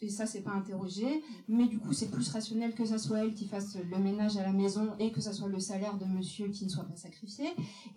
et 0.00 0.08
ça 0.08 0.26
c'est 0.26 0.42
pas 0.42 0.52
interrogé, 0.52 1.22
mais 1.48 1.66
du 1.66 1.78
coup 1.78 1.92
c'est 1.92 2.10
plus 2.10 2.28
rationnel 2.30 2.74
que 2.74 2.84
ça 2.84 2.98
soit 2.98 3.24
elle 3.24 3.34
qui 3.34 3.46
fasse 3.46 3.76
le 3.76 3.98
ménage 3.98 4.36
à 4.36 4.42
la 4.42 4.52
maison 4.52 4.92
et 4.98 5.12
que 5.12 5.20
ça 5.20 5.32
soit 5.32 5.48
le 5.48 5.60
salaire 5.60 5.98
de 5.98 6.04
monsieur 6.04 6.48
qui 6.48 6.64
ne 6.64 6.70
soit 6.70 6.84
pas 6.84 6.96
sacrifié. 6.96 7.46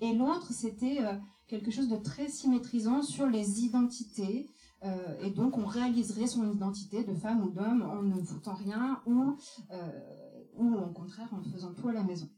Et 0.01 0.13
l'autre 0.13 0.51
c'était 0.51 0.99
euh, 1.01 1.13
quelque 1.47 1.71
chose 1.71 1.87
de 1.87 1.95
très 1.95 2.27
symétrisant 2.27 3.01
sur 3.01 3.27
les 3.27 3.61
identités. 3.61 4.49
Euh, 4.83 5.19
et 5.21 5.31
donc 5.31 5.57
on 5.57 5.65
réaliserait 5.65 6.27
son 6.27 6.49
identité 6.49 7.03
de 7.03 7.13
femme 7.13 7.43
ou 7.43 7.49
d'homme 7.49 7.81
en 7.81 8.01
ne 8.01 8.21
foutant 8.23 8.53
rien 8.53 9.01
ou, 9.05 9.35
euh, 9.71 10.01
ou 10.55 10.73
au 10.73 10.87
contraire 10.93 11.29
en 11.33 11.41
faisant 11.43 11.73
tout 11.73 11.89
à 11.89 11.93
la 11.93 12.03
maison. 12.03 12.29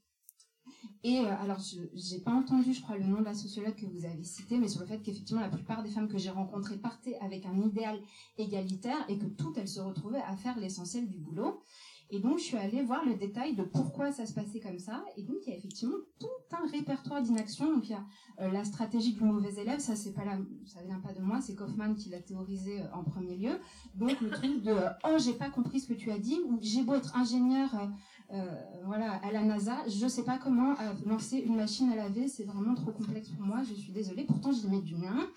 Et 1.04 1.20
euh, 1.20 1.36
alors, 1.42 1.60
je 1.60 2.14
n'ai 2.14 2.22
pas 2.22 2.32
entendu, 2.32 2.74
je 2.74 2.82
crois, 2.82 2.98
le 2.98 3.06
nom 3.06 3.20
de 3.20 3.26
la 3.26 3.34
sociologue 3.34 3.76
que 3.76 3.86
vous 3.86 4.06
avez 4.06 4.24
cité, 4.24 4.58
mais 4.58 4.68
sur 4.68 4.82
le 4.82 4.88
fait 4.88 5.00
qu'effectivement, 5.00 5.42
la 5.42 5.50
plupart 5.50 5.84
des 5.84 5.90
femmes 5.90 6.08
que 6.08 6.18
j'ai 6.18 6.30
rencontrées 6.30 6.78
partaient 6.78 7.18
avec 7.22 7.46
un 7.46 7.58
idéal 7.60 8.00
égalitaire 8.38 9.06
et 9.10 9.18
que 9.18 9.26
toutes, 9.26 9.58
elles 9.58 9.68
se 9.68 9.80
retrouvaient 9.80 10.22
à 10.28 10.36
faire 10.36 10.60
l'essentiel 10.60 11.08
du 11.08 11.18
boulot. 11.18 11.64
Et 12.14 12.20
donc, 12.20 12.40
je 12.40 12.44
suis 12.44 12.58
allée 12.58 12.84
voir 12.84 13.06
le 13.06 13.16
détail 13.16 13.56
de 13.56 13.64
pourquoi 13.64 14.12
ça 14.12 14.26
se 14.26 14.34
passait 14.34 14.60
comme 14.60 14.80
ça. 14.80 15.02
Et 15.16 15.24
donc, 15.24 15.38
il 15.48 15.52
y 15.52 15.54
a 15.54 15.58
effectivement 15.58 15.96
tout 16.20 16.28
un 16.52 16.70
répertoire 16.70 17.22
d'inaction. 17.22 17.74
Donc, 17.74 17.88
il 17.88 17.92
y 17.92 17.94
a 17.94 18.04
euh, 18.42 18.52
la 18.52 18.66
stratégie 18.66 19.14
du 19.14 19.24
mauvais 19.24 19.54
élève. 19.54 19.80
Ça, 19.80 19.96
c'est 19.96 20.12
pas 20.12 20.26
la, 20.26 20.38
ça 20.66 20.84
vient 20.84 21.00
pas 21.00 21.14
de 21.14 21.22
moi. 21.22 21.40
C'est 21.40 21.56
Kaufman 21.56 21.96
qui 21.96 22.10
l'a 22.10 22.20
théorisé 22.20 22.82
euh, 22.82 22.94
en 22.94 23.06
premier 23.06 23.38
lieu. 23.38 23.58
Donc, 23.96 24.20
le 24.20 24.30
truc 24.30 24.62
de, 24.62 24.72
euh, 24.72 24.90
oh, 25.06 25.18
j'ai 25.20 25.34
pas 25.34 25.50
compris 25.50 25.80
ce 25.80 25.88
que 25.88 25.94
tu 25.94 26.12
as 26.12 26.20
dit, 26.20 26.38
ou 26.46 26.60
j'ai 26.62 26.84
beau 26.84 26.96
être 26.96 27.16
ingénieur, 27.16 27.70
voilà, 28.86 29.14
à 29.24 29.32
la 29.32 29.42
NASA, 29.42 29.78
je 29.88 30.08
sais 30.08 30.24
pas 30.24 30.38
comment 30.38 30.72
euh, 30.72 30.94
lancer 31.06 31.38
une 31.38 31.56
machine 31.56 31.92
à 31.92 31.96
laver. 31.96 32.28
C'est 32.28 32.44
vraiment 32.44 32.76
trop 32.76 32.92
complexe 32.92 33.30
pour 33.30 33.46
moi. 33.46 33.62
Je 33.68 33.74
suis 33.74 33.92
désolée. 33.92 34.24
Pourtant, 34.24 34.52
j'y 34.52 34.68
mets 34.68 34.82
du 34.82 34.96
mien. 34.96 35.28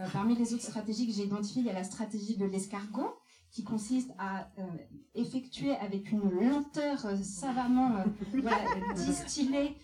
Euh, 0.00 0.06
parmi 0.12 0.34
les 0.34 0.54
autres 0.54 0.64
stratégies 0.64 1.06
que 1.06 1.12
j'ai 1.12 1.24
identifiées, 1.24 1.62
il 1.62 1.66
y 1.66 1.70
a 1.70 1.74
la 1.74 1.84
stratégie 1.84 2.36
de 2.36 2.46
l'escargot 2.46 3.14
qui 3.54 3.62
consiste 3.62 4.10
à 4.18 4.50
euh, 4.58 4.62
effectuer 5.14 5.76
avec 5.76 6.10
une 6.10 6.28
lenteur 6.28 7.06
euh, 7.06 7.16
savamment 7.22 7.96
euh, 7.98 8.04
voilà, 8.42 8.58
euh, 8.58 8.92
distiller 8.94 9.76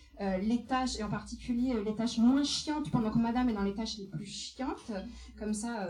les 0.43 0.63
tâches, 0.65 0.99
et 0.99 1.03
en 1.03 1.09
particulier 1.09 1.73
les 1.83 1.95
tâches 1.95 2.19
moins 2.19 2.43
chiantes, 2.43 2.91
pendant 2.91 3.09
que 3.09 3.17
madame 3.17 3.49
est 3.49 3.53
dans 3.53 3.63
les 3.63 3.73
tâches 3.73 3.97
les 3.97 4.05
plus 4.05 4.27
chiantes. 4.27 4.91
Comme 5.39 5.55
ça, 5.55 5.89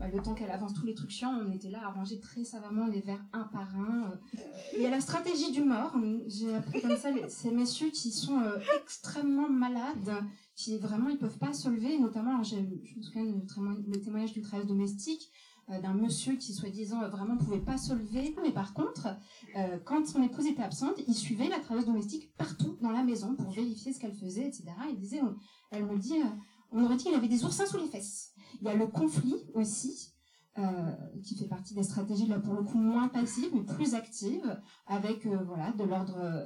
bah, 0.00 0.08
le 0.12 0.20
temps 0.20 0.34
qu'elle 0.34 0.50
avance 0.50 0.74
tous 0.74 0.84
les 0.84 0.94
trucs 0.96 1.10
chiants, 1.12 1.32
on 1.46 1.52
était 1.52 1.70
là 1.70 1.86
à 1.86 1.90
ranger 1.90 2.18
très 2.18 2.42
savamment 2.42 2.88
les 2.88 3.00
verres 3.02 3.24
un 3.32 3.44
par 3.44 3.76
un. 3.78 4.18
Il 4.74 4.82
y 4.82 4.86
a 4.86 4.90
la 4.90 5.00
stratégie 5.00 5.52
du 5.52 5.62
mort. 5.62 5.94
J'ai 6.26 6.56
appris 6.56 6.80
comme 6.80 6.96
ça 6.96 7.12
les- 7.12 7.28
ces 7.28 7.52
messieurs 7.52 7.90
qui 7.90 8.10
sont 8.10 8.40
extrêmement 8.82 9.48
malades, 9.48 10.24
qui 10.56 10.76
vraiment 10.78 11.08
ils 11.10 11.18
peuvent 11.18 11.38
pas 11.38 11.52
se 11.52 11.68
lever, 11.68 12.00
notamment, 12.00 12.42
je 12.42 12.56
me 12.56 13.02
souviens 13.02 13.22
le 13.26 14.00
témoignage 14.00 14.32
du 14.32 14.42
travail 14.42 14.66
domestique, 14.66 15.30
d'un 15.80 15.94
monsieur 15.94 16.36
qui 16.36 16.52
soi-disant 16.54 17.02
euh, 17.02 17.08
vraiment 17.08 17.36
pouvait 17.36 17.60
pas 17.60 17.76
se 17.76 17.92
lever. 17.92 18.34
Mais 18.42 18.52
par 18.52 18.72
contre, 18.74 19.08
euh, 19.56 19.78
quand 19.84 20.06
son 20.06 20.22
épouse 20.22 20.46
était 20.46 20.62
absente, 20.62 20.94
il 21.06 21.14
suivait 21.14 21.48
la 21.48 21.58
travailleuse 21.58 21.86
domestique 21.86 22.32
partout 22.36 22.76
dans 22.80 22.90
la 22.90 23.02
maison 23.02 23.34
pour 23.36 23.50
vérifier 23.50 23.92
ce 23.92 24.00
qu'elle 24.00 24.14
faisait, 24.14 24.46
etc. 24.46 24.64
Il 24.90 24.98
disait, 24.98 25.20
on- 25.22 25.36
elle 25.70 25.84
me 25.84 25.98
dit, 25.98 26.14
euh, 26.20 26.24
on 26.72 26.84
aurait 26.84 26.96
dit 26.96 27.04
qu'il 27.04 27.14
avait 27.14 27.28
des 27.28 27.44
oursins 27.44 27.66
sous 27.66 27.78
les 27.78 27.86
fesses. 27.88 28.32
Il 28.60 28.66
y 28.66 28.70
a 28.70 28.74
le 28.74 28.86
conflit 28.86 29.36
aussi. 29.54 30.12
euh, 30.58 30.92
qui 31.22 31.36
fait 31.36 31.46
partie 31.46 31.72
des 31.72 31.84
stratégies 31.84 32.26
là 32.26 32.40
pour 32.40 32.52
le 32.54 32.64
coup 32.64 32.78
moins 32.78 33.06
passives 33.06 33.50
mais 33.54 33.62
plus 33.62 33.94
actives 33.94 34.60
avec 34.88 35.24
euh, 35.24 35.38
voilà 35.46 35.70
de 35.70 35.84
l'ordre 35.84 36.16
euh, 36.18 36.44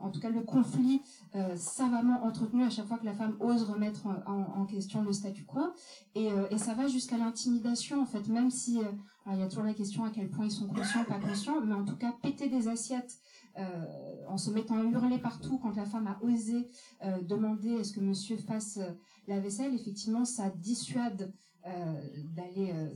en 0.00 0.10
tout 0.10 0.20
cas 0.20 0.30
le 0.30 0.40
conflit 0.42 1.02
euh, 1.34 1.56
savamment 1.56 2.24
entretenu 2.24 2.62
à 2.64 2.70
chaque 2.70 2.86
fois 2.86 2.98
que 2.98 3.04
la 3.04 3.12
femme 3.14 3.36
ose 3.40 3.62
remettre 3.64 4.06
en, 4.06 4.60
en- 4.60 4.66
question 4.66 5.02
le 5.02 5.12
statu 5.12 5.44
quo. 5.44 5.60
Et, 6.14 6.30
euh, 6.30 6.46
et 6.50 6.58
ça 6.58 6.74
va 6.74 6.86
jusqu'à 6.86 7.18
l'intimidation 7.18 8.00
en 8.02 8.06
fait 8.06 8.28
même 8.28 8.50
si 8.50 8.78
euh, 8.78 8.84
il 9.32 9.38
y 9.38 9.42
a 9.42 9.48
toujours 9.48 9.64
la 9.64 9.74
question 9.74 10.04
à 10.04 10.10
quel 10.10 10.28
point 10.30 10.44
ils 10.44 10.50
sont 10.50 10.68
conscients 10.68 11.04
pas 11.04 11.18
conscients 11.18 11.60
mais 11.60 11.74
en 11.74 11.84
tout 11.84 11.96
cas 11.96 12.12
péter 12.22 12.48
des 12.48 12.68
assiettes 12.68 13.18
euh, 13.58 13.62
en 14.28 14.38
se 14.38 14.50
mettant 14.50 14.76
à 14.78 14.84
hurler 14.84 15.18
partout 15.18 15.58
quand 15.58 15.74
la 15.76 15.84
femme 15.84 16.06
a 16.06 16.18
osé 16.22 16.68
euh, 17.04 17.20
demander 17.22 17.70
est-ce 17.70 17.92
que 17.92 18.00
monsieur 18.00 18.36
fasse 18.36 18.78
euh, 18.78 18.90
la 19.26 19.40
vaisselle 19.40 19.74
effectivement 19.74 20.24
ça 20.24 20.50
dissuade 20.50 21.32
euh, 21.66 22.00
d'aller 22.36 22.72
euh, 22.74 22.88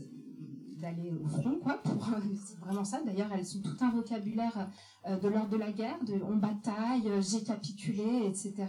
d'aller 0.85 1.11
au 1.13 1.27
front 1.27 1.57
quoi 1.63 1.79
pour 1.83 2.11
c'est 2.47 2.59
vraiment 2.59 2.85
ça. 2.85 3.01
D'ailleurs 3.07 3.33
elles 3.33 3.57
ont 3.57 3.63
tout 3.63 3.79
un 3.81 3.91
vocabulaire 3.91 4.69
euh, 5.07 5.17
de 5.19 5.29
l'ordre 5.29 5.49
de 5.49 5.57
la 5.57 5.73
guerre 5.73 6.03
de 6.05 6.21
on 6.23 6.37
bataille 6.37 7.09
euh, 7.09 7.23
j'ai 7.23 7.43
capitulé 7.43 8.27
etc 8.27 8.67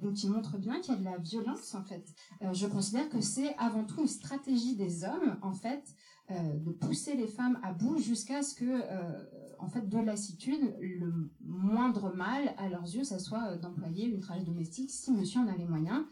donc 0.00 0.14
qui 0.14 0.28
montre 0.28 0.56
bien 0.58 0.80
qu'il 0.80 0.94
y 0.94 0.96
a 0.96 1.00
de 1.00 1.04
la 1.04 1.18
violence 1.18 1.74
en 1.74 1.82
fait. 1.82 2.04
Euh, 2.42 2.52
je 2.52 2.66
considère 2.66 3.08
que 3.08 3.20
c'est 3.20 3.56
avant 3.56 3.84
tout 3.84 4.00
une 4.00 4.06
stratégie 4.06 4.76
des 4.76 5.02
hommes 5.02 5.36
en 5.42 5.52
fait 5.52 5.84
euh, 6.30 6.34
de 6.66 6.70
pousser 6.70 7.14
les 7.16 7.26
femmes 7.26 7.58
à 7.62 7.72
bout 7.72 7.98
jusqu'à 7.98 8.42
ce 8.42 8.54
que 8.54 8.64
euh, 8.64 9.24
en 9.58 9.68
fait 9.68 9.88
de 9.88 9.98
lassitude 9.98 10.76
le 10.80 11.30
moindre 11.40 12.14
mal 12.14 12.54
à 12.58 12.68
leurs 12.68 12.88
yeux 12.94 13.02
ça 13.02 13.18
soit 13.18 13.44
euh, 13.48 13.58
d'employer 13.58 14.06
une 14.06 14.20
travailleuse 14.20 14.46
domestique 14.46 14.90
si 14.90 15.10
monsieur 15.10 15.40
en 15.40 15.48
a 15.48 15.56
les 15.56 15.66
moyens. 15.66 16.04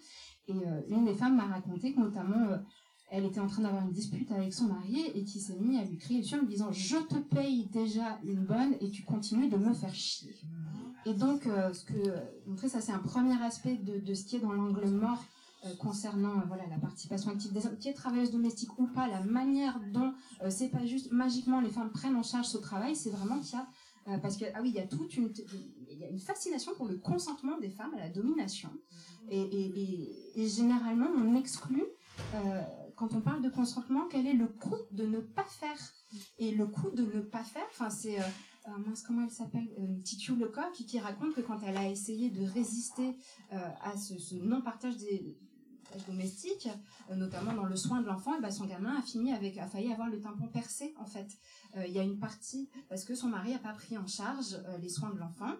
Et 0.49 0.55
euh, 0.55 0.81
une 0.89 1.05
des 1.05 1.15
femmes 1.15 1.37
m'a 1.37 1.47
raconté 1.47 1.93
que 1.93 2.01
notamment 2.01 2.45
euh, 2.51 2.59
elle 3.09 3.25
était 3.25 3.41
en 3.41 3.47
train 3.47 3.63
d'avoir 3.63 3.85
une 3.85 3.93
dispute 3.93 4.31
avec 4.33 4.53
son 4.53 4.67
mari 4.67 5.05
et 5.15 5.25
qui 5.25 5.41
s'est 5.41 5.59
mis 5.61 5.79
à 5.79 5.85
lui 5.85 5.97
crier 5.97 6.21
dessus 6.21 6.35
en 6.35 6.41
lui 6.41 6.49
disant 6.49 6.73
je 6.73 6.97
te 6.97 7.17
paye 7.17 7.67
déjà 7.67 8.19
une 8.25 8.45
bonne 8.45 8.75
et 8.81 8.91
tu 8.91 9.05
continues 9.05 9.49
de 9.49 9.57
me 9.57 9.73
faire 9.73 9.95
chier. 9.95 10.35
Et 11.05 11.15
donc 11.15 11.47
euh, 11.47 11.73
ce 11.73 11.85
que 11.85 11.95
donc 12.47 12.59
ça 12.61 12.81
c'est 12.81 12.93
un 12.93 12.99
premier 12.99 13.41
aspect 13.43 13.77
de, 13.77 14.01
de 14.01 14.15
ce 14.15 14.25
qui 14.25 14.37
est 14.37 14.41
dans 14.41 14.53
l'angle 14.53 14.89
mort 14.89 15.25
euh, 15.65 15.75
concernant 15.77 16.39
euh, 16.39 16.45
voilà 16.49 16.67
la 16.69 16.79
participation 16.79 17.31
active 17.31 17.53
des 17.53 17.67
hommes 17.67 17.79
qui 17.79 17.89
est 17.89 17.95
travailleuse 17.95 18.33
domestique 18.33 18.77
ou 18.79 18.89
pas 18.89 19.07
la 19.07 19.21
manière 19.21 19.79
dont 19.93 20.13
euh, 20.43 20.51
c'est 20.51 20.69
pas 20.69 20.85
juste 20.85 21.13
magiquement 21.13 21.61
les 21.61 21.71
femmes 21.71 21.91
prennent 21.91 22.17
en 22.17 22.25
charge 22.25 22.47
ce 22.47 22.59
travail 22.59 22.97
c'est 22.97 23.11
vraiment 23.11 23.39
qu'il 23.39 23.55
y 23.55 23.57
a 23.57 23.67
euh, 24.09 24.19
parce 24.19 24.37
que 24.37 24.45
ah 24.55 24.59
oui 24.63 24.69
il 24.71 24.77
y 24.77 24.81
a 24.81 24.87
toute 24.87 25.17
une 25.17 25.33
il 25.91 25.99
y 25.99 26.05
a 26.05 26.09
une 26.09 26.21
fascination 26.21 26.73
pour 26.77 26.87
le 26.87 26.97
consentement 26.97 27.59
des 27.59 27.71
femmes 27.71 27.95
à 27.95 28.01
la 28.01 28.09
domination. 28.09 28.71
Et, 29.29 29.41
et, 30.37 30.49
généralement 30.49 31.09
on 31.17 31.35
exclut 31.35 31.83
euh, 32.35 32.63
quand 32.97 33.15
on 33.15 33.21
parle 33.21 33.43
de 33.43 33.51
consentement, 33.51 34.07
quel 34.11 34.27
est 34.27 34.33
le 34.33 34.49
coût 34.49 34.81
de 34.91 35.07
ne 35.07 35.21
pas 35.21 35.45
faire? 35.45 35.79
Et 36.39 36.51
le 36.53 36.67
coût 36.67 36.91
de 36.91 37.03
ne 37.03 37.21
pas 37.21 37.45
faire, 37.45 37.67
enfin 37.71 37.91
c'est, 37.91 38.19
euh, 38.19 38.25
euh, 38.69 38.95
comment 39.07 39.23
elle 39.23 39.31
s'appelle 39.31 39.69
euh, 39.79 40.01
Titiou 40.03 40.37
Lecoq, 40.37 40.73
qui, 40.73 40.87
qui 40.87 40.99
raconte 40.99 41.35
que 41.35 41.43
quand 41.43 41.61
elle 41.65 41.77
a 41.77 41.89
essayé 41.89 42.31
de 42.31 42.45
résister 42.45 43.17
euh, 43.53 43.57
à 43.83 43.97
ce, 43.97 44.35
non-partage 44.37 44.97
des 44.97 45.37
euh, 47.11 47.15
notamment 47.15 47.53
dans 47.53 47.65
le 47.65 47.77
soin 47.77 48.01
de 48.01 48.07
l'enfant, 48.07 48.37
et 48.37 48.41
ben 48.41 48.51
son 48.51 48.67
gamin 48.67 48.97
a 48.97 49.03
fini 49.03 49.33
avec, 49.33 49.57
a 49.59 49.67
failli 49.67 49.93
avoir 49.93 50.09
le 50.09 50.21
tympan 50.21 50.49
percé 50.49 50.95
en 50.99 51.07
fait. 51.07 51.29
Euh, 51.77 51.87
Il 51.87 51.93
y 51.93 51.99
a 51.99 52.03
une 52.03 52.19
partie 52.19 52.69
parce 52.89 53.05
que 53.05 53.15
son 53.15 53.29
mari 53.29 53.55
a 53.55 53.59
pas 53.59 53.73
pris 53.73 53.97
en 53.99 54.07
charge 54.07 54.55
euh, 54.55 54.79
les 54.79 54.89
soins 54.89 55.11
de 55.11 55.19
l'enfant 55.19 55.53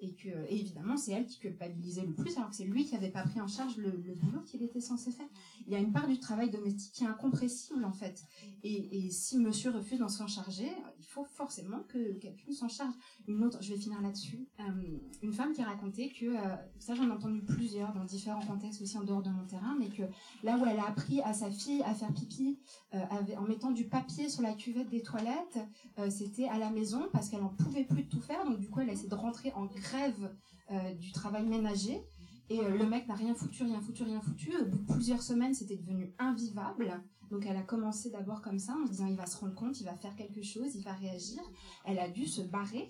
et 0.00 0.14
que 0.14 0.28
évidemment 0.48 0.96
c'est 0.96 1.12
elle 1.12 1.26
qui 1.26 1.38
culpabilisait 1.38 2.04
le 2.04 2.12
plus 2.12 2.36
alors 2.36 2.50
que 2.50 2.56
c'est 2.56 2.64
lui 2.64 2.84
qui 2.84 2.96
avait 2.96 3.10
pas 3.10 3.22
pris 3.22 3.40
en 3.40 3.46
charge 3.46 3.76
le, 3.76 3.90
le 3.90 4.14
boulot 4.14 4.40
qu'il 4.42 4.62
était 4.62 4.80
censé 4.80 5.12
faire. 5.12 5.28
Il 5.66 5.72
y 5.72 5.76
a 5.76 5.78
une 5.78 5.92
part 5.92 6.08
du 6.08 6.18
travail 6.18 6.50
domestique 6.50 6.92
qui 6.92 7.04
est 7.04 7.06
incompressible 7.06 7.84
en 7.84 7.92
fait. 7.92 8.22
Et, 8.62 9.08
si 9.10 9.38
monsieur 9.38 9.70
refuse 9.70 9.98
d'en 9.98 10.08
s'en 10.08 10.26
charger, 10.26 10.70
il 10.98 11.06
faut 11.06 11.24
forcément 11.24 11.80
que 11.88 12.12
quelqu'un 12.18 12.52
s'en 12.52 12.68
charge. 12.68 12.94
Une 13.26 13.42
autre, 13.44 13.62
je 13.62 13.72
vais 13.72 13.80
finir 13.80 14.00
là-dessus. 14.00 14.48
Euh, 14.60 14.98
une 15.22 15.32
femme 15.32 15.52
qui 15.52 15.62
racontait 15.62 16.10
que, 16.10 16.34
ça 16.78 16.94
j'en 16.94 17.08
ai 17.08 17.12
entendu 17.12 17.42
plusieurs 17.42 17.92
dans 17.92 18.04
différents 18.04 18.44
contextes 18.44 18.82
aussi 18.82 18.98
en 18.98 19.04
dehors 19.04 19.22
de 19.22 19.30
mon 19.30 19.46
terrain, 19.46 19.76
mais 19.78 19.88
que 19.88 20.02
là 20.42 20.56
où 20.58 20.66
elle 20.66 20.78
a 20.78 20.88
appris 20.88 21.20
à 21.22 21.32
sa 21.32 21.50
fille 21.50 21.82
à 21.82 21.94
faire 21.94 22.12
pipi 22.12 22.58
en 22.92 23.42
mettant 23.42 23.70
du 23.70 23.86
papier 23.88 24.28
sur 24.28 24.42
la 24.42 24.54
cuvette 24.54 24.88
des 24.88 25.02
toilettes, 25.02 25.59
euh, 25.98 26.10
c'était 26.10 26.48
à 26.48 26.58
la 26.58 26.70
maison 26.70 27.08
parce 27.12 27.28
qu'elle 27.28 27.42
en 27.42 27.48
pouvait 27.48 27.84
plus 27.84 28.04
de 28.04 28.08
tout 28.08 28.20
faire. 28.20 28.44
Donc 28.44 28.58
du 28.58 28.68
coup, 28.68 28.80
elle 28.80 28.90
a 28.90 28.92
essayé 28.92 29.08
de 29.08 29.14
rentrer 29.14 29.52
en 29.52 29.66
grève 29.66 30.34
euh, 30.70 30.94
du 30.94 31.12
travail 31.12 31.46
ménager. 31.46 32.02
Et 32.48 32.60
euh, 32.60 32.76
le 32.76 32.86
mec 32.86 33.06
n'a 33.06 33.14
rien 33.14 33.34
foutu, 33.34 33.62
rien 33.62 33.80
foutu, 33.80 34.02
rien 34.02 34.20
foutu. 34.20 34.52
Au 34.56 34.66
bout 34.66 34.78
de 34.78 34.92
plusieurs 34.92 35.22
semaines, 35.22 35.54
c'était 35.54 35.76
devenu 35.76 36.14
invivable. 36.18 37.02
Donc 37.30 37.46
elle 37.46 37.56
a 37.56 37.62
commencé 37.62 38.10
d'abord 38.10 38.42
comme 38.42 38.58
ça, 38.58 38.74
en 38.76 38.86
se 38.86 38.92
disant 38.92 39.06
il 39.06 39.16
va 39.16 39.26
se 39.26 39.38
rendre 39.38 39.54
compte, 39.54 39.80
il 39.80 39.84
va 39.84 39.94
faire 39.94 40.16
quelque 40.16 40.42
chose, 40.42 40.74
il 40.74 40.82
va 40.82 40.92
réagir. 40.92 41.40
Elle 41.84 42.00
a 42.00 42.08
dû 42.08 42.26
se 42.26 42.42
barrer, 42.42 42.88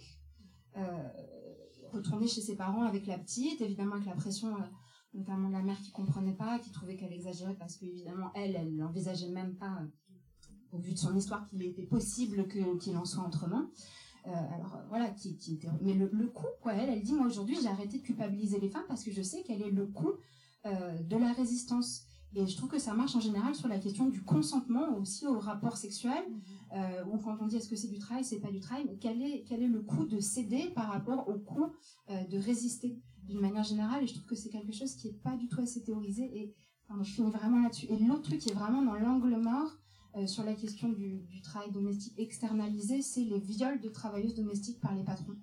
retourner 1.92 2.26
chez 2.26 2.40
ses 2.40 2.56
parents 2.56 2.84
avec 2.84 3.06
la 3.06 3.18
petite, 3.18 3.60
évidemment 3.60 3.96
avec 3.96 4.06
la 4.06 4.14
pression 4.14 4.56
notamment 5.14 5.48
la 5.48 5.62
mère 5.62 5.80
qui 5.80 5.90
comprenait 5.90 6.34
pas, 6.34 6.58
qui 6.58 6.70
trouvait 6.70 6.96
qu'elle 6.96 7.12
exagérait 7.12 7.56
parce 7.56 7.76
qu'évidemment, 7.76 8.30
elle, 8.34 8.54
elle 8.56 8.76
n'envisageait 8.76 9.30
même 9.30 9.56
pas, 9.56 9.82
au 10.72 10.78
vu 10.78 10.92
de 10.92 10.98
son 10.98 11.16
histoire, 11.16 11.46
qu'il 11.48 11.62
était 11.62 11.82
possible 11.82 12.46
qu'il 12.78 12.96
en 12.96 13.04
soit 13.04 13.26
autrement. 13.26 13.64
Euh, 14.26 14.30
alors 14.54 14.76
euh, 14.76 14.88
voilà, 14.88 15.10
qui, 15.10 15.36
qui 15.36 15.54
était... 15.54 15.68
mais 15.80 15.94
le, 15.94 16.08
le 16.12 16.26
coût, 16.26 16.46
quoi, 16.60 16.74
elle, 16.74 16.90
elle 16.90 17.02
dit, 17.02 17.14
moi 17.14 17.26
aujourd'hui, 17.26 17.56
j'ai 17.60 17.68
arrêté 17.68 17.98
de 17.98 18.02
culpabiliser 18.02 18.60
les 18.60 18.68
femmes 18.68 18.84
parce 18.86 19.02
que 19.02 19.10
je 19.10 19.22
sais 19.22 19.42
quel 19.46 19.62
est 19.62 19.70
le 19.70 19.86
coût 19.86 20.12
euh, 20.66 20.98
de 20.98 21.16
la 21.16 21.32
résistance. 21.32 22.04
Et 22.34 22.46
je 22.46 22.56
trouve 22.56 22.68
que 22.68 22.78
ça 22.78 22.94
marche 22.94 23.16
en 23.16 23.20
général 23.20 23.54
sur 23.56 23.66
la 23.66 23.78
question 23.78 24.08
du 24.08 24.22
consentement 24.22 24.96
aussi 24.96 25.26
au 25.26 25.38
rapport 25.40 25.76
sexuel, 25.76 26.22
euh, 26.76 27.04
ou 27.10 27.18
quand 27.18 27.36
on 27.40 27.46
dit 27.46 27.56
est-ce 27.56 27.68
que 27.68 27.76
c'est 27.76 27.88
du 27.88 27.98
travail, 27.98 28.22
c'est 28.24 28.38
pas 28.38 28.52
du 28.52 28.60
travail, 28.60 28.84
mais 28.86 28.98
quel 28.98 29.20
est, 29.20 29.44
quel 29.48 29.62
est 29.62 29.68
le 29.68 29.80
coût 29.80 30.04
de 30.04 30.20
céder 30.20 30.70
par 30.74 30.88
rapport 30.92 31.28
au 31.28 31.38
coût 31.38 31.72
euh, 32.10 32.24
de 32.26 32.38
résister 32.38 33.00
d'une 33.24 33.40
manière 33.40 33.64
générale? 33.64 34.04
Et 34.04 34.06
je 34.06 34.14
trouve 34.14 34.26
que 34.26 34.36
c'est 34.36 34.50
quelque 34.50 34.72
chose 34.72 34.94
qui 34.94 35.08
est 35.08 35.20
pas 35.22 35.36
du 35.36 35.48
tout 35.48 35.60
assez 35.60 35.82
théorisé. 35.82 36.24
Et 36.38 36.54
je 37.02 37.10
finis 37.10 37.30
vraiment 37.30 37.62
là-dessus. 37.62 37.86
Et 37.86 37.96
l'autre 37.98 38.22
truc 38.22 38.38
qui 38.40 38.50
est 38.50 38.54
vraiment 38.54 38.82
dans 38.82 38.94
l'angle 38.94 39.36
mort 39.36 39.78
euh, 40.16 40.26
sur 40.26 40.44
la 40.44 40.54
question 40.54 40.88
du, 40.88 41.20
travail 41.42 41.70
domestique 41.70 42.14
externalisé, 42.18 43.02
c'est 43.02 43.24
les 43.24 43.38
viols 43.38 43.80
de 43.80 43.88
travailleuses 43.88 44.34
domestiques 44.34 44.80
par 44.80 44.94
les 44.94 45.02
patrons. 45.02 45.36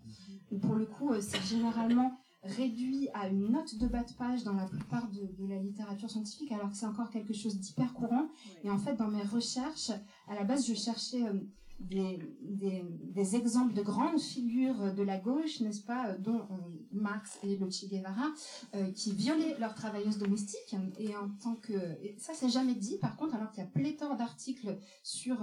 Pour 0.62 0.76
le 0.76 0.86
coup, 0.86 1.12
euh, 1.12 1.22
c'est 1.22 1.42
généralement 1.44 2.18
réduit 2.44 3.10
à 3.14 3.28
une 3.28 3.52
note 3.52 3.78
de 3.78 3.88
bas 3.88 4.04
de 4.04 4.14
page 4.14 4.44
dans 4.44 4.54
la 4.54 4.66
plupart 4.66 5.10
de, 5.10 5.26
de 5.42 5.48
la 5.48 5.60
littérature 5.60 6.10
scientifique, 6.10 6.52
alors 6.52 6.70
que 6.70 6.78
c'est 6.78 6.86
encore 6.86 7.10
quelque 7.10 7.34
chose 7.34 7.60
d'hyper 7.60 7.94
courant. 7.94 8.30
Et 8.64 8.70
en 8.70 8.78
fait, 8.78 8.96
dans 8.96 9.08
mes 9.08 9.24
recherches, 9.24 9.92
à 10.28 10.36
la 10.36 10.44
base, 10.44 10.68
je 10.68 10.74
cherchais 10.74 11.24
euh, 11.24 11.34
des, 11.80 12.20
des, 12.42 13.36
exemples 13.36 13.74
de 13.74 13.82
grandes 13.82 14.20
figures 14.20 14.94
de 14.94 15.04
la 15.04 15.18
gauche, 15.18 15.62
n'est-ce 15.62 15.82
pas, 15.82 16.10
euh, 16.10 16.18
dont 16.18 16.40
euh, 16.40 16.56
Marx 16.92 17.38
et 17.44 17.56
le 17.56 17.68
Guevara, 17.88 18.28
euh, 18.76 18.92
qui 18.92 19.12
violaient 19.12 19.58
leurs 19.60 19.76
travailleuses 19.76 20.18
domestiques. 20.18 20.76
Et 20.98 21.16
en 21.16 21.30
tant 21.42 21.56
que, 21.56 21.74
ça, 22.18 22.34
c'est 22.34 22.50
jamais 22.50 22.74
dit. 22.74 22.98
Par 22.98 23.16
contre, 23.16 23.36
alors 23.36 23.52
qu'il 23.52 23.64
y 23.64 23.68
a 23.68 23.70
pléthore 23.70 24.16
d'articles 24.18 24.78
sur 25.04 25.38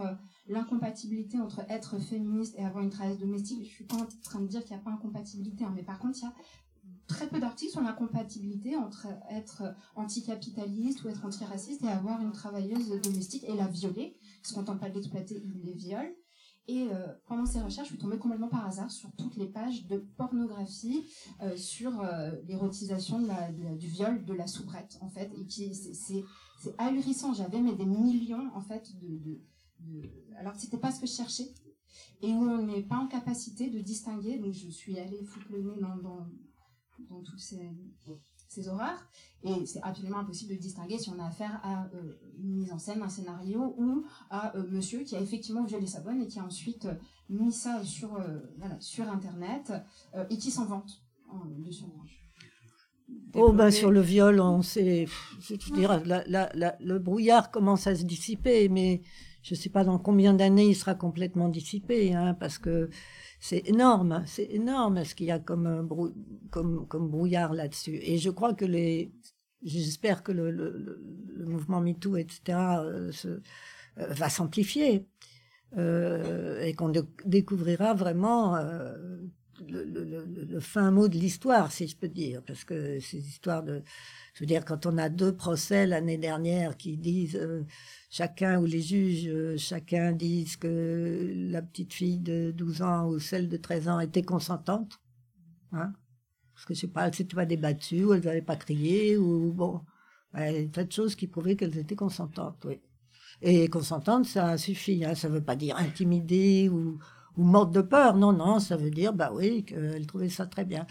l'incompatibilité 0.49 1.39
entre 1.39 1.61
être 1.69 1.99
féministe 1.99 2.55
et 2.59 2.65
avoir 2.65 2.83
une 2.83 2.91
travailleuse 2.91 3.21
domestique, 3.21 3.65
je 3.65 3.69
suis 3.69 3.85
pas 3.85 3.97
en 3.97 4.07
train 4.23 4.41
de 4.41 4.47
dire 4.47 4.63
qu'il 4.65 4.77
n'y 4.77 4.83
a 4.83 4.85
pas 4.85 4.91
incompatibilité, 4.91 5.65
hein, 5.65 5.73
mais 5.75 5.83
par 5.83 5.99
contre, 5.99 6.19
il 6.19 6.23
y 6.23 6.27
a 6.27 6.35
très 7.07 7.29
peu 7.29 7.39
d'articles 7.39 7.73
sur 7.73 7.83
l'incompatibilité 7.83 8.77
entre 8.77 9.07
être 9.31 9.63
anticapitaliste 9.95 11.05
ou 11.05 11.09
être 11.09 11.25
antiraciste 11.25 11.83
et 11.85 11.89
avoir 11.89 12.21
une 12.21 12.33
travailleuse 12.33 12.89
domestique 13.03 13.45
et 13.45 13.55
la 13.55 13.69
violer. 13.69 14.17
Ils 14.43 14.49
se 14.49 14.55
contentent 14.55 14.81
pas 14.81 14.89
de 14.89 14.95
l'exploiter, 14.95 15.43
ils 15.45 15.65
les 15.65 15.75
violent. 15.75 16.11
Et 16.67 16.89
euh, 16.91 17.07
pendant 17.27 17.45
ces 17.45 17.61
recherches, 17.61 17.89
je 17.89 17.95
suis 17.95 18.01
tombée 18.03 18.19
complètement 18.19 18.49
par 18.49 18.67
hasard 18.67 18.91
sur 18.91 19.11
toutes 19.17 19.37
les 19.37 19.47
pages 19.49 19.87
de 19.87 19.99
pornographie 20.17 21.05
euh, 21.43 21.57
sur 21.57 22.01
euh, 22.01 22.31
l'érotisation 22.49 23.19
du 23.77 23.87
viol 23.87 24.25
de 24.25 24.33
la 24.33 24.47
soubrette, 24.47 24.97
en 25.03 25.09
fait. 25.11 25.31
Et 25.39 25.45
qui 25.47 25.75
c'est- 25.75 26.25
ahurissant. 26.79 27.35
J'avais 27.35 27.61
mais 27.61 27.75
des 27.75 27.85
millions, 27.85 28.51
en 28.55 28.63
fait, 28.63 28.93
de- 28.99 29.41
alors 30.39 30.55
que 30.55 30.61
c'était 30.61 30.79
pas 30.79 30.91
ce 30.91 31.01
que 31.01 31.07
je 31.07 31.13
cherchais 31.13 31.53
et 32.23 32.33
où 32.33 32.43
on 32.43 32.63
n'est 32.67 32.83
pas 32.83 32.97
en 32.97 33.07
capacité 33.07 33.69
de 33.69 33.81
distinguer. 33.81 34.39
Donc 34.39 34.55
je 34.55 34.69
suis 34.71 34.99
allée 34.99 35.23
foutre 35.25 35.47
le 35.51 35.63
nez 35.63 35.77
dans, 35.81 35.97
dans, 35.97 36.27
dans 37.11 37.23
toutes 37.23 37.41
ces, 37.41 37.71
ces 38.55 38.69
horreurs. 38.69 39.03
Et 39.43 39.67
c'est 39.67 39.83
absolument 39.83 40.19
impossible 40.21 40.55
de 40.55 40.59
distinguer 40.59 40.99
si 40.99 41.11
on 41.11 41.19
a 41.19 41.27
affaire 41.27 41.61
à 41.63 41.85
euh, 41.95 42.15
une 42.39 42.55
mise 42.55 42.73
en 42.73 42.79
scène, 42.79 43.03
un 43.03 43.09
scénario, 43.11 43.75
ou 43.77 44.05
à 44.31 44.57
euh, 44.57 44.65
monsieur 44.71 45.01
qui 45.01 45.17
a 45.17 45.21
effectivement 45.21 45.65
violé 45.65 45.87
sa 45.87 46.01
bonne 46.01 46.23
et 46.23 46.27
qui 46.27 46.39
a 46.39 46.45
ensuite 46.45 46.87
euh, 46.87 46.95
mis 47.29 47.53
ça 47.53 47.85
sur, 47.85 48.15
euh, 48.17 48.39
voilà, 48.59 48.77
sur 48.81 49.07
Internet 49.11 49.73
euh, 50.15 50.25
et 50.31 50.39
qui 50.39 50.51
s'en 50.51 50.65
vante. 50.65 51.03
Oh, 53.37 53.53
ben, 53.53 53.71
sur 53.71 53.91
le 53.91 54.01
viol, 54.01 54.41
on 54.41 54.63
sait. 54.63 55.07
Je 55.41 55.53
veux 55.55 55.77
dire, 55.77 56.03
la- 56.07 56.25
la- 56.27 56.51
la- 56.55 56.77
le 56.81 56.99
brouillard 56.99 57.51
commence 57.51 57.87
à 57.87 57.95
se 57.95 58.05
dissiper, 58.05 58.69
mais 58.71 59.03
je 59.43 59.55
ne 59.55 59.59
sais 59.59 59.69
pas 59.69 59.85
dans 59.85 59.99
combien 59.99 60.33
d'années 60.33 60.69
il 60.69 60.75
sera 60.75 60.95
complètement 60.95 61.49
dissipé, 61.51 62.15
hein, 62.15 62.35
parce 62.35 62.57
que 62.59 62.89
c'est 63.47 63.63
énorme, 63.69 64.23
c'est 64.27 64.49
énorme 64.51 65.05
ce 65.05 65.15
qu'il 65.15 65.27
y 65.27 65.31
a 65.31 65.39
comme, 65.39 65.67
euh, 65.67 65.83
comme, 66.51 66.87
comme 66.89 67.11
brouillard 67.11 67.53
là-dessus. 67.55 67.99
Et 68.03 68.19
je 68.19 68.31
crois 68.31 68.55
que 68.55 68.65
les. 68.65 69.13
J'espère 69.63 70.23
que 70.23 70.33
le, 70.33 70.51
le, 70.51 70.71
le- 71.37 71.47
mouvement 71.47 71.81
MeToo, 71.81 72.17
etc., 72.17 72.59
euh, 72.85 73.13
se, 73.13 73.29
euh, 73.29 73.41
va 73.97 74.29
s'amplifier 74.31 75.07
et 75.77 76.75
qu'on 76.77 76.89
dé- 76.91 77.03
découvrira 77.27 77.95
vraiment 77.95 78.57
le, 79.61 80.61
fin 80.61 80.91
mot 80.91 81.09
de 81.09 81.17
l'histoire, 81.17 81.73
si 81.73 81.87
je 81.87 81.97
peux 81.97 82.09
dire, 82.09 82.43
parce 82.47 82.65
que 82.65 82.99
ces 83.01 83.19
histoires 83.19 83.63
de, 83.63 83.83
je 84.35 84.41
veux 84.41 84.47
dire, 84.47 84.65
quand 84.65 84.87
on 84.87 84.99
a 84.99 85.09
deux 85.09 85.35
procès 85.35 85.87
l'année 85.87 86.19
dernière 86.19 86.77
qui 86.77 86.97
disent 86.97 87.37
euh, 87.37 87.65
chacun 88.11 88.61
ou 88.61 88.67
les 88.67 88.81
juges, 88.81 89.29
euh, 89.29 89.57
chacun 89.57 90.13
disent 90.13 90.57
que 90.57 91.33
la 91.51 91.63
petite 91.63 91.93
fille 91.93 92.19
de 92.19 92.51
12 92.51 92.83
ans 92.83 93.09
ou 93.09 93.19
celle 93.19 93.49
de 93.49 93.57
13 93.57 93.89
ans 93.89 94.01
était 94.01 94.23
consentante, 94.23 95.01
hein, 95.73 95.93
parce 96.55 96.67
que 96.67 96.75
je 96.75 96.81
sais 96.81 96.89
pas, 96.89 97.09
elle 97.09 97.15
s'était 97.15 97.37
pas 97.37 97.47
débattue, 97.47 98.05
ou 98.05 98.15
elle 98.15 98.25
n'avait 98.25 98.43
pas 98.43 98.57
crié, 98.57 99.17
ou 99.17 99.53
bon, 99.53 99.81
des 100.35 100.71
tas 100.71 100.85
de 100.85 100.93
choses 100.93 101.15
qui 101.15 101.27
prouvaient 101.27 101.57
qu'elles 101.57 101.79
étaient 101.79 101.97
consentantes, 101.97 102.65
oui. 102.65 102.81
Et 103.43 103.69
consentante, 103.69 104.27
ça 104.27 104.57
suffit, 104.57 105.05
hein, 105.05 105.15
ça 105.15 105.29
veut 105.29 105.43
pas 105.43 105.57
dire 105.57 105.77
intimidée 105.77 106.69
ou 106.69 106.99
ou 107.37 107.45
morte 107.45 107.73
de 107.73 107.81
peur. 107.81 108.17
Non, 108.17 108.33
non, 108.33 108.59
ça 108.61 108.77
veut 108.77 108.91
dire, 108.91 109.13
bah 109.13 109.31
oui, 109.33 109.65
qu'elle 109.65 110.07
trouvait 110.07 110.29
ça 110.29 110.47
très 110.47 110.65
bien. 110.65 110.87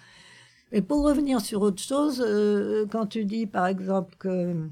Et 0.71 0.81
pour 0.81 1.03
revenir 1.03 1.41
sur 1.41 1.61
autre 1.61 1.81
chose, 1.81 2.23
euh, 2.25 2.85
quand 2.89 3.05
tu 3.05 3.25
dis, 3.25 3.45
par 3.45 3.67
exemple, 3.67 4.15
que 4.17 4.69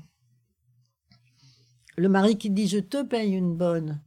le 1.97 2.09
mari 2.09 2.37
qui 2.37 2.49
dit 2.49 2.67
je 2.67 2.79
te 2.79 3.03
paye 3.03 3.33
une 3.33 3.55
bonne, 3.55 4.01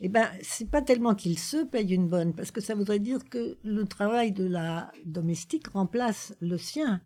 eh 0.00 0.08
ben, 0.08 0.26
c'est 0.42 0.68
pas 0.68 0.82
tellement 0.82 1.14
qu'il 1.14 1.38
se 1.38 1.64
paye 1.64 1.94
une 1.94 2.08
bonne, 2.08 2.34
parce 2.34 2.50
que 2.50 2.60
ça 2.60 2.74
voudrait 2.74 2.98
dire 2.98 3.20
que 3.30 3.56
le 3.62 3.84
travail 3.84 4.32
de 4.32 4.44
la 4.44 4.90
domestique 5.06 5.68
remplace 5.68 6.34
le 6.40 6.58
sien. 6.58 7.00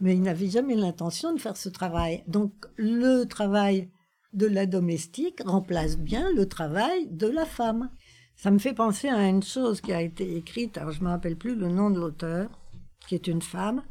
Mais 0.00 0.14
il 0.14 0.22
n'avait 0.22 0.48
jamais 0.50 0.74
l'intention 0.74 1.32
de 1.32 1.38
faire 1.38 1.56
ce 1.56 1.68
travail. 1.68 2.24
Donc, 2.26 2.52
le 2.76 3.24
travail 3.24 3.88
de 4.32 4.46
la 4.46 4.66
domestique 4.66 5.42
remplace 5.44 5.96
bien 5.96 6.28
le 6.34 6.46
travail 6.46 7.06
de 7.08 7.28
la 7.28 7.44
femme. 7.44 7.90
Ça 8.40 8.50
me 8.50 8.58
fait 8.58 8.72
penser 8.72 9.08
à 9.10 9.28
une 9.28 9.42
chose 9.42 9.82
qui 9.82 9.92
a 9.92 10.00
été 10.00 10.34
écrite, 10.38 10.78
alors 10.78 10.92
je 10.92 11.00
ne 11.00 11.04
me 11.04 11.10
rappelle 11.10 11.36
plus 11.36 11.54
le 11.54 11.68
nom 11.68 11.90
de 11.90 12.00
l'auteur, 12.00 12.48
qui 13.06 13.14
est 13.14 13.26
une 13.26 13.42
femme, 13.42 13.82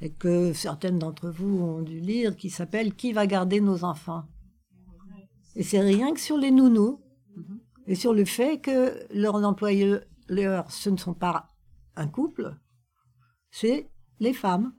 et 0.00 0.10
que 0.10 0.52
certaines 0.52 1.00
d'entre 1.00 1.30
vous 1.30 1.60
ont 1.60 1.82
dû 1.82 1.98
lire, 1.98 2.36
qui 2.36 2.48
s'appelle 2.48 2.94
Qui 2.94 3.12
va 3.12 3.26
garder 3.26 3.60
nos 3.60 3.82
enfants? 3.82 4.22
Et 5.56 5.64
c'est 5.64 5.80
rien 5.80 6.14
que 6.14 6.20
sur 6.20 6.36
les 6.36 6.52
nounous, 6.52 7.00
et 7.88 7.96
sur 7.96 8.14
le 8.14 8.24
fait 8.24 8.60
que 8.60 9.04
leurs 9.12 9.44
employeurs, 9.44 10.04
ce 10.70 10.90
ne 10.90 10.96
sont 10.96 11.14
pas 11.14 11.48
un 11.96 12.06
couple, 12.06 12.54
c'est 13.50 13.90
les 14.20 14.32
femmes. 14.32 14.74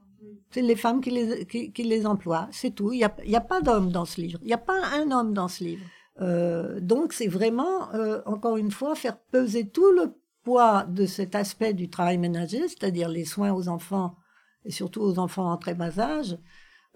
C'est 0.50 0.62
les 0.62 0.76
femmes 0.76 1.02
qui 1.02 1.10
les, 1.10 1.44
qui, 1.44 1.82
les 1.82 2.06
emploient, 2.06 2.48
c'est 2.52 2.74
tout. 2.74 2.90
Il 2.94 2.96
n'y 2.96 3.04
a, 3.04 3.14
y 3.26 3.36
a 3.36 3.42
pas 3.42 3.60
d'homme 3.60 3.92
dans 3.92 4.06
ce 4.06 4.18
livre. 4.18 4.38
Il 4.40 4.46
n'y 4.46 4.54
a 4.54 4.58
pas 4.58 4.82
un 4.94 5.10
homme 5.10 5.34
dans 5.34 5.48
ce 5.48 5.62
livre. 5.62 5.84
Euh, 6.20 6.80
donc 6.80 7.12
c'est 7.12 7.28
vraiment, 7.28 7.92
euh, 7.94 8.20
encore 8.26 8.56
une 8.56 8.70
fois, 8.70 8.94
faire 8.94 9.18
peser 9.18 9.68
tout 9.68 9.90
le 9.92 10.14
poids 10.42 10.84
de 10.84 11.06
cet 11.06 11.34
aspect 11.34 11.74
du 11.74 11.88
travail 11.88 12.18
ménager, 12.18 12.68
c'est-à-dire 12.68 13.08
les 13.08 13.24
soins 13.24 13.52
aux 13.52 13.68
enfants 13.68 14.16
et 14.64 14.70
surtout 14.70 15.00
aux 15.00 15.18
enfants 15.18 15.50
en 15.50 15.56
très 15.56 15.74
bas 15.74 15.98
âge, 15.98 16.36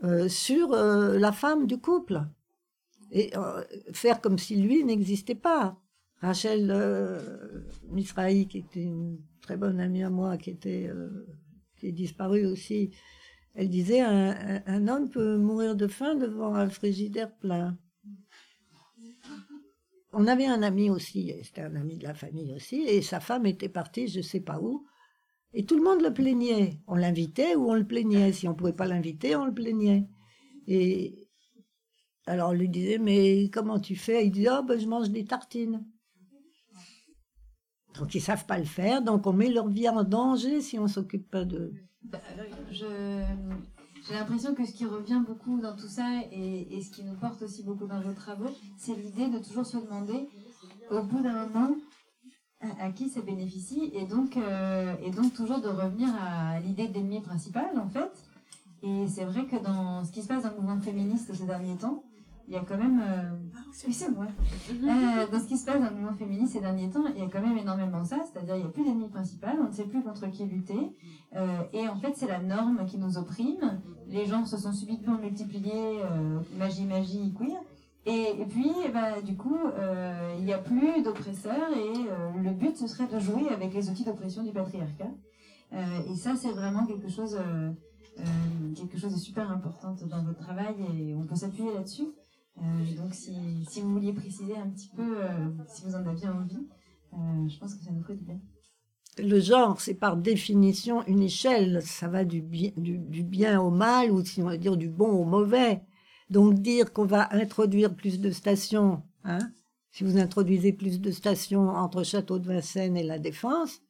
euh, 0.02 0.28
sur 0.28 0.70
la 0.72 1.32
femme 1.32 1.66
du 1.66 1.78
couple. 1.78 2.22
Et 3.10 3.32
faire 3.92 4.20
comme 4.20 4.38
si 4.38 4.56
lui 4.56 4.82
n'existait 4.82 5.36
pas. 5.36 5.76
Rachel 6.20 6.74
Misrahi, 7.90 8.48
qui 8.48 8.58
était 8.58 8.82
une 8.82 9.20
très 9.40 9.56
bonne 9.56 9.78
amie 9.78 10.02
à 10.02 10.10
moi, 10.10 10.36
qui, 10.36 10.50
était, 10.50 10.90
qui 11.76 11.88
est 11.88 11.92
disparue 11.92 12.46
aussi, 12.46 12.90
elle 13.54 13.68
disait 13.68 14.00
un, 14.00 14.62
un 14.66 14.88
homme 14.88 15.10
peut 15.10 15.36
mourir 15.36 15.76
de 15.76 15.86
faim 15.86 16.16
devant 16.16 16.54
un 16.54 16.68
frigidaire 16.68 17.32
plein. 17.36 17.78
On 20.16 20.26
avait 20.26 20.46
un 20.46 20.62
ami 20.62 20.90
aussi, 20.90 21.32
c'était 21.42 21.62
un 21.62 21.74
ami 21.76 21.96
de 21.96 22.04
la 22.04 22.14
famille 22.14 22.54
aussi, 22.54 22.82
et 22.82 23.02
sa 23.02 23.20
femme 23.20 23.46
était 23.46 23.68
partie, 23.68 24.06
je 24.08 24.18
ne 24.18 24.22
sais 24.22 24.40
pas 24.40 24.60
où, 24.60 24.86
et 25.52 25.64
tout 25.64 25.76
le 25.76 25.84
monde 25.84 26.02
le 26.02 26.12
plaignait. 26.12 26.80
On 26.86 26.96
l'invitait 26.96 27.54
ou 27.54 27.70
on 27.70 27.74
le 27.74 27.86
plaignait. 27.86 28.32
Si 28.32 28.48
on 28.48 28.52
ne 28.52 28.56
pouvait 28.56 28.72
pas 28.72 28.86
l'inviter, 28.86 29.36
on 29.36 29.46
le 29.46 29.54
plaignait. 29.54 30.08
Et 30.66 31.28
alors 32.26 32.50
on 32.50 32.52
lui 32.52 32.68
disait, 32.68 32.98
mais 32.98 33.50
comment 33.50 33.78
tu 33.78 33.94
fais? 33.94 34.26
Il 34.26 34.32
disait, 34.32 34.48
oh, 34.50 34.62
ben, 34.64 34.78
je 34.78 34.86
mange 34.86 35.10
des 35.10 35.24
tartines. 35.24 35.86
Donc 37.96 38.14
ils 38.16 38.20
savent 38.20 38.46
pas 38.46 38.58
le 38.58 38.64
faire, 38.64 39.02
donc 39.02 39.26
on 39.26 39.32
met 39.32 39.50
leur 39.50 39.68
vie 39.68 39.88
en 39.88 40.02
danger 40.02 40.60
si 40.60 40.78
on 40.78 40.88
s'occupe 40.88 41.30
pas 41.30 41.44
de... 41.44 41.72
Bah, 42.02 42.20
J'ai 44.06 44.14
l'impression 44.14 44.54
que 44.54 44.66
ce 44.66 44.72
qui 44.72 44.84
revient 44.84 45.22
beaucoup 45.26 45.58
dans 45.58 45.74
tout 45.74 45.88
ça 45.88 46.06
et, 46.30 46.82
ce 46.82 46.90
qui 46.90 47.04
nous 47.04 47.14
porte 47.14 47.40
aussi 47.42 47.62
beaucoup 47.62 47.86
dans 47.86 48.00
vos 48.00 48.12
travaux, 48.12 48.50
c'est 48.76 48.94
l'idée 48.94 49.28
de 49.28 49.38
toujours 49.38 49.64
se 49.64 49.78
demander, 49.78 50.28
au 50.90 51.02
bout 51.02 51.22
d'un 51.22 51.46
moment, 51.46 51.74
à, 52.60 52.84
à 52.84 52.90
qui 52.90 53.08
ça 53.08 53.22
bénéficie 53.22 53.90
et 53.94 54.04
donc, 54.04 54.36
euh, 54.36 54.94
et 55.02 55.10
donc 55.10 55.32
toujours 55.32 55.60
de 55.60 55.68
revenir 55.68 56.08
à 56.20 56.60
l'idée 56.60 56.88
d'ennemi 56.88 57.22
principal 57.22 57.78
en 57.78 57.88
fait. 57.88 58.12
Et 58.82 59.08
c'est 59.08 59.24
vrai 59.24 59.46
que 59.46 59.56
dans 59.56 60.04
ce 60.04 60.12
qui 60.12 60.22
se 60.22 60.28
passe 60.28 60.42
dans 60.42 60.50
le 60.50 60.56
mouvement 60.56 60.80
féministe 60.80 61.32
ces 61.34 61.46
derniers 61.46 61.76
temps, 61.76 62.04
il 62.48 62.54
y 62.54 62.56
a 62.56 62.60
quand 62.60 62.76
même. 62.76 63.00
Euh, 63.00 63.30
oui, 63.86 63.92
c'est 63.92 64.10
moi. 64.10 64.26
Euh, 64.70 65.26
dans 65.30 65.40
ce 65.40 65.46
qui 65.46 65.56
se 65.56 65.64
passe 65.64 65.80
dans 65.80 65.90
le 65.90 65.96
mouvement 65.96 66.14
féministe 66.14 66.52
ces 66.52 66.60
derniers 66.60 66.90
temps, 66.90 67.04
il 67.14 67.22
y 67.22 67.24
a 67.24 67.28
quand 67.28 67.40
même 67.40 67.56
énormément 67.56 68.04
ça, 68.04 68.18
c'est-à-dire 68.24 68.56
il 68.56 68.62
n'y 68.62 68.66
a 68.66 68.70
plus 68.70 68.84
d'ennemi 68.84 69.08
principal, 69.08 69.56
on 69.60 69.68
ne 69.68 69.72
sait 69.72 69.84
plus 69.84 70.02
contre 70.02 70.30
qui 70.30 70.44
lutter. 70.44 70.94
Euh, 71.36 71.62
et 71.72 71.88
en 71.88 71.96
fait, 71.96 72.12
c'est 72.14 72.28
la 72.28 72.40
norme 72.40 72.84
qui 72.86 72.98
nous 72.98 73.18
opprime. 73.18 73.80
Les 74.08 74.26
gens 74.26 74.44
se 74.44 74.56
sont 74.56 74.72
subitement 74.72 75.18
multipliés, 75.18 76.00
euh, 76.02 76.40
magie, 76.58 76.84
magie, 76.84 77.32
queer. 77.36 77.58
Et, 78.06 78.40
et 78.40 78.44
puis, 78.44 78.70
bah, 78.92 79.22
du 79.22 79.36
coup, 79.36 79.56
euh, 79.56 80.34
il 80.38 80.44
n'y 80.44 80.52
a 80.52 80.58
plus 80.58 81.02
d'oppresseurs 81.02 81.72
et 81.72 82.38
le 82.38 82.50
but, 82.50 82.76
ce 82.76 82.86
serait 82.86 83.06
de 83.06 83.18
jouer 83.18 83.48
avec 83.48 83.72
les 83.72 83.88
outils 83.88 84.04
d'oppression 84.04 84.42
du 84.42 84.52
patriarcat. 84.52 85.10
et 85.72 86.14
ça, 86.14 86.36
c'est 86.36 86.52
vraiment 86.52 86.84
quelque 86.84 87.08
chose, 87.08 87.38
quelque 88.76 88.98
chose 88.98 89.14
de 89.14 89.18
super 89.18 89.50
important 89.50 89.96
dans 90.06 90.22
votre 90.22 90.38
travail 90.38 90.74
et 90.94 91.14
on 91.14 91.24
peut 91.24 91.34
s'appuyer 91.34 91.72
là-dessus. 91.72 92.04
Euh, 92.58 92.96
donc, 92.96 93.14
si, 93.14 93.32
vous 93.80 93.92
vouliez 93.92 94.12
préciser 94.12 94.56
un 94.56 94.68
petit 94.68 94.90
peu, 94.94 95.22
euh, 95.22 95.48
si 95.68 95.84
vous 95.84 95.94
en 95.94 96.06
aviez 96.06 96.28
envie, 96.28 96.66
euh, 97.12 97.48
je 97.48 97.58
pense 97.58 97.74
que 97.74 97.84
ça 97.84 97.90
nous 97.90 98.02
ferait 98.02 98.16
du 98.16 98.24
bien. 98.24 98.40
Le 99.18 99.38
genre, 99.40 99.80
c'est 99.80 99.94
par 99.94 100.16
définition 100.16 101.04
une 101.06 101.22
échelle. 101.22 101.82
Ça 101.82 102.08
va 102.08 102.24
du 102.24 102.42
bien, 102.42 102.70
du, 102.76 102.98
du 102.98 103.22
bien 103.22 103.60
au 103.60 103.70
mal, 103.70 104.10
ou 104.10 104.24
si 104.24 104.42
on 104.42 104.46
va 104.46 104.56
dire 104.56 104.76
du 104.76 104.88
bon 104.88 105.10
au 105.10 105.24
mauvais. 105.24 105.82
Donc, 106.30 106.54
dire 106.54 106.92
qu'on 106.92 107.06
va 107.06 107.32
introduire 107.34 107.94
plus 107.94 108.20
de 108.20 108.30
stations, 108.30 109.02
hein, 109.24 109.38
si 109.90 110.02
vous 110.04 110.18
introduisez 110.18 110.72
plus 110.72 111.00
de 111.00 111.10
stations 111.10 111.68
entre 111.68 112.02
Château 112.02 112.38
de 112.38 112.48
Vincennes 112.48 112.96
et 112.96 113.04
La 113.04 113.18
Défense, 113.18 113.80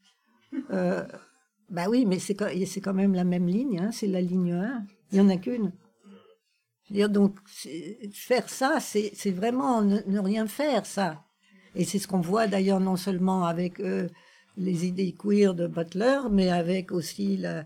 euh, 0.71 1.05
bah 1.71 1.87
oui, 1.89 2.05
mais 2.07 2.19
c'est 2.19 2.35
quand 2.35 2.95
même 2.95 3.15
la 3.15 3.25
même 3.25 3.47
ligne, 3.47 3.79
hein, 3.81 3.91
c'est 3.93 4.07
la 4.07 4.21
ligne 4.21 4.53
1. 4.53 4.87
Il 5.13 5.21
n'y 5.21 5.27
en 5.27 5.31
a 5.31 5.37
qu'une 5.37 5.73
dire, 6.91 7.09
donc, 7.09 7.39
faire 8.13 8.49
ça, 8.49 8.79
c'est 8.81 9.31
vraiment 9.31 9.83
ne, 9.83 10.19
rien 10.19 10.47
faire, 10.47 10.87
ça. 10.87 11.25
Et 11.75 11.85
c'est 11.85 11.99
ce 11.99 12.07
qu'on 12.07 12.21
voit 12.21 12.47
d'ailleurs 12.47 12.81
non 12.81 12.97
seulement 12.97 13.47
avec 13.47 13.81
euh, 13.81 14.09
les 14.57 14.87
idées 14.87 15.13
queer 15.13 15.55
de 15.55 15.67
Butler, 15.67 16.21
mais 16.31 16.51
avec 16.51 16.93
aussi 16.93 17.37
la, 17.37 17.65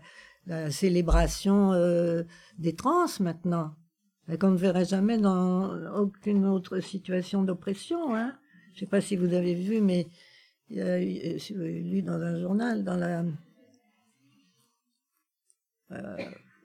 célébration 0.71 1.73
euh, 1.73 2.23
des 2.57 2.75
trans 2.75 3.05
maintenant. 3.19 3.75
Qu'on 4.39 4.51
ne 4.51 4.57
verrait 4.57 4.85
jamais 4.85 5.17
dans 5.17 5.95
aucune 5.95 6.45
autre 6.45 6.79
situation 6.79 7.43
d'oppression. 7.43 8.15
Hein. 8.15 8.35
Je 8.73 8.77
ne 8.77 8.79
sais 8.81 8.85
pas 8.89 9.01
si 9.01 9.15
vous 9.15 9.33
avez 9.33 9.53
vu, 9.53 9.81
mais 9.81 10.07
euh, 10.71 11.37
si 11.37 11.53
vous 11.53 11.61
avez 11.61 11.81
lu 11.81 12.01
dans 12.01 12.19
un 12.21 12.39
journal, 12.39 12.83
dans 12.83 12.95
la 12.95 13.23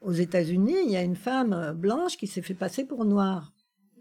aux 0.05 0.13
États-Unis, 0.13 0.77
il 0.85 0.93
y 0.93 0.97
a 0.97 1.03
une 1.03 1.17
femme 1.17 1.53
euh, 1.53 1.73
blanche 1.73 2.17
qui 2.17 2.27
s'est 2.27 2.43
fait 2.43 2.55
passer 2.55 2.85
pour 2.85 3.05
noire. 3.05 3.53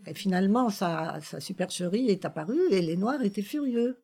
Et 0.05 0.13
finalement, 0.13 0.69
sa, 0.69 1.19
supercherie 1.39 2.09
est 2.09 2.25
apparue 2.25 2.71
et 2.71 2.81
les 2.81 2.97
Noirs 2.97 3.23
étaient 3.23 3.41
furieux. 3.41 3.97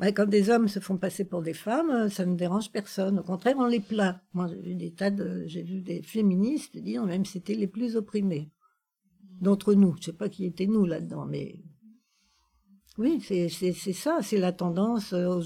Mais 0.00 0.12
quand 0.12 0.26
des 0.26 0.50
hommes 0.50 0.66
se 0.66 0.80
font 0.80 0.96
passer 0.96 1.24
pour 1.24 1.42
des 1.42 1.54
femmes, 1.54 1.90
euh, 1.90 2.08
ça 2.08 2.26
ne 2.26 2.34
dérange 2.34 2.72
personne. 2.72 3.20
Au 3.20 3.22
contraire, 3.22 3.54
on 3.58 3.66
les 3.66 3.80
plaint. 3.80 4.18
Moi, 4.32 4.48
j'ai 4.48 4.60
vu 4.60 4.74
des 4.74 4.92
tas 4.92 5.12
de, 5.12 5.44
j'ai 5.46 5.62
vu 5.62 5.80
des 5.80 6.02
féministes 6.02 6.76
dire 6.76 7.04
même 7.06 7.24
c'était 7.24 7.54
les 7.54 7.68
plus 7.68 7.94
opprimés 7.94 8.50
d'entre 9.40 9.74
nous. 9.74 9.94
Je 10.00 10.06
sais 10.06 10.12
pas 10.12 10.28
qui 10.28 10.44
étaient 10.44 10.66
nous 10.66 10.84
là-dedans, 10.84 11.26
mais 11.26 11.60
oui, 12.98 13.20
c'est 13.20 13.48
ça, 13.48 14.18
c'est 14.22 14.38
la 14.38 14.52
tendance. 14.52 15.12
Euh, 15.12 15.40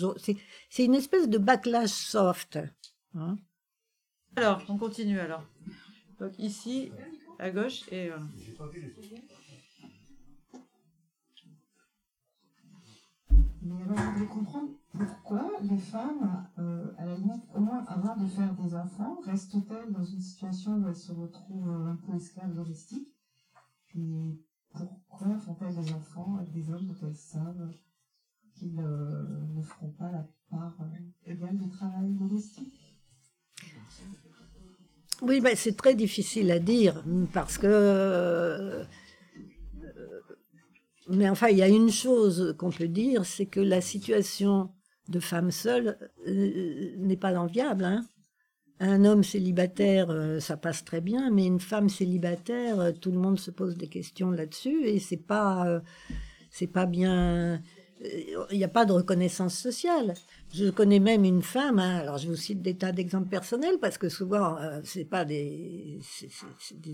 c'est 0.71 0.85
une 0.85 0.95
espèce 0.95 1.29
de 1.29 1.39
backlash 1.39 1.91
soft. 1.91 2.59
Hein 3.15 3.37
alors, 4.39 4.63
on 4.69 4.79
continue 4.79 5.19
alors. 5.19 5.43
Donc 6.21 6.39
ici, 6.39 6.93
à 7.41 7.51
gauche, 7.51 7.83
et 7.91 8.09
voilà. 8.09 8.23
Mais 13.61 13.83
alors, 13.83 13.99
je 13.99 14.03
voudrais 14.03 14.27
comprendre 14.27 14.71
pourquoi 14.93 15.51
les 15.63 15.79
femmes, 15.79 16.47
euh, 16.59 16.93
à 16.97 17.05
la 17.05 17.17
limite, 17.17 17.43
au 17.55 17.61
moins 17.61 17.85
avant 17.87 18.17
de 18.17 18.27
faire 18.29 18.55
des 18.55 18.75
enfants, 18.77 19.21
restent-elles 19.25 19.93
dans 19.93 20.05
une 20.05 20.21
situation 20.21 20.77
où 20.77 20.89
elles 20.89 20.97
se 20.97 21.13
retrouvent 21.13 21.71
un 21.71 21.97
peu 21.97 22.15
esclaves 22.15 22.55
domestiques? 22.55 23.09
Et 23.97 24.39
pourquoi 24.73 25.37
font-elles 25.39 25.75
des 25.75 25.93
enfants 25.93 26.37
avec 26.37 26.53
des 26.53 26.71
hommes 26.71 26.87
dont 26.87 27.07
elles 27.09 27.17
savent 27.17 27.73
qu'ils 28.55 28.79
euh, 28.79 29.47
ne 29.57 29.63
feront 29.63 29.91
pas 29.91 30.13
la 30.13 30.25
part 30.49 30.77
euh, 30.81 31.31
égale 31.33 31.59
du 31.59 31.69
travail 31.69 32.13
domestique? 32.15 32.99
Oui, 35.23 35.41
ben, 35.41 35.55
c'est 35.57 35.77
très 35.77 35.95
difficile 35.95 36.51
à 36.51 36.59
dire 36.59 37.03
parce 37.33 37.59
que. 37.59 37.67
Euh, 37.67 38.85
mais 41.09 41.29
enfin, 41.29 41.49
il 41.49 41.57
y 41.57 41.63
a 41.63 41.69
une 41.69 41.91
chose 41.91 42.55
qu'on 42.59 42.71
peut 42.71 42.89
dire, 42.89 43.25
c'est 43.25 43.47
que 43.47 43.61
la 43.61 43.81
situation 43.81 44.71
de 45.09 45.21
femme 45.21 45.51
seule 45.51 45.99
euh, 46.27 46.95
n'est 46.99 47.17
pas 47.17 47.35
enviable. 47.39 47.85
Hein. 47.85 48.05
Un 48.79 49.05
homme 49.05 49.25
célibataire, 49.25 50.11
euh, 50.11 50.39
ça 50.39 50.57
passe 50.57 50.85
très 50.85 51.01
bien, 51.01 51.31
mais 51.31 51.47
une 51.47 51.61
femme 51.61 51.89
célibataire, 51.89 52.93
tout 53.01 53.11
le 53.11 53.19
monde 53.19 53.41
se 53.41 53.51
pose 53.51 53.77
des 53.77 53.89
questions 53.89 54.31
là-dessus 54.31 54.85
et 54.85 55.01
c'est 55.01 55.17
pas, 55.17 55.81
c'est 56.51 56.67
pas 56.67 56.87
bien. 56.87 57.61
Il 58.01 58.59
n'y 58.59 58.65
a 58.65 58.69
pas 58.69 58.85
de 58.85 58.93
reconnaissance 58.93 59.55
sociale. 59.55 60.15
Je 60.53 60.71
connais 60.71 61.01
même 61.01 61.25
une 61.25 61.43
femme, 61.43 61.79
hein, 61.79 61.99
alors 61.99 62.19
je 62.19 62.29
vous 62.29 62.37
cite 62.37 62.63
des 62.63 62.77
tas 62.77 62.93
d'exemples 62.93 63.29
personnels 63.29 63.79
parce 63.81 63.99
que 63.99 64.09
souvent 64.09 64.57
euh, 64.59 64.81
c'est 64.85 65.05
pas 65.05 65.25
des, 65.25 65.99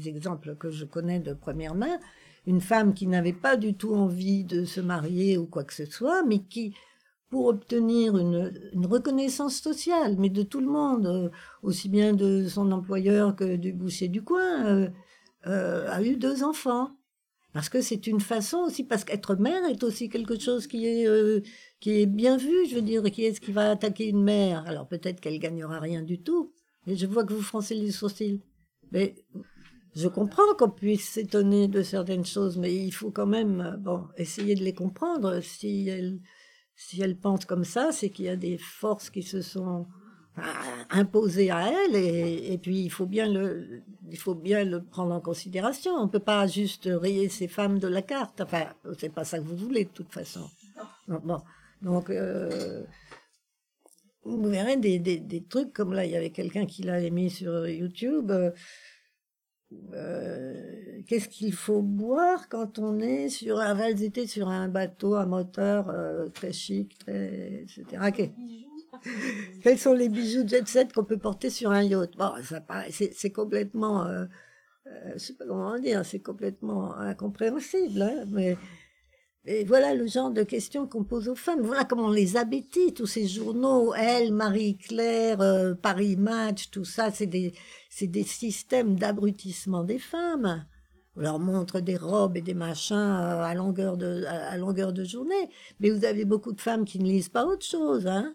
exemples 0.06 0.56
que 0.56 0.70
je 0.70 0.84
connais 0.84 1.20
de 1.20 1.34
première 1.34 1.74
main. 1.74 1.98
Une 2.46 2.60
femme 2.60 2.94
qui 2.94 3.06
n'avait 3.06 3.32
pas 3.32 3.56
du 3.56 3.74
tout 3.74 3.94
envie 3.94 4.44
de 4.44 4.64
se 4.64 4.80
marier 4.80 5.38
ou 5.38 5.46
quoi 5.46 5.64
que 5.64 5.74
ce 5.74 5.86
soit, 5.86 6.22
mais 6.24 6.40
qui, 6.40 6.74
pour 7.34 7.46
obtenir 7.46 8.16
une, 8.16 8.86
reconnaissance 8.86 9.56
sociale, 9.56 10.14
mais 10.18 10.28
de 10.28 10.44
tout 10.44 10.60
le 10.60 10.68
monde, 10.68 11.06
euh, 11.06 11.30
aussi 11.64 11.88
bien 11.88 12.12
de 12.12 12.46
son 12.46 12.70
employeur 12.70 13.34
que 13.34 13.56
du 13.56 13.72
boucher 13.72 14.06
du 14.06 14.22
coin, 14.22 14.64
euh, 14.66 14.88
euh, 15.48 15.90
a 15.90 16.00
eu 16.00 16.16
deux 16.16 16.44
enfants. 16.44 16.92
Parce 17.54 17.68
que 17.68 17.80
c'est 17.80 18.08
une 18.08 18.20
façon 18.20 18.58
aussi, 18.58 18.82
parce 18.82 19.04
qu'être 19.04 19.36
mère 19.36 19.64
est 19.70 19.84
aussi 19.84 20.08
quelque 20.08 20.38
chose 20.38 20.66
qui 20.66 20.86
est, 20.86 21.06
euh, 21.06 21.40
qui 21.78 22.00
est 22.00 22.06
bien 22.06 22.36
vu, 22.36 22.66
je 22.68 22.74
veux 22.74 22.82
dire, 22.82 23.04
qui 23.04 23.24
est-ce 23.24 23.40
qui 23.40 23.52
va 23.52 23.70
attaquer 23.70 24.08
une 24.08 24.24
mère? 24.24 24.64
Alors 24.66 24.88
peut-être 24.88 25.20
qu'elle 25.20 25.38
gagnera 25.38 25.78
rien 25.78 26.02
du 26.02 26.20
tout, 26.20 26.52
mais 26.84 26.96
je 26.96 27.06
vois 27.06 27.24
que 27.24 27.32
vous 27.32 27.42
froncez 27.42 27.76
les 27.76 27.92
sourcils. 27.92 28.42
Mais 28.90 29.14
je 29.94 30.08
comprends 30.08 30.54
qu'on 30.58 30.68
puisse 30.68 31.08
s'étonner 31.08 31.68
de 31.68 31.82
certaines 31.84 32.24
choses, 32.24 32.58
mais 32.58 32.74
il 32.74 32.90
faut 32.90 33.12
quand 33.12 33.26
même, 33.26 33.76
bon, 33.80 34.08
essayer 34.16 34.56
de 34.56 34.64
les 34.64 34.74
comprendre. 34.74 35.40
Si 35.40 35.88
elle, 35.88 36.18
si 36.74 37.00
elle 37.02 37.16
pense 37.16 37.44
comme 37.44 37.64
ça, 37.64 37.92
c'est 37.92 38.10
qu'il 38.10 38.24
y 38.24 38.30
a 38.30 38.36
des 38.36 38.58
forces 38.58 39.10
qui 39.10 39.22
se 39.22 39.42
sont 39.42 39.86
imposé 40.90 41.50
à 41.50 41.70
elle 41.70 41.94
et, 41.94 42.58
puis 42.58 42.80
il 42.80 42.90
faut 42.90 43.06
bien 43.06 43.28
le 43.30 43.82
il 44.10 44.18
faut 44.18 44.34
bien 44.34 44.64
le 44.64 44.82
prendre 44.82 45.14
en 45.14 45.20
considération. 45.20 45.92
On 45.94 46.08
peut 46.08 46.18
pas 46.18 46.46
juste 46.46 46.88
rayer 46.90 47.28
ces 47.28 47.48
femmes 47.48 47.78
de 47.78 47.88
la 47.88 48.02
carte. 48.02 48.40
Enfin 48.40 48.66
c'est 48.98 49.12
pas 49.12 49.24
ça 49.24 49.38
que 49.38 49.44
vous 49.44 49.56
voulez 49.56 49.84
de 49.84 49.90
toute 49.90 50.12
façon. 50.12 50.50
Bon 51.08 51.40
donc 51.82 52.10
euh, 52.10 52.82
vous 54.24 54.42
verrez 54.48 54.76
des, 54.76 54.98
des, 54.98 55.44
trucs 55.44 55.72
comme 55.72 55.92
là 55.92 56.04
il 56.04 56.10
y 56.12 56.16
avait 56.16 56.30
quelqu'un 56.30 56.66
qui 56.66 56.82
l'a 56.82 56.98
mis 57.10 57.30
sur 57.30 57.68
YouTube. 57.68 58.30
Euh, 58.30 58.50
euh, 59.92 61.00
qu'est-ce 61.06 61.28
qu'il 61.28 61.52
faut 61.52 61.82
boire 61.82 62.48
quand 62.48 62.78
on 62.78 63.00
est 63.00 63.28
sur 63.28 63.58
un 63.58 63.76
était 63.88 64.26
sur 64.26 64.48
un 64.48 64.68
bateau 64.68 65.14
à 65.14 65.26
moteur 65.26 65.92
très 66.32 66.52
chic 66.52 66.96
etc 67.08 68.24
Quels 69.62 69.78
sont 69.78 69.94
les 69.94 70.08
bijoux 70.08 70.46
jet 70.46 70.66
set 70.66 70.92
qu'on 70.92 71.04
peut 71.04 71.18
porter 71.18 71.50
sur 71.50 71.70
un 71.70 71.82
yacht? 71.82 72.16
Bon, 72.16 72.32
ça 72.42 72.64
c'est 72.90 73.30
complètement, 73.30 74.06
euh, 74.06 74.24
euh, 74.86 75.12
je 75.14 75.18
sais 75.18 75.34
pas 75.34 75.46
comment 75.46 75.78
dire, 75.78 76.04
c'est 76.04 76.20
complètement 76.20 76.94
incompréhensible. 76.96 78.02
Hein, 78.02 78.24
mais 78.28 78.56
voilà 79.66 79.94
le 79.94 80.06
genre 80.06 80.30
de 80.30 80.42
questions 80.42 80.86
qu'on 80.86 81.04
pose 81.04 81.28
aux 81.28 81.34
femmes. 81.34 81.60
Voilà 81.60 81.84
comment 81.84 82.06
on 82.06 82.12
les 82.12 82.36
abétit, 82.36 82.94
tous 82.94 83.06
ces 83.06 83.26
journaux, 83.26 83.94
Elle, 83.94 84.32
Marie-Claire, 84.32 85.40
euh, 85.40 85.74
Paris 85.74 86.16
Match, 86.16 86.70
tout 86.70 86.84
ça, 86.84 87.10
c'est 87.10 87.26
des, 87.26 87.52
c'est 87.90 88.06
des 88.06 88.22
systèmes 88.22 88.98
d'abrutissement 88.98 89.84
des 89.84 89.98
femmes. 89.98 90.64
On 91.16 91.20
leur 91.20 91.38
montre 91.38 91.80
des 91.80 91.96
robes 91.96 92.36
et 92.36 92.42
des 92.42 92.54
machins 92.54 92.96
à 92.96 93.54
longueur 93.54 93.96
de, 93.96 94.24
à 94.26 94.56
longueur 94.56 94.92
de 94.92 95.04
journée. 95.04 95.48
Mais 95.78 95.90
vous 95.90 96.04
avez 96.04 96.24
beaucoup 96.24 96.52
de 96.52 96.60
femmes 96.60 96.84
qui 96.84 96.98
ne 96.98 97.04
lisent 97.04 97.28
pas 97.28 97.46
autre 97.46 97.64
chose, 97.64 98.06
hein. 98.06 98.34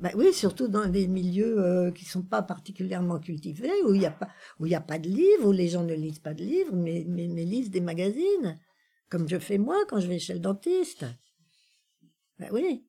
Ben 0.00 0.10
oui, 0.14 0.32
surtout 0.34 0.68
dans 0.68 0.86
des 0.86 1.08
milieux 1.08 1.58
euh, 1.58 1.90
qui 1.90 2.04
sont 2.04 2.22
pas 2.22 2.42
particulièrement 2.42 3.18
cultivés, 3.18 3.70
où 3.86 3.94
il 3.94 4.00
n'y 4.00 4.06
a 4.06 4.10
pas, 4.10 4.28
a 4.70 4.80
pas 4.80 4.98
de 4.98 5.08
livres, 5.08 5.46
où 5.46 5.52
les 5.52 5.68
gens 5.68 5.84
ne 5.84 5.94
lisent 5.94 6.18
pas 6.18 6.34
de 6.34 6.42
livres, 6.44 6.74
mais, 6.74 7.04
mais, 7.08 7.28
mais, 7.28 7.44
lisent 7.44 7.70
des 7.70 7.80
magazines, 7.80 8.58
comme 9.08 9.26
je 9.26 9.38
fais 9.38 9.56
moi 9.56 9.76
quand 9.88 9.98
je 10.00 10.06
vais 10.06 10.18
chez 10.18 10.34
le 10.34 10.40
dentiste. 10.40 11.06
Ben 12.38 12.50
oui, 12.52 12.84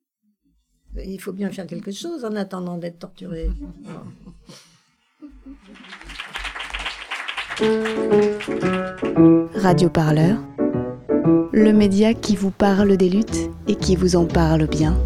il 0.96 1.20
faut 1.20 1.32
bien 1.32 1.50
faire 1.50 1.66
quelque 1.66 1.92
chose 1.92 2.26
en 2.26 2.36
attendant 2.36 2.76
d'être 2.76 2.98
torturé. 2.98 3.50
Radio 9.54 9.88
Parleur, 9.88 10.38
le 11.52 11.72
média 11.72 12.12
qui 12.12 12.36
vous 12.36 12.50
parle 12.50 12.96
des 12.98 13.08
luttes 13.08 13.50
et 13.66 13.76
qui 13.76 13.96
vous 13.96 14.14
en 14.14 14.26
parle 14.26 14.66
bien. 14.66 14.96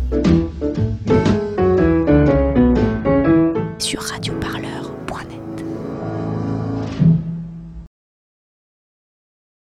Radio 3.99 4.32